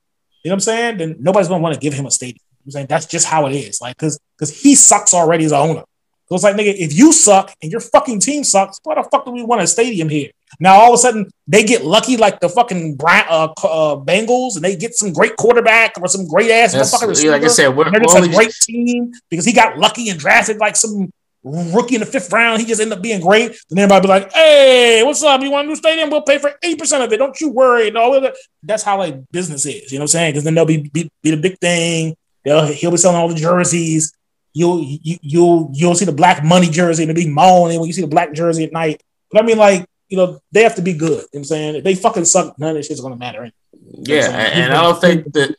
you 0.43 0.49
know 0.49 0.53
what 0.53 0.55
I'm 0.55 0.59
saying? 0.61 0.97
Then 0.97 1.15
nobody's 1.19 1.47
gonna 1.47 1.61
want 1.61 1.75
to 1.75 1.80
give 1.80 1.93
him 1.93 2.05
a 2.05 2.11
stadium. 2.11 2.43
I'm 2.65 2.71
saying 2.71 2.88
that's 2.88 3.05
just 3.05 3.27
how 3.27 3.45
it 3.47 3.53
is. 3.53 3.81
Like, 3.81 3.97
cause 3.97 4.19
because 4.38 4.61
he 4.61 4.75
sucks 4.75 5.13
already 5.13 5.45
as 5.45 5.51
a 5.51 5.57
owner. 5.57 5.84
So 6.27 6.35
it's 6.35 6.43
like, 6.43 6.55
nigga, 6.55 6.73
if 6.77 6.93
you 6.93 7.11
suck 7.11 7.53
and 7.61 7.71
your 7.71 7.81
fucking 7.81 8.19
team 8.19 8.43
sucks, 8.43 8.80
why 8.84 8.95
the 8.95 9.07
fuck 9.09 9.25
do 9.25 9.31
we 9.31 9.43
want 9.43 9.61
a 9.61 9.67
stadium 9.67 10.09
here? 10.09 10.31
Now 10.59 10.75
all 10.75 10.89
of 10.89 10.95
a 10.95 10.97
sudden 10.97 11.30
they 11.47 11.63
get 11.63 11.85
lucky 11.85 12.17
like 12.17 12.39
the 12.39 12.49
fucking 12.49 12.95
Brown, 12.95 13.25
uh, 13.30 13.53
uh, 13.63 13.95
Bengals 13.97 14.55
and 14.55 14.63
they 14.63 14.75
get 14.75 14.95
some 14.95 15.13
great 15.13 15.35
quarterback 15.35 15.93
or 16.01 16.07
some 16.07 16.27
great 16.27 16.51
ass 16.51 16.75
motherfucker. 16.75 17.31
Like 17.31 17.43
I 17.43 17.47
said, 17.47 17.69
we're, 17.69 17.91
we're 17.91 18.01
it's 18.01 18.15
a 18.15 18.27
great 18.30 18.47
just... 18.47 18.63
team 18.63 19.11
because 19.30 19.45
he 19.45 19.53
got 19.53 19.77
lucky 19.77 20.09
and 20.09 20.19
drafted 20.19 20.57
like 20.57 20.75
some 20.75 21.11
rookie 21.43 21.95
in 21.95 21.99
the 21.99 22.05
fifth 22.05 22.31
round. 22.31 22.61
He 22.61 22.65
just 22.65 22.81
ended 22.81 22.97
up 22.97 23.03
being 23.03 23.21
great. 23.21 23.55
Then 23.69 23.80
everybody 23.80 24.01
be 24.01 24.07
like, 24.07 24.31
"Hey, 24.31 25.03
what's 25.03 25.23
up? 25.23 25.41
You 25.41 25.51
want 25.51 25.65
a 25.65 25.69
new 25.69 25.75
stadium? 25.75 26.09
We'll 26.09 26.21
pay 26.21 26.38
for 26.38 26.53
eighty 26.63 26.75
percent 26.75 27.03
of 27.03 27.11
it. 27.11 27.17
Don't 27.17 27.39
you 27.39 27.49
worry." 27.49 27.91
No, 27.91 28.31
that's 28.63 28.84
how 28.84 28.97
like 28.97 29.30
business 29.31 29.65
is. 29.65 29.91
You 29.91 29.99
know 29.99 30.03
what 30.03 30.05
I'm 30.05 30.07
saying? 30.07 30.31
Because 30.31 30.43
then 30.43 30.55
they'll 30.55 30.65
be, 30.65 30.89
be 30.89 31.09
be 31.21 31.31
the 31.31 31.38
big 31.38 31.59
thing. 31.59 32.15
They'll 32.45 32.65
he'll 32.65 32.91
be 32.91 32.97
selling 32.97 33.17
all 33.17 33.27
the 33.27 33.35
jerseys. 33.35 34.13
You'll 34.53 34.81
you, 34.84 35.17
you'll 35.21 35.69
you'll 35.73 35.95
see 35.95 36.05
the 36.05 36.11
black 36.11 36.43
money 36.43 36.69
jersey 36.69 37.03
and 37.03 37.09
the 37.09 37.13
big 37.13 37.30
moaning 37.30 37.80
when 37.80 37.88
you 37.88 37.93
see 37.93 38.01
the 38.01 38.07
black 38.07 38.34
jersey 38.34 38.63
at 38.63 38.71
night. 38.71 39.01
But 39.31 39.43
I 39.43 39.45
mean, 39.45 39.57
like 39.57 39.85
you 40.09 40.17
know, 40.17 40.39
they 40.51 40.63
have 40.63 40.75
to 40.75 40.81
be 40.81 40.93
good. 40.93 41.09
You 41.09 41.17
know 41.17 41.27
what 41.31 41.39
I'm 41.39 41.43
saying 41.45 41.75
if 41.75 41.84
they 41.84 41.95
fucking 41.95 42.25
suck, 42.25 42.57
none 42.59 42.71
of 42.71 42.75
this 42.75 42.88
shit's 42.88 43.01
gonna 43.01 43.15
matter. 43.15 43.51
Yeah, 43.91 44.30
and 44.30 44.73
I 44.73 44.81
don't 44.81 44.99
think 44.99 45.31
that 45.34 45.55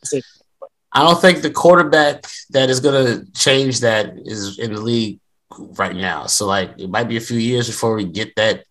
I 0.93 1.03
don't 1.03 1.21
think 1.21 1.43
the 1.43 1.51
quarterback 1.51 2.27
that 2.51 2.71
is 2.71 2.81
gonna 2.81 3.25
change 3.35 3.81
that 3.81 4.15
is 4.25 4.59
in 4.59 4.73
the 4.75 4.81
league 4.81 5.21
right 5.59 5.95
now. 5.95 6.27
So 6.27 6.47
like 6.47 6.79
it 6.79 6.89
might 6.89 7.09
be 7.09 7.17
a 7.17 7.21
few 7.21 7.39
years 7.39 7.67
before 7.67 7.95
we 7.95 8.05
get 8.05 8.37
that 8.37 8.65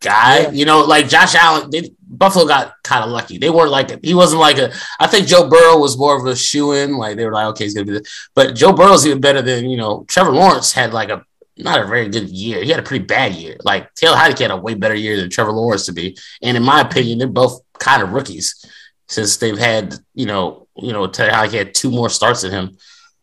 guy. 0.00 0.40
Yeah. 0.40 0.50
You 0.50 0.64
know, 0.64 0.80
like 0.84 1.08
Josh 1.08 1.34
Allen, 1.34 1.70
they, 1.70 1.90
Buffalo 2.08 2.46
got 2.46 2.74
kind 2.82 3.04
of 3.04 3.10
lucky. 3.10 3.38
They 3.38 3.50
weren't 3.50 3.70
like 3.70 4.04
he 4.04 4.14
wasn't 4.14 4.40
like 4.40 4.58
a. 4.58 4.72
I 4.98 5.06
think 5.06 5.26
Joe 5.26 5.48
Burrow 5.48 5.78
was 5.78 5.98
more 5.98 6.18
of 6.18 6.26
a 6.26 6.36
shoe 6.36 6.72
in. 6.72 6.96
Like 6.96 7.16
they 7.16 7.24
were 7.24 7.32
like, 7.32 7.46
okay, 7.48 7.64
he's 7.64 7.74
gonna 7.74 7.86
be 7.86 7.92
this. 7.92 8.28
But 8.34 8.54
Joe 8.54 8.72
Burrow's 8.72 9.06
even 9.06 9.20
better 9.20 9.42
than 9.42 9.68
you 9.68 9.76
know. 9.76 10.04
Trevor 10.08 10.32
Lawrence 10.32 10.72
had 10.72 10.92
like 10.92 11.10
a 11.10 11.24
not 11.58 11.80
a 11.80 11.86
very 11.86 12.08
good 12.08 12.28
year. 12.28 12.62
He 12.62 12.70
had 12.70 12.80
a 12.80 12.84
pretty 12.84 13.04
bad 13.04 13.34
year. 13.34 13.56
Like 13.62 13.94
Taylor 13.94 14.16
Heinicke 14.16 14.40
had 14.40 14.50
a 14.50 14.56
way 14.56 14.74
better 14.74 14.94
year 14.94 15.16
than 15.16 15.30
Trevor 15.30 15.52
Lawrence 15.52 15.86
to 15.86 15.92
be. 15.92 16.16
And 16.42 16.56
in 16.56 16.62
my 16.62 16.80
opinion, 16.80 17.18
they're 17.18 17.28
both 17.28 17.60
kind 17.78 18.02
of 18.02 18.12
rookies 18.12 18.64
since 19.08 19.36
they've 19.36 19.58
had 19.58 19.94
you 20.14 20.26
know 20.26 20.66
you 20.76 20.92
know 20.92 21.06
Taylor 21.06 21.30
Heinicke 21.30 21.52
had 21.52 21.74
two 21.74 21.90
more 21.90 22.10
starts 22.10 22.42
than 22.42 22.52
him. 22.52 22.76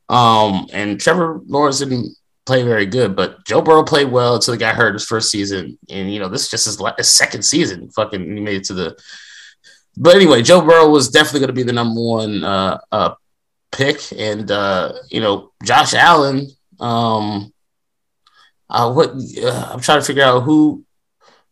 Um, 0.10 0.68
and 0.74 1.00
Trevor 1.00 1.42
Lawrence 1.46 1.80
didn't 1.80 2.16
play 2.46 2.64
very 2.64 2.86
good, 2.86 3.16
but 3.16 3.46
Joe 3.46 3.62
Burrow 3.62 3.84
played 3.84 4.12
well 4.12 4.36
until 4.36 4.54
he 4.54 4.60
got 4.60 4.76
hurt 4.76 4.94
his 4.94 5.06
first 5.06 5.32
season, 5.32 5.78
and 5.90 6.14
you 6.14 6.20
know 6.20 6.30
this 6.30 6.44
is 6.44 6.50
just 6.50 6.66
his, 6.66 6.82
his 6.98 7.12
second 7.12 7.44
season. 7.44 7.90
Fucking, 7.92 8.22
he 8.22 8.42
made 8.42 8.58
it 8.58 8.64
to 8.66 8.74
the. 8.74 8.98
But 9.96 10.16
anyway, 10.16 10.42
Joe 10.42 10.62
Burrow 10.62 10.90
was 10.90 11.10
definitely 11.10 11.42
going 11.42 11.50
to 11.50 11.54
be 11.54 11.64
the 11.64 11.74
number 11.74 12.02
one 12.02 12.44
uh, 12.44 12.80
uh, 12.92 13.14
pick, 13.72 14.00
and 14.18 14.50
uh, 14.50 14.94
you 15.10 15.22
know 15.22 15.52
Josh 15.64 15.94
Allen. 15.94 16.48
Um, 16.80 17.54
uh, 18.70 18.92
what 18.92 19.10
uh, 19.10 19.70
I'm 19.72 19.80
trying 19.80 20.00
to 20.00 20.06
figure 20.06 20.24
out 20.24 20.42
who 20.42 20.84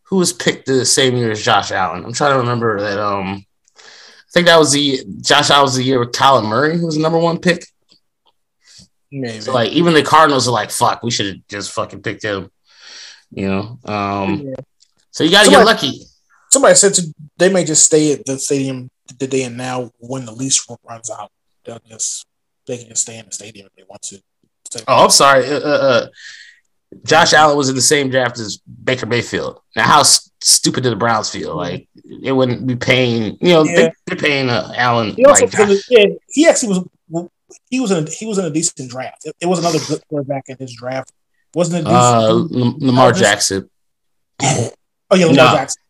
who 0.04 0.18
was 0.18 0.34
picked 0.34 0.66
the 0.66 0.86
same 0.86 1.16
year 1.16 1.32
as 1.32 1.44
Josh 1.44 1.72
Allen. 1.72 2.04
I'm 2.04 2.14
trying 2.14 2.34
to 2.34 2.40
remember 2.40 2.80
that. 2.82 3.00
Um, 3.00 3.46
I 3.78 4.32
think 4.34 4.48
that 4.48 4.58
was 4.58 4.72
the 4.72 5.00
Josh 5.22 5.50
Allen 5.50 5.64
was 5.64 5.76
the 5.76 5.84
year 5.84 6.00
with 6.00 6.12
Kyler 6.12 6.48
Murray, 6.48 6.78
who 6.78 6.86
was 6.86 6.96
the 6.96 7.02
number 7.02 7.18
one 7.18 7.40
pick. 7.40 7.66
Maybe. 9.12 9.42
So 9.42 9.54
like 9.54 9.72
even 9.72 9.94
the 9.94 10.04
Cardinals 10.04 10.48
are 10.48 10.52
like, 10.52 10.72
fuck, 10.72 11.04
we 11.04 11.12
should 11.12 11.26
have 11.28 11.48
just 11.50 11.72
fucking 11.72 12.02
picked 12.02 12.24
him. 12.24 12.50
You 13.30 13.48
know. 13.48 13.80
Um 13.86 14.42
yeah. 14.42 14.56
so 15.12 15.24
you 15.24 15.32
gotta 15.32 15.46
somebody, 15.46 15.66
get 15.66 15.66
lucky. 15.66 16.02
Somebody 16.50 16.76
said 16.76 16.94
to, 16.96 17.14
they 17.38 17.52
may 17.52 17.64
just 17.64 17.86
stay 17.86 18.14
at 18.14 18.26
the 18.26 18.40
stadium 18.40 18.90
the 19.20 19.28
day 19.28 19.44
and 19.44 19.58
now 19.58 19.92
when 20.00 20.26
the 20.26 20.32
lease 20.32 20.66
runs 20.88 21.10
out. 21.10 21.32
They'll 21.66 21.82
just 21.88 22.26
they 22.68 22.78
can 22.78 22.88
just 22.90 23.04
stay 23.04 23.18
in 23.18 23.26
the 23.26 23.32
stadium 23.32 23.68
if 23.68 23.74
they 23.76 23.84
want 23.88 24.02
to. 24.04 24.22
Oh, 24.88 25.04
I'm 25.04 25.10
sorry. 25.10 25.46
Uh, 25.46 25.60
uh, 25.60 25.64
uh, 25.64 26.08
Josh 27.04 27.34
Allen 27.34 27.58
was 27.58 27.70
in 27.70 27.76
the 27.76 27.82
same 27.82 28.10
draft 28.10 28.40
as 28.40 28.58
Baker 28.84 29.06
Mayfield. 29.06 29.62
Now, 29.76 29.84
how 29.84 30.04
stupid 30.04 30.84
did 30.84 30.92
the 30.92 30.98
Browns 30.98 31.30
feel? 31.30 31.56
Like 31.56 31.88
it 32.06 32.32
wouldn't 32.32 32.68
be 32.68 32.76
paying. 32.76 33.38
You 33.40 33.54
know, 33.54 33.64
yeah. 33.64 33.92
they, 34.08 34.14
are 34.14 34.18
paying 34.18 34.50
uh, 34.50 34.74
Allen. 34.76 35.14
He 35.16 35.26
like, 35.26 35.52
yeah, 35.90 36.06
he 36.30 36.48
actually 36.48 36.80
was 37.10 37.30
he 37.70 37.80
was 37.80 37.92
in 37.92 38.06
a, 38.06 38.10
he 38.10 38.26
was 38.26 38.38
in 38.38 38.46
a 38.46 38.50
decent 38.50 38.92
draft. 38.92 39.26
It, 39.26 39.36
it 39.42 39.46
was 39.46 39.60
another 39.60 39.80
good 39.88 40.02
quarterback 40.08 40.44
in 40.48 40.58
his 40.58 40.76
draft. 40.76 41.12
Wasn't 41.54 41.86
it? 41.86 41.92
Uh, 41.92 42.46
Lamar 42.50 43.12
Jackson. 43.12 43.70
oh 44.42 44.72
yeah, 45.16 45.26
Lamar 45.26 45.36
no. 45.36 45.56
Jackson. 45.56 45.82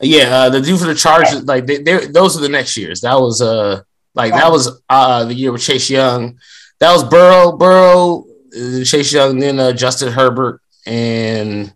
Yeah, 0.00 0.28
uh, 0.28 0.50
the 0.50 0.60
dude 0.60 0.78
for 0.78 0.86
the 0.86 0.94
Chargers, 0.94 1.44
like 1.44 1.66
they, 1.66 1.78
those 1.78 2.36
are 2.36 2.40
the 2.40 2.50
next 2.50 2.76
years. 2.76 3.00
That 3.00 3.14
was 3.14 3.40
uh, 3.40 3.82
like 4.14 4.32
that 4.32 4.50
was 4.50 4.82
uh 4.88 5.24
the 5.24 5.34
year 5.34 5.52
with 5.52 5.62
Chase 5.62 5.88
Young. 5.88 6.38
That 6.78 6.92
was 6.92 7.04
Burrow, 7.04 7.56
Burrow, 7.56 8.25
Chase 8.84 9.12
Young, 9.12 9.38
then 9.38 9.58
uh, 9.58 9.72
Justin 9.72 10.12
Herbert 10.12 10.60
and 10.86 11.74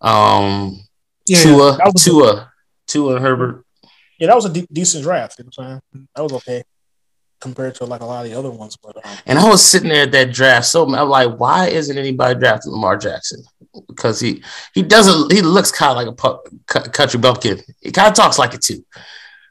um 0.00 0.78
yeah, 1.26 1.42
Tua, 1.42 1.78
Tua, 1.98 2.52
Tua 2.86 3.16
and 3.16 3.24
Herbert. 3.24 3.64
Yeah, 4.18 4.28
that 4.28 4.36
was 4.36 4.44
a 4.44 4.52
de- 4.52 4.66
decent 4.72 5.02
draft. 5.02 5.38
You 5.38 5.44
know 5.44 5.50
what 5.54 5.64
I'm 5.64 5.80
saying? 5.92 6.08
That 6.14 6.22
was 6.22 6.32
okay 6.34 6.64
compared 7.40 7.74
to 7.76 7.84
like 7.84 8.00
a 8.00 8.04
lot 8.04 8.24
of 8.24 8.30
the 8.30 8.38
other 8.38 8.50
ones. 8.50 8.76
But 8.82 8.96
um, 8.96 9.16
and 9.26 9.38
I 9.38 9.48
was 9.48 9.62
sitting 9.62 9.88
there 9.88 10.02
at 10.02 10.12
that 10.12 10.32
draft, 10.32 10.66
so 10.66 10.84
I'm 10.84 11.08
like, 11.08 11.36
why 11.36 11.68
isn't 11.68 11.96
anybody 11.96 12.38
drafting 12.38 12.72
Lamar 12.72 12.96
Jackson? 12.96 13.42
Because 13.88 14.20
he 14.20 14.42
he 14.74 14.82
doesn't 14.82 15.32
he 15.32 15.42
looks 15.42 15.70
kind 15.70 15.90
of 15.90 15.96
like 15.96 16.08
a 16.08 16.12
pu- 16.12 16.90
country 16.90 17.20
bumpkin. 17.20 17.60
He 17.80 17.92
kind 17.92 18.08
of 18.08 18.14
talks 18.14 18.38
like 18.38 18.54
it 18.54 18.62
too, 18.62 18.84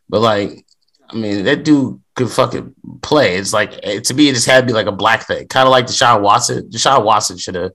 but 0.09 0.21
like 0.21 0.65
I 1.13 1.17
mean 1.17 1.45
that 1.45 1.63
dude 1.63 2.01
could 2.15 2.29
fucking 2.29 2.73
play. 3.01 3.37
It's 3.37 3.53
like 3.53 3.81
to 3.81 4.13
me, 4.13 4.29
it 4.29 4.35
just 4.35 4.47
had 4.47 4.61
to 4.61 4.67
be 4.67 4.73
like 4.73 4.87
a 4.87 4.91
black 4.91 5.27
thing, 5.27 5.47
kind 5.47 5.67
of 5.67 5.71
like 5.71 5.85
Deshaun 5.85 6.21
Watson. 6.21 6.69
Deshaun 6.69 7.03
Watson 7.03 7.37
should 7.37 7.55
have 7.55 7.71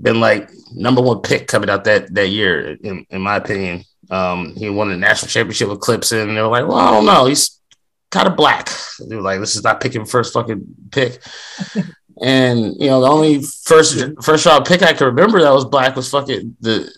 been 0.00 0.20
like 0.20 0.50
number 0.72 1.02
one 1.02 1.20
pick 1.20 1.46
coming 1.46 1.70
out 1.70 1.84
that 1.84 2.14
that 2.14 2.28
year, 2.28 2.76
in, 2.82 3.06
in 3.10 3.20
my 3.20 3.36
opinion. 3.36 3.84
Um, 4.10 4.56
he 4.56 4.68
won 4.68 4.88
the 4.88 4.96
national 4.96 5.28
championship 5.28 5.68
with 5.68 5.80
Clemson, 5.80 6.28
and 6.28 6.36
they 6.36 6.42
were 6.42 6.48
like, 6.48 6.66
"Well, 6.66 6.78
I 6.78 6.90
don't 6.90 7.06
know. 7.06 7.26
He's 7.26 7.60
kind 8.10 8.26
of 8.26 8.36
black. 8.36 8.68
They 9.08 9.16
were 9.16 9.22
like, 9.22 9.40
this 9.40 9.56
is 9.56 9.64
not 9.64 9.80
picking 9.80 10.04
first 10.04 10.34
fucking 10.34 10.64
pick. 10.90 11.22
and 12.22 12.74
you 12.78 12.88
know, 12.88 13.00
the 13.00 13.08
only 13.08 13.42
first 13.42 14.04
first 14.22 14.46
round 14.46 14.66
pick 14.66 14.82
I 14.82 14.92
can 14.92 15.06
remember 15.06 15.40
that 15.40 15.52
was 15.52 15.64
black 15.64 15.96
was 15.96 16.10
fucking 16.10 16.56
the 16.60 16.92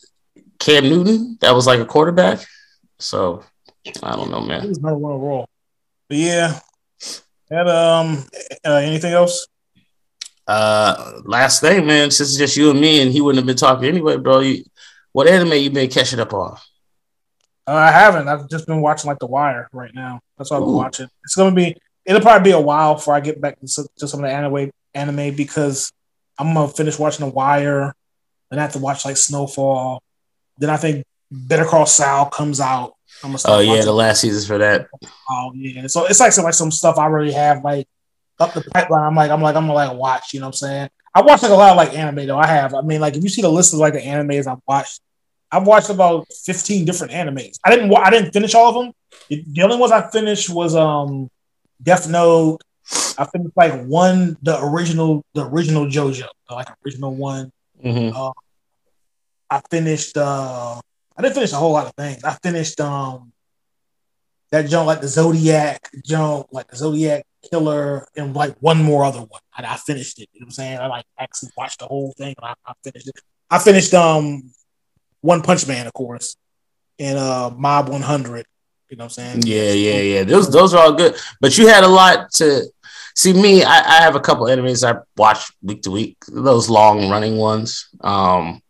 Cam 0.58 0.84
Newton. 0.84 1.38
That 1.40 1.54
was 1.54 1.66
like 1.66 1.80
a 1.80 1.86
quarterback. 1.86 2.44
So 2.98 3.44
I 4.02 4.16
don't 4.16 4.30
know, 4.30 4.40
man. 4.40 4.62
He 4.62 4.68
was 4.68 4.80
number 4.80 4.98
one 4.98 5.12
overall. 5.12 5.48
But 6.08 6.18
yeah. 6.18 6.60
And 7.50 7.68
um 7.68 8.26
uh, 8.64 8.74
anything 8.76 9.12
else? 9.12 9.46
Uh 10.46 11.20
last 11.24 11.60
thing, 11.60 11.86
man, 11.86 12.10
since 12.10 12.30
it's 12.30 12.38
just 12.38 12.56
you 12.56 12.70
and 12.70 12.80
me 12.80 13.02
and 13.02 13.12
he 13.12 13.20
wouldn't 13.20 13.38
have 13.38 13.46
been 13.46 13.56
talking 13.56 13.88
anyway, 13.88 14.16
bro. 14.16 14.40
You, 14.40 14.64
what 15.12 15.28
anime 15.28 15.52
you 15.52 15.70
been 15.70 15.90
catching 15.90 16.20
up 16.20 16.32
on? 16.32 16.56
Uh, 17.66 17.74
I 17.74 17.92
haven't. 17.92 18.28
I've 18.28 18.48
just 18.48 18.66
been 18.66 18.80
watching 18.80 19.08
like 19.08 19.18
The 19.18 19.26
Wire 19.26 19.68
right 19.72 19.94
now. 19.94 20.20
That's 20.36 20.50
what 20.50 20.58
I've 20.58 20.64
been 20.64 20.74
watching. 20.74 21.08
It's 21.24 21.34
gonna 21.36 21.54
be. 21.54 21.76
It'll 22.04 22.20
probably 22.20 22.50
be 22.50 22.54
a 22.54 22.60
while 22.60 22.94
before 22.94 23.14
I 23.14 23.20
get 23.20 23.40
back 23.40 23.60
to, 23.60 23.88
to 23.98 24.08
some 24.08 24.24
of 24.24 24.28
the 24.28 24.34
anime 24.34 24.72
anime 24.94 25.36
because 25.36 25.92
I'm 26.38 26.54
gonna 26.54 26.68
finish 26.68 26.98
watching 26.98 27.26
The 27.26 27.32
Wire, 27.32 27.94
and 28.50 28.58
I 28.58 28.64
have 28.64 28.72
to 28.72 28.78
watch 28.78 29.04
like 29.04 29.16
Snowfall. 29.16 30.02
Then 30.58 30.70
I 30.70 30.76
think 30.76 31.04
Better 31.30 31.64
Call 31.64 31.86
Saul 31.86 32.26
comes 32.26 32.58
out. 32.58 32.94
Oh 33.46 33.60
yeah, 33.60 33.82
the 33.82 33.92
last 33.92 34.20
season's 34.20 34.46
for 34.46 34.58
that. 34.58 34.88
Oh 35.30 35.52
yeah, 35.54 35.86
so 35.86 36.06
it's 36.06 36.20
like 36.20 36.32
some 36.32 36.44
like 36.44 36.54
some 36.54 36.70
stuff 36.70 36.98
I 36.98 37.04
already 37.04 37.32
have 37.32 37.62
like 37.64 37.86
up 38.40 38.52
the 38.54 38.62
pipeline. 38.62 39.04
I'm 39.04 39.14
like 39.14 39.30
I'm 39.30 39.40
like 39.40 39.56
I'm 39.56 39.66
gonna 39.66 39.74
like 39.74 39.96
watch. 39.96 40.34
You 40.34 40.40
know 40.40 40.46
what 40.46 40.54
I'm 40.54 40.68
saying? 40.68 40.90
I 41.14 41.20
watch 41.20 41.42
like 41.42 41.52
a 41.52 41.54
lot 41.54 41.70
of 41.70 41.76
like 41.76 41.96
anime 41.96 42.26
though. 42.26 42.38
I 42.38 42.46
have. 42.46 42.74
I 42.74 42.80
mean, 42.80 43.00
like 43.00 43.16
if 43.16 43.22
you 43.22 43.28
see 43.28 43.42
the 43.42 43.48
list 43.48 43.74
of 43.74 43.80
like 43.80 43.92
the 43.92 44.00
animes 44.00 44.46
I've 44.46 44.62
watched, 44.66 45.00
I've 45.50 45.66
watched 45.66 45.90
about 45.90 46.26
15 46.44 46.84
different 46.84 47.12
animes. 47.12 47.58
I 47.64 47.70
didn't 47.70 47.94
I 47.94 48.10
didn't 48.10 48.32
finish 48.32 48.54
all 48.54 48.68
of 48.68 48.74
them. 48.74 48.92
The 49.28 49.62
only 49.62 49.76
ones 49.76 49.92
I 49.92 50.10
finished 50.10 50.50
was 50.50 50.74
um 50.74 51.28
Death 51.82 52.08
Note. 52.08 52.58
I 53.18 53.26
finished 53.26 53.56
like 53.56 53.84
one 53.84 54.36
the 54.42 54.58
original 54.62 55.24
the 55.34 55.46
original 55.46 55.86
JoJo, 55.86 56.26
like 56.50 56.68
original 56.84 57.14
one. 57.14 57.52
Mm-hmm. 57.84 58.16
Uh, 58.16 58.32
I 59.50 59.60
finished 59.70 60.16
uh 60.16 60.80
I 61.22 61.26
didn't 61.26 61.36
finish 61.36 61.52
a 61.52 61.56
whole 61.56 61.72
lot 61.72 61.86
of 61.86 61.94
things. 61.94 62.24
I 62.24 62.32
finished 62.42 62.80
um 62.80 63.32
that 64.50 64.68
joint 64.68 64.88
like 64.88 65.00
the 65.00 65.06
Zodiac 65.06 65.88
joint, 66.04 66.46
like 66.52 66.66
the 66.66 66.76
Zodiac 66.76 67.24
Killer, 67.48 68.08
and 68.16 68.34
like 68.34 68.56
one 68.58 68.82
more 68.82 69.04
other 69.04 69.20
one. 69.20 69.40
I, 69.56 69.62
I, 69.62 69.76
finished 69.76 70.18
it. 70.18 70.28
You 70.32 70.40
know 70.40 70.46
what 70.46 70.48
I'm 70.48 70.52
saying? 70.54 70.78
I 70.78 70.86
like 70.88 71.04
actually 71.16 71.50
watched 71.56 71.78
the 71.78 71.86
whole 71.86 72.12
thing 72.18 72.34
and 72.36 72.44
I, 72.44 72.54
I 72.66 72.72
finished 72.82 73.06
it. 73.06 73.14
I 73.48 73.60
finished 73.60 73.94
um 73.94 74.50
One 75.20 75.42
Punch 75.42 75.68
Man, 75.68 75.86
of 75.86 75.92
course, 75.92 76.36
and 76.98 77.16
uh 77.16 77.52
Mob 77.56 77.88
100. 77.88 78.44
You 78.88 78.96
know 78.96 79.04
what 79.04 79.04
I'm 79.04 79.10
saying? 79.10 79.42
Yeah, 79.46 79.70
yeah, 79.70 80.00
yeah. 80.00 80.24
Those 80.24 80.50
those 80.50 80.74
are 80.74 80.82
all 80.82 80.92
good. 80.92 81.14
But 81.40 81.56
you 81.56 81.68
had 81.68 81.84
a 81.84 81.88
lot 81.88 82.32
to 82.32 82.64
see. 83.14 83.32
Me, 83.32 83.62
I, 83.62 83.78
I 83.78 84.02
have 84.02 84.16
a 84.16 84.20
couple 84.20 84.48
enemies 84.48 84.82
I 84.82 84.96
watch 85.16 85.52
week 85.62 85.82
to 85.82 85.92
week. 85.92 86.16
Those 86.26 86.68
long 86.68 87.08
running 87.08 87.36
ones. 87.36 87.88
Um, 88.00 88.60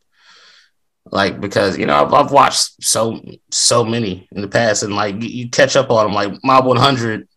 like 1.12 1.40
because 1.40 1.78
you 1.78 1.84
know 1.86 2.04
I've, 2.04 2.12
I've, 2.12 2.32
watched 2.32 2.82
so 2.82 3.20
so 3.50 3.84
many 3.84 4.26
in 4.32 4.40
the 4.40 4.48
past, 4.48 4.82
and 4.82 4.96
like 4.96 5.22
you, 5.22 5.28
you 5.28 5.50
catch 5.50 5.76
up 5.76 5.90
on 5.90 6.06
them. 6.06 6.14
Like 6.14 6.42
Mob 6.42 6.64
100, 6.64 7.28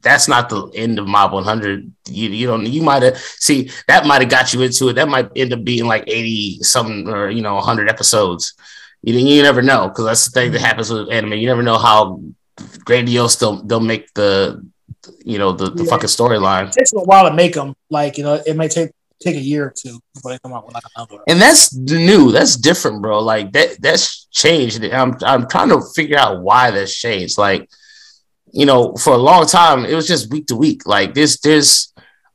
that's 0.00 0.26
not 0.26 0.48
the 0.48 0.66
end 0.74 0.98
of 0.98 1.06
Mob 1.06 1.32
100. 1.32 1.90
You 2.08 2.30
you 2.30 2.46
don't 2.48 2.66
you 2.66 2.82
might 2.82 3.04
have 3.04 3.16
see 3.16 3.70
that 3.86 4.06
might 4.06 4.22
have 4.22 4.30
got 4.30 4.52
you 4.52 4.62
into 4.62 4.88
it. 4.88 4.94
That 4.94 5.08
might 5.08 5.30
end 5.36 5.52
up 5.52 5.62
being 5.62 5.86
like 5.86 6.02
80 6.08 6.64
something 6.64 7.08
or 7.08 7.30
you 7.30 7.42
know 7.42 7.54
100 7.54 7.88
episodes. 7.88 8.54
You 9.02 9.14
you 9.14 9.42
never 9.42 9.62
know 9.62 9.88
because 9.88 10.04
that's 10.04 10.24
the 10.26 10.32
thing 10.32 10.52
that 10.52 10.60
happens 10.60 10.90
with 10.90 11.10
anime. 11.10 11.34
You 11.34 11.46
never 11.46 11.62
know 11.62 11.78
how 11.78 12.20
grandiose 12.84 13.36
they'll 13.36 13.62
they'll 13.62 13.80
make 13.80 14.12
the 14.14 14.66
you 15.24 15.38
know 15.38 15.52
the, 15.52 15.70
the 15.70 15.84
yeah. 15.84 15.90
fucking 15.90 16.08
storyline. 16.08 16.68
It 16.68 16.72
takes 16.72 16.92
a 16.92 16.98
while 16.98 17.28
to 17.28 17.34
make 17.34 17.54
them. 17.54 17.76
Like 17.88 18.18
you 18.18 18.24
know, 18.24 18.42
it 18.44 18.56
might 18.56 18.72
take 18.72 18.90
take 19.22 19.36
a 19.36 19.40
year 19.40 19.66
or 19.66 19.74
two 19.76 20.00
before 20.14 20.32
they 20.32 20.38
come 20.38 20.52
out 20.52 20.66
with 20.66 20.74
like 20.74 20.84
another. 20.96 21.16
One. 21.16 21.24
And 21.28 21.40
that's 21.40 21.74
new. 21.74 22.32
That's 22.32 22.56
different, 22.56 23.02
bro. 23.02 23.20
Like 23.20 23.52
that 23.52 23.80
that's 23.80 24.26
changed. 24.26 24.84
I'm 24.84 25.16
I'm 25.22 25.48
trying 25.48 25.68
to 25.70 25.80
figure 25.94 26.18
out 26.18 26.42
why 26.42 26.70
that's 26.70 26.96
changed. 26.96 27.38
Like, 27.38 27.68
you 28.52 28.66
know, 28.66 28.94
for 28.96 29.14
a 29.14 29.18
long 29.18 29.46
time 29.46 29.84
it 29.84 29.94
was 29.94 30.06
just 30.06 30.30
week 30.30 30.46
to 30.46 30.56
week. 30.56 30.86
Like 30.86 31.14
this, 31.14 31.40
there's 31.40 31.92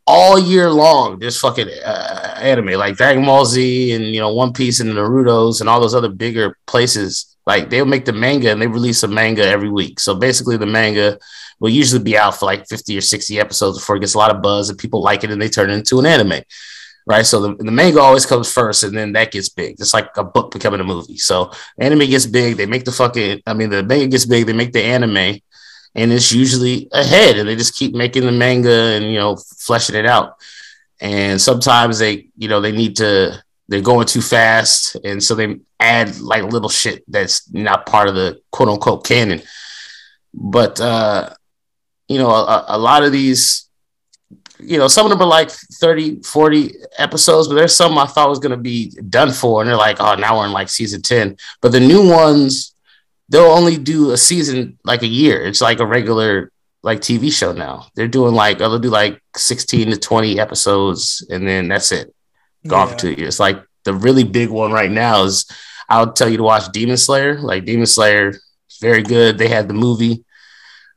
all 0.09 0.39
year 0.39 0.71
long 0.71 1.19
this 1.19 1.37
fucking 1.37 1.67
uh, 1.83 2.37
anime 2.39 2.79
like 2.79 2.95
Dragon 2.95 3.25
Ball 3.25 3.45
Z 3.45 3.91
and 3.91 4.05
you 4.05 4.21
know 4.21 4.33
One 4.33 4.53
Piece 4.53 4.79
and 4.79 4.91
Naruto's 4.91 5.59
and 5.59 5.69
all 5.69 5.81
those 5.81 5.95
other 5.95 6.09
bigger 6.09 6.57
places. 6.65 7.37
Like 7.45 7.69
they'll 7.69 7.85
make 7.85 8.05
the 8.05 8.13
manga 8.13 8.51
and 8.51 8.61
they 8.61 8.67
release 8.67 9.03
a 9.03 9.07
manga 9.07 9.45
every 9.45 9.69
week. 9.69 9.99
So 9.99 10.15
basically, 10.15 10.57
the 10.57 10.65
manga 10.65 11.17
will 11.59 11.69
usually 11.69 12.03
be 12.03 12.17
out 12.17 12.35
for 12.35 12.45
like 12.45 12.67
50 12.67 12.97
or 12.97 13.01
60 13.01 13.39
episodes 13.39 13.79
before 13.79 13.95
it 13.95 14.01
gets 14.01 14.13
a 14.13 14.17
lot 14.17 14.33
of 14.33 14.41
buzz 14.41 14.69
and 14.69 14.77
people 14.77 15.01
like 15.01 15.23
it 15.23 15.31
and 15.31 15.41
they 15.41 15.49
turn 15.49 15.69
it 15.69 15.73
into 15.73 15.99
an 15.99 16.05
anime 16.05 16.41
right? 17.07 17.25
So 17.25 17.39
the, 17.39 17.55
the 17.55 17.71
manga 17.71 18.01
always 18.01 18.25
comes 18.25 18.51
first, 18.51 18.83
and 18.83 18.95
then 18.95 19.13
that 19.13 19.31
gets 19.31 19.49
big. 19.49 19.77
It's 19.79 19.93
like 19.93 20.09
a 20.17 20.23
book 20.23 20.51
becoming 20.51 20.81
a 20.81 20.83
movie. 20.83 21.17
So 21.17 21.51
anime 21.79 21.99
gets 21.99 22.25
big, 22.25 22.57
they 22.57 22.65
make 22.65 22.85
the 22.85 22.91
fucking. 22.91 23.41
I 23.47 23.53
mean, 23.53 23.69
the 23.69 23.81
manga 23.81 24.07
gets 24.07 24.25
big, 24.25 24.45
they 24.45 24.53
make 24.53 24.73
the 24.73 24.83
anime, 24.83 25.39
and 25.95 26.11
it's 26.11 26.31
usually 26.31 26.89
ahead, 26.91 27.37
and 27.37 27.47
they 27.47 27.55
just 27.55 27.75
keep 27.75 27.95
making 27.95 28.25
the 28.25 28.31
manga 28.31 28.95
and 28.95 29.05
you 29.05 29.17
know 29.17 29.37
fleshing 29.37 29.95
it 29.95 30.05
out. 30.05 30.35
And 30.99 31.39
sometimes 31.39 31.99
they, 31.99 32.27
you 32.37 32.49
know, 32.49 32.61
they 32.61 32.71
need 32.71 32.97
to. 32.97 33.41
They're 33.69 33.81
going 33.81 34.07
too 34.07 34.21
fast, 34.21 34.95
and 35.03 35.21
so 35.21 35.35
they 35.35 35.57
add 35.79 36.19
like 36.19 36.43
little 36.43 36.69
shit 36.69 37.03
that's 37.07 37.51
not 37.51 37.85
part 37.85 38.07
of 38.07 38.15
the 38.15 38.39
quote 38.51 38.69
unquote 38.69 39.05
canon. 39.05 39.41
But 40.33 40.79
uh, 40.79 41.33
you 42.07 42.17
know, 42.17 42.29
a, 42.29 42.65
a 42.69 42.77
lot 42.77 43.03
of 43.03 43.11
these 43.11 43.66
you 44.59 44.77
know, 44.77 44.87
some 44.87 45.05
of 45.05 45.11
them 45.11 45.21
are 45.21 45.27
like 45.27 45.49
30, 45.49 46.21
40 46.23 46.73
episodes, 46.97 47.47
but 47.47 47.55
there's 47.55 47.75
some 47.75 47.97
I 47.97 48.05
thought 48.07 48.29
was 48.29 48.39
going 48.39 48.51
to 48.51 48.57
be 48.57 48.89
done 49.09 49.31
for. 49.31 49.61
And 49.61 49.69
they're 49.69 49.77
like, 49.77 49.97
oh, 49.99 50.15
now 50.15 50.37
we're 50.37 50.45
in 50.45 50.51
like 50.51 50.69
season 50.69 51.01
10. 51.01 51.37
But 51.61 51.71
the 51.71 51.79
new 51.79 52.09
ones, 52.09 52.73
they'll 53.29 53.43
only 53.43 53.77
do 53.77 54.11
a 54.11 54.17
season 54.17 54.77
like 54.83 55.03
a 55.03 55.07
year. 55.07 55.45
It's 55.45 55.61
like 55.61 55.79
a 55.79 55.85
regular 55.85 56.51
like 56.81 56.99
TV 57.01 57.31
show 57.31 57.51
now. 57.51 57.87
They're 57.95 58.07
doing 58.07 58.33
like, 58.33 58.57
they'll 58.57 58.79
do 58.79 58.89
like 58.89 59.21
16 59.35 59.91
to 59.91 59.97
20 59.97 60.39
episodes 60.39 61.25
and 61.29 61.47
then 61.47 61.67
that's 61.67 61.91
it. 61.91 62.13
Gone 62.65 62.87
yeah. 62.87 62.93
for 62.93 62.99
two 62.99 63.11
years. 63.11 63.39
Like 63.39 63.63
the 63.83 63.93
really 63.93 64.23
big 64.23 64.49
one 64.49 64.71
right 64.71 64.91
now 64.91 65.23
is 65.23 65.45
I'll 65.89 66.13
tell 66.13 66.29
you 66.29 66.37
to 66.37 66.43
watch 66.43 66.71
Demon 66.71 66.97
Slayer. 66.97 67.39
Like 67.39 67.65
Demon 67.65 67.85
Slayer, 67.85 68.33
very 68.81 69.03
good. 69.03 69.37
They 69.37 69.47
had 69.47 69.67
the 69.67 69.73
movie 69.73 70.25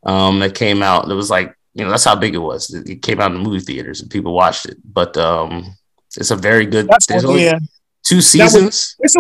um, 0.03 0.41
that 0.41 0.55
came 0.55 0.83
out. 0.83 1.11
It 1.11 1.15
was 1.15 1.31
like 1.31 1.55
you 1.75 1.85
know 1.85 1.91
that's 1.91 2.05
how 2.05 2.17
big 2.17 2.35
it 2.35 2.39
was. 2.39 2.73
It 2.75 3.03
came 3.03 3.21
out 3.21 3.31
in 3.33 3.43
the 3.43 3.49
movie 3.49 3.61
theaters 3.61 4.01
and 4.01 4.11
people 4.11 4.35
watched 4.35 4.67
it. 4.67 4.79
But 4.85 5.17
um, 5.17 5.75
it's 6.17 6.31
a 6.31 6.37
very 6.37 6.67
good. 6.67 6.89
That's 6.89 7.07
there's 7.07 7.25
only 7.25 7.45
yeah. 7.45 7.59
two 8.03 8.21
seasons. 8.21 8.97
It's 9.01 9.17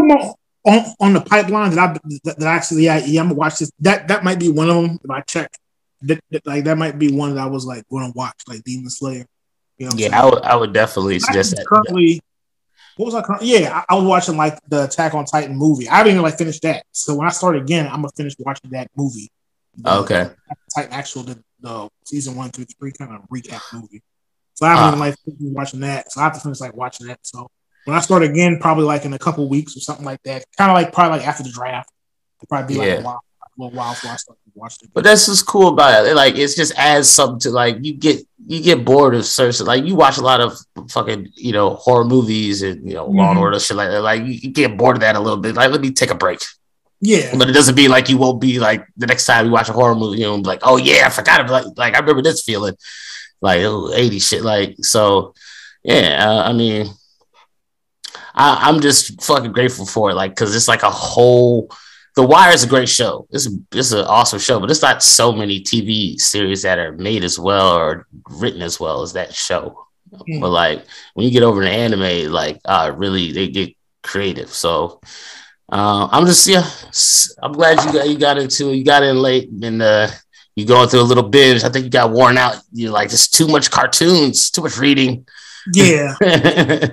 on, 0.65 0.95
on 1.01 1.13
the 1.15 1.21
pipeline 1.21 1.71
that 1.71 1.79
I 1.79 1.97
that, 2.25 2.43
actually 2.43 2.85
yeah, 2.85 2.99
yeah 3.05 3.21
I'm 3.21 3.29
gonna 3.29 3.39
watch 3.39 3.59
this. 3.59 3.71
That 3.81 4.09
that 4.09 4.25
might 4.25 4.39
be 4.39 4.51
one 4.51 4.69
of 4.69 4.77
them. 4.77 4.99
If 5.03 5.11
I 5.11 5.21
check, 5.23 5.51
that, 6.03 6.21
that, 6.31 6.47
like 6.47 6.65
that 6.65 6.77
might 6.77 6.99
be 6.99 7.13
one 7.13 7.35
that 7.35 7.41
I 7.41 7.47
was 7.47 7.65
like 7.65 7.89
going 7.89 8.11
to 8.11 8.17
watch, 8.17 8.37
like 8.47 8.63
Demon 8.65 8.91
Slayer. 8.91 9.25
You 9.79 9.87
know 9.87 9.93
yeah, 9.97 10.21
I 10.21 10.25
would 10.27 10.43
I 10.43 10.57
would 10.57 10.73
definitely 10.75 11.19
suggest 11.21 11.57
that. 11.57 11.67
Currently, 11.67 12.21
what 12.97 13.07
was 13.07 13.15
I? 13.15 13.39
Yeah, 13.41 13.83
I, 13.89 13.95
I, 13.95 13.97
was 13.97 14.05
watching 14.05 14.37
like 14.37 14.59
the 14.69 14.85
Attack 14.85 15.15
on 15.15 15.25
Titan 15.25 15.57
movie. 15.57 15.89
I 15.89 15.97
haven't 15.97 16.13
even 16.13 16.23
like 16.23 16.37
finished 16.37 16.63
that. 16.63 16.85
So 16.93 17.15
when 17.15 17.27
I 17.27 17.31
start 17.31 17.57
again, 17.57 17.87
I'm 17.87 18.03
gonna 18.03 18.11
finish 18.15 18.35
watching 18.39 18.71
that 18.73 18.91
movie. 18.95 19.31
Okay. 19.87 20.29
Titan 20.75 20.93
actual 20.93 21.23
the, 21.23 21.43
the 21.61 21.89
season 22.05 22.37
one 22.37 22.51
through 22.51 22.67
three 22.79 22.93
kind 22.93 23.15
of 23.15 23.29
recap 23.29 23.61
movie. 23.73 24.03
So 24.55 24.67
I 24.67 24.75
haven't 24.75 25.01
uh, 25.01 25.05
like 25.05 25.17
watching 25.41 25.81
that. 25.81 26.13
So 26.13 26.21
I 26.21 26.25
have 26.25 26.35
to 26.35 26.41
finish 26.41 26.61
like 26.61 26.75
watching 26.75 27.07
that. 27.07 27.21
So 27.23 27.51
when 27.85 27.97
I 27.97 28.01
start 28.01 28.23
again, 28.23 28.59
probably 28.61 28.85
like 28.85 29.05
in 29.05 29.13
a 29.13 29.19
couple 29.19 29.49
weeks 29.49 29.77
or 29.77 29.81
something 29.81 30.05
like 30.05 30.23
that. 30.25 30.45
Kind 30.57 30.71
of 30.71 30.75
like 30.75 30.93
probably 30.93 31.19
like 31.19 31.27
after 31.27 31.43
the 31.43 31.51
draft. 31.51 31.91
It'll 32.39 32.49
probably 32.49 32.75
be 32.75 32.81
yeah. 32.81 32.95
like 32.95 33.01
a 33.01 33.03
while, 33.03 33.21
a 33.41 33.63
little 33.63 33.79
while 33.79 33.93
before 33.95 34.11
I 34.11 34.17
start 34.17 34.39
watching 34.55 34.89
it. 34.89 34.95
But 34.95 35.05
that's 35.05 35.27
just 35.27 35.47
cool 35.47 35.69
about 35.69 36.07
it. 36.07 36.15
Like 36.15 36.37
it's 36.37 36.55
just 36.55 36.75
adds 36.77 37.09
something 37.09 37.41
to 37.41 37.51
like 37.51 37.79
you 37.81 37.95
get 37.95 38.23
you 38.47 38.63
get 38.63 38.85
bored 38.85 39.15
of 39.15 39.25
certain 39.25 39.67
Like 39.67 39.85
you 39.85 39.95
watch 39.95 40.19
a 40.19 40.23
lot 40.23 40.41
of 40.41 40.59
fucking 40.91 41.29
you 41.37 41.53
know 41.53 41.75
horror 41.75 42.05
movies 42.05 42.63
and 42.63 42.87
you 42.87 42.95
know 42.95 43.09
mm-hmm. 43.09 43.19
Law 43.19 43.31
and 43.31 43.39
Order 43.39 43.61
shit 43.61 43.77
like 43.77 43.91
that. 43.91 44.03
Like 44.03 44.23
you 44.25 44.51
get 44.51 44.77
bored 44.77 44.97
of 44.97 45.01
that 45.01 45.17
a 45.17 45.21
little 45.21 45.39
bit. 45.39 45.55
Like 45.55 45.71
let 45.71 45.81
me 45.81 45.91
take 45.91 46.11
a 46.11 46.15
break. 46.15 46.41
Yeah, 47.01 47.35
but 47.37 47.49
it 47.49 47.53
doesn't 47.53 47.77
mean 47.77 47.91
like 47.91 48.11
you 48.11 48.19
won't 48.19 48.41
be 48.41 48.59
like 48.59 48.87
the 48.97 49.07
next 49.07 49.25
time 49.25 49.47
you 49.47 49.53
watch 49.53 49.71
a 49.71 49.73
horror 49.73 49.95
movie, 49.95 50.19
you 50.19 50.27
know, 50.27 50.37
like, 50.37 50.61
oh 50.63 50.77
yeah, 50.77 51.07
I 51.07 51.11
forgot 51.11 51.41
about 51.41 51.65
like, 51.65 51.79
like 51.79 51.95
I 51.95 51.99
remember 51.99 52.23
this 52.23 52.43
feeling, 52.43 52.75
like 53.41 53.63
oh, 53.63 53.93
80 53.95 54.19
shit, 54.19 54.43
like 54.43 54.77
so. 54.81 55.35
Yeah, 55.83 56.29
uh, 56.29 56.43
I 56.43 56.53
mean, 56.53 56.89
I, 58.35 58.69
am 58.69 58.81
just 58.81 59.23
fucking 59.23 59.53
grateful 59.53 59.87
for 59.87 60.11
it, 60.11 60.15
like 60.15 60.33
because 60.33 60.55
it's 60.55 60.69
like 60.69 60.83
a 60.83 60.91
whole. 60.91 61.71
The 62.17 62.27
Wire 62.27 62.53
is 62.53 62.65
a 62.65 62.69
great 62.69 62.89
show. 62.89 63.27
It's 63.31 63.49
it's 63.73 63.93
an 63.93 64.05
awesome 64.05 64.41
show, 64.41 64.61
but 64.61 64.71
it's 64.71 64.83
not 64.83 65.03
so 65.03 65.33
many 65.33 65.61
TV 65.61 66.21
series 66.21 66.63
that 66.63 66.79
are 66.79 66.93
made 66.93 67.25
as 67.25 67.39
well 67.39 67.77
or 67.77 68.07
written 68.29 68.63
as 68.63 68.79
well 68.79 69.03
as 69.03 69.13
that 69.15 69.33
show. 69.33 69.87
Mm. 70.13 70.41
But 70.41 70.51
like 70.51 70.85
when 71.15 71.25
you 71.25 71.33
get 71.33 71.45
over 71.45 71.63
to 71.63 71.71
anime, 71.71 72.31
like 72.31 72.61
uh, 72.65 72.93
really 72.95 73.33
they 73.33 73.49
get 73.49 73.75
creative. 74.03 74.51
So 74.51 75.01
uh, 75.71 76.09
I'm 76.11 76.27
just 76.27 76.47
yeah, 76.47 76.69
I'm 77.43 77.53
glad 77.53 77.85
you 77.85 77.93
got 77.93 78.09
you 78.09 78.19
got 78.19 78.39
into 78.39 78.73
you 78.73 78.85
got 78.85 79.03
in 79.03 79.17
late 79.17 79.51
and 79.51 79.81
uh, 79.81 80.09
you 80.57 80.67
going 80.67 80.89
through 80.89 81.03
a 81.03 81.03
little 81.03 81.29
binge. 81.29 81.65
I 81.65 81.69
think 81.69 81.85
you 81.85 81.91
got 81.91 82.11
worn 82.11 82.39
out. 82.39 82.57
You're 82.73 82.93
like 82.93 83.11
just 83.11 83.35
too 83.35 83.49
much 83.49 83.71
cartoons, 83.71 84.51
too 84.51 84.63
much 84.63 84.79
reading. 84.79 85.27
Yeah. 85.73 86.15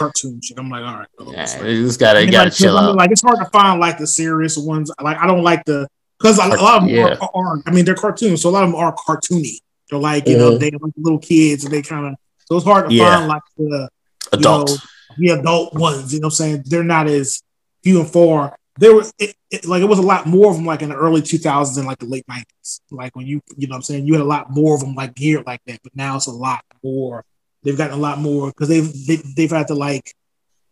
cartoon 0.00 0.40
shit. 0.42 0.58
I'm 0.58 0.70
like, 0.70 0.82
all 0.82 0.98
right. 0.98 1.08
Yeah, 1.32 1.66
you 1.66 1.84
just 1.84 2.00
gotta, 2.00 2.24
you 2.24 2.30
gotta 2.30 2.48
like, 2.48 2.54
chill 2.54 2.76
out. 2.76 2.96
Like, 2.96 3.10
it's 3.10 3.22
hard 3.22 3.38
to 3.38 3.44
find 3.46 3.78
like 3.80 3.98
the 3.98 4.06
serious 4.06 4.56
ones. 4.56 4.90
Like, 5.00 5.18
I 5.18 5.26
don't 5.26 5.42
like 5.42 5.64
the 5.64 5.88
because 6.18 6.38
a, 6.38 6.48
lot 6.48 6.82
of 6.82 6.82
them 6.82 6.88
yeah. 6.88 7.16
are, 7.20 7.30
are, 7.34 7.62
I 7.66 7.70
mean, 7.70 7.84
they're 7.84 7.94
cartoons, 7.94 8.42
so 8.42 8.48
a 8.48 8.52
lot 8.52 8.64
of 8.64 8.70
them 8.70 8.76
are 8.76 8.94
cartoony. 8.94 9.58
They're 9.88 9.98
like, 9.98 10.26
you 10.26 10.36
mm-hmm. 10.36 10.40
know, 10.40 10.58
they 10.58 10.70
like 10.70 10.92
little 10.96 11.18
kids, 11.18 11.64
and 11.64 11.72
they 11.72 11.82
kind 11.82 12.06
of 12.06 12.14
so 12.46 12.56
it's 12.56 12.64
hard 12.64 12.90
to 12.90 12.94
yeah. 12.94 13.16
find 13.16 13.28
like 13.28 13.42
the 13.56 13.88
adult, 14.32 14.70
know, 14.70 14.76
the 15.16 15.28
adult 15.40 15.74
ones. 15.74 16.12
You 16.12 16.20
know, 16.20 16.26
what 16.26 16.32
I'm 16.32 16.36
saying 16.36 16.64
they're 16.66 16.84
not 16.84 17.06
as 17.06 17.42
few 17.82 18.00
and 18.00 18.10
far. 18.10 18.56
There 18.78 18.94
was 18.94 19.12
it, 19.18 19.34
it, 19.50 19.66
like 19.66 19.82
it 19.82 19.86
was 19.86 19.98
a 19.98 20.02
lot 20.02 20.26
more 20.26 20.50
of 20.50 20.56
them 20.56 20.64
like 20.64 20.82
in 20.82 20.88
the 20.88 20.96
early 20.96 21.20
2000s 21.20 21.76
and 21.76 21.86
like 21.86 21.98
the 21.98 22.06
late 22.06 22.24
90s. 22.26 22.80
Like 22.90 23.14
when 23.14 23.26
you 23.26 23.40
you 23.56 23.68
know 23.68 23.76
I'm 23.76 23.82
saying 23.82 24.06
you 24.06 24.14
had 24.14 24.22
a 24.22 24.24
lot 24.24 24.50
more 24.50 24.74
of 24.74 24.80
them 24.80 24.94
like 24.94 25.14
geared 25.14 25.46
like 25.46 25.60
that, 25.66 25.80
but 25.82 25.94
now 25.94 26.16
it's 26.16 26.26
a 26.26 26.32
lot 26.32 26.64
more. 26.82 27.24
They've 27.62 27.76
gotten 27.76 27.98
a 27.98 28.00
lot 28.00 28.18
more 28.18 28.48
because 28.48 28.68
they've 28.68 29.06
they, 29.06 29.16
have 29.16 29.34
they 29.34 29.42
have 29.42 29.50
had 29.50 29.68
to 29.68 29.74
like 29.74 30.14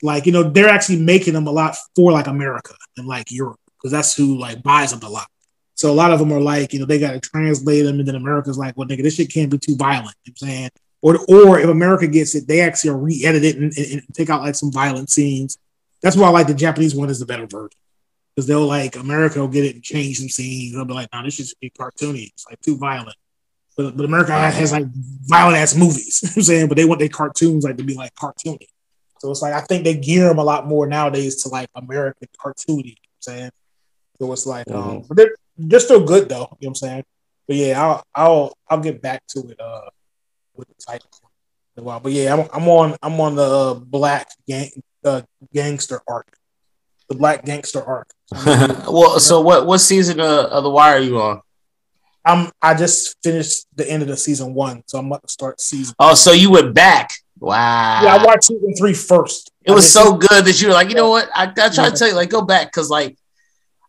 like 0.02 0.26
you 0.26 0.32
know 0.32 0.43
they're 0.43 0.68
actually 0.68 1.01
making 1.01 1.35
them 1.35 1.47
a 1.47 1.51
lot 1.51 1.76
for 1.94 2.12
like 2.12 2.28
America 2.28 2.74
and 2.97 3.06
like 3.06 3.30
Europe 3.30 3.60
because 3.76 3.93
that's 3.93 4.16
who 4.16 4.39
like 4.39 4.62
buys 4.62 4.93
them 4.93 5.02
a 5.02 5.12
lot. 5.12 5.28
So 5.74 5.93
a 5.93 5.94
lot 5.94 6.12
of 6.12 6.18
them 6.18 6.32
are 6.32 6.40
like 6.40 6.72
you 6.72 6.78
know 6.78 6.86
they 6.86 6.98
got 6.98 7.12
to 7.12 7.20
translate 7.20 7.85
them 7.85 7.98
and 7.98 8.09
then 8.09 8.14
America's 8.14 8.59
like 8.59 8.76
well 8.76 8.89
nigga 8.89 9.02
this 9.02 9.16
shit 9.16 9.32
can't 9.32 9.51
be 9.51 9.59
too 9.59 9.76
violent. 9.76 10.14
You 10.24 10.30
know 10.30 10.35
I'm 10.43 10.48
saying 10.48 10.70
or 11.02 11.18
or 11.28 11.59
if 11.59 11.68
America 11.68 12.06
gets 12.06 12.35
it 12.35 12.48
they 12.48 12.60
actually 12.60 12.90
re-edit 12.90 13.44
it 13.44 13.56
and, 13.56 13.72
and, 13.76 13.93
and 13.93 14.14
take 14.14 14.30
out 14.30 14.43
like 14.43 14.55
some 14.55 14.72
violent 14.72 15.10
scenes 15.10 15.59
that's 16.03 16.16
why 16.16 16.29
I 16.29 16.31
like 16.31 16.47
the 16.47 16.55
Japanese 16.55 16.95
one 16.95 17.11
is 17.11 17.19
the 17.19 17.27
better 17.27 17.47
version 17.47 17.70
because 18.35 18.47
they'll 18.47 18.66
like 18.66 18.95
America 18.95 19.41
will 19.41 19.49
get 19.49 19.65
it 19.65 19.75
and 19.75 19.83
change 19.83 20.19
some 20.19 20.29
scenes. 20.29 20.73
They'll 20.73 20.85
be 20.85 20.95
like, 20.95 21.09
"No, 21.12 21.25
this 21.25 21.35
should 21.35 21.49
be 21.61 21.70
cartoony. 21.70 22.29
It's 22.29 22.47
like 22.49 22.61
too 22.61 22.77
violent." 22.77 23.16
But, 23.77 23.97
but 23.97 24.05
America 24.05 24.33
has, 24.33 24.57
has 24.57 24.73
like 24.73 24.87
violent 24.93 25.57
ass 25.57 25.75
movies. 25.75 26.20
you 26.23 26.29
know 26.29 26.33
I'm 26.37 26.43
saying, 26.43 26.69
but 26.69 26.77
they 26.77 26.85
want 26.85 27.01
their 27.01 27.09
cartoons 27.09 27.65
like 27.65 27.77
to 27.79 27.85
be 27.85 27.95
like 27.95 28.15
cartoony. 28.15 28.69
So 29.19 29.31
it's 29.33 29.43
like 29.43 29.55
I 29.55 29.61
think 29.62 29.83
they 29.83 29.97
gear 29.97 30.29
them 30.29 30.39
a 30.39 30.45
lot 30.45 30.69
more 30.69 30.87
nowadays 30.87 31.43
to 31.43 31.49
like 31.49 31.69
American 31.75 32.29
cartoony. 32.39 32.85
You 32.85 32.91
know 32.91 32.95
I'm 32.95 33.23
saying, 33.23 33.51
so 34.20 34.33
it's 34.33 34.47
like, 34.47 34.70
um, 34.70 34.77
mm-hmm. 34.77 34.91
um, 34.91 35.05
but 35.09 35.16
they're 35.16 35.35
they're 35.57 35.81
still 35.81 36.05
good 36.05 36.29
though. 36.29 36.35
You 36.37 36.43
know 36.43 36.49
what 36.59 36.69
I'm 36.69 36.75
saying? 36.77 37.05
But 37.49 37.57
yeah, 37.57 37.83
I'll 37.83 38.05
I'll 38.15 38.59
I'll 38.70 38.81
get 38.81 39.03
back 39.03 39.27
to 39.31 39.41
it 39.49 39.61
uh 39.61 39.89
with 40.55 40.69
the 40.69 40.75
title. 40.75 41.09
in 41.77 41.83
a 41.83 41.85
while. 41.85 41.99
But 41.99 42.12
yeah, 42.12 42.35
I'm 42.35 42.49
I'm 42.53 42.69
on 42.69 42.97
I'm 43.03 43.20
on 43.20 43.35
the 43.35 43.83
black 43.85 44.29
gang 44.47 44.70
uh, 45.09 45.22
gangster 45.52 46.01
arc, 46.09 46.36
the 47.09 47.14
black 47.14 47.44
gangster 47.44 47.82
arc. 47.82 48.09
well, 48.47 49.18
so 49.20 49.40
what 49.40 49.66
what 49.66 49.78
season 49.78 50.20
of, 50.20 50.47
of 50.47 50.64
The 50.64 50.70
Wire 50.70 50.97
are 50.97 51.01
you 51.01 51.20
on? 51.20 51.40
I'm 52.24 52.51
I 52.60 52.74
just 52.74 53.16
finished 53.22 53.66
the 53.74 53.89
end 53.90 54.02
of 54.02 54.09
the 54.09 54.16
season 54.16 54.55
one, 54.55 54.82
so 54.86 54.98
I'm 54.98 55.06
about 55.06 55.22
to 55.22 55.28
start 55.28 55.60
season. 55.60 55.94
Oh, 55.98 56.14
so 56.14 56.32
you 56.32 56.51
went 56.51 56.74
back? 56.74 57.10
Wow. 57.40 58.01
Yeah, 58.02 58.16
I 58.16 58.24
watched 58.24 58.44
season 58.44 58.74
three 58.74 58.94
first. 58.94 59.52
It 59.64 59.72
was 59.72 59.90
so 59.90 60.14
good 60.14 60.44
that 60.44 60.60
you 60.60 60.68
were 60.68 60.74
like, 60.74 60.89
you 60.89 60.94
know 60.94 61.10
what? 61.10 61.30
I, 61.35 61.44
I 61.44 61.68
try 61.68 61.89
to 61.89 61.97
tell 61.97 62.09
you, 62.09 62.14
like, 62.14 62.30
go 62.30 62.43
back 62.43 62.68
because, 62.68 62.90
like, 62.90 63.16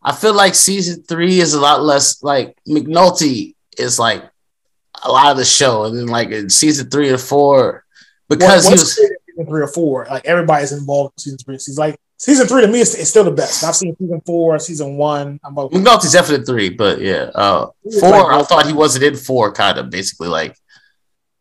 I 0.02 0.14
feel 0.14 0.34
like 0.34 0.54
season 0.54 1.02
three 1.02 1.40
is 1.40 1.54
a 1.54 1.60
lot 1.60 1.82
less 1.82 2.22
like 2.22 2.56
McNulty 2.66 3.54
is 3.78 3.98
like 3.98 4.24
a 5.02 5.10
lot 5.10 5.30
of 5.30 5.36
the 5.36 5.44
show, 5.44 5.84
and 5.84 5.96
then 5.96 6.06
like 6.06 6.30
in 6.30 6.48
season 6.48 6.88
three 6.88 7.10
or 7.10 7.18
four, 7.18 7.84
because 8.28 8.64
well, 8.64 8.72
he 8.72 8.80
was 8.80 9.00
season 9.40 9.52
three 9.52 9.62
or 9.62 9.68
four, 9.68 10.06
like 10.10 10.24
everybody's 10.24 10.72
involved 10.72 11.14
in 11.16 11.22
season 11.22 11.38
three. 11.38 11.54
He's 11.54 11.78
like 11.78 11.96
season 12.18 12.46
three 12.46 12.62
to 12.62 12.68
me 12.68 12.80
is, 12.80 12.94
is 12.94 13.08
still 13.08 13.24
the 13.24 13.30
best. 13.30 13.64
I've 13.64 13.74
seen 13.74 13.96
season 13.96 14.20
four, 14.24 14.58
season 14.58 14.96
one. 14.96 15.40
I'm 15.42 15.52
about 15.52 15.72
McNulty's 15.72 16.12
definitely 16.12 16.46
three, 16.46 16.70
but 16.70 17.00
yeah, 17.00 17.30
uh, 17.34 17.66
four. 18.00 18.10
Like, 18.10 18.26
I 18.26 18.42
thought 18.42 18.66
he 18.66 18.72
wasn't 18.72 19.04
in 19.04 19.16
four, 19.16 19.52
kind 19.52 19.78
of 19.78 19.90
basically 19.90 20.28
like. 20.28 20.56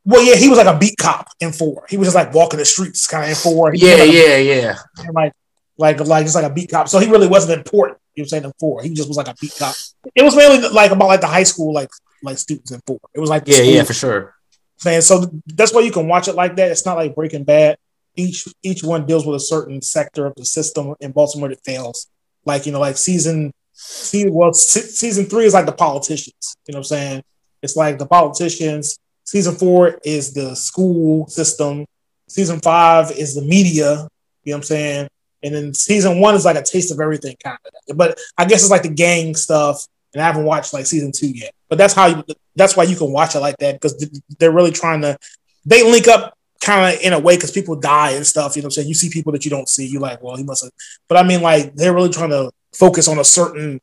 Well, 0.06 0.24
yeah, 0.24 0.36
he 0.36 0.50
was 0.50 0.58
like 0.58 0.74
a 0.74 0.78
beat 0.78 0.98
cop 0.98 1.28
in 1.40 1.52
four. 1.52 1.86
He 1.90 1.98
was 1.98 2.08
just 2.08 2.16
like 2.16 2.34
walking 2.34 2.58
the 2.58 2.66
streets, 2.66 3.06
kind 3.06 3.26
of 3.26 3.30
in 3.30 3.36
four. 3.36 3.72
He 3.72 3.86
yeah, 3.86 3.96
like 3.96 4.12
yeah, 4.12 4.38
yeah. 4.38 4.78
like, 5.12 5.34
like, 5.78 6.00
like 6.00 6.26
just 6.26 6.36
like 6.36 6.46
a 6.46 6.50
beat 6.50 6.72
cop. 6.72 6.88
So 6.88 7.00
he 7.00 7.10
really 7.10 7.28
wasn't 7.28 7.60
important. 7.60 8.00
You 8.16 8.24
know, 8.24 8.28
saying 8.28 8.46
in 8.46 8.54
four, 8.60 8.82
he 8.82 8.94
just 8.94 9.08
was 9.08 9.18
like 9.18 9.28
a 9.28 9.36
beat 9.40 9.54
cop. 9.60 9.76
It 10.16 10.24
was 10.24 10.36
mainly 10.36 10.68
like 10.70 10.92
about 10.92 11.10
like 11.10 11.22
the 11.22 11.28
high 11.28 11.44
school, 11.44 11.74
like 11.74 11.90
like 12.24 12.38
students 12.38 12.72
in 12.72 12.82
four. 12.88 13.00
It 13.14 13.20
was 13.20 13.30
like 13.30 13.44
yeah, 13.46 13.56
school. 13.56 13.68
yeah, 13.68 13.84
for 13.84 13.94
sure. 13.94 14.36
Saying 14.78 15.02
so 15.02 15.30
that's 15.46 15.74
why 15.74 15.82
you 15.82 15.92
can 15.92 16.08
watch 16.08 16.30
it 16.30 16.36
like 16.36 16.56
that. 16.56 16.72
It's 16.72 16.86
not 16.86 16.96
like 16.96 17.14
Breaking 17.14 17.44
Bad 17.44 17.78
each 18.20 18.48
each 18.64 18.84
one 18.84 19.06
deals 19.06 19.26
with 19.26 19.36
a 19.36 19.40
certain 19.40 19.82
sector 19.82 20.26
of 20.26 20.36
the 20.36 20.46
system 20.46 20.96
in 21.00 21.12
Baltimore 21.12 21.50
that 21.50 21.64
fails. 21.64 22.08
Like 22.46 22.66
you 22.66 22.72
know, 22.72 22.80
like 22.80 22.98
season, 22.98 23.52
season 23.74 24.34
well, 24.34 24.54
season 24.54 25.26
three 25.26 25.46
is 25.46 25.54
like 25.54 25.66
the 25.66 25.72
politicians. 25.72 26.56
You 26.68 26.74
know 26.74 26.80
what 26.80 26.92
I'm 26.92 26.98
saying? 26.98 27.24
It's 27.62 27.76
like 27.76 27.98
the 27.98 28.06
politicians. 28.06 28.98
Season 29.24 29.56
four 29.56 30.00
is 30.04 30.34
the 30.34 30.56
school 30.56 31.28
system. 31.28 31.86
Season 32.28 32.60
five 32.60 33.12
is 33.12 33.36
the 33.36 33.42
media. 33.42 34.08
You 34.44 34.54
know 34.54 34.58
what 34.58 34.58
I'm 34.58 34.64
saying? 34.64 35.08
And 35.44 35.56
then 35.56 35.74
season 35.74 36.20
one 36.20 36.36
is 36.36 36.46
like 36.46 36.58
a 36.58 36.64
taste 36.64 36.92
of 36.92 37.00
everything 37.00 37.36
kind 37.44 37.58
of. 37.90 37.98
But 37.98 38.20
I 38.38 38.46
guess 38.46 38.62
it's 38.62 38.72
like 38.72 38.84
the 38.84 38.90
gang 38.90 39.36
stuff. 39.36 39.86
And 40.14 40.22
I 40.24 40.26
haven't 40.26 40.46
watched 40.46 40.74
like 40.74 40.88
season 40.88 41.12
two 41.12 41.30
yet. 41.30 41.52
But 41.70 41.78
that's 41.78 41.94
how 41.94 42.08
you. 42.08 42.24
That's 42.56 42.76
why 42.76 42.84
you 42.84 42.96
can 42.96 43.12
watch 43.12 43.36
it 43.36 43.40
like 43.40 43.58
that 43.58 43.76
because 43.76 44.06
they're 44.40 44.52
really 44.52 44.72
trying 44.72 45.02
to. 45.02 45.18
They 45.66 45.84
link 45.84 46.08
up 46.08 46.34
kind 46.62 46.94
of 46.94 47.02
in 47.02 47.14
a 47.14 47.20
way 47.20 47.36
because 47.36 47.52
people 47.52 47.76
die 47.76 48.12
and 48.12 48.26
stuff. 48.26 48.56
You 48.56 48.62
know 48.62 48.68
what 48.68 48.70
I'm 48.70 48.72
saying? 48.72 48.88
You 48.88 48.94
see 48.94 49.10
people 49.10 49.32
that 49.32 49.46
you 49.46 49.52
don't 49.52 49.70
see. 49.70 49.88
You're 49.88 50.02
like, 50.02 50.22
well, 50.22 50.36
he 50.36 50.44
must 50.44 50.64
have. 50.64 50.72
But 51.08 51.18
I 51.18 51.24
mean, 51.24 51.42
like 51.42 51.76
they're 51.76 51.94
really 51.94 52.10
trying 52.10 52.30
to 52.32 52.52
focus 52.74 53.08
on 53.08 53.20
a 53.20 53.24
certain 53.24 53.80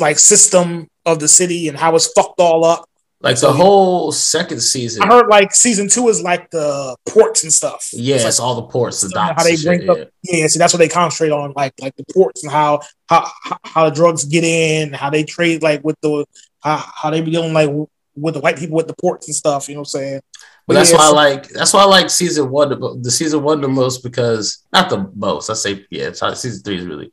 like 0.00 0.18
system 0.18 0.88
of 1.04 1.18
the 1.18 1.28
city 1.28 1.68
and 1.68 1.76
how 1.76 1.94
it's 1.96 2.12
fucked 2.12 2.40
all 2.40 2.64
up. 2.64 2.88
Like 3.20 3.38
so, 3.38 3.48
the 3.48 3.54
whole 3.54 4.12
second 4.12 4.60
season. 4.60 5.02
I 5.02 5.06
heard 5.06 5.28
like 5.28 5.54
season 5.54 5.88
two 5.88 6.08
is 6.08 6.22
like 6.22 6.50
the 6.50 6.94
ports 7.08 7.44
and 7.44 7.52
stuff. 7.52 7.88
Yeah, 7.92 8.16
it's, 8.16 8.38
like, 8.38 8.46
all 8.46 8.56
the 8.56 8.66
ports, 8.68 9.00
the 9.00 9.08
docks. 9.08 9.42
How 9.42 9.48
they 9.48 9.56
bring 9.56 9.80
shit, 9.80 9.88
up, 9.88 9.98
yeah. 10.22 10.36
yeah, 10.36 10.46
so 10.48 10.58
that's 10.58 10.74
what 10.74 10.78
they 10.78 10.88
concentrate 10.88 11.32
on, 11.32 11.54
like 11.56 11.72
like 11.80 11.96
the 11.96 12.04
ports 12.12 12.44
and 12.44 12.52
how 12.52 12.82
how 13.08 13.26
how 13.64 13.88
the 13.88 13.94
drugs 13.94 14.24
get 14.24 14.44
in, 14.44 14.92
how 14.92 15.08
they 15.08 15.24
trade 15.24 15.62
like 15.62 15.82
with 15.82 15.96
the 16.02 16.26
how, 16.60 16.76
how 16.76 17.10
they 17.10 17.22
be 17.22 17.30
dealing 17.30 17.54
like 17.54 17.70
with 18.16 18.34
the 18.34 18.40
white 18.40 18.58
people 18.58 18.76
with 18.76 18.86
the 18.86 18.96
ports 19.00 19.28
and 19.28 19.34
stuff. 19.34 19.68
You 19.68 19.76
know 19.76 19.80
what 19.80 19.94
I'm 19.94 20.00
saying? 20.00 20.20
But 20.66 20.74
that's 20.74 20.90
yeah, 20.90 20.98
why 20.98 21.06
I 21.06 21.12
like 21.12 21.48
that's 21.48 21.72
why 21.72 21.82
I 21.82 21.84
like 21.84 22.10
season 22.10 22.50
one 22.50 22.70
the, 22.70 22.98
the 23.00 23.10
season 23.10 23.42
one 23.42 23.60
the 23.60 23.68
most 23.68 24.02
because 24.02 24.64
not 24.72 24.90
the 24.90 25.10
most 25.14 25.48
I 25.48 25.54
say 25.54 25.86
yeah 25.90 26.08
it's 26.08 26.20
season 26.40 26.62
three 26.64 26.78
is 26.78 26.86
really 26.86 27.12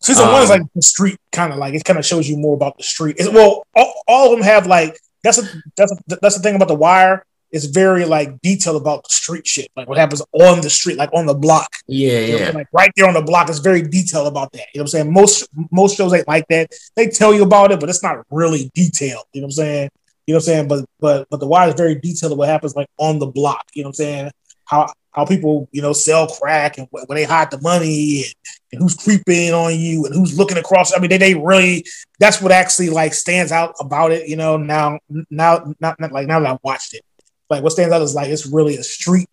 season 0.00 0.26
um, 0.26 0.32
one 0.32 0.42
is 0.42 0.50
um, 0.50 0.60
like 0.60 0.72
the 0.74 0.82
street 0.82 1.18
kind 1.32 1.52
of 1.52 1.58
like 1.58 1.74
it 1.74 1.84
kind 1.84 1.98
of 1.98 2.06
shows 2.06 2.28
you 2.28 2.36
more 2.36 2.54
about 2.54 2.76
the 2.76 2.84
street. 2.84 3.16
It's, 3.18 3.28
well, 3.28 3.66
all, 3.74 3.94
all, 4.06 4.32
of 4.32 4.38
them 4.38 4.44
have 4.44 4.66
like 4.66 4.98
that's 5.22 5.38
a, 5.38 5.62
that's 5.76 5.92
a, 5.92 6.16
that's 6.20 6.36
the 6.36 6.42
thing 6.42 6.56
about 6.56 6.68
the 6.68 6.74
Wire. 6.74 7.24
It's 7.52 7.66
very 7.66 8.04
like 8.04 8.40
detailed 8.42 8.80
about 8.80 9.04
the 9.04 9.10
street 9.10 9.46
shit, 9.46 9.70
like 9.76 9.88
what 9.88 9.98
happens 9.98 10.20
on 10.32 10.60
the 10.60 10.70
street, 10.70 10.98
like 10.98 11.10
on 11.12 11.26
the 11.26 11.34
block. 11.34 11.68
Yeah, 11.86 12.18
you 12.20 12.38
yeah. 12.38 12.50
like 12.50 12.66
right 12.72 12.90
there 12.96 13.06
on 13.06 13.14
the 13.14 13.22
block 13.22 13.48
is 13.48 13.60
very 13.60 13.82
detailed 13.82 14.26
about 14.26 14.52
that. 14.52 14.66
You 14.74 14.80
know 14.80 14.82
what 14.82 14.82
I'm 14.82 14.88
saying? 14.88 15.12
Most 15.12 15.48
most 15.70 15.96
shows 15.96 16.12
ain't 16.12 16.28
like 16.28 16.46
that. 16.48 16.72
They 16.96 17.08
tell 17.08 17.32
you 17.32 17.44
about 17.44 17.72
it, 17.72 17.80
but 17.80 17.88
it's 17.88 18.02
not 18.02 18.24
really 18.30 18.70
detailed. 18.74 19.24
You 19.32 19.42
know 19.42 19.46
what 19.46 19.48
I'm 19.48 19.52
saying? 19.52 19.90
You 20.26 20.34
know 20.34 20.36
what 20.36 20.42
I'm 20.42 20.44
saying? 20.44 20.68
But 20.68 20.84
but 20.98 21.28
but 21.30 21.40
the 21.40 21.46
wire 21.46 21.68
is 21.68 21.74
very 21.74 21.94
detailed 21.94 22.32
of 22.32 22.38
what 22.38 22.48
happens 22.48 22.74
like 22.74 22.88
on 22.98 23.18
the 23.18 23.26
block. 23.26 23.64
You 23.74 23.82
know 23.82 23.88
what 23.88 24.00
I'm 24.00 24.04
saying? 24.04 24.30
How 24.64 24.92
how 25.12 25.24
people 25.24 25.68
you 25.72 25.80
know 25.80 25.92
sell 25.92 26.26
crack 26.26 26.78
and 26.78 26.88
where 26.90 27.04
they 27.08 27.24
hide 27.24 27.50
the 27.50 27.60
money 27.60 28.24
and, 28.24 28.34
and, 28.72 28.82
who's 28.82 28.94
creeping 28.94 29.52
on 29.52 29.78
you 29.78 30.04
and 30.04 30.14
who's 30.14 30.36
looking 30.36 30.58
across. 30.58 30.94
I 30.94 30.98
mean, 30.98 31.10
they, 31.10 31.18
they 31.18 31.34
really 31.34 31.84
that's 32.18 32.42
what 32.42 32.52
actually 32.52 32.90
like 32.90 33.14
stands 33.14 33.52
out 33.52 33.74
about 33.80 34.12
it. 34.12 34.28
You 34.28 34.36
know, 34.36 34.56
now 34.56 34.98
now 35.30 35.72
not, 35.80 36.00
not 36.00 36.12
like 36.12 36.26
now 36.26 36.40
that 36.40 36.50
I've 36.50 36.58
watched 36.64 36.94
it, 36.94 37.02
like 37.48 37.62
what 37.62 37.72
stands 37.72 37.94
out 37.94 38.02
is 38.02 38.14
like 38.14 38.28
it's 38.28 38.46
really 38.46 38.76
a 38.76 38.82
street 38.82 39.28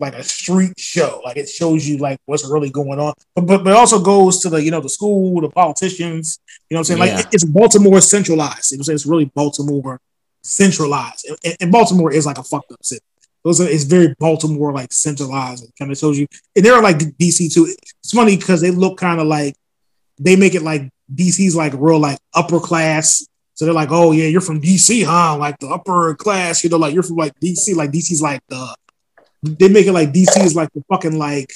like 0.00 0.14
a 0.14 0.22
street 0.22 0.78
show. 0.78 1.20
Like 1.24 1.36
it 1.36 1.48
shows 1.48 1.88
you 1.88 1.98
like 1.98 2.18
what's 2.26 2.44
really 2.48 2.70
going 2.70 3.00
on. 3.00 3.14
But 3.34 3.46
but, 3.46 3.64
but 3.64 3.70
it 3.70 3.76
also 3.76 4.00
goes 4.00 4.40
to 4.40 4.50
the, 4.50 4.62
you 4.62 4.70
know, 4.70 4.80
the 4.80 4.88
school, 4.88 5.40
the 5.40 5.48
politicians, 5.48 6.38
you 6.68 6.74
know 6.74 6.80
what 6.80 6.90
I'm 6.90 6.98
saying? 6.98 7.08
Yeah. 7.08 7.16
Like 7.16 7.34
it's 7.34 7.44
Baltimore 7.44 8.00
centralized. 8.00 8.72
You 8.72 8.76
know 8.76 8.80
what 8.80 8.82
I'm 8.82 8.84
saying? 8.84 8.94
It's 8.94 9.06
really 9.06 9.24
Baltimore 9.26 10.00
centralized. 10.46 11.26
And, 11.44 11.56
and 11.60 11.72
Baltimore 11.72 12.12
is 12.12 12.26
like 12.26 12.38
a 12.38 12.42
fucked 12.42 12.72
up 12.72 12.84
city. 12.84 13.04
Those 13.44 13.60
are, 13.60 13.68
it's 13.68 13.84
very 13.84 14.14
Baltimore 14.18 14.72
like 14.72 14.92
centralized. 14.92 15.64
It 15.64 15.70
kind 15.78 15.92
of 15.92 15.98
shows 15.98 16.18
you, 16.18 16.26
and 16.56 16.64
they're 16.64 16.82
like 16.82 16.98
DC 16.98 17.52
too. 17.52 17.72
It's 18.02 18.12
funny 18.12 18.36
because 18.36 18.60
they 18.60 18.72
look 18.72 18.98
kind 18.98 19.20
of 19.20 19.26
like 19.26 19.54
they 20.18 20.34
make 20.34 20.54
it 20.54 20.62
like 20.62 20.90
DC's 21.14 21.54
like 21.54 21.72
real 21.76 22.00
like 22.00 22.18
upper 22.34 22.58
class. 22.58 23.24
So 23.54 23.64
they're 23.64 23.74
like, 23.74 23.90
oh 23.92 24.12
yeah, 24.12 24.26
you're 24.26 24.40
from 24.40 24.60
DC, 24.60 25.04
huh? 25.04 25.36
Like 25.38 25.58
the 25.60 25.68
upper 25.68 26.14
class, 26.16 26.64
you 26.64 26.70
know, 26.70 26.76
like 26.76 26.92
you're 26.92 27.04
from 27.04 27.16
like 27.16 27.38
DC. 27.40 27.76
Like 27.76 27.90
DC's 27.90 28.20
like 28.20 28.40
the 28.48 28.74
they 29.42 29.68
make 29.68 29.86
it 29.86 29.92
like 29.92 30.12
DC 30.12 30.42
is 30.44 30.56
like 30.56 30.72
the 30.72 30.82
fucking 30.88 31.16
like 31.16 31.52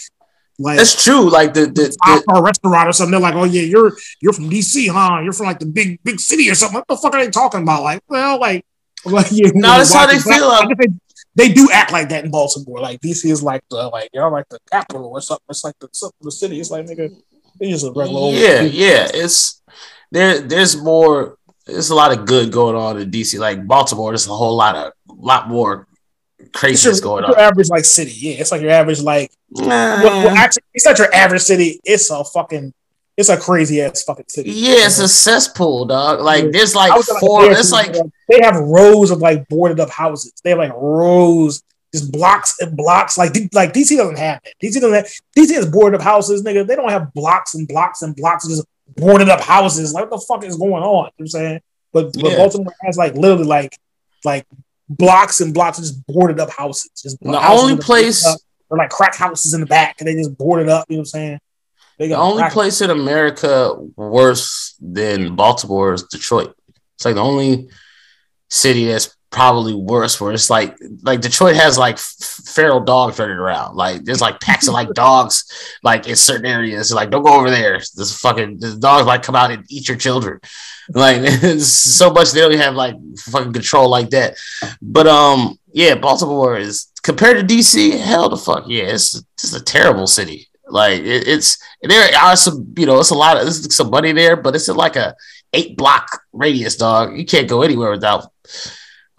like 0.60 0.76
that's 0.76 1.02
true. 1.02 1.28
Like 1.28 1.54
the 1.54 1.62
the, 1.62 1.96
the, 2.04 2.24
the 2.26 2.42
restaurant 2.42 2.88
or 2.88 2.92
something. 2.92 3.12
They're 3.12 3.20
like, 3.20 3.34
oh 3.34 3.44
yeah, 3.44 3.62
you're 3.62 3.92
you're 4.20 4.32
from 4.32 4.48
DC, 4.48 4.88
huh? 4.88 5.22
You're 5.22 5.32
from 5.32 5.46
like 5.46 5.58
the 5.58 5.66
big 5.66 6.00
big 6.04 6.20
city 6.20 6.48
or 6.50 6.54
something. 6.54 6.76
What 6.76 6.86
the 6.86 6.96
fuck 6.96 7.14
are 7.14 7.24
they 7.24 7.30
talking 7.30 7.62
about? 7.62 7.82
Like, 7.82 8.02
well, 8.08 8.38
like 8.38 8.64
like, 9.12 9.26
yeah, 9.30 9.50
no, 9.54 9.78
that's 9.78 9.94
how 9.94 10.06
they 10.06 10.18
feel. 10.18 10.44
Um, 10.44 10.68
they, 10.78 11.48
they, 11.48 11.52
do 11.52 11.68
act 11.72 11.92
like 11.92 12.08
that 12.10 12.24
in 12.24 12.30
Baltimore. 12.30 12.80
Like 12.80 13.00
DC 13.00 13.30
is 13.30 13.42
like 13.42 13.62
the 13.70 13.88
like 13.88 14.10
you 14.12 14.20
know 14.20 14.28
like 14.28 14.48
the 14.48 14.58
capital 14.70 15.06
or 15.06 15.20
something. 15.20 15.44
It's 15.48 15.64
like 15.64 15.78
the 15.78 15.88
the 16.20 16.32
city. 16.32 16.60
It's 16.60 16.70
like 16.70 16.86
nigga, 16.86 17.14
just 17.60 17.86
a 17.86 17.92
regular. 17.92 18.32
Yeah, 18.32 18.62
yeah. 18.62 19.08
It's 19.12 19.62
there. 20.10 20.40
There's 20.40 20.76
more. 20.76 21.38
There's 21.66 21.90
a 21.90 21.94
lot 21.94 22.16
of 22.16 22.26
good 22.26 22.52
going 22.52 22.74
on 22.74 22.98
in 22.98 23.10
DC. 23.10 23.38
Like 23.38 23.66
Baltimore, 23.66 24.10
there's 24.10 24.26
a 24.26 24.34
whole 24.34 24.56
lot 24.56 24.76
of 24.76 24.92
lot 25.06 25.48
more 25.48 25.86
craziness 26.52 27.00
going 27.00 27.24
on. 27.24 27.30
Your 27.30 27.40
average 27.40 27.68
like 27.70 27.84
city, 27.84 28.12
yeah. 28.16 28.34
It's 28.34 28.52
like 28.52 28.60
your 28.60 28.70
average 28.70 29.00
like. 29.00 29.30
Nah. 29.50 29.66
Well, 29.66 30.24
well, 30.24 30.36
actually, 30.36 30.64
it's 30.74 30.84
not 30.84 30.98
your 30.98 31.12
average 31.14 31.42
city. 31.42 31.80
It's 31.84 32.10
a 32.10 32.24
fucking 32.24 32.72
it's 33.20 33.28
a 33.28 33.36
crazy 33.36 33.82
ass 33.82 34.02
fucking 34.02 34.24
city. 34.28 34.50
Yeah, 34.50 34.86
it's 34.86 34.98
a 34.98 35.06
cesspool, 35.06 35.84
dog. 35.84 36.20
Like 36.20 36.50
there's 36.52 36.74
like 36.74 36.90
four. 37.20 37.42
Like, 37.42 37.58
it's 37.58 37.70
like 37.70 37.92
they 38.28 38.40
have 38.40 38.56
rows 38.56 39.10
of 39.10 39.18
like 39.18 39.46
boarded 39.48 39.78
up 39.78 39.90
houses. 39.90 40.32
They 40.42 40.50
have 40.50 40.58
like 40.58 40.72
rows, 40.74 41.62
just 41.92 42.10
blocks 42.10 42.56
and 42.60 42.76
blocks. 42.76 43.18
Like 43.18 43.32
like 43.52 43.74
DC 43.74 43.96
doesn't 43.96 44.16
have 44.16 44.40
that. 44.42 44.54
DC 44.62 44.80
doesn't. 44.80 44.94
Have, 44.94 45.06
DC 45.36 45.54
has 45.54 45.66
boarded 45.66 46.00
up 46.00 46.04
houses, 46.04 46.42
nigga. 46.42 46.66
They 46.66 46.76
don't 46.76 46.88
have 46.88 47.12
blocks 47.12 47.54
and 47.54 47.68
blocks 47.68 48.00
and 48.00 48.16
blocks 48.16 48.44
of 48.46 48.52
just 48.52 48.64
boarded 48.96 49.28
up 49.28 49.42
houses. 49.42 49.92
Like 49.92 50.10
what 50.10 50.18
the 50.18 50.26
fuck 50.26 50.44
is 50.44 50.56
going 50.56 50.72
on? 50.72 50.80
You 50.82 50.82
know 50.82 50.92
what 50.92 51.14
I'm 51.20 51.26
saying, 51.26 51.60
but, 51.92 52.12
but 52.14 52.30
yeah. 52.30 52.36
Baltimore 52.38 52.74
has 52.82 52.96
like 52.96 53.14
literally 53.14 53.44
like 53.44 53.78
like 54.24 54.46
blocks 54.88 55.42
and 55.42 55.52
blocks 55.52 55.76
of 55.76 55.84
just 55.84 56.06
boarded 56.06 56.40
up 56.40 56.50
houses. 56.50 56.90
Just 56.96 57.20
the 57.20 57.38
only 57.38 57.76
place. 57.76 58.26
Or 58.70 58.78
like 58.78 58.90
crack 58.90 59.16
houses 59.16 59.52
in 59.52 59.60
the 59.60 59.66
back, 59.66 59.96
and 59.98 60.06
they 60.06 60.14
just 60.14 60.38
boarded 60.38 60.68
up. 60.68 60.86
You 60.88 60.96
know 60.96 61.00
what 61.00 61.02
I'm 61.02 61.06
saying? 61.06 61.40
The 62.08 62.16
only 62.16 62.44
place 62.50 62.80
in 62.80 62.90
America 62.90 63.74
worse 63.96 64.74
than 64.80 65.36
Baltimore 65.36 65.92
is 65.92 66.04
Detroit. 66.04 66.54
It's 66.94 67.04
like 67.04 67.14
the 67.14 67.22
only 67.22 67.68
city 68.48 68.86
that's 68.86 69.16
probably 69.30 69.74
worse 69.74 70.20
where 70.20 70.32
it's 70.32 70.50
like 70.50 70.76
like 71.02 71.20
Detroit 71.20 71.54
has 71.54 71.78
like 71.78 71.98
feral 71.98 72.80
dogs 72.80 73.18
running 73.18 73.36
around. 73.36 73.76
Like 73.76 74.04
there's 74.04 74.20
like 74.20 74.40
packs 74.40 74.66
of 74.66 74.74
like 74.74 74.92
dogs 74.92 75.44
like 75.82 76.08
in 76.08 76.16
certain 76.16 76.46
areas. 76.46 76.92
Like 76.92 77.10
don't 77.10 77.22
go 77.22 77.38
over 77.38 77.50
there. 77.50 77.78
This 77.78 78.18
fucking 78.20 78.58
the 78.58 78.76
dogs 78.76 79.06
might 79.06 79.22
come 79.22 79.36
out 79.36 79.50
and 79.50 79.64
eat 79.68 79.88
your 79.88 79.96
children. 79.96 80.40
Like 80.88 81.26
so 81.60 82.10
much 82.10 82.32
they 82.32 82.40
don't 82.40 82.54
have 82.54 82.74
like 82.74 82.96
fucking 83.18 83.52
control 83.52 83.88
like 83.88 84.10
that. 84.10 84.36
But 84.82 85.06
um 85.06 85.58
yeah, 85.72 85.94
Baltimore 85.94 86.56
is 86.56 86.90
compared 87.02 87.46
to 87.46 87.54
DC, 87.54 87.98
hell 88.00 88.28
the 88.28 88.36
fuck 88.36 88.64
yeah, 88.66 88.84
it's 88.84 89.22
just 89.38 89.54
a 89.54 89.62
terrible 89.62 90.06
city. 90.06 90.49
Like 90.72 91.00
it, 91.00 91.28
it's 91.28 91.58
there 91.82 92.14
are 92.16 92.36
some, 92.36 92.72
you 92.76 92.86
know, 92.86 93.00
it's 93.00 93.10
a 93.10 93.14
lot 93.14 93.36
of 93.36 93.44
there's 93.44 93.74
some 93.74 93.90
money 93.90 94.12
there, 94.12 94.36
but 94.36 94.54
it's 94.54 94.68
like 94.68 94.96
a 94.96 95.14
eight 95.52 95.76
block 95.76 96.22
radius, 96.32 96.76
dog. 96.76 97.16
You 97.16 97.24
can't 97.24 97.48
go 97.48 97.62
anywhere 97.62 97.90
without 97.90 98.30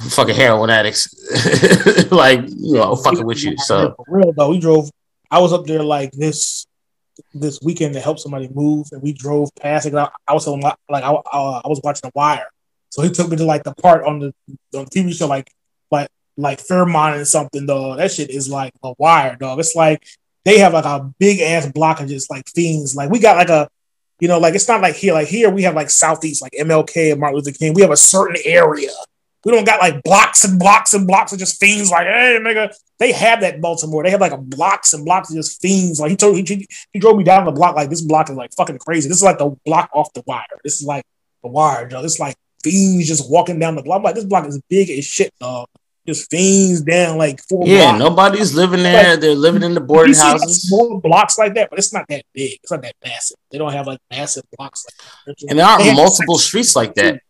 fucking 0.10 0.36
heroin 0.36 0.70
addicts. 0.70 1.08
like, 2.12 2.42
you 2.48 2.76
know, 2.76 2.96
fucking 2.96 3.26
with 3.26 3.44
you. 3.44 3.58
So 3.58 3.96
For 3.98 4.06
real 4.08 4.34
though, 4.34 4.50
we 4.50 4.60
drove. 4.60 4.90
I 5.30 5.40
was 5.40 5.54
up 5.54 5.66
there 5.66 5.84
like 5.84 6.12
this 6.12 6.66
this 7.34 7.60
weekend 7.62 7.94
to 7.94 8.00
help 8.00 8.20
somebody 8.20 8.50
move, 8.54 8.88
and 8.92 9.02
we 9.02 9.14
drove 9.14 9.50
past 9.60 9.86
it. 9.86 9.96
I, 9.96 10.10
I 10.28 10.34
was 10.34 10.46
telling 10.46 10.62
like 10.62 10.76
I, 10.90 11.12
I, 11.12 11.68
was 11.68 11.80
watching 11.84 12.02
The 12.04 12.12
Wire, 12.16 12.48
so 12.90 13.02
he 13.02 13.10
took 13.10 13.30
me 13.30 13.38
to 13.38 13.46
like 13.46 13.64
the 13.64 13.74
part 13.76 14.04
on 14.06 14.20
the, 14.20 14.34
on 14.76 14.86
the 14.86 14.90
TV 14.90 15.14
show 15.14 15.28
like 15.28 15.52
like 15.90 16.10
like 16.38 16.60
Fairmont 16.60 17.18
and 17.18 17.28
something. 17.28 17.66
Dog, 17.66 17.98
that 17.98 18.12
shit 18.12 18.30
is 18.30 18.50
like 18.50 18.74
a 18.84 18.94
Wire, 18.98 19.36
dog. 19.36 19.60
It's 19.60 19.76
like 19.76 20.06
they 20.46 20.60
have 20.60 20.74
like 20.74 20.86
a 20.86 21.12
big 21.20 21.40
ass 21.40 21.68
block 21.72 22.00
of 22.00 22.08
just 22.08 22.30
like 22.30 22.48
fiends. 22.50 22.96
Like 22.96 23.10
we 23.10 23.20
got 23.20 23.38
like 23.38 23.50
a 23.50 23.70
you 24.22 24.28
know, 24.28 24.38
like 24.38 24.54
it's 24.54 24.68
not 24.68 24.82
like 24.82 24.96
here. 24.96 25.14
Like 25.14 25.28
here, 25.28 25.50
we 25.50 25.64
have 25.64 25.76
like 25.76 25.90
Southeast, 25.90 26.44
like 26.44 26.54
MLK 26.54 27.12
and 27.12 27.20
Martin 27.20 27.38
Luther 27.38 27.52
King. 27.52 27.74
We 27.74 27.82
have 27.82 27.92
a 27.92 27.98
certain 27.98 28.38
area. 28.46 28.92
We 29.44 29.52
don't 29.52 29.66
got 29.66 29.82
like 29.82 30.04
blocks 30.04 30.44
and 30.44 30.60
blocks 30.60 30.94
and 30.94 31.08
blocks 31.08 31.34
of 31.34 31.40
just 31.40 31.60
fiends. 31.60 31.90
Like, 31.90 32.06
hey, 32.06 32.38
nigga, 32.40 32.72
they 33.00 33.12
have 33.14 33.42
that 33.42 33.60
Baltimore. 33.60 34.04
They 34.04 34.12
have 34.12 34.22
like 34.22 34.32
a 34.32 34.38
blocks 34.38 34.94
and 34.94 35.04
blocks 35.04 35.32
of 35.32 35.38
just 35.38 35.60
fiends. 35.60 36.00
Like 36.00 36.12
he 36.12 36.16
told 36.16 36.38
he, 36.38 36.68
he 36.94 37.00
drove 37.00 37.18
me 37.18 37.24
down 37.24 37.46
the 37.46 37.52
block. 37.52 37.76
Like 37.76 37.90
this 37.90 38.02
block 38.02 38.30
is 38.30 38.36
like 38.36 38.54
fucking 38.54 38.78
crazy. 38.78 39.10
This 39.10 39.18
is 39.18 39.24
like 39.24 39.40
the 39.40 39.56
block 39.66 39.90
off 39.92 40.14
the 40.14 40.24
wire. 40.28 40.46
This 40.64 40.80
is 40.80 40.86
like 40.86 41.04
the 41.42 41.50
wire, 41.50 41.88
dog. 41.88 42.06
Is 42.06 42.20
like 42.20 42.36
fiends 42.64 43.08
just 43.08 43.30
walking 43.30 43.58
down 43.58 43.76
the 43.76 43.82
block. 43.82 43.98
I'm 43.98 44.04
like 44.04 44.16
this 44.16 44.26
block 44.26 44.46
is 44.46 44.62
big 44.70 44.92
as 44.92 45.04
shit, 45.04 45.34
dog. 45.40 45.68
Just 46.08 46.32
fiends 46.32 46.82
down 46.82 47.18
like 47.18 47.40
four. 47.48 47.68
yeah, 47.68 47.92
blocks. 47.92 48.00
nobody's 48.00 48.54
living 48.56 48.82
there. 48.82 49.18
They're 49.18 49.36
living 49.36 49.62
in 49.62 49.76
the 49.76 49.82
boarding 49.82 50.10
You 50.10 50.14
see, 50.16 50.24
like, 50.24 50.42
houses. 50.42 50.68
small 50.68 51.00
blocks 51.00 51.38
like 51.38 51.54
that, 51.54 51.70
but 51.70 51.78
it's 51.78 51.94
not 51.94 52.06
that 52.10 52.24
big. 52.34 52.58
It's 52.64 52.72
not 52.72 52.82
that 52.82 52.96
massive. 53.06 53.38
They 53.52 53.60
don't 53.60 53.72
have 53.72 53.86
like 53.86 54.00
massive 54.10 54.44
blocks 54.58 54.86
like. 55.28 55.38
And 55.48 55.60
there 55.60 55.66
have 55.66 55.80
multiple 55.96 56.38
sections. 56.40 56.44
streets 56.44 56.76
like 56.76 56.96
that. 56.96 57.22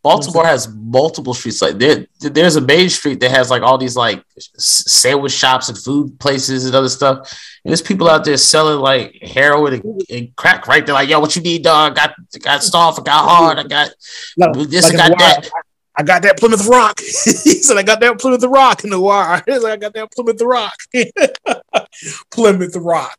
Baltimore 0.00 0.46
has 0.46 0.68
multiple 0.68 1.34
streets 1.34 1.60
like 1.60 1.78
there. 1.78 2.06
There's 2.20 2.56
a 2.56 2.60
main 2.60 2.88
street 2.88 3.20
that 3.20 3.30
has 3.30 3.50
like 3.50 3.62
all 3.62 3.78
these 3.78 3.96
like 3.96 4.22
sandwich 4.56 5.32
shops 5.32 5.68
and 5.68 5.76
food 5.76 6.18
places 6.20 6.66
and 6.66 6.74
other 6.74 6.88
stuff. 6.88 7.18
And 7.64 7.72
there's 7.72 7.82
people 7.82 8.08
out 8.08 8.24
there 8.24 8.36
selling 8.36 8.78
like 8.78 9.18
heroin 9.22 9.74
and, 9.74 10.02
and 10.08 10.36
crack 10.36 10.68
right 10.68 10.86
there. 10.86 10.94
Like, 10.94 11.08
yo, 11.08 11.18
what 11.18 11.34
you 11.34 11.42
need, 11.42 11.64
dog? 11.64 11.96
Got 11.96 12.14
got 12.40 12.62
soft, 12.62 13.00
I 13.00 13.02
got 13.02 13.28
hard, 13.28 13.58
I 13.58 13.64
got 13.64 13.90
No, 14.36 14.52
this, 14.64 14.92
like 14.92 15.00
I 15.00 15.08
got 15.08 15.18
that. 15.18 15.50
I 15.98 16.04
got 16.04 16.22
that 16.22 16.38
Plymouth 16.38 16.64
Rock. 16.68 17.00
he 17.00 17.10
said, 17.10 17.76
I 17.76 17.82
got 17.82 17.98
that 18.00 18.20
Plymouth 18.20 18.44
Rock 18.44 18.84
in 18.84 18.90
the 18.90 19.00
wire. 19.00 19.42
He's 19.46 19.64
like, 19.64 19.72
I 19.72 19.76
got 19.76 19.94
that 19.94 20.12
Plymouth 20.12 20.40
Rock. 20.40 20.72
Plymouth 22.30 22.76
Rock. 22.76 23.18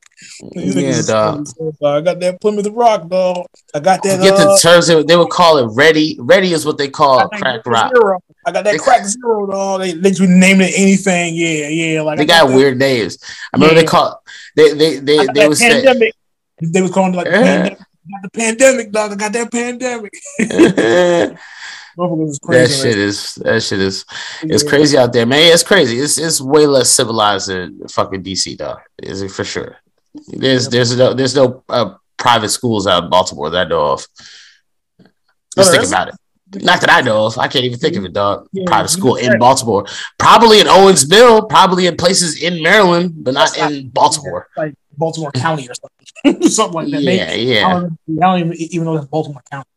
These 0.53 0.76
Yeah, 0.77 1.01
dog. 1.06 1.47
I 1.84 1.99
got 2.01 2.19
that 2.22 2.39
Plymouth 2.39 2.68
Rock, 2.72 3.10
dog. 3.10 3.47
I 3.76 3.80
got 3.81 4.01
that. 4.03 4.22
Get 4.22 4.34
uh, 4.34 4.45
the 4.53 4.60
terms 4.61 4.88
they 4.88 4.95
would- 4.95 5.07
they 5.10 5.15
call 5.30 5.57
it 5.57 5.68
ready. 5.76 6.15
Ready 6.22 6.53
is 6.53 6.65
what 6.65 6.77
they 6.77 6.88
call 6.89 7.27
crack 7.30 7.65
rock. 7.65 7.91
Zero. 7.93 8.19
I 8.45 8.51
got 8.53 8.64
that 8.64 8.80
crack 8.80 9.06
zero, 9.06 9.45
dog. 9.51 9.81
They 9.81 9.91
they 9.93 10.10
just 10.11 10.22
name 10.22 10.61
it 10.61 10.73
anything. 10.77 11.35
Yeah, 11.35 11.68
yeah. 11.68 12.01
Like 12.01 12.18
They 12.18 12.26
got 12.26 12.47
that- 12.47 12.56
weird 12.56 12.77
names. 12.77 13.18
I 13.53 13.57
remember 13.57 13.76
Yeah. 13.76 13.81
they 13.81 13.88
call 13.88 14.23
they 14.56 14.73
they 14.73 14.99
they 14.99 15.18
got 15.26 15.34
they 15.35 15.41
that 15.41 15.49
would 15.49 15.57
say 15.57 15.69
pandemic. 15.84 16.14
They 16.61 16.81
was 16.81 16.91
calling 16.91 17.14
it 17.14 17.18
like 17.18 17.26
the 17.26 17.31
Yeah. 17.31 17.39
pandemic. 17.39 17.80
I 17.81 18.11
got 18.11 18.22
the 18.23 18.30
pandemic, 18.39 18.91
dog. 18.91 19.11
I 19.11 19.15
got 19.15 19.34
that 19.34 19.51
pandemic. 19.51 20.14
That 21.97 22.01
Motherfuckers 22.03 22.29
is 22.29 22.39
crazy. 22.39 22.81
shit 22.81 22.97
is 22.97 23.35
that 23.35 23.63
shit 23.63 23.79
is 23.79 24.05
it's 24.43 24.63
Yeah. 24.63 24.69
crazy 24.69 24.97
out 24.97 25.13
there, 25.13 25.25
man. 25.25 25.51
It's 25.53 25.63
crazy. 25.63 25.99
It's 25.99 26.17
it's 26.17 26.39
way 26.41 26.65
less 26.65 26.89
civilized 26.89 27.49
than 27.49 27.87
fucking 27.87 28.23
DC, 28.23 28.57
though. 28.57 28.77
Is 29.01 29.21
it 29.21 29.31
for 29.31 29.43
sure? 29.43 29.77
There's 30.27 30.67
there's 30.69 30.95
no 30.97 31.13
there's 31.13 31.35
no 31.35 31.63
uh, 31.69 31.95
private 32.17 32.49
schools 32.49 32.87
out 32.87 33.03
in 33.05 33.09
Baltimore 33.09 33.49
that 33.49 33.67
I 33.67 33.69
know 33.69 33.85
of. 33.93 34.07
Oh, 35.01 35.05
Just 35.57 35.71
think 35.71 35.87
about 35.87 36.09
it. 36.09 36.15
Not 36.63 36.81
that 36.81 36.89
I 36.89 37.01
know 37.01 37.27
of. 37.27 37.37
I 37.37 37.47
can't 37.47 37.63
even 37.65 37.77
think 37.77 37.95
of 37.95 38.05
it, 38.05 38.13
dog. 38.13 38.47
Yeah, 38.51 38.63
Private 38.65 38.89
school 38.89 39.15
in. 39.17 39.37
Baltimore. 39.37 39.85
Probably 40.17 40.59
in 40.59 40.65
Owensville, 40.67 41.47
probably 41.47 41.85
in 41.85 41.95
places 41.95 42.41
in 42.41 42.63
Maryland, 42.63 43.13
but 43.23 43.35
not 43.35 43.55
not- 43.57 43.71
in 43.71 43.89
Baltimore. 43.89 44.47
like 44.57 44.73
Baltimore 44.97 45.31
County 45.31 45.69
or 45.69 45.73
something, 45.75 46.41
something 46.49 46.73
like 46.81 46.91
that. 46.91 47.01
Yeah, 47.03 47.25
Maybe- 47.27 47.43
yeah. 47.43 47.67
I 47.67 47.73
don't, 47.73 47.97
I 48.09 48.21
don't 48.21 48.39
even, 48.39 48.53
even 48.53 48.85
know 48.85 48.95
that's 48.95 49.05
Baltimore 49.07 49.41
County. 49.51 49.67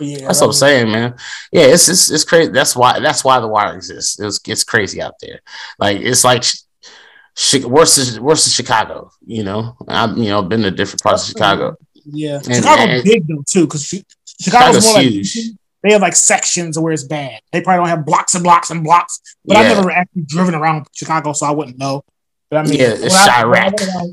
But 0.00 0.06
yeah, 0.08 0.26
That's 0.26 0.40
what 0.40 0.46
I'm 0.48 0.52
saying, 0.54 0.90
man. 0.90 1.14
Yeah, 1.52 1.64
it's 1.66 1.86
it's, 1.90 2.10
it's 2.10 2.24
crazy. 2.24 2.50
That's 2.50 2.74
why 2.74 2.98
that's 3.00 3.22
why 3.22 3.38
the 3.38 3.46
wire 3.48 3.74
exists. 3.76 4.18
It's 4.18 4.40
it's 4.48 4.64
crazy 4.64 5.02
out 5.02 5.14
there. 5.20 5.40
Like 5.78 5.98
it's 6.00 6.24
like 6.24 6.42
sh- 6.42 7.64
worse 7.64 7.96
than 7.96 8.22
worse 8.22 8.44
than 8.46 8.52
Chicago. 8.52 9.10
You 9.26 9.44
know, 9.44 9.76
I've 9.86 10.16
you 10.16 10.30
know 10.30 10.42
been 10.42 10.62
to 10.62 10.70
different 10.70 11.02
parts 11.02 11.24
of 11.24 11.32
Chicago. 11.32 11.76
Yeah, 12.06 12.36
And- 12.36 12.56
Chicago 12.56 12.82
and- 12.82 13.04
big 13.04 13.26
though 13.28 13.44
too, 13.46 13.66
because 13.66 13.84
Chicago's 13.84 14.04
Chicago's 14.40 14.84
more 14.86 14.94
like 14.94 15.06
huge. 15.06 15.36
they 15.82 15.92
have 15.92 16.00
like 16.00 16.16
sections 16.16 16.78
where 16.78 16.94
it's 16.94 17.04
bad. 17.04 17.40
They 17.52 17.60
probably 17.60 17.80
don't 17.86 17.88
have 17.96 18.06
blocks 18.06 18.34
and 18.34 18.42
blocks 18.42 18.70
and 18.70 18.82
blocks. 18.82 19.20
But 19.44 19.58
I've 19.58 19.76
never 19.76 19.90
actually 19.90 20.22
driven 20.22 20.54
around 20.54 20.86
Chicago, 20.94 21.34
so 21.34 21.44
I 21.46 21.50
wouldn't 21.50 21.78
know. 21.78 22.04
But 22.50 22.56
I 22.60 22.62
mean, 22.64 22.80
Yeah, 22.80 22.94
it's 22.96 23.12
when 23.14 23.28
I- 23.30 23.44
when 23.44 23.62
I 23.90 24.04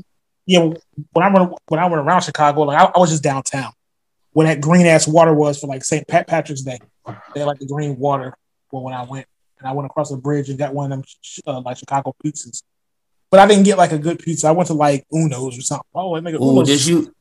yeah, 0.46 0.60
when 1.12 1.24
I 1.24 1.28
went 1.32 1.52
when 1.68 1.80
I 1.80 1.86
went 1.86 2.02
around 2.06 2.22
Chicago, 2.24 2.62
like 2.62 2.78
I, 2.78 2.84
I 2.94 2.98
was 2.98 3.10
just 3.10 3.22
downtown, 3.22 3.72
when 4.32 4.46
that 4.46 4.60
green 4.60 4.86
ass 4.86 5.06
water 5.08 5.32
was 5.34 5.58
for 5.60 5.66
like 5.66 5.84
St. 5.84 6.06
Pat 6.06 6.26
Patrick's 6.26 6.62
Day. 6.62 6.78
They 7.34 7.40
had 7.40 7.46
like 7.46 7.58
the 7.58 7.66
green 7.66 7.98
water. 7.98 8.34
Well, 8.70 8.82
when 8.84 8.94
I 8.94 9.02
went 9.04 9.26
and 9.58 9.66
I 9.68 9.72
went 9.72 9.86
across 9.86 10.10
the 10.10 10.16
bridge 10.16 10.48
and 10.50 10.58
got 10.58 10.74
one 10.74 10.92
of 10.92 10.98
them 10.98 11.04
uh, 11.46 11.60
like 11.60 11.78
Chicago 11.78 12.14
pizzas. 12.24 12.62
But 13.30 13.40
I 13.40 13.46
didn't 13.46 13.64
get 13.64 13.76
like 13.78 13.92
a 13.92 13.98
good 13.98 14.18
pizza. 14.18 14.48
I 14.48 14.52
went 14.52 14.68
to 14.68 14.74
like 14.74 15.04
Uno's 15.12 15.58
or 15.58 15.62
something. 15.62 15.84
Oh, 15.94 16.16
I 16.16 16.20
make 16.20 16.34
Uno's. 16.34 16.66
did 16.68 16.86
you? 16.86 17.12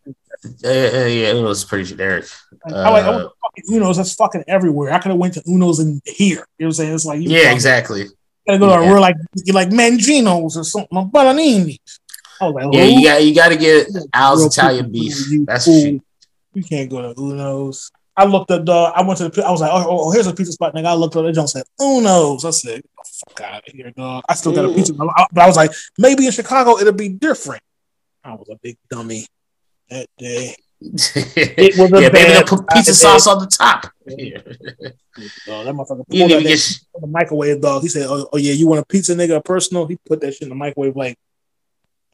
Uh, 0.63 0.67
uh, 0.67 1.05
yeah, 1.05 1.33
was 1.33 1.65
pretty 1.65 1.83
generic. 1.85 2.25
Like, 2.65 2.75
I 2.75 2.89
like 2.91 3.03
I 3.03 3.09
went 3.09 3.21
Uh, 3.21 3.23
to 3.23 3.29
fucking 3.41 3.75
Uno's. 3.75 3.97
That's 3.97 4.13
fucking 4.13 4.43
everywhere. 4.47 4.93
I 4.93 4.99
could 4.99 5.09
have 5.09 5.17
went 5.19 5.33
to 5.33 5.41
Uno's 5.47 5.79
in 5.79 5.99
here. 6.05 6.29
You 6.29 6.35
know 6.35 6.43
what 6.57 6.65
I'm 6.67 6.71
saying? 6.73 6.93
It's 6.93 7.05
like 7.05 7.21
you 7.21 7.29
Yeah, 7.29 7.51
exactly. 7.51 8.05
gotta 8.45 8.59
go 8.59 8.67
to 8.77 8.83
Yeah. 8.85 8.91
real 8.93 9.01
like 9.01 9.15
you 9.45 9.53
like 9.53 9.69
Mangino's 9.69 10.55
or 10.57 10.63
something. 10.63 10.89
Like 10.91 11.07
Bananini's. 11.07 11.99
I 12.39 12.45
was 12.49 12.53
like, 12.53 12.73
Yeah, 12.73 12.83
you 12.83 13.03
got 13.03 13.25
you 13.25 13.35
got 13.35 13.49
to 13.49 13.57
get 13.57 13.87
Al's 14.13 14.45
Italian 14.45 14.91
beef. 14.91 15.17
That's 15.45 15.65
fool. 15.65 15.99
You 16.57 16.63
can't 16.63 16.89
go 16.89 17.03
to 17.03 17.21
Uno's. 17.21 17.91
I 18.15 18.25
looked 18.25 18.49
up 18.49 18.65
the. 18.65 18.71
I 18.71 19.03
went 19.03 19.19
to 19.19 19.29
the. 19.29 19.45
I 19.45 19.51
was 19.51 19.61
like, 19.61 19.69
oh, 19.71 19.85
oh, 19.87 20.07
oh, 20.07 20.11
here's 20.11 20.25
a 20.25 20.33
pizza 20.33 20.51
spot. 20.51 20.73
Nigga, 20.73 20.87
I 20.87 20.93
looked 20.93 21.15
up. 21.15 21.23
They 21.23 21.31
don't 21.31 21.47
say 21.47 21.61
Uno's. 21.79 22.45
I 22.45 22.49
said, 22.49 22.81
get 22.81 22.83
the 22.95 23.23
fuck 23.27 23.41
out 23.41 23.67
of 23.67 23.73
here, 23.75 23.91
dog. 23.91 24.23
I 24.27 24.33
still 24.33 24.55
got 24.55 24.65
a 24.65 24.73
pizza, 24.73 24.91
but 24.95 25.07
I 25.07 25.45
was 25.45 25.55
like, 25.55 25.69
maybe 25.99 26.25
in 26.25 26.31
Chicago 26.31 26.79
it'll 26.79 26.93
be 26.93 27.09
different. 27.09 27.61
I 28.23 28.33
was 28.33 28.49
a 28.49 28.55
big 28.55 28.79
dummy 28.89 29.27
that 29.91 30.07
day. 30.17 30.55
it 30.81 31.77
was 31.77 31.93
a 31.93 32.01
yeah, 32.01 32.09
they'll 32.09 32.43
put 32.43 32.67
pizza 32.69 32.95
sauce 32.95 33.27
on 33.27 33.37
the 33.37 33.45
top. 33.45 33.91
Yeah. 34.07 34.37
Dog, 35.45 35.65
that 35.65 35.75
motherfucker 35.75 35.87
pulled 35.87 36.07
didn't 36.09 36.31
even 36.31 36.43
that 36.43 36.49
get 36.49 36.59
sh- 36.59 36.79
the 36.99 37.05
microwave, 37.05 37.61
dog. 37.61 37.83
He 37.83 37.87
said, 37.87 38.07
"Oh, 38.09 38.29
oh 38.33 38.37
yeah, 38.37 38.53
you 38.53 38.67
want 38.67 38.81
a 38.81 38.85
pizza, 38.87 39.13
nigga, 39.13 39.35
a 39.35 39.41
personal?" 39.41 39.85
He 39.85 39.97
put 40.07 40.21
that 40.21 40.33
shit 40.33 40.43
in 40.43 40.49
the 40.49 40.55
microwave 40.55 40.95
like, 40.95 41.19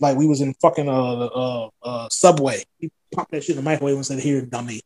like 0.04 0.18
we 0.18 0.28
was 0.28 0.42
in 0.42 0.54
fucking 0.56 0.88
uh 0.88 1.26
uh, 1.26 1.70
uh 1.82 2.10
Subway. 2.12 2.64
He 2.78 2.92
popped 3.16 3.32
that 3.32 3.44
shit 3.44 3.58
in 3.58 3.64
the 3.64 3.70
microwave 3.70 3.96
and 3.96 4.06
said, 4.06 4.20
"Here, 4.20 4.42
dummy, 4.42 4.82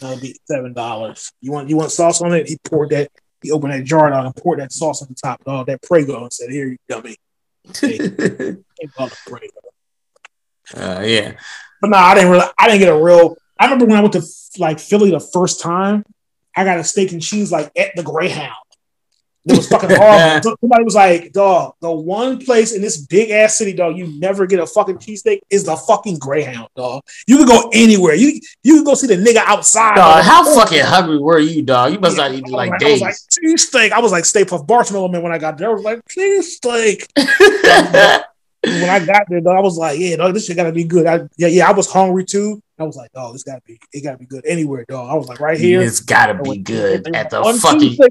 that'll 0.00 0.20
be 0.20 0.38
seven 0.46 0.72
dollars. 0.72 1.32
You 1.42 1.52
want 1.52 1.68
you 1.68 1.76
want 1.76 1.90
sauce 1.90 2.22
on 2.22 2.32
it?" 2.32 2.48
He 2.48 2.56
poured 2.64 2.90
that. 2.90 3.10
He 3.42 3.50
opened 3.50 3.74
that 3.74 3.84
jar 3.84 4.10
out 4.10 4.24
and 4.24 4.34
poured 4.34 4.60
that 4.60 4.72
sauce 4.72 5.02
on 5.02 5.08
the 5.08 5.14
top, 5.14 5.44
dog. 5.44 5.66
That 5.66 5.82
Prego 5.82 6.22
and 6.22 6.32
said, 6.32 6.50
"Here, 6.50 6.68
you 6.68 6.78
dummy." 6.88 7.16
Hey, 7.78 7.98
called 8.96 9.12
it 9.12 9.18
Prego. 9.26 9.46
uh, 10.74 11.02
yeah. 11.04 11.34
But 11.80 11.90
no, 11.90 11.98
I 11.98 12.14
didn't 12.14 12.30
really. 12.30 12.46
I 12.58 12.68
didn't 12.68 12.80
get 12.80 12.88
a 12.88 13.02
real. 13.02 13.36
I 13.58 13.64
remember 13.64 13.86
when 13.86 13.98
I 13.98 14.00
went 14.00 14.14
to 14.14 14.22
like 14.58 14.78
Philly 14.78 15.10
the 15.10 15.20
first 15.20 15.60
time. 15.60 16.04
I 16.58 16.64
got 16.64 16.78
a 16.78 16.84
steak 16.84 17.12
and 17.12 17.20
cheese 17.20 17.52
like 17.52 17.70
at 17.76 17.94
the 17.96 18.02
Greyhound. 18.02 18.54
It 19.46 19.56
was 19.56 19.68
fucking. 19.68 19.90
So 20.42 20.56
Somebody 20.60 20.84
was 20.84 20.94
like, 20.94 21.32
"Dog, 21.32 21.74
the 21.80 21.90
one 21.90 22.38
place 22.44 22.72
in 22.72 22.82
this 22.82 22.98
big 22.98 23.30
ass 23.30 23.56
city, 23.56 23.72
dog, 23.72 23.96
you 23.96 24.06
never 24.18 24.46
get 24.46 24.58
a 24.58 24.66
fucking 24.66 24.98
cheesesteak 24.98 25.40
is 25.50 25.64
the 25.64 25.76
fucking 25.76 26.18
Greyhound, 26.18 26.68
dog. 26.76 27.02
You 27.26 27.38
can 27.38 27.46
go 27.46 27.70
anywhere. 27.72 28.14
You 28.14 28.40
you 28.62 28.76
can 28.76 28.84
go 28.84 28.94
see 28.94 29.06
the 29.06 29.16
nigga 29.16 29.42
outside. 29.46 29.94
Dog, 29.94 30.16
dog. 30.16 30.24
how 30.24 30.54
fucking 30.54 30.84
hungry 30.84 31.18
were 31.18 31.38
you, 31.38 31.62
dog? 31.62 31.92
You 31.92 32.00
must 32.00 32.16
Yeah, 32.16 32.28
not 32.28 32.34
eat 32.34 32.42
was 32.42 32.52
like 32.52 32.82
I 32.82 32.90
was 32.90 33.00
like 33.00 33.14
cheesesteak. 33.14 33.92
I 33.92 34.00
was 34.00 34.12
like 34.12 34.24
Stay 34.24 34.44
Puft 34.44 34.68
Marshmallow 34.68 35.08
Man 35.08 35.22
when 35.22 35.32
I 35.32 35.38
got 35.38 35.58
there. 35.58 35.70
I 35.70 35.74
was 35.74 35.84
like 35.84 36.00
cheesesteak. 36.06 37.06
when 38.66 38.90
I 38.90 39.04
got 39.04 39.24
there, 39.28 39.40
dog, 39.40 39.56
I 39.56 39.60
was 39.60 39.78
like, 39.78 39.98
yeah, 39.98 40.16
dog, 40.16 40.34
this 40.34 40.46
shit 40.46 40.56
gotta 40.56 40.72
be 40.72 40.84
good. 40.84 41.06
I, 41.06 41.20
yeah, 41.36 41.48
yeah, 41.48 41.68
I 41.68 41.72
was 41.72 41.90
hungry 41.90 42.24
too. 42.24 42.60
I 42.78 42.82
was 42.82 42.96
like, 42.96 43.10
oh, 43.14 43.32
this 43.32 43.44
gotta 43.44 43.62
be, 43.64 43.78
it 43.92 44.02
gotta 44.02 44.18
be 44.18 44.26
good 44.26 44.44
anywhere, 44.44 44.84
dog. 44.88 45.08
I 45.08 45.14
was 45.14 45.28
like, 45.28 45.40
right 45.40 45.58
here. 45.58 45.80
it's 45.80 46.00
gotta 46.00 46.34
be 46.34 46.58
good 46.58 47.14
at 47.14 47.30
the 47.30 47.42
fucking. 47.42 47.90
cheesesteak. 47.90 48.10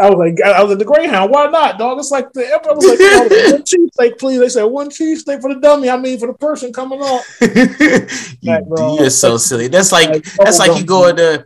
I 0.00 0.10
was 0.10 0.18
like, 0.18 0.40
I 0.40 0.62
was 0.62 0.72
at 0.72 0.78
the 0.78 0.84
Greyhound. 0.84 1.30
Why 1.30 1.46
not, 1.46 1.78
dog? 1.78 1.98
It's 1.98 2.10
like 2.10 2.32
the 2.32 2.46
I 2.46 2.72
was 2.72 2.84
like, 2.86 2.98
one 3.52 3.62
cheesesteak, 3.62 4.18
please. 4.18 4.40
They 4.40 4.48
said 4.48 4.64
one 4.64 4.88
cheesesteak 4.90 5.40
for 5.42 5.52
the 5.54 5.60
dummy. 5.60 5.90
I 5.90 5.96
mean, 5.96 6.18
for 6.18 6.26
the 6.26 6.34
person 6.34 6.72
coming 6.72 7.00
on. 7.00 7.22
you, 7.40 8.50
Like, 8.50 8.64
you're 9.00 9.10
so 9.10 9.36
silly. 9.36 9.68
That's 9.68 9.92
like 9.92 10.08
Like, 10.08 10.24
that's 10.24 10.60
oh, 10.60 10.66
like 10.66 10.80
you 10.80 10.86
go 10.86 11.14
to 11.14 11.44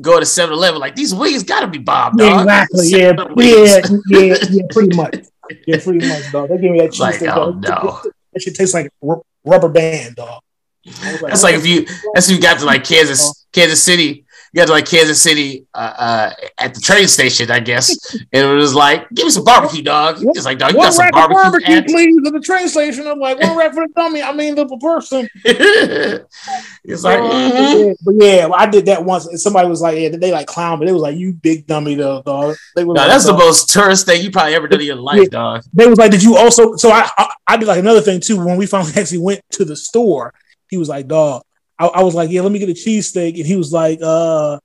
go 0.00 0.18
to 0.20 0.26
7-Eleven, 0.26 0.78
like 0.80 0.94
these 0.94 1.14
wings 1.14 1.42
gotta 1.42 1.66
be 1.66 1.78
bombed, 1.78 2.20
Yeah, 2.20 2.30
dog. 2.30 2.40
exactly. 2.42 2.88
Yeah, 2.88 3.12
yeah, 3.36 3.80
yeah, 4.08 4.36
yeah, 4.50 4.62
pretty 4.70 4.96
much. 4.96 5.14
Yeah, 5.66 5.78
pretty 5.82 6.06
much, 6.06 6.32
dog. 6.32 6.48
They 6.48 6.58
gave 6.58 6.72
me 6.72 6.80
that 6.80 6.90
cheesesteak. 6.90 7.20
Like, 7.28 7.36
oh 7.36 7.52
dog. 7.52 7.62
no. 7.62 8.10
That 8.32 8.42
shit 8.42 8.56
tastes 8.56 8.74
like 8.74 8.90
ru- 9.00 9.22
rubber 9.44 9.68
band, 9.68 10.16
dog. 10.16 10.42
Was 10.84 11.20
That's 11.20 11.42
like 11.44 11.54
if 11.54 11.64
you 11.66 11.86
that's 12.14 12.28
if 12.28 12.36
you 12.36 12.42
got 12.42 12.58
to 12.58 12.64
like 12.64 12.82
Kansas 12.84 13.46
Kansas 13.52 13.82
City, 13.82 14.25
you 14.56 14.62
got 14.62 14.68
to 14.68 14.72
like 14.72 14.86
Kansas 14.86 15.20
City 15.20 15.66
uh, 15.74 15.92
uh, 15.98 16.30
at 16.56 16.72
the 16.72 16.80
train 16.80 17.06
station, 17.08 17.50
I 17.50 17.60
guess. 17.60 18.14
and 18.14 18.48
it 18.48 18.54
was 18.54 18.74
like, 18.74 19.06
give 19.10 19.26
me 19.26 19.30
some 19.30 19.44
barbecue, 19.44 19.82
dog. 19.82 20.16
It's 20.18 20.46
like, 20.46 20.56
dog, 20.56 20.72
you 20.72 20.78
one 20.78 20.86
got 20.86 20.94
some 20.94 21.10
barbecue, 21.10 21.42
barbecue, 21.42 21.82
please, 21.82 22.16
at 22.26 22.32
the 22.32 22.40
train 22.40 22.66
station. 22.66 23.06
I'm 23.06 23.18
like, 23.18 23.38
one 23.38 23.54
rack 23.54 23.74
for 23.74 23.86
the 23.86 23.92
dummy. 23.94 24.22
I 24.22 24.32
mean, 24.32 24.54
the 24.54 24.64
person. 24.78 25.28
it's 25.44 27.04
like, 27.04 27.20
yeah, 27.20 27.92
but 28.02 28.14
yeah, 28.14 28.48
I 28.54 28.64
did 28.64 28.86
that 28.86 29.04
once. 29.04 29.26
And 29.26 29.38
somebody 29.38 29.68
was 29.68 29.82
like, 29.82 29.98
yeah, 29.98 30.08
they 30.08 30.32
like 30.32 30.46
clown, 30.46 30.78
but 30.78 30.88
it 30.88 30.92
was 30.92 31.02
like, 31.02 31.18
you 31.18 31.34
big 31.34 31.66
dummy, 31.66 31.94
though, 31.94 32.22
dog. 32.22 32.56
They 32.76 32.84
no, 32.84 32.92
like, 32.92 33.08
that's 33.08 33.26
the 33.26 33.34
most 33.34 33.68
tourist 33.68 34.06
thing 34.06 34.22
you 34.22 34.30
probably 34.30 34.54
ever 34.54 34.68
did 34.68 34.80
in 34.80 34.86
your 34.86 34.96
life, 34.96 35.28
dog. 35.28 35.64
They 35.74 35.86
was 35.86 35.98
like, 35.98 36.12
did 36.12 36.22
you 36.22 36.34
also? 36.34 36.76
So 36.76 36.88
I, 36.88 37.06
I, 37.18 37.30
I 37.46 37.56
did 37.58 37.68
like 37.68 37.80
another 37.80 38.00
thing 38.00 38.20
too. 38.20 38.42
When 38.42 38.56
we 38.56 38.64
finally 38.64 38.92
actually 38.96 39.18
went 39.18 39.42
to 39.50 39.66
the 39.66 39.76
store, 39.76 40.32
he 40.70 40.78
was 40.78 40.88
like, 40.88 41.08
dog. 41.08 41.42
I, 41.78 41.86
I 41.86 42.02
was 42.02 42.14
like, 42.14 42.30
yeah, 42.30 42.40
let 42.40 42.52
me 42.52 42.58
get 42.58 42.68
a 42.68 42.72
cheesesteak, 42.72 43.36
and 43.36 43.46
he 43.46 43.56
was 43.56 43.72
like, 43.72 44.00
uh, 44.02 44.58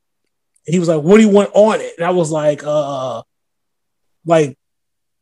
he 0.65 0.79
was 0.79 0.87
like, 0.87 1.01
what 1.01 1.17
do 1.17 1.23
you 1.23 1.29
want 1.29 1.51
on 1.53 1.81
it? 1.81 1.93
And 1.97 2.05
I 2.05 2.11
was 2.11 2.31
like, 2.31 2.63
uh, 2.63 3.23
like 4.25 4.57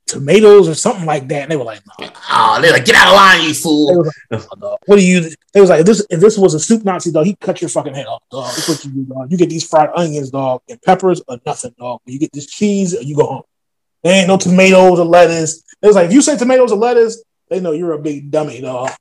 tomatoes 0.09 0.67
or 0.67 0.73
something 0.73 1.05
like 1.05 1.27
that. 1.29 1.43
And 1.43 1.51
they 1.51 1.55
were 1.55 1.63
like, 1.63 1.81
no. 1.99 2.09
Oh, 2.29 2.59
they're 2.61 2.73
like, 2.73 2.85
get 2.85 2.95
out 2.95 3.09
of 3.09 3.15
line, 3.15 3.47
you 3.47 3.53
fool. 3.53 4.05
What 4.85 4.97
do 4.97 5.05
you? 5.05 5.29
They 5.53 5.61
was 5.61 5.69
like, 5.69 5.81
if 5.81 5.85
this 5.85 6.05
if 6.09 6.19
this 6.19 6.37
was 6.37 6.53
a 6.55 6.59
soup 6.59 6.83
Nazi 6.83 7.11
dog, 7.11 7.25
he 7.25 7.35
cut 7.35 7.61
your 7.61 7.69
fucking 7.69 7.93
head 7.93 8.07
off, 8.07 8.23
dog. 8.31 8.45
That's 8.45 8.67
what 8.67 8.83
you 8.85 8.91
do, 8.91 9.03
dog. 9.03 9.31
You 9.31 9.37
get 9.37 9.49
these 9.49 9.67
fried 9.67 9.89
onions, 9.95 10.31
dog, 10.31 10.61
and 10.67 10.81
peppers 10.81 11.21
or 11.27 11.39
nothing, 11.45 11.75
dog. 11.77 12.01
You 12.05 12.19
get 12.19 12.31
this 12.31 12.47
cheese, 12.47 12.95
or 12.95 13.03
you 13.03 13.15
go 13.15 13.25
home. 13.25 13.43
There 14.03 14.15
ain't 14.15 14.27
no 14.27 14.37
tomatoes 14.37 14.99
or 14.99 15.05
lettuce. 15.05 15.63
It 15.81 15.87
was 15.87 15.95
like, 15.95 16.07
if 16.07 16.13
you 16.13 16.21
say 16.21 16.37
tomatoes 16.37 16.71
or 16.71 16.77
lettuce, 16.77 17.23
they 17.49 17.59
know 17.59 17.71
you're 17.71 17.93
a 17.93 17.99
big 17.99 18.31
dummy, 18.31 18.61
dog. 18.61 18.91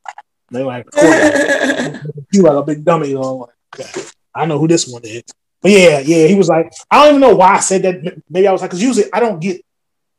They 0.51 0.63
like, 0.63 0.87
you 2.33 2.43
like 2.43 2.57
a 2.57 2.63
big 2.63 2.85
dummy. 2.85 3.15
Like, 3.15 3.51
okay, 3.79 4.03
I 4.35 4.47
know 4.47 4.59
who 4.59 4.69
this 4.69 4.87
one 4.89 5.03
is. 5.05 5.25
But 5.61 5.73
yeah, 5.73 5.99
yeah, 6.01 6.27
he 6.27 6.35
was 6.35 6.49
like, 6.49 6.73
I 6.91 6.99
don't 7.05 7.17
even 7.17 7.21
know 7.21 7.35
why 7.37 7.55
I 7.57 7.61
said 7.61 7.83
that. 7.83 8.23
Maybe 8.31 8.47
I 8.47 8.53
was 8.53 8.61
like, 8.63 8.71
because 8.71 8.83
usually 8.83 9.13
I 9.13 9.21
don't 9.21 9.41
get 9.41 9.61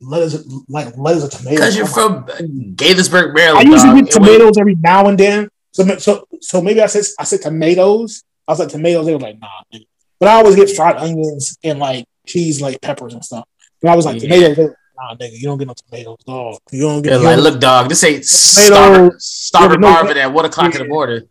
lettuce, 0.01 0.45
like 0.67 0.95
lettuce 0.97 1.25
or 1.25 1.29
tomatoes. 1.29 1.59
Because 1.59 1.77
you're 1.77 1.85
from 1.87 2.25
Gaithersburg, 2.25 3.37
I 3.39 3.61
usually 3.61 3.77
dog. 4.01 4.05
get 4.05 4.11
tomatoes 4.11 4.57
every 4.57 4.75
now 4.75 5.07
and 5.07 5.17
then. 5.17 5.49
So, 5.71 5.97
so, 5.97 6.27
so 6.41 6.61
maybe 6.61 6.81
I 6.81 6.87
said 6.87 7.05
I 7.19 7.23
said 7.23 7.41
tomatoes. 7.41 8.23
I 8.47 8.51
was 8.51 8.59
like 8.59 8.69
tomatoes. 8.69 9.05
They 9.05 9.13
were 9.13 9.19
like, 9.19 9.39
nah. 9.39 9.47
Nigga. 9.73 9.85
But 10.19 10.29
I 10.29 10.33
always 10.33 10.55
get 10.55 10.75
fried 10.75 10.97
onions 10.97 11.57
and 11.63 11.79
like 11.79 12.05
cheese, 12.27 12.61
like 12.61 12.81
peppers 12.81 13.13
and 13.13 13.23
stuff. 13.23 13.45
But 13.81 13.91
I 13.91 13.95
was 13.95 14.05
like 14.05 14.21
Yeah. 14.21 14.29
tomatoes. 14.29 14.73
Nah, 14.99 15.15
nigga, 15.15 15.31
you 15.33 15.43
don't 15.43 15.57
get 15.57 15.67
no 15.67 15.73
tomatoes, 15.73 16.17
dog. 16.25 16.59
You 16.71 16.81
don't 16.81 17.01
get. 17.01 17.21
Like, 17.21 17.37
look, 17.37 17.59
dog, 17.61 17.87
this 17.87 18.03
ain't 18.03 18.25
Starboard, 18.25 19.21
Starboard 19.21 19.81
Yeah, 19.81 20.03
but 20.03 20.13
no, 20.15 20.21
at 20.21 20.33
one 20.33 20.45
o'clock 20.45 20.75
in 20.75 20.79
the 20.79 20.85
yeah. 20.85 20.89
morning. 20.89 21.29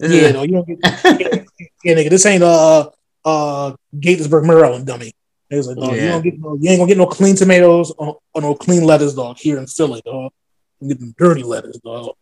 yeah, 0.00 0.32
no, 0.32 0.42
you 0.42 0.52
don't 0.52 0.66
get. 0.66 0.78
yeah, 0.82 1.44
yeah, 1.84 1.94
nigga, 1.94 2.10
this 2.10 2.26
ain't 2.26 2.42
uh 2.42 2.90
uh 3.24 3.72
Gaithersburg, 3.94 4.44
Maryland, 4.46 4.86
dummy. 4.86 5.12
It 5.50 5.64
like, 5.66 5.76
dog, 5.76 5.96
you 5.96 6.08
don't 6.08 6.22
get 6.22 6.40
no, 6.40 6.58
you 6.60 6.70
ain't 6.70 6.80
gonna 6.80 6.88
get 6.88 6.98
no 6.98 7.06
clean 7.06 7.36
tomatoes 7.36 7.92
or, 7.96 8.18
or 8.32 8.42
no 8.42 8.54
clean 8.56 8.82
lettuce, 8.82 9.14
dog. 9.14 9.38
Here 9.38 9.58
in 9.58 9.66
Philly, 9.68 10.02
dog. 10.04 10.32
You 10.80 10.88
get 10.88 10.98
them 10.98 11.14
dirty 11.16 11.44
lettuce, 11.44 11.78
dog. 11.78 12.16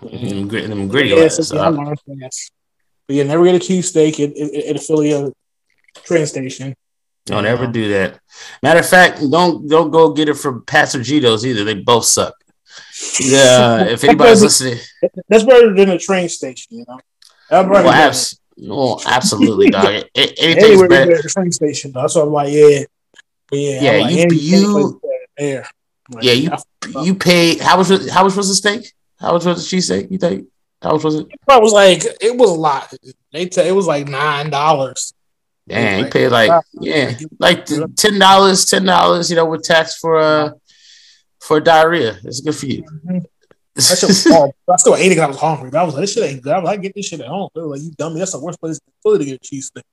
them, 0.00 0.46
grit- 0.46 0.68
them 0.68 0.86
gritty 0.86 1.08
Yeah, 1.08 1.16
lettuce, 1.16 1.48
so, 1.48 1.56
yeah, 1.56 1.68
learned 1.68 1.98
fast. 2.20 2.52
But 3.08 3.16
yeah, 3.16 3.24
never 3.24 3.44
get 3.44 3.56
a 3.56 3.58
cheesesteak 3.58 4.20
at, 4.20 4.36
at, 4.36 4.64
at 4.66 4.76
a 4.76 4.78
Philly 4.78 5.12
uh, 5.12 5.30
train 6.04 6.26
station. 6.26 6.76
Don't 7.26 7.46
ever 7.46 7.66
do 7.66 7.88
that. 7.90 8.20
Matter 8.62 8.80
of 8.80 8.88
fact, 8.88 9.20
don't 9.30 9.68
don't 9.68 9.90
go 9.90 10.12
get 10.12 10.28
it 10.28 10.34
from 10.34 10.64
Pat's 10.64 10.94
or 10.94 11.02
Geno's 11.02 11.44
either. 11.44 11.64
They 11.64 11.74
both 11.74 12.04
suck. 12.04 12.34
Yeah, 13.20 13.84
if 13.88 14.04
anybody's 14.04 14.42
listening, 14.42 14.78
That's 15.28 15.44
better 15.44 15.74
than 15.74 15.90
a 15.90 15.98
train 15.98 16.28
station, 16.28 16.78
you 16.78 16.84
know. 16.88 16.98
Well, 17.50 17.88
abs- 17.88 18.38
well, 18.58 19.02
absolutely, 19.06 19.70
dog. 19.70 19.84
A- 19.86 20.08
Anything's 20.16 20.64
anywhere 20.64 20.88
better. 20.88 21.16
at 21.16 21.22
the 21.22 21.28
train 21.28 21.52
station, 21.52 21.92
though. 21.92 22.06
So 22.06 22.22
I'm 22.26 22.32
like, 22.32 22.52
yeah, 22.52 22.84
But 23.48 23.58
yeah, 23.58 23.80
Yeah, 23.82 24.04
like, 24.04 24.32
you- 24.32 24.38
you- 24.38 25.00
there. 25.36 25.66
Like, 26.12 26.24
Yeah, 26.24 26.32
you 26.32 26.50
you 27.02 27.14
paid 27.16 27.60
how 27.60 27.76
much? 27.76 27.88
Was, 27.90 28.08
how 28.10 28.24
much 28.24 28.36
was 28.36 28.48
the 28.48 28.54
steak? 28.54 28.92
How 29.18 29.32
much 29.32 29.44
was 29.44 29.68
the 29.68 29.76
cheesesteak? 29.76 30.10
You 30.10 30.18
think? 30.18 30.46
How 30.80 30.92
much 30.92 31.02
was 31.04 31.16
it? 31.16 31.26
I 31.48 31.58
was 31.58 31.72
like, 31.72 32.04
it 32.20 32.36
was 32.36 32.50
a 32.50 32.54
lot. 32.54 32.92
They 33.32 33.46
t- 33.46 33.60
it 33.62 33.72
was 33.74 33.86
like 33.88 34.06
nine 34.08 34.50
dollars. 34.50 35.12
Damn, 35.68 35.98
you 35.98 36.04
Like, 36.04 36.12
paid 36.12 36.28
like 36.28 36.64
yeah, 36.74 37.12
like 37.38 37.66
ten 37.96 38.18
dollars, 38.18 38.64
ten 38.66 38.84
dollars. 38.84 39.30
You 39.30 39.36
know, 39.36 39.46
with 39.46 39.62
tax 39.64 39.98
for 39.98 40.16
uh 40.16 40.50
for 41.40 41.60
diarrhea. 41.60 42.18
It's 42.24 42.40
good 42.40 42.54
for 42.54 42.66
you. 42.66 42.84
That 43.76 43.98
shit 43.98 44.08
was 44.08 44.24
horrible. 44.24 44.56
I 44.72 44.76
still 44.78 44.96
ate 44.96 45.04
it 45.04 45.08
because 45.10 45.24
I 45.24 45.26
was 45.26 45.36
hungry. 45.36 45.68
But 45.68 45.80
I 45.80 45.84
was 45.84 45.92
like, 45.92 46.00
this 46.00 46.14
shit 46.14 46.22
ain't 46.24 46.40
good. 46.40 46.54
I 46.54 46.60
was 46.60 46.64
like, 46.66 46.80
get 46.80 46.94
this 46.94 47.08
shit 47.08 47.20
at 47.20 47.26
home. 47.26 47.50
They 47.54 47.60
were 47.60 47.66
like, 47.66 47.82
you 47.82 47.90
dummy. 47.90 48.20
That's 48.20 48.32
the 48.32 48.40
worst 48.40 48.58
place 48.58 48.78
in 48.78 48.92
Philly 49.02 49.18
to 49.18 49.24
get 49.26 49.34
a 49.34 49.38
cheese 49.38 49.66
steak. 49.66 49.84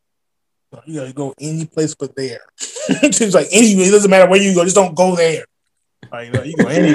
You 0.85 1.01
gotta 1.01 1.11
go 1.11 1.33
any 1.37 1.65
place 1.65 1.93
but 1.93 2.15
there. 2.15 2.39
It's 2.89 3.33
like 3.33 3.47
any. 3.51 3.73
It 3.73 3.91
doesn't 3.91 4.09
matter 4.09 4.29
where 4.29 4.41
you 4.41 4.55
go. 4.55 4.63
Just 4.63 4.77
don't 4.77 4.95
go 4.95 5.17
there. 5.17 5.43
Like, 6.11 6.27
you, 6.27 6.33
know, 6.33 6.43
you 6.43 6.55
go 6.57 6.67
any. 6.67 6.87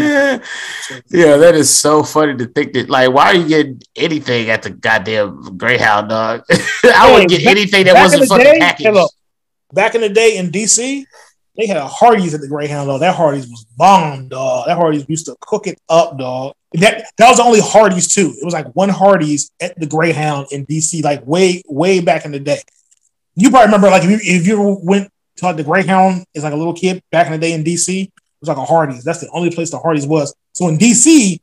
yeah, 1.08 1.36
that 1.36 1.54
is 1.54 1.74
so 1.74 2.02
funny 2.02 2.36
to 2.36 2.46
think 2.46 2.72
that. 2.74 2.88
Like, 2.88 3.12
why 3.12 3.26
are 3.26 3.34
you 3.34 3.48
getting 3.48 3.82
anything 3.96 4.50
at 4.50 4.62
the 4.62 4.70
goddamn 4.70 5.56
Greyhound 5.56 6.08
dog? 6.08 6.44
I 6.84 7.10
wouldn't 7.12 7.30
get 7.30 7.46
anything 7.46 7.84
that 7.84 7.94
back 7.94 8.04
wasn't 8.04 8.28
fucking 8.28 8.44
day, 8.44 8.58
packaged. 8.58 8.88
hello. 8.88 9.08
Back 9.72 9.94
in 9.94 10.00
the 10.00 10.08
day 10.08 10.36
in 10.38 10.50
DC, 10.50 11.04
they 11.56 11.66
had 11.66 11.76
a 11.76 11.86
Hardee's 11.86 12.34
at 12.34 12.40
the 12.40 12.48
Greyhound, 12.48 12.88
dog. 12.88 13.00
That 13.00 13.16
Hardee's 13.16 13.48
was 13.48 13.66
bomb, 13.76 14.28
dog. 14.28 14.66
That 14.66 14.76
Hardee's 14.76 15.04
used 15.08 15.26
to 15.26 15.36
cook 15.40 15.66
it 15.66 15.78
up, 15.88 16.16
dog. 16.16 16.54
That 16.74 17.04
that 17.16 17.28
was 17.28 17.38
the 17.38 17.42
only 17.42 17.60
Hardee's 17.60 18.14
too. 18.14 18.32
It 18.40 18.44
was 18.44 18.54
like 18.54 18.66
one 18.76 18.88
Hardee's 18.88 19.50
at 19.60 19.78
the 19.78 19.86
Greyhound 19.86 20.46
in 20.52 20.66
DC, 20.66 21.02
like 21.02 21.26
way 21.26 21.62
way 21.66 22.00
back 22.00 22.24
in 22.24 22.32
the 22.32 22.38
day. 22.38 22.60
You 23.34 23.50
probably 23.50 23.66
remember, 23.66 23.88
like 23.88 24.04
if 24.04 24.10
you 24.10 24.18
if 24.22 24.46
you 24.46 24.52
ever 24.54 24.76
went 24.82 25.10
to 25.36 25.44
like 25.46 25.56
the 25.56 25.64
Greyhound 25.64 26.24
as 26.36 26.44
like 26.44 26.52
a 26.52 26.56
little 26.56 26.74
kid 26.74 27.02
back 27.10 27.26
in 27.26 27.32
the 27.32 27.38
day 27.38 27.52
in 27.52 27.64
DC, 27.64 28.10
was 28.40 28.48
like 28.48 28.58
a 28.58 28.64
Hardee's. 28.64 29.04
That's 29.04 29.20
the 29.20 29.28
only 29.32 29.50
place 29.50 29.70
the 29.70 29.78
Hardee's 29.78 30.06
was. 30.06 30.34
So 30.52 30.68
in 30.68 30.78
DC, 30.78 31.40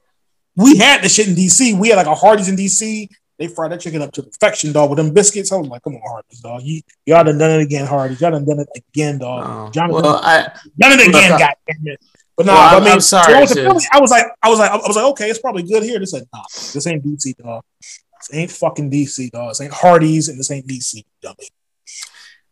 we 0.56 0.78
had 0.78 1.04
the 1.04 1.10
shit 1.10 1.28
in 1.28 1.36
DC. 1.36 1.78
We 1.78 1.90
had 1.90 1.96
like 1.98 2.08
a 2.08 2.16
Hardee's 2.16 2.48
in 2.50 2.56
DC. 2.56 3.10
They 3.38 3.48
fried 3.48 3.72
that 3.74 3.82
chicken 3.82 4.02
up 4.02 4.14
to 4.14 4.24
perfection, 4.24 4.72
dog, 4.72 4.90
with 4.90 4.98
them 4.98 5.14
biscuits. 5.14 5.52
I 5.52 5.58
was 5.58 5.68
like, 5.68 5.84
come 5.84 5.96
on, 5.96 6.02
Hardee's, 6.10 6.40
dog. 6.40 6.62
You, 6.64 6.82
y'all 7.06 7.24
done 7.26 7.38
done 7.38 7.60
it 7.60 7.64
again, 7.64 7.86
Hardee's. 7.86 8.22
Y'all 8.22 8.32
done 8.32 8.46
done 8.46 8.60
it 8.60 8.70
again, 8.94 9.18
dog. 9.18 9.44
Oh, 9.46 9.72
Jonathan, 9.72 10.04
well, 10.04 10.22
I 10.24 10.44
done 10.80 11.00
it 11.00 11.10
again, 11.10 11.34
I- 11.34 11.40
God 11.40 11.54
damn 11.68 11.88
it. 11.94 12.00
But 12.38 12.46
no, 12.48 12.54
Well, 12.54 12.62
I 12.62 12.74
I'm- 12.76 12.84
mean, 12.84 12.92
I'm 12.94 13.00
sorry, 13.02 13.34
I, 13.34 13.42
was. 13.42 13.54
Philly, 13.54 13.86
I 13.94 14.00
was 14.00 14.12
like, 14.12 14.26
I 14.44 14.50
was 14.50 14.60
like, 14.60 14.72
I 14.72 14.76
was 14.76 14.96
like, 14.96 15.06
okay, 15.06 15.30
it's 15.30 15.40
probably 15.40 15.64
good 15.64 15.84
here. 15.84 16.00
This 16.00 16.12
said, 16.12 16.24
nah, 16.34 16.44
this 16.52 16.86
ain't 16.88 17.04
DC, 17.06 17.36
dog. 17.38 17.64
This 17.80 18.30
ain't 18.34 18.52
fucking 18.52 18.90
DC, 18.92 19.32
dog. 19.32 19.52
This 19.52 19.62
ain't 19.62 19.74
Hardee's 19.74 20.28
and 20.30 20.38
this 20.40 20.52
ain't 20.52 20.68
DC, 20.68 21.04
dummy. 21.22 21.48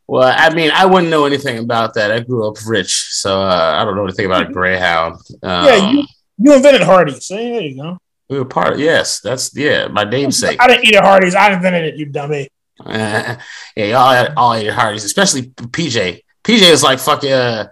Well, 0.08 0.34
I 0.38 0.54
mean, 0.54 0.72
I 0.72 0.86
wouldn't 0.86 1.10
know 1.12 1.26
anything 1.26 1.58
about 1.60 1.94
that. 1.96 2.12
I 2.12 2.20
grew 2.20 2.48
up 2.48 2.58
rich, 2.68 2.94
so 3.12 3.42
uh, 3.42 3.78
I 3.80 3.86
don't 3.86 3.96
know 3.96 4.04
anything 4.04 4.26
about 4.26 4.50
a 4.50 4.54
Greyhound. 4.54 5.16
Um, 5.42 5.66
Yeah, 5.66 5.92
you- 5.92 6.06
You 6.38 6.54
invented 6.56 6.82
Hardee's. 6.82 7.26
So 7.28 7.36
there 7.36 7.62
you 7.62 7.76
go. 7.82 7.98
we 8.30 8.40
were 8.40 8.46
part. 8.46 8.80
Yes, 8.80 9.20
that's 9.22 9.56
yeah, 9.56 9.88
my 9.88 10.04
namesake. 10.04 10.60
I 10.60 10.68
didn't 10.68 10.86
eat 10.86 10.96
at 10.96 11.04
Hardee's. 11.04 11.36
I 11.36 11.54
invented 11.54 11.86
it, 11.86 11.96
you 11.96 12.08
dummy. 12.08 12.50
Uh, 12.84 13.36
yeah, 13.76 13.86
y'all 13.86 14.34
all 14.36 14.54
ate 14.56 14.70
Hardee's, 14.72 15.04
especially 15.06 15.44
PJ. 15.44 16.22
PJ 16.44 16.62
is 16.72 16.84
like 16.84 17.00
fucking. 17.00 17.32
Uh, 17.32 17.68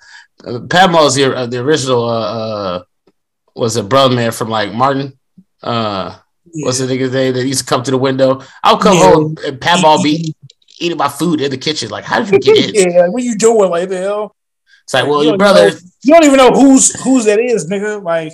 uh, 0.46 0.60
Padmo's 0.60 1.16
the 1.16 1.36
uh, 1.36 1.46
the 1.48 1.60
original. 1.60 2.04
Uh, 2.08 2.22
uh, 2.78 2.84
was 3.56 3.76
a 3.76 3.84
brother 3.84 4.16
man 4.16 4.32
from 4.32 4.50
like 4.50 4.72
Martin. 4.74 5.18
Uh, 5.62 6.16
what's 6.64 6.80
the 6.80 6.86
nigga's 6.86 7.12
name 7.12 7.34
that 7.34 7.46
used 7.46 7.60
to 7.60 7.66
come 7.66 7.84
to 7.84 7.92
the 7.92 7.98
window? 7.98 8.42
I'll 8.64 8.78
come 8.78 8.96
Yeah. 8.98 9.12
home 9.12 9.36
and 9.46 9.60
Padmo 9.60 10.02
be 10.02 10.34
eating 10.82 10.98
my 10.98 11.10
food 11.10 11.42
in 11.42 11.52
the 11.52 11.58
kitchen. 11.58 11.90
Like, 11.90 12.04
how 12.04 12.22
did 12.24 12.46
you 12.46 12.54
get 12.56 12.76
in? 12.76 12.92
yeah, 12.92 13.08
what 13.08 13.24
you 13.24 13.36
doing, 13.38 13.70
like 13.70 13.90
the 13.90 13.98
hell? 13.98 14.36
It's 14.84 14.94
like, 14.94 15.08
well, 15.08 15.24
You 15.24 15.30
your 15.30 15.38
brother. 15.38 15.70
know- 15.72 15.78
you 16.04 16.14
don't 16.14 16.26
even 16.26 16.38
know 16.38 16.50
who's 16.52 17.00
whose 17.04 17.26
that 17.26 17.40
is, 17.40 17.70
nigga. 17.70 18.04
Like, 18.04 18.34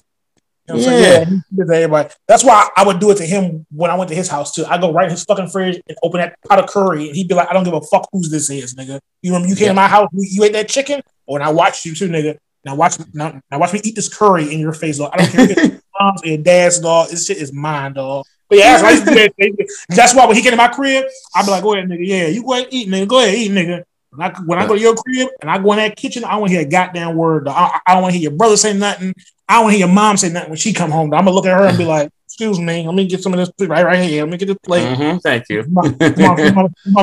you 0.70 0.76
know 0.76 0.76
what 0.76 0.78
I'm 0.80 0.84
saying? 0.84 1.04
Yeah. 1.04 1.20
Yeah, 1.20 1.26
he 1.26 1.56
did 1.58 1.68
to 1.68 1.74
everybody. 1.76 2.10
That's 2.28 2.44
why 2.44 2.70
I 2.78 2.86
would 2.86 3.00
do 3.00 3.12
it 3.12 3.18
to 3.18 3.26
him 3.26 3.66
when 3.72 3.92
I 3.92 3.96
went 3.96 4.10
to 4.10 4.16
his 4.16 4.28
house 4.30 4.54
too. 4.54 4.66
I 4.66 4.78
go 4.78 4.92
right 4.94 5.06
in 5.06 5.12
his 5.12 5.24
fucking 5.26 5.50
fridge 5.50 5.82
and 5.88 5.98
open 6.04 6.22
that 6.22 6.36
pot 6.48 6.60
of 6.60 6.68
curry, 6.70 7.08
and 7.08 7.16
he'd 7.16 7.28
be 7.28 7.36
like, 7.36 7.50
"I 7.50 7.54
don't 7.54 7.64
give 7.66 7.74
a 7.74 7.82
fuck 7.82 8.08
who's 8.12 8.30
this 8.32 8.50
is, 8.50 8.76
nigga. 8.76 9.00
You 9.22 9.32
remember 9.34 9.50
you 9.50 9.56
came 9.56 9.66
Yeah. 9.66 9.72
to 9.72 9.76
my 9.76 9.88
house, 9.88 10.10
you, 10.14 10.44
ate 10.44 10.54
that 10.54 10.70
chicken, 10.70 11.02
oh, 11.06 11.12
or 11.28 11.34
when 11.34 11.42
I 11.42 11.50
watched 11.52 11.86
you 11.86 11.94
too, 11.96 12.08
nigga. 12.10 12.38
Now 12.66 12.76
watch 12.76 12.98
now, 13.14 13.40
now 13.52 13.60
watch 13.60 13.72
me 13.74 13.82
eat 13.84 13.96
this 13.96 14.10
curry 14.14 14.52
in 14.54 14.60
your 14.60 14.74
face, 14.74 14.98
dog. 14.98 15.12
I 15.14 15.18
don't 15.18 15.32
care 15.32 15.52
if 15.52 15.58
it's 15.58 15.84
mom's 16.00 16.24
or 16.24 16.28
your 16.28 16.38
dad's, 16.38 16.80
dog. 16.80 17.10
This 17.10 17.26
shit 17.26 17.38
is 17.38 17.54
mine, 17.54 17.94
dog. 17.94 18.26
But 18.50 18.58
yeah, 18.60 18.78
that's 18.78 18.84
why, 18.84 18.90
I 18.90 18.92
used 18.92 19.06
to 19.06 19.12
do 19.12 19.56
that. 19.58 19.70
that's 19.90 20.16
why 20.16 20.26
when 20.26 20.36
he 20.36 20.42
came 20.42 20.52
to 20.52 20.58
my 20.58 20.68
crib, 20.70 21.06
I'd 21.36 21.46
be 21.46 21.52
like, 21.52 21.64
"Go 21.64 21.74
ahead, 21.74 21.90
nigga. 21.90 22.06
Yeah, 22.08 22.28
you 22.28 22.44
go 22.44 22.54
ahead 22.54 22.66
and 22.66 22.74
eat, 22.74 22.88
nigga. 22.90 23.08
Go 23.08 23.20
ahead, 23.20 23.36
eat, 23.36 23.52
nigga." 23.52 23.84
When 24.12 24.22
I, 24.32 24.40
when 24.46 24.58
I 24.58 24.66
go 24.66 24.76
to 24.76 24.82
your 24.82 24.96
crib 24.96 25.28
and 25.42 25.52
I 25.52 25.58
go 25.58 25.74
in 25.74 25.80
that 25.80 25.96
kitchen, 25.98 26.24
I 26.24 26.38
want 26.38 26.50
to 26.52 26.58
hear 26.58 26.66
a 26.66 26.70
goddamn 26.70 27.16
word. 27.18 27.48
I, 27.48 27.80
I 27.86 27.94
don't 27.94 28.04
want 28.04 28.14
to 28.14 28.20
hear 28.20 28.30
your 28.30 28.38
brother 28.38 28.56
say 28.58 28.74
nothing. 28.74 29.14
I 29.50 29.56
don't 29.56 29.64
want 29.66 29.74
to 29.74 29.78
hear 29.78 29.86
your 29.88 29.94
mom 29.94 30.18
say 30.18 30.30
nothing 30.30 30.50
when 30.52 30.58
she 30.58 30.72
come 30.74 30.92
home. 30.92 31.14
I'm 31.14 31.26
gonna 31.26 31.32
look 31.36 31.46
at 31.46 31.60
her 31.60 31.68
and 31.68 31.78
be 31.78 31.86
like, 31.86 32.10
"Excuse 32.26 32.58
me, 32.60 32.86
let 32.86 32.96
me 32.96 33.06
get 33.06 33.22
some 33.22 33.34
of 33.34 33.38
this 33.40 33.52
plate 33.52 33.70
right 33.70 33.86
right 33.86 34.00
here. 34.00 34.24
Let 34.24 34.32
me 34.32 34.38
get 34.38 34.46
this 34.48 34.58
plate." 34.66 34.88
Mhm, 34.98 35.22
thank 35.22 35.50
you. 35.50 35.58
His 35.64 35.70
mom, 35.70 35.86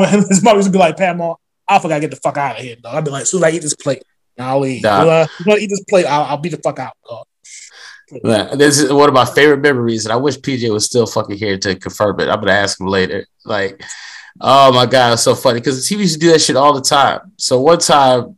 his 0.07 0.43
used 0.43 0.67
to 0.67 0.71
be 0.71 0.79
like, 0.79 0.97
"Pat, 0.97 1.17
mom, 1.17 1.37
I 1.69 1.79
forgot 1.79 1.97
to 1.97 2.01
get 2.01 2.11
the 2.11 2.17
fuck 2.17 2.37
out 2.39 2.57
of 2.59 2.63
here, 2.65 2.77
dog." 2.77 2.95
I'd 2.95 3.05
be 3.05 3.11
like, 3.11 3.23
"As 3.23 3.31
soon 3.31 3.45
as 3.45 3.53
I 3.53 3.57
eat 3.57 3.63
this 3.63 3.75
plate, 3.75 4.03
I'll 4.39 4.61
leave. 4.61 4.83
Nah. 4.83 5.03
As 5.03 5.09
I- 5.09 5.23
as 5.23 5.29
I 5.47 5.57
eat 5.59 5.69
this 5.71 5.85
plate, 5.89 6.07
I'll, 6.07 6.23
I'll 6.25 6.37
beat 6.39 6.51
the 6.51 6.59
fuck 6.59 6.79
out, 6.79 6.95
dog." 7.09 7.27
This 8.11 8.79
is 8.81 8.93
one 8.93 9.09
of 9.09 9.15
my 9.15 9.25
favorite 9.25 9.61
memories, 9.61 10.05
and 10.05 10.13
I 10.13 10.17
wish 10.17 10.37
PJ 10.39 10.71
was 10.73 10.85
still 10.85 11.07
fucking 11.07 11.39
here 11.39 11.59
to 11.59 11.75
confirm 11.75 12.21
it. 12.21 12.29
I'm 12.29 12.41
gonna 12.41 12.53
ask 12.53 12.81
him 12.81 12.87
later. 12.87 13.27
Like, 13.45 13.83
Oh 14.41 14.73
my 14.73 14.87
god, 14.87 15.13
it's 15.15 15.23
so 15.23 15.35
funny 15.35 15.61
because 15.61 15.87
TV 15.87 16.01
used 16.01 16.15
to 16.15 16.21
do 16.21 16.33
that 16.33 16.41
shit 16.41 16.57
all 16.57 16.73
the 16.73 16.81
time. 16.81 17.33
So 17.37 17.61
one 17.61 17.79
time, 17.79 18.37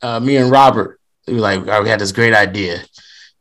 uh, 0.00 0.18
me 0.18 0.36
and 0.36 0.50
Robert, 0.50 0.98
we 1.26 1.34
like, 1.34 1.64
we 1.64 1.88
had 1.88 2.00
this 2.00 2.12
great 2.12 2.34
idea. 2.34 2.82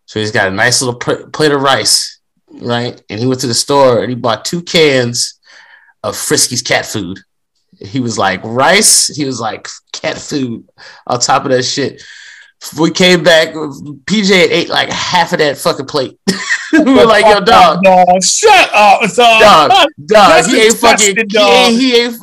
So 0.06 0.20
he's 0.20 0.32
got 0.32 0.48
a 0.48 0.52
nice 0.52 0.82
little 0.82 1.00
pr- 1.00 1.28
plate 1.34 1.52
of 1.52 1.62
rice, 1.62 2.20
right? 2.50 3.02
And 3.10 3.20
he 3.20 3.26
went 3.26 3.42
to 3.42 3.48
the 3.48 3.54
store 3.54 4.02
and 4.02 4.10
he 4.10 4.16
bought 4.16 4.46
two 4.46 4.62
cans 4.62 5.40
of 6.04 6.16
Friskies 6.16 6.64
cat 6.64 6.86
food. 6.86 7.20
He 7.80 8.00
was 8.00 8.18
like 8.18 8.42
rice. 8.44 9.08
He 9.08 9.26
was 9.26 9.40
like 9.40 9.68
cat 9.92 10.18
food 10.18 10.68
on 11.08 11.20
top 11.20 11.46
of 11.46 11.52
that 11.52 11.64
shit. 11.64 12.04
We 12.80 12.92
came 12.92 13.24
back. 13.24 13.50
PJ 13.54 14.30
had 14.30 14.52
ate 14.52 14.70
like 14.70 14.90
half 14.90 15.34
of 15.34 15.40
that 15.40 15.58
fucking 15.58 15.88
plate. 15.88 16.18
we 16.74 16.94
were 16.94 17.06
like, 17.06 17.26
"Yo, 17.26 17.42
dog, 17.42 17.84
dog 17.84 18.24
shut 18.24 18.70
up, 18.74 19.02
dog, 19.16 19.42
dog, 19.42 19.90
dog 20.06 20.46
he 20.46 20.62
ain't 20.62 20.74
fucking, 20.76 21.16
dog. 21.28 21.72
he 21.72 21.96
ain't, 21.98 22.16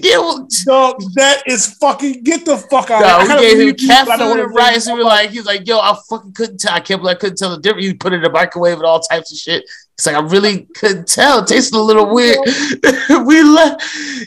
he 0.00 0.12
ain't, 0.12 0.64
dog, 0.66 1.00
that 1.14 1.42
is 1.46 1.74
fucking. 1.74 2.24
Get 2.24 2.44
the 2.44 2.56
fuck 2.56 2.90
out! 2.90 3.00
Dog, 3.00 3.28
we 3.28 3.46
gave 3.46 3.60
him 3.60 3.88
cat 3.88 4.06
food 4.18 4.40
and 4.40 4.54
rice. 4.54 4.86
And 4.86 4.98
we 4.98 5.04
were 5.04 5.08
like, 5.08 5.30
he's 5.30 5.46
like, 5.46 5.66
"Yo, 5.66 5.78
I 5.78 5.96
fucking 6.10 6.32
couldn't 6.32 6.58
tell. 6.58 6.74
I 6.74 6.80
can't 6.80 7.00
believe 7.00 7.16
I 7.16 7.20
couldn't 7.20 7.38
tell 7.38 7.50
the 7.50 7.60
difference. 7.60 7.86
He 7.86 7.94
put 7.94 8.12
it 8.12 8.16
in 8.16 8.22
the 8.22 8.30
microwave 8.30 8.76
and 8.76 8.84
all 8.84 9.00
types 9.00 9.32
of 9.32 9.38
shit. 9.38 9.64
It's 9.94 10.04
like 10.04 10.16
I 10.16 10.20
really 10.20 10.66
couldn't 10.74 11.06
tell. 11.06 11.42
It 11.42 11.46
tasted 11.46 11.76
a 11.76 11.80
little 11.80 12.12
weird. 12.12 12.38
we 13.24 13.42
left, 13.42 13.82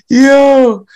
yo." 0.09 0.87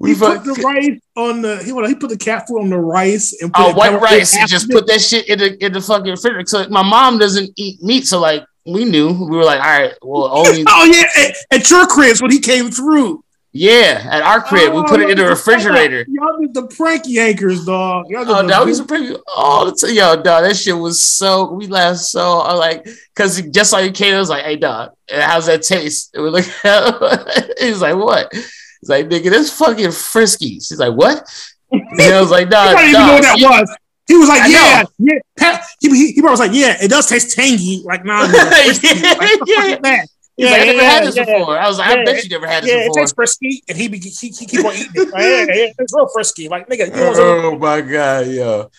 We 0.00 0.14
he 0.14 0.18
put 0.18 0.44
the 0.44 0.52
rice 0.52 1.00
on 1.16 1.42
the 1.42 1.56
he 1.58 1.72
he 1.88 1.94
put 1.96 2.10
the 2.10 2.16
cat 2.16 2.46
food 2.46 2.60
on 2.60 2.70
the 2.70 2.78
rice 2.78 3.36
and 3.42 3.52
put 3.52 3.66
oh, 3.66 3.74
white 3.74 4.00
rice 4.00 4.36
and 4.36 4.48
just 4.48 4.70
put 4.70 4.86
that 4.86 5.00
shit 5.00 5.28
in 5.28 5.38
the 5.38 5.64
in 5.64 5.72
the 5.72 5.80
fucking 5.80 6.10
refrigerator. 6.10 6.46
So 6.46 6.68
my 6.68 6.82
mom 6.82 7.18
doesn't 7.18 7.50
eat 7.56 7.82
meat, 7.82 8.06
so 8.06 8.20
like 8.20 8.44
we 8.64 8.84
knew 8.84 9.08
we 9.08 9.36
were 9.36 9.44
like, 9.44 9.60
all 9.60 9.80
right, 9.80 9.94
well 10.02 10.28
only. 10.46 10.64
oh 10.68 10.84
yeah, 10.84 11.24
at, 11.24 11.36
at 11.50 11.70
your 11.70 11.86
crib 11.86 12.18
when 12.20 12.30
he 12.30 12.38
came 12.38 12.70
through. 12.70 13.24
Yeah, 13.50 14.06
at 14.08 14.22
our 14.22 14.42
crib, 14.42 14.72
oh, 14.72 14.82
we 14.82 14.88
put 14.88 15.00
it 15.00 15.10
in 15.10 15.16
the 15.16 15.24
refrigerator. 15.24 16.04
Y'all 16.08 16.38
did 16.38 16.54
the 16.54 16.68
pranky 16.68 17.16
yankers, 17.16 17.66
dog. 17.66 18.06
Y'all 18.08 18.24
did 18.24 18.36
oh, 18.36 18.42
no, 18.42 18.64
we 18.64 18.70
used 18.70 18.82
to 18.82 18.86
prank 18.86 19.16
all 19.34 19.64
the 19.64 19.72
time. 19.72 19.94
Yo, 19.94 20.14
dog, 20.16 20.44
that 20.44 20.56
shit 20.56 20.76
was 20.76 21.02
so 21.02 21.50
we 21.52 21.66
laughed 21.66 22.00
so 22.00 22.40
I 22.40 22.52
like 22.52 22.84
because 22.84 23.40
just 23.50 23.72
like 23.72 23.86
you 23.86 23.90
came, 23.90 24.14
it 24.14 24.18
was 24.18 24.28
like, 24.28 24.44
hey, 24.44 24.56
dog, 24.56 24.92
how's 25.10 25.46
that 25.46 25.62
taste? 25.62 26.14
And 26.14 26.22
we 26.22 26.30
look 26.30 26.44
at 26.64 27.58
He's 27.58 27.80
like, 27.80 27.96
what? 27.96 28.32
He's 28.80 28.88
like, 28.88 29.08
nigga, 29.08 29.30
this 29.30 29.56
fucking 29.56 29.92
frisky. 29.92 30.60
She's 30.60 30.78
like, 30.78 30.94
what? 30.94 31.28
And 31.70 32.00
I 32.00 32.20
was 32.20 32.30
like, 32.30 32.48
nah, 32.50 32.58
I 32.58 32.74
didn't 32.74 32.90
even 32.90 33.06
know 33.06 33.12
what 33.14 33.22
that 33.22 33.36
was. 33.40 33.76
He 34.06 34.16
was 34.16 34.28
like, 34.28 34.42
I 34.42 34.46
yeah, 34.46 34.82
know. 34.98 35.20
yeah. 35.38 35.62
He, 35.80 35.88
he, 35.90 36.12
he 36.12 36.20
was 36.22 36.40
like, 36.40 36.52
yeah, 36.54 36.76
it 36.82 36.88
does 36.88 37.08
taste 37.08 37.36
tangy. 37.36 37.82
Like, 37.84 38.04
nah, 38.06 38.22
yeah, 38.32 39.14
like, 39.18 39.38
yeah. 39.46 40.04
Yeah, 40.38 40.52
like, 40.52 40.60
I 40.60 40.64
never 40.66 40.82
yeah, 40.82 40.90
had 40.90 41.04
this 41.04 41.16
yeah, 41.16 41.24
before. 41.24 41.58
I 41.58 41.66
was 41.66 41.78
like, 41.78 41.98
I 41.98 42.04
bet 42.04 42.22
you 42.22 42.30
never 42.30 42.46
had 42.46 42.62
this 42.62 42.70
yeah, 42.70 42.76
before. 42.76 42.84
Yeah, 42.84 42.90
it 42.90 43.02
tastes 43.02 43.14
frisky, 43.14 43.62
and 43.68 43.76
he 43.76 43.88
be 43.88 43.98
he, 43.98 44.28
he 44.28 44.46
keep 44.46 44.64
on 44.64 44.72
eating 44.72 44.92
it. 44.94 45.10
Like, 45.10 45.22
yeah, 45.22 45.46
yeah, 45.52 45.72
it's 45.76 45.92
real 45.92 46.06
frisky. 46.14 46.48
Like, 46.48 46.68
nigga, 46.68 46.90
oh 46.94 47.58
my 47.58 47.80
god, 47.80 48.28
yo, 48.28 48.70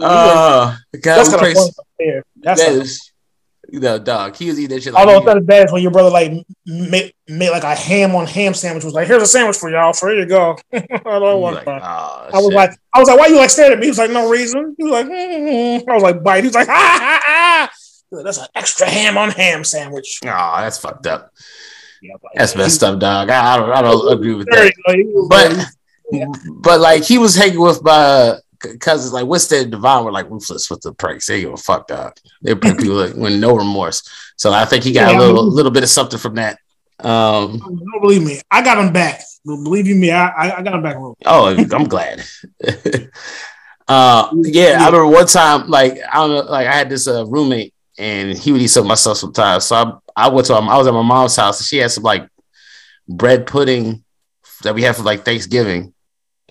uh, 0.00 0.76
God, 1.02 1.02
that's 1.02 1.32
of 1.32 1.40
That's 2.36 2.64
that 2.64 2.72
is, 2.72 3.09
know, 3.78 3.98
dog. 3.98 4.34
He 4.34 4.48
was 4.48 4.58
eating 4.58 4.74
that 4.74 4.82
shit. 4.82 4.92
Like 4.92 5.06
Although 5.06 5.30
it's 5.36 5.46
bad 5.46 5.70
when 5.70 5.82
your 5.82 5.92
brother 5.92 6.10
like 6.10 6.32
made, 6.66 7.14
made 7.28 7.50
like 7.50 7.62
a 7.62 7.74
ham 7.76 8.16
on 8.16 8.26
ham 8.26 8.54
sandwich. 8.54 8.82
Was 8.82 8.94
like, 8.94 9.06
here's 9.06 9.22
a 9.22 9.26
sandwich 9.26 9.56
for 9.56 9.70
y'all. 9.70 9.92
So 9.92 10.08
here 10.08 10.18
you 10.18 10.26
go. 10.26 10.58
I 10.72 10.80
don't 10.80 11.40
want 11.40 11.56
like, 11.56 11.68
oh, 11.68 11.70
I 11.72 12.30
was 12.32 12.46
shit. 12.46 12.54
like, 12.54 12.70
I 12.92 12.98
was 12.98 13.08
like, 13.08 13.18
why 13.18 13.26
you 13.28 13.36
like 13.36 13.50
staring 13.50 13.72
at 13.74 13.78
me? 13.78 13.86
He 13.86 13.90
was 13.90 13.98
like, 13.98 14.10
no 14.10 14.28
reason. 14.28 14.74
He 14.76 14.84
was 14.84 14.92
like, 14.92 15.06
mm-hmm. 15.06 15.88
I 15.88 15.94
was 15.94 16.02
like, 16.02 16.22
bite. 16.22 16.42
He 16.42 16.48
was 16.48 16.54
like, 16.54 16.68
ha 16.68 16.98
ha 17.00 17.20
ha. 17.24 17.70
That's 18.24 18.38
an 18.38 18.46
extra 18.56 18.88
ham 18.88 19.16
on 19.16 19.30
ham 19.30 19.62
sandwich. 19.62 20.18
Oh, 20.24 20.26
that's 20.26 20.78
fucked 20.78 21.06
up. 21.06 21.32
Yeah, 22.02 22.14
that's 22.34 22.56
messed 22.56 22.82
up, 22.82 22.98
dog. 22.98 23.30
I, 23.30 23.54
I, 23.54 23.56
don't, 23.58 23.70
I 23.70 23.82
don't 23.82 24.12
agree 24.12 24.34
with 24.34 24.46
that. 24.46 24.72
But, 25.28 25.66
yeah. 26.10 26.26
but 26.62 26.80
like 26.80 27.04
he 27.04 27.18
was 27.18 27.36
hanging 27.36 27.60
with 27.60 27.84
my 27.84 28.38
cousins 28.80 29.12
like 29.12 29.26
Winston 29.26 29.62
and 29.62 29.72
Devon 29.72 30.04
were 30.04 30.12
like 30.12 30.30
ruthless 30.30 30.70
with 30.70 30.80
the 30.82 30.92
pranks. 30.92 31.26
They 31.26 31.40
give 31.40 31.52
a 31.52 31.56
fuck 31.56 31.88
dog. 31.88 32.16
They 32.42 32.54
prank 32.54 32.80
people 32.80 32.96
like, 32.96 33.14
with 33.14 33.40
no 33.40 33.54
remorse. 33.54 34.08
So 34.36 34.52
I 34.52 34.64
think 34.64 34.84
he 34.84 34.92
got 34.92 35.12
yeah, 35.12 35.18
a 35.18 35.20
little 35.20 35.44
little 35.44 35.72
bit 35.72 35.82
of 35.82 35.88
something 35.88 36.18
from 36.18 36.36
that. 36.36 36.58
Um, 37.00 37.58
don't 37.58 38.00
believe 38.00 38.22
me. 38.22 38.40
I 38.50 38.62
got 38.62 38.78
him 38.78 38.92
back. 38.92 39.22
Believe 39.44 39.86
you 39.86 39.94
me, 39.94 40.10
I 40.10 40.58
I 40.58 40.62
got 40.62 40.74
him 40.74 40.82
back. 40.82 40.96
oh, 40.96 41.66
I'm 41.72 41.84
glad. 41.84 42.22
uh, 43.88 44.30
yeah, 44.34 44.78
I 44.80 44.86
remember 44.86 45.06
one 45.06 45.26
time 45.26 45.68
like 45.68 45.98
I 46.12 46.16
don't 46.16 46.30
know, 46.30 46.50
like 46.50 46.66
I 46.66 46.72
had 46.72 46.90
this 46.90 47.08
uh, 47.08 47.26
roommate 47.26 47.74
and 47.98 48.36
he 48.36 48.52
would 48.52 48.60
eat 48.60 48.68
some 48.68 48.82
of 48.82 48.88
my 48.88 48.94
stuff 48.94 49.18
sometimes. 49.18 49.64
So 49.64 49.76
I, 49.76 50.26
I 50.26 50.28
went 50.28 50.46
to 50.48 50.54
I 50.54 50.76
was 50.76 50.86
at 50.86 50.94
my 50.94 51.02
mom's 51.02 51.36
house 51.36 51.60
and 51.60 51.66
she 51.66 51.78
had 51.78 51.90
some 51.90 52.04
like 52.04 52.28
bread 53.08 53.46
pudding 53.46 54.04
that 54.62 54.74
we 54.74 54.82
had 54.82 54.96
for 54.96 55.02
like 55.02 55.24
Thanksgiving 55.24 55.94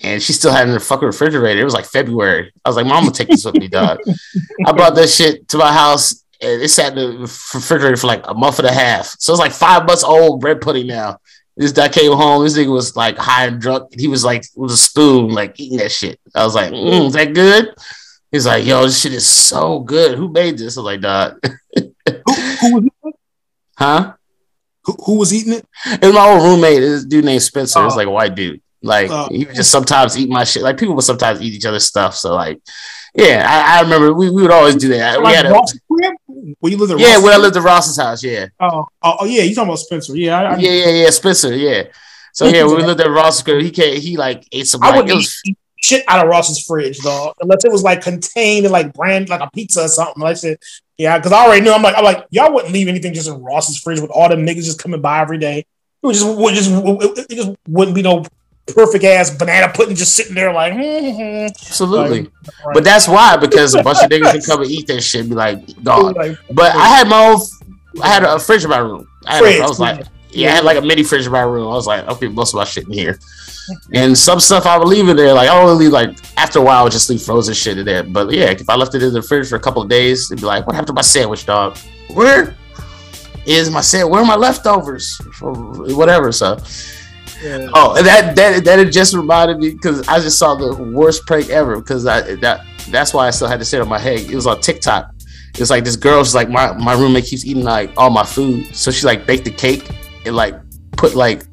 and 0.02 0.22
she 0.22 0.34
still 0.34 0.52
had 0.52 0.68
in 0.68 0.74
the 0.74 0.80
fucking 0.80 1.08
refrigerator. 1.08 1.62
It 1.62 1.66
was 1.66 1.74
like 1.74 1.86
February. 1.86 2.52
I 2.64 2.70
was 2.70 2.76
like, 2.76 2.86
Mom, 2.86 2.98
I'm 2.98 3.04
gonna 3.04 3.14
take 3.14 3.30
this 3.30 3.46
with 3.46 3.56
me, 3.56 3.68
dog. 3.68 4.00
I 4.66 4.72
brought 4.72 4.96
that 4.96 5.10
shit 5.10 5.48
to 5.50 5.58
my 5.58 5.72
house 5.72 6.24
and 6.42 6.62
it 6.62 6.70
sat 6.70 6.98
in 6.98 7.14
the 7.14 7.18
refrigerator 7.20 7.98
for 7.98 8.08
like 8.08 8.24
a 8.26 8.34
month 8.34 8.60
and 8.60 8.68
a 8.68 8.74
half. 8.74 9.16
So 9.20 9.34
it's 9.34 9.40
like 9.40 9.52
five 9.52 9.86
months 9.86 10.04
old 10.04 10.42
bread 10.42 10.62
pudding 10.62 10.88
now. 10.88 11.20
This 11.58 11.74
guy 11.74 11.90
came 11.90 12.14
home. 12.14 12.44
This 12.44 12.58
nigga 12.58 12.72
was 12.72 12.96
like 12.96 13.18
high 13.18 13.46
and 13.46 13.60
drunk. 13.60 13.94
He 13.98 14.08
was 14.08 14.24
like 14.24 14.46
with 14.56 14.72
a 14.72 14.78
spoon, 14.78 15.32
like 15.32 15.60
eating 15.60 15.80
that 15.80 15.92
shit. 15.92 16.18
I 16.34 16.46
was 16.46 16.56
like, 16.56 16.72
mm, 16.72 17.08
"Is 17.08 17.14
that 17.14 17.34
good?" 17.34 17.76
He's 18.32 18.46
like, 18.46 18.66
"Yo, 18.66 18.84
this 18.84 19.02
shit 19.02 19.14
is 19.14 19.28
so 19.28 19.80
good. 19.80 20.18
Who 20.18 20.30
made 20.32 20.58
this?" 20.58 20.78
I 20.78 20.82
was 20.82 20.86
like, 20.86 21.02
"Dog." 21.02 21.44
who, 21.76 21.94
who 22.62 22.76
was 22.76 22.86
it? 22.86 23.16
Huh? 23.78 24.14
Who, 24.86 24.94
who, 25.06 25.20
was 25.20 25.34
eating 25.34 25.54
it? 25.54 25.66
It 25.86 26.06
was 26.06 26.16
my 26.16 26.30
old 26.30 26.44
roommate. 26.44 26.80
This 26.80 27.04
dude 27.04 27.26
named 27.26 27.42
Spencer. 27.42 27.80
Oh. 27.80 27.88
It's 27.88 27.96
like 27.98 28.08
a 28.08 28.12
white 28.12 28.36
dude. 28.36 28.62
Like 28.82 29.10
uh, 29.10 29.28
he 29.30 29.46
would 29.46 29.56
just 29.56 29.72
sometimes 29.72 30.18
eat 30.18 30.30
my 30.30 30.44
shit. 30.44 30.64
Like 30.64 30.78
people 30.78 30.96
would 30.96 31.04
sometimes 31.04 31.42
eat 31.42 31.54
each 31.54 31.66
other's 31.66 31.86
stuff. 31.86 32.16
So 32.16 32.34
like, 32.34 32.62
yeah, 33.14 33.46
I, 33.48 33.80
I 33.80 33.82
remember 33.82 34.14
we, 34.14 34.30
we 34.30 34.42
would 34.42 34.52
always 34.52 34.76
do 34.76 34.90
that. 34.90 35.22
Like 35.22 35.32
we 35.32 35.34
had 35.34 35.46
a, 35.48 36.56
when 36.60 36.72
you 36.72 36.78
lived 36.78 36.94
at 36.94 37.00
yeah, 37.00 37.08
Ross's 37.08 37.24
when 37.24 37.34
I 37.34 37.38
lived 37.38 37.58
at 37.58 37.64
Ross's 37.64 37.98
house. 37.98 38.24
Yeah. 38.24 38.48
Oh, 38.60 38.86
oh, 39.02 39.18
oh 39.20 39.26
yeah, 39.26 39.44
you 39.44 39.54
talking 39.54 39.70
about 39.70 39.80
Spencer? 39.80 40.16
Yeah, 40.16 40.40
I, 40.40 40.54
I, 40.54 40.58
yeah, 40.58 40.72
yeah, 40.72 41.04
yeah, 41.04 41.10
Spencer. 41.10 41.56
Yeah. 41.56 41.84
So 42.34 42.48
yeah, 42.48 42.64
we 42.64 42.84
lived 42.84 43.02
at 43.02 43.10
Ross's, 43.10 43.46
he 43.46 43.72
came, 43.72 44.00
he 44.00 44.16
like 44.16 44.48
ate 44.52 44.68
some. 44.68 44.82
I 44.84 44.96
would 44.96 45.10
eat 45.10 45.58
shit 45.82 46.04
out 46.08 46.24
of 46.24 46.30
Ross's 46.30 46.64
fridge, 46.64 47.00
dog, 47.00 47.36
unless 47.42 47.66
it 47.66 47.72
was 47.72 47.84
like 47.84 48.02
contained 48.02 48.66
in 48.66 48.72
like 48.72 48.94
brand 48.94 49.30
like 49.30 49.42
a 49.42 49.50
pizza 49.50 49.84
or 49.84 49.88
something. 49.88 50.22
Like 50.22 50.38
shit. 50.38 50.64
Yeah, 50.98 51.18
because 51.18 51.32
I 51.32 51.46
already 51.46 51.62
knew. 51.62 51.72
I'm 51.72 51.82
like, 51.82 51.96
I'm 51.98 52.04
like, 52.04 52.26
y'all 52.30 52.54
wouldn't 52.54 52.74
leave 52.74 52.90
anything 52.90 53.14
just 53.14 53.30
in 53.30 53.42
Ross's 53.42 53.80
fridge 53.80 54.02
with 54.02 54.12
all 54.12 54.28
them 54.28 54.46
niggas 54.46 54.66
just 54.66 54.82
coming 54.82 55.00
by 55.00 55.22
every 55.22 55.38
day. 55.38 55.66
It 56.04 56.14
just, 56.14 56.38
would 56.38 56.54
just, 56.54 56.70
it 56.70 57.36
just 57.36 57.52
wouldn't 57.68 57.96
be 57.96 58.02
no 58.02 58.26
perfect 58.74 59.04
ass 59.04 59.30
banana 59.32 59.72
pudding 59.74 59.96
just 59.96 60.16
sitting 60.16 60.36
there 60.36 60.54
like 60.54 60.74
mm-hmm. 60.74 61.48
absolutely 61.48 62.22
like, 62.22 62.32
right. 62.66 62.74
but 62.74 62.84
that's 62.84 63.08
why 63.08 63.36
because 63.38 63.74
a 63.76 63.84
bunch 63.84 63.98
of 64.04 64.10
niggas 64.10 64.32
can 64.32 64.42
come 64.42 64.62
and 64.62 64.72
eat 64.72 64.88
that 64.88 65.02
shit 65.02 65.22
and 65.22 65.30
be 65.30 65.36
like 65.36 65.84
gone 65.84 66.14
like, 66.14 66.38
but 66.52 66.76
i 66.76 66.88
had 66.88 67.08
my 67.08 67.28
own 67.28 67.40
i 68.02 68.08
had 68.08 68.24
a 68.24 68.40
fridge 68.40 68.64
in 68.64 68.70
my 68.70 68.78
room 68.78 69.08
i, 69.26 69.36
had 69.36 69.44
a, 69.44 69.64
I 69.64 69.68
was 69.68 69.80
like 69.80 70.06
yeah, 70.32 70.50
I 70.50 70.56
had 70.56 70.64
like 70.64 70.78
a 70.78 70.82
mini 70.82 71.04
fridge 71.04 71.26
in 71.26 71.32
my 71.32 71.42
room. 71.42 71.68
I 71.68 71.74
was 71.74 71.88
like, 71.88 72.08
okay, 72.08 72.28
most 72.28 72.54
of 72.54 72.58
my 72.58 72.64
shit 72.64 72.86
in 72.86 72.94
here. 72.94 73.20
And 73.94 74.18
some 74.18 74.40
stuff 74.40 74.66
I 74.66 74.80
would 74.80 74.88
leave 74.88 75.08
in 75.10 75.16
there. 75.16 75.32
Like 75.32 75.48
I 75.48 75.64
would 75.64 75.74
leave 75.74 75.92
like 75.92 76.18
after 76.38 76.58
a 76.58 76.62
while, 76.64 76.80
I 76.80 76.84
would 76.84 76.92
just 76.92 77.08
leave 77.08 77.22
frozen 77.22 77.54
shit 77.54 77.78
in 77.78 77.86
there. 77.86 78.02
But 78.02 78.32
yeah, 78.32 78.50
if 78.50 78.68
I 78.68 78.76
left 78.76 78.96
it 78.96 79.04
in 79.04 79.14
the 79.14 79.22
fridge 79.22 79.48
for 79.48 79.58
a 79.58 79.60
couple 79.60 79.84
of 79.84 79.90
days, 79.90 80.32
it'd 80.32 80.42
be 80.42 80.48
like, 80.48 80.66
what 80.66 80.74
happened 80.76 80.88
to 80.88 80.94
my 80.94 81.04
sandwich, 81.04 81.46
dog? 81.46 81.78
Where 82.16 82.56
is 83.46 83.70
my 83.70 83.82
sandwich? 83.82 84.12
Where 84.12 84.22
are 84.22 84.26
my 84.26 84.38
leftovers? 84.38 85.22
Or 85.40 85.54
whatever. 85.94 86.32
So 86.32 86.58
yeah. 87.42 87.70
Oh, 87.74 88.02
that 88.02 88.36
that 88.36 88.64
that 88.64 88.92
just 88.92 89.16
reminded 89.16 89.60
me 89.60 89.72
because 89.72 90.08
I 90.08 90.20
just 90.20 90.38
saw 90.38 90.56
the 90.56 90.74
worst 90.84 91.26
prank 91.26 91.50
ever 91.50 91.80
because 91.80 92.06
I 92.06 92.36
that 92.36 92.66
that's 92.90 93.14
why 93.14 93.28
I 93.28 93.30
still 93.32 93.48
had 93.48 93.60
to 93.60 93.66
sit 93.66 93.82
on 93.82 93.88
my 93.88 94.00
head. 94.00 94.20
It 94.20 94.36
was 94.36 94.48
on 94.48 94.62
TikTok. 94.62 95.14
It's 95.56 95.70
like 95.70 95.84
this 95.84 95.96
girl's 95.96 96.36
like 96.36 96.50
my 96.50 96.74
my 96.74 96.94
roommate 96.94 97.26
keeps 97.26 97.46
eating 97.46 97.64
like 97.64 97.92
all 97.98 98.10
my 98.10 98.24
food, 98.24 98.76
so 98.76 98.92
she 98.92 99.06
like 99.06 99.26
baked 99.26 99.46
the 99.46 99.52
cake 99.52 99.90
and 100.26 100.36
like 100.36 100.56
put 100.98 101.16
like 101.16 101.44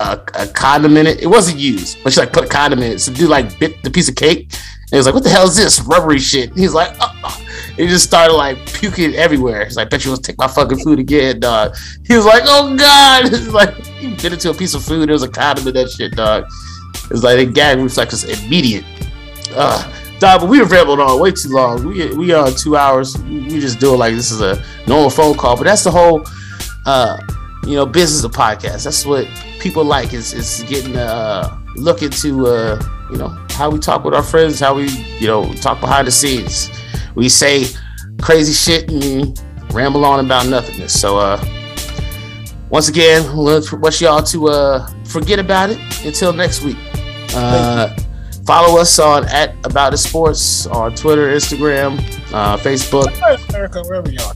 a, 0.00 0.20
a 0.34 0.46
condom 0.48 0.96
in 0.96 1.06
it. 1.06 1.22
It 1.22 1.26
wasn't 1.26 1.58
used, 1.58 1.98
but 2.02 2.12
she 2.12 2.20
like 2.20 2.32
put 2.32 2.44
a 2.44 2.48
condom 2.48 2.80
in 2.80 2.92
it. 2.92 3.00
So 3.00 3.12
dude 3.12 3.28
like 3.28 3.58
bit 3.58 3.82
the 3.82 3.90
piece 3.90 4.08
of 4.08 4.16
cake 4.16 4.52
and 4.52 4.90
he 4.90 4.96
was 4.96 5.06
like, 5.06 5.14
"What 5.14 5.24
the 5.24 5.30
hell 5.30 5.44
is 5.44 5.56
this 5.56 5.80
rubbery 5.80 6.18
shit?" 6.18 6.50
And 6.50 6.58
he's 6.58 6.74
like, 6.74 6.94
oh. 7.00 7.43
He 7.76 7.88
just 7.88 8.04
started 8.04 8.34
like 8.34 8.56
puking 8.66 9.14
everywhere. 9.14 9.64
He's 9.64 9.76
like, 9.76 9.90
"Bet 9.90 10.04
you 10.04 10.12
want 10.12 10.22
to 10.22 10.30
take 10.30 10.38
my 10.38 10.46
fucking 10.48 10.78
food 10.78 10.98
again, 10.98 11.40
dog." 11.40 11.74
He 12.04 12.14
was 12.14 12.24
like, 12.24 12.42
"Oh 12.46 12.76
god!" 12.76 13.24
He's 13.30 13.48
like 13.48 13.74
he 13.84 14.14
bit 14.14 14.32
into 14.32 14.50
a 14.50 14.54
piece 14.54 14.74
of 14.74 14.84
food. 14.84 15.08
There 15.08 15.12
was 15.12 15.22
a 15.22 15.28
condom 15.28 15.66
in 15.68 15.74
that 15.74 15.90
shit, 15.90 16.14
dog. 16.14 16.46
It's 17.10 17.22
like 17.22 17.38
the 17.38 17.46
gag 17.46 17.78
reflex 17.78 18.12
is 18.14 18.24
immediate. 18.44 18.84
Uh, 19.54 19.82
dog, 20.20 20.40
but 20.40 20.48
we 20.48 20.60
were 20.60 20.66
rambling 20.66 21.00
on 21.00 21.20
way 21.20 21.32
too 21.32 21.48
long. 21.48 21.86
We 21.86 22.14
we 22.14 22.32
are 22.32 22.50
two 22.50 22.76
hours. 22.76 23.18
We 23.18 23.60
just 23.60 23.80
do 23.80 23.94
it 23.94 23.96
like 23.96 24.14
this 24.14 24.30
is 24.30 24.40
a 24.40 24.62
normal 24.86 25.10
phone 25.10 25.36
call, 25.36 25.56
but 25.56 25.64
that's 25.64 25.84
the 25.84 25.90
whole, 25.90 26.24
uh, 26.86 27.18
you 27.66 27.74
know, 27.74 27.86
business 27.86 28.24
of 28.24 28.32
podcast. 28.32 28.84
That's 28.84 29.04
what 29.04 29.26
people 29.58 29.84
like 29.84 30.12
is 30.12 30.32
is 30.32 30.64
getting 30.68 30.96
uh 30.96 31.58
look 31.76 32.02
into 32.02 32.46
uh 32.46 32.80
you 33.10 33.16
know 33.16 33.28
how 33.50 33.70
we 33.70 33.78
talk 33.78 34.04
with 34.04 34.14
our 34.14 34.22
friends, 34.22 34.60
how 34.60 34.74
we 34.74 34.88
you 35.18 35.26
know 35.26 35.52
talk 35.54 35.80
behind 35.80 36.06
the 36.06 36.12
scenes. 36.12 36.70
We 37.14 37.28
say 37.28 37.66
crazy 38.20 38.52
shit 38.52 38.90
and 38.90 39.38
ramble 39.72 40.04
on 40.04 40.24
about 40.24 40.46
nothingness. 40.46 40.98
So 41.00 41.18
uh 41.18 41.42
once 42.74 42.88
again, 42.88 43.36
want 43.36 44.00
y'all 44.00 44.20
to 44.20 44.48
uh, 44.48 44.90
forget 45.04 45.38
about 45.38 45.70
it 45.70 45.78
until 46.04 46.32
next 46.32 46.64
week. 46.64 46.76
Uh, 47.32 47.94
follow 48.44 48.80
us 48.80 48.98
on 48.98 49.24
at 49.26 49.54
About 49.64 49.92
the 49.92 49.96
Sports 49.96 50.66
on 50.66 50.92
Twitter, 50.96 51.28
Instagram, 51.28 51.98
uh, 52.32 52.56
Facebook, 52.56 53.16
America, 53.48 53.80
wherever 53.82 54.10
you 54.10 54.18
are. 54.24 54.34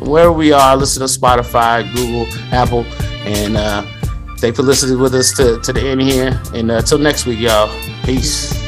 Wherever 0.00 0.32
we 0.32 0.52
are, 0.52 0.74
listen 0.74 1.00
to 1.00 1.06
Spotify, 1.06 1.84
Google, 1.94 2.26
Apple, 2.50 2.84
and 3.26 3.58
uh, 3.58 3.82
thanks 4.38 4.56
for 4.56 4.62
listening 4.62 4.98
with 4.98 5.14
us 5.14 5.32
to, 5.36 5.60
to 5.60 5.70
the 5.70 5.82
end 5.82 6.00
here. 6.00 6.40
And 6.54 6.70
uh, 6.70 6.76
until 6.76 6.96
next 6.96 7.26
week, 7.26 7.40
y'all. 7.40 7.68
Peace. 8.04 8.65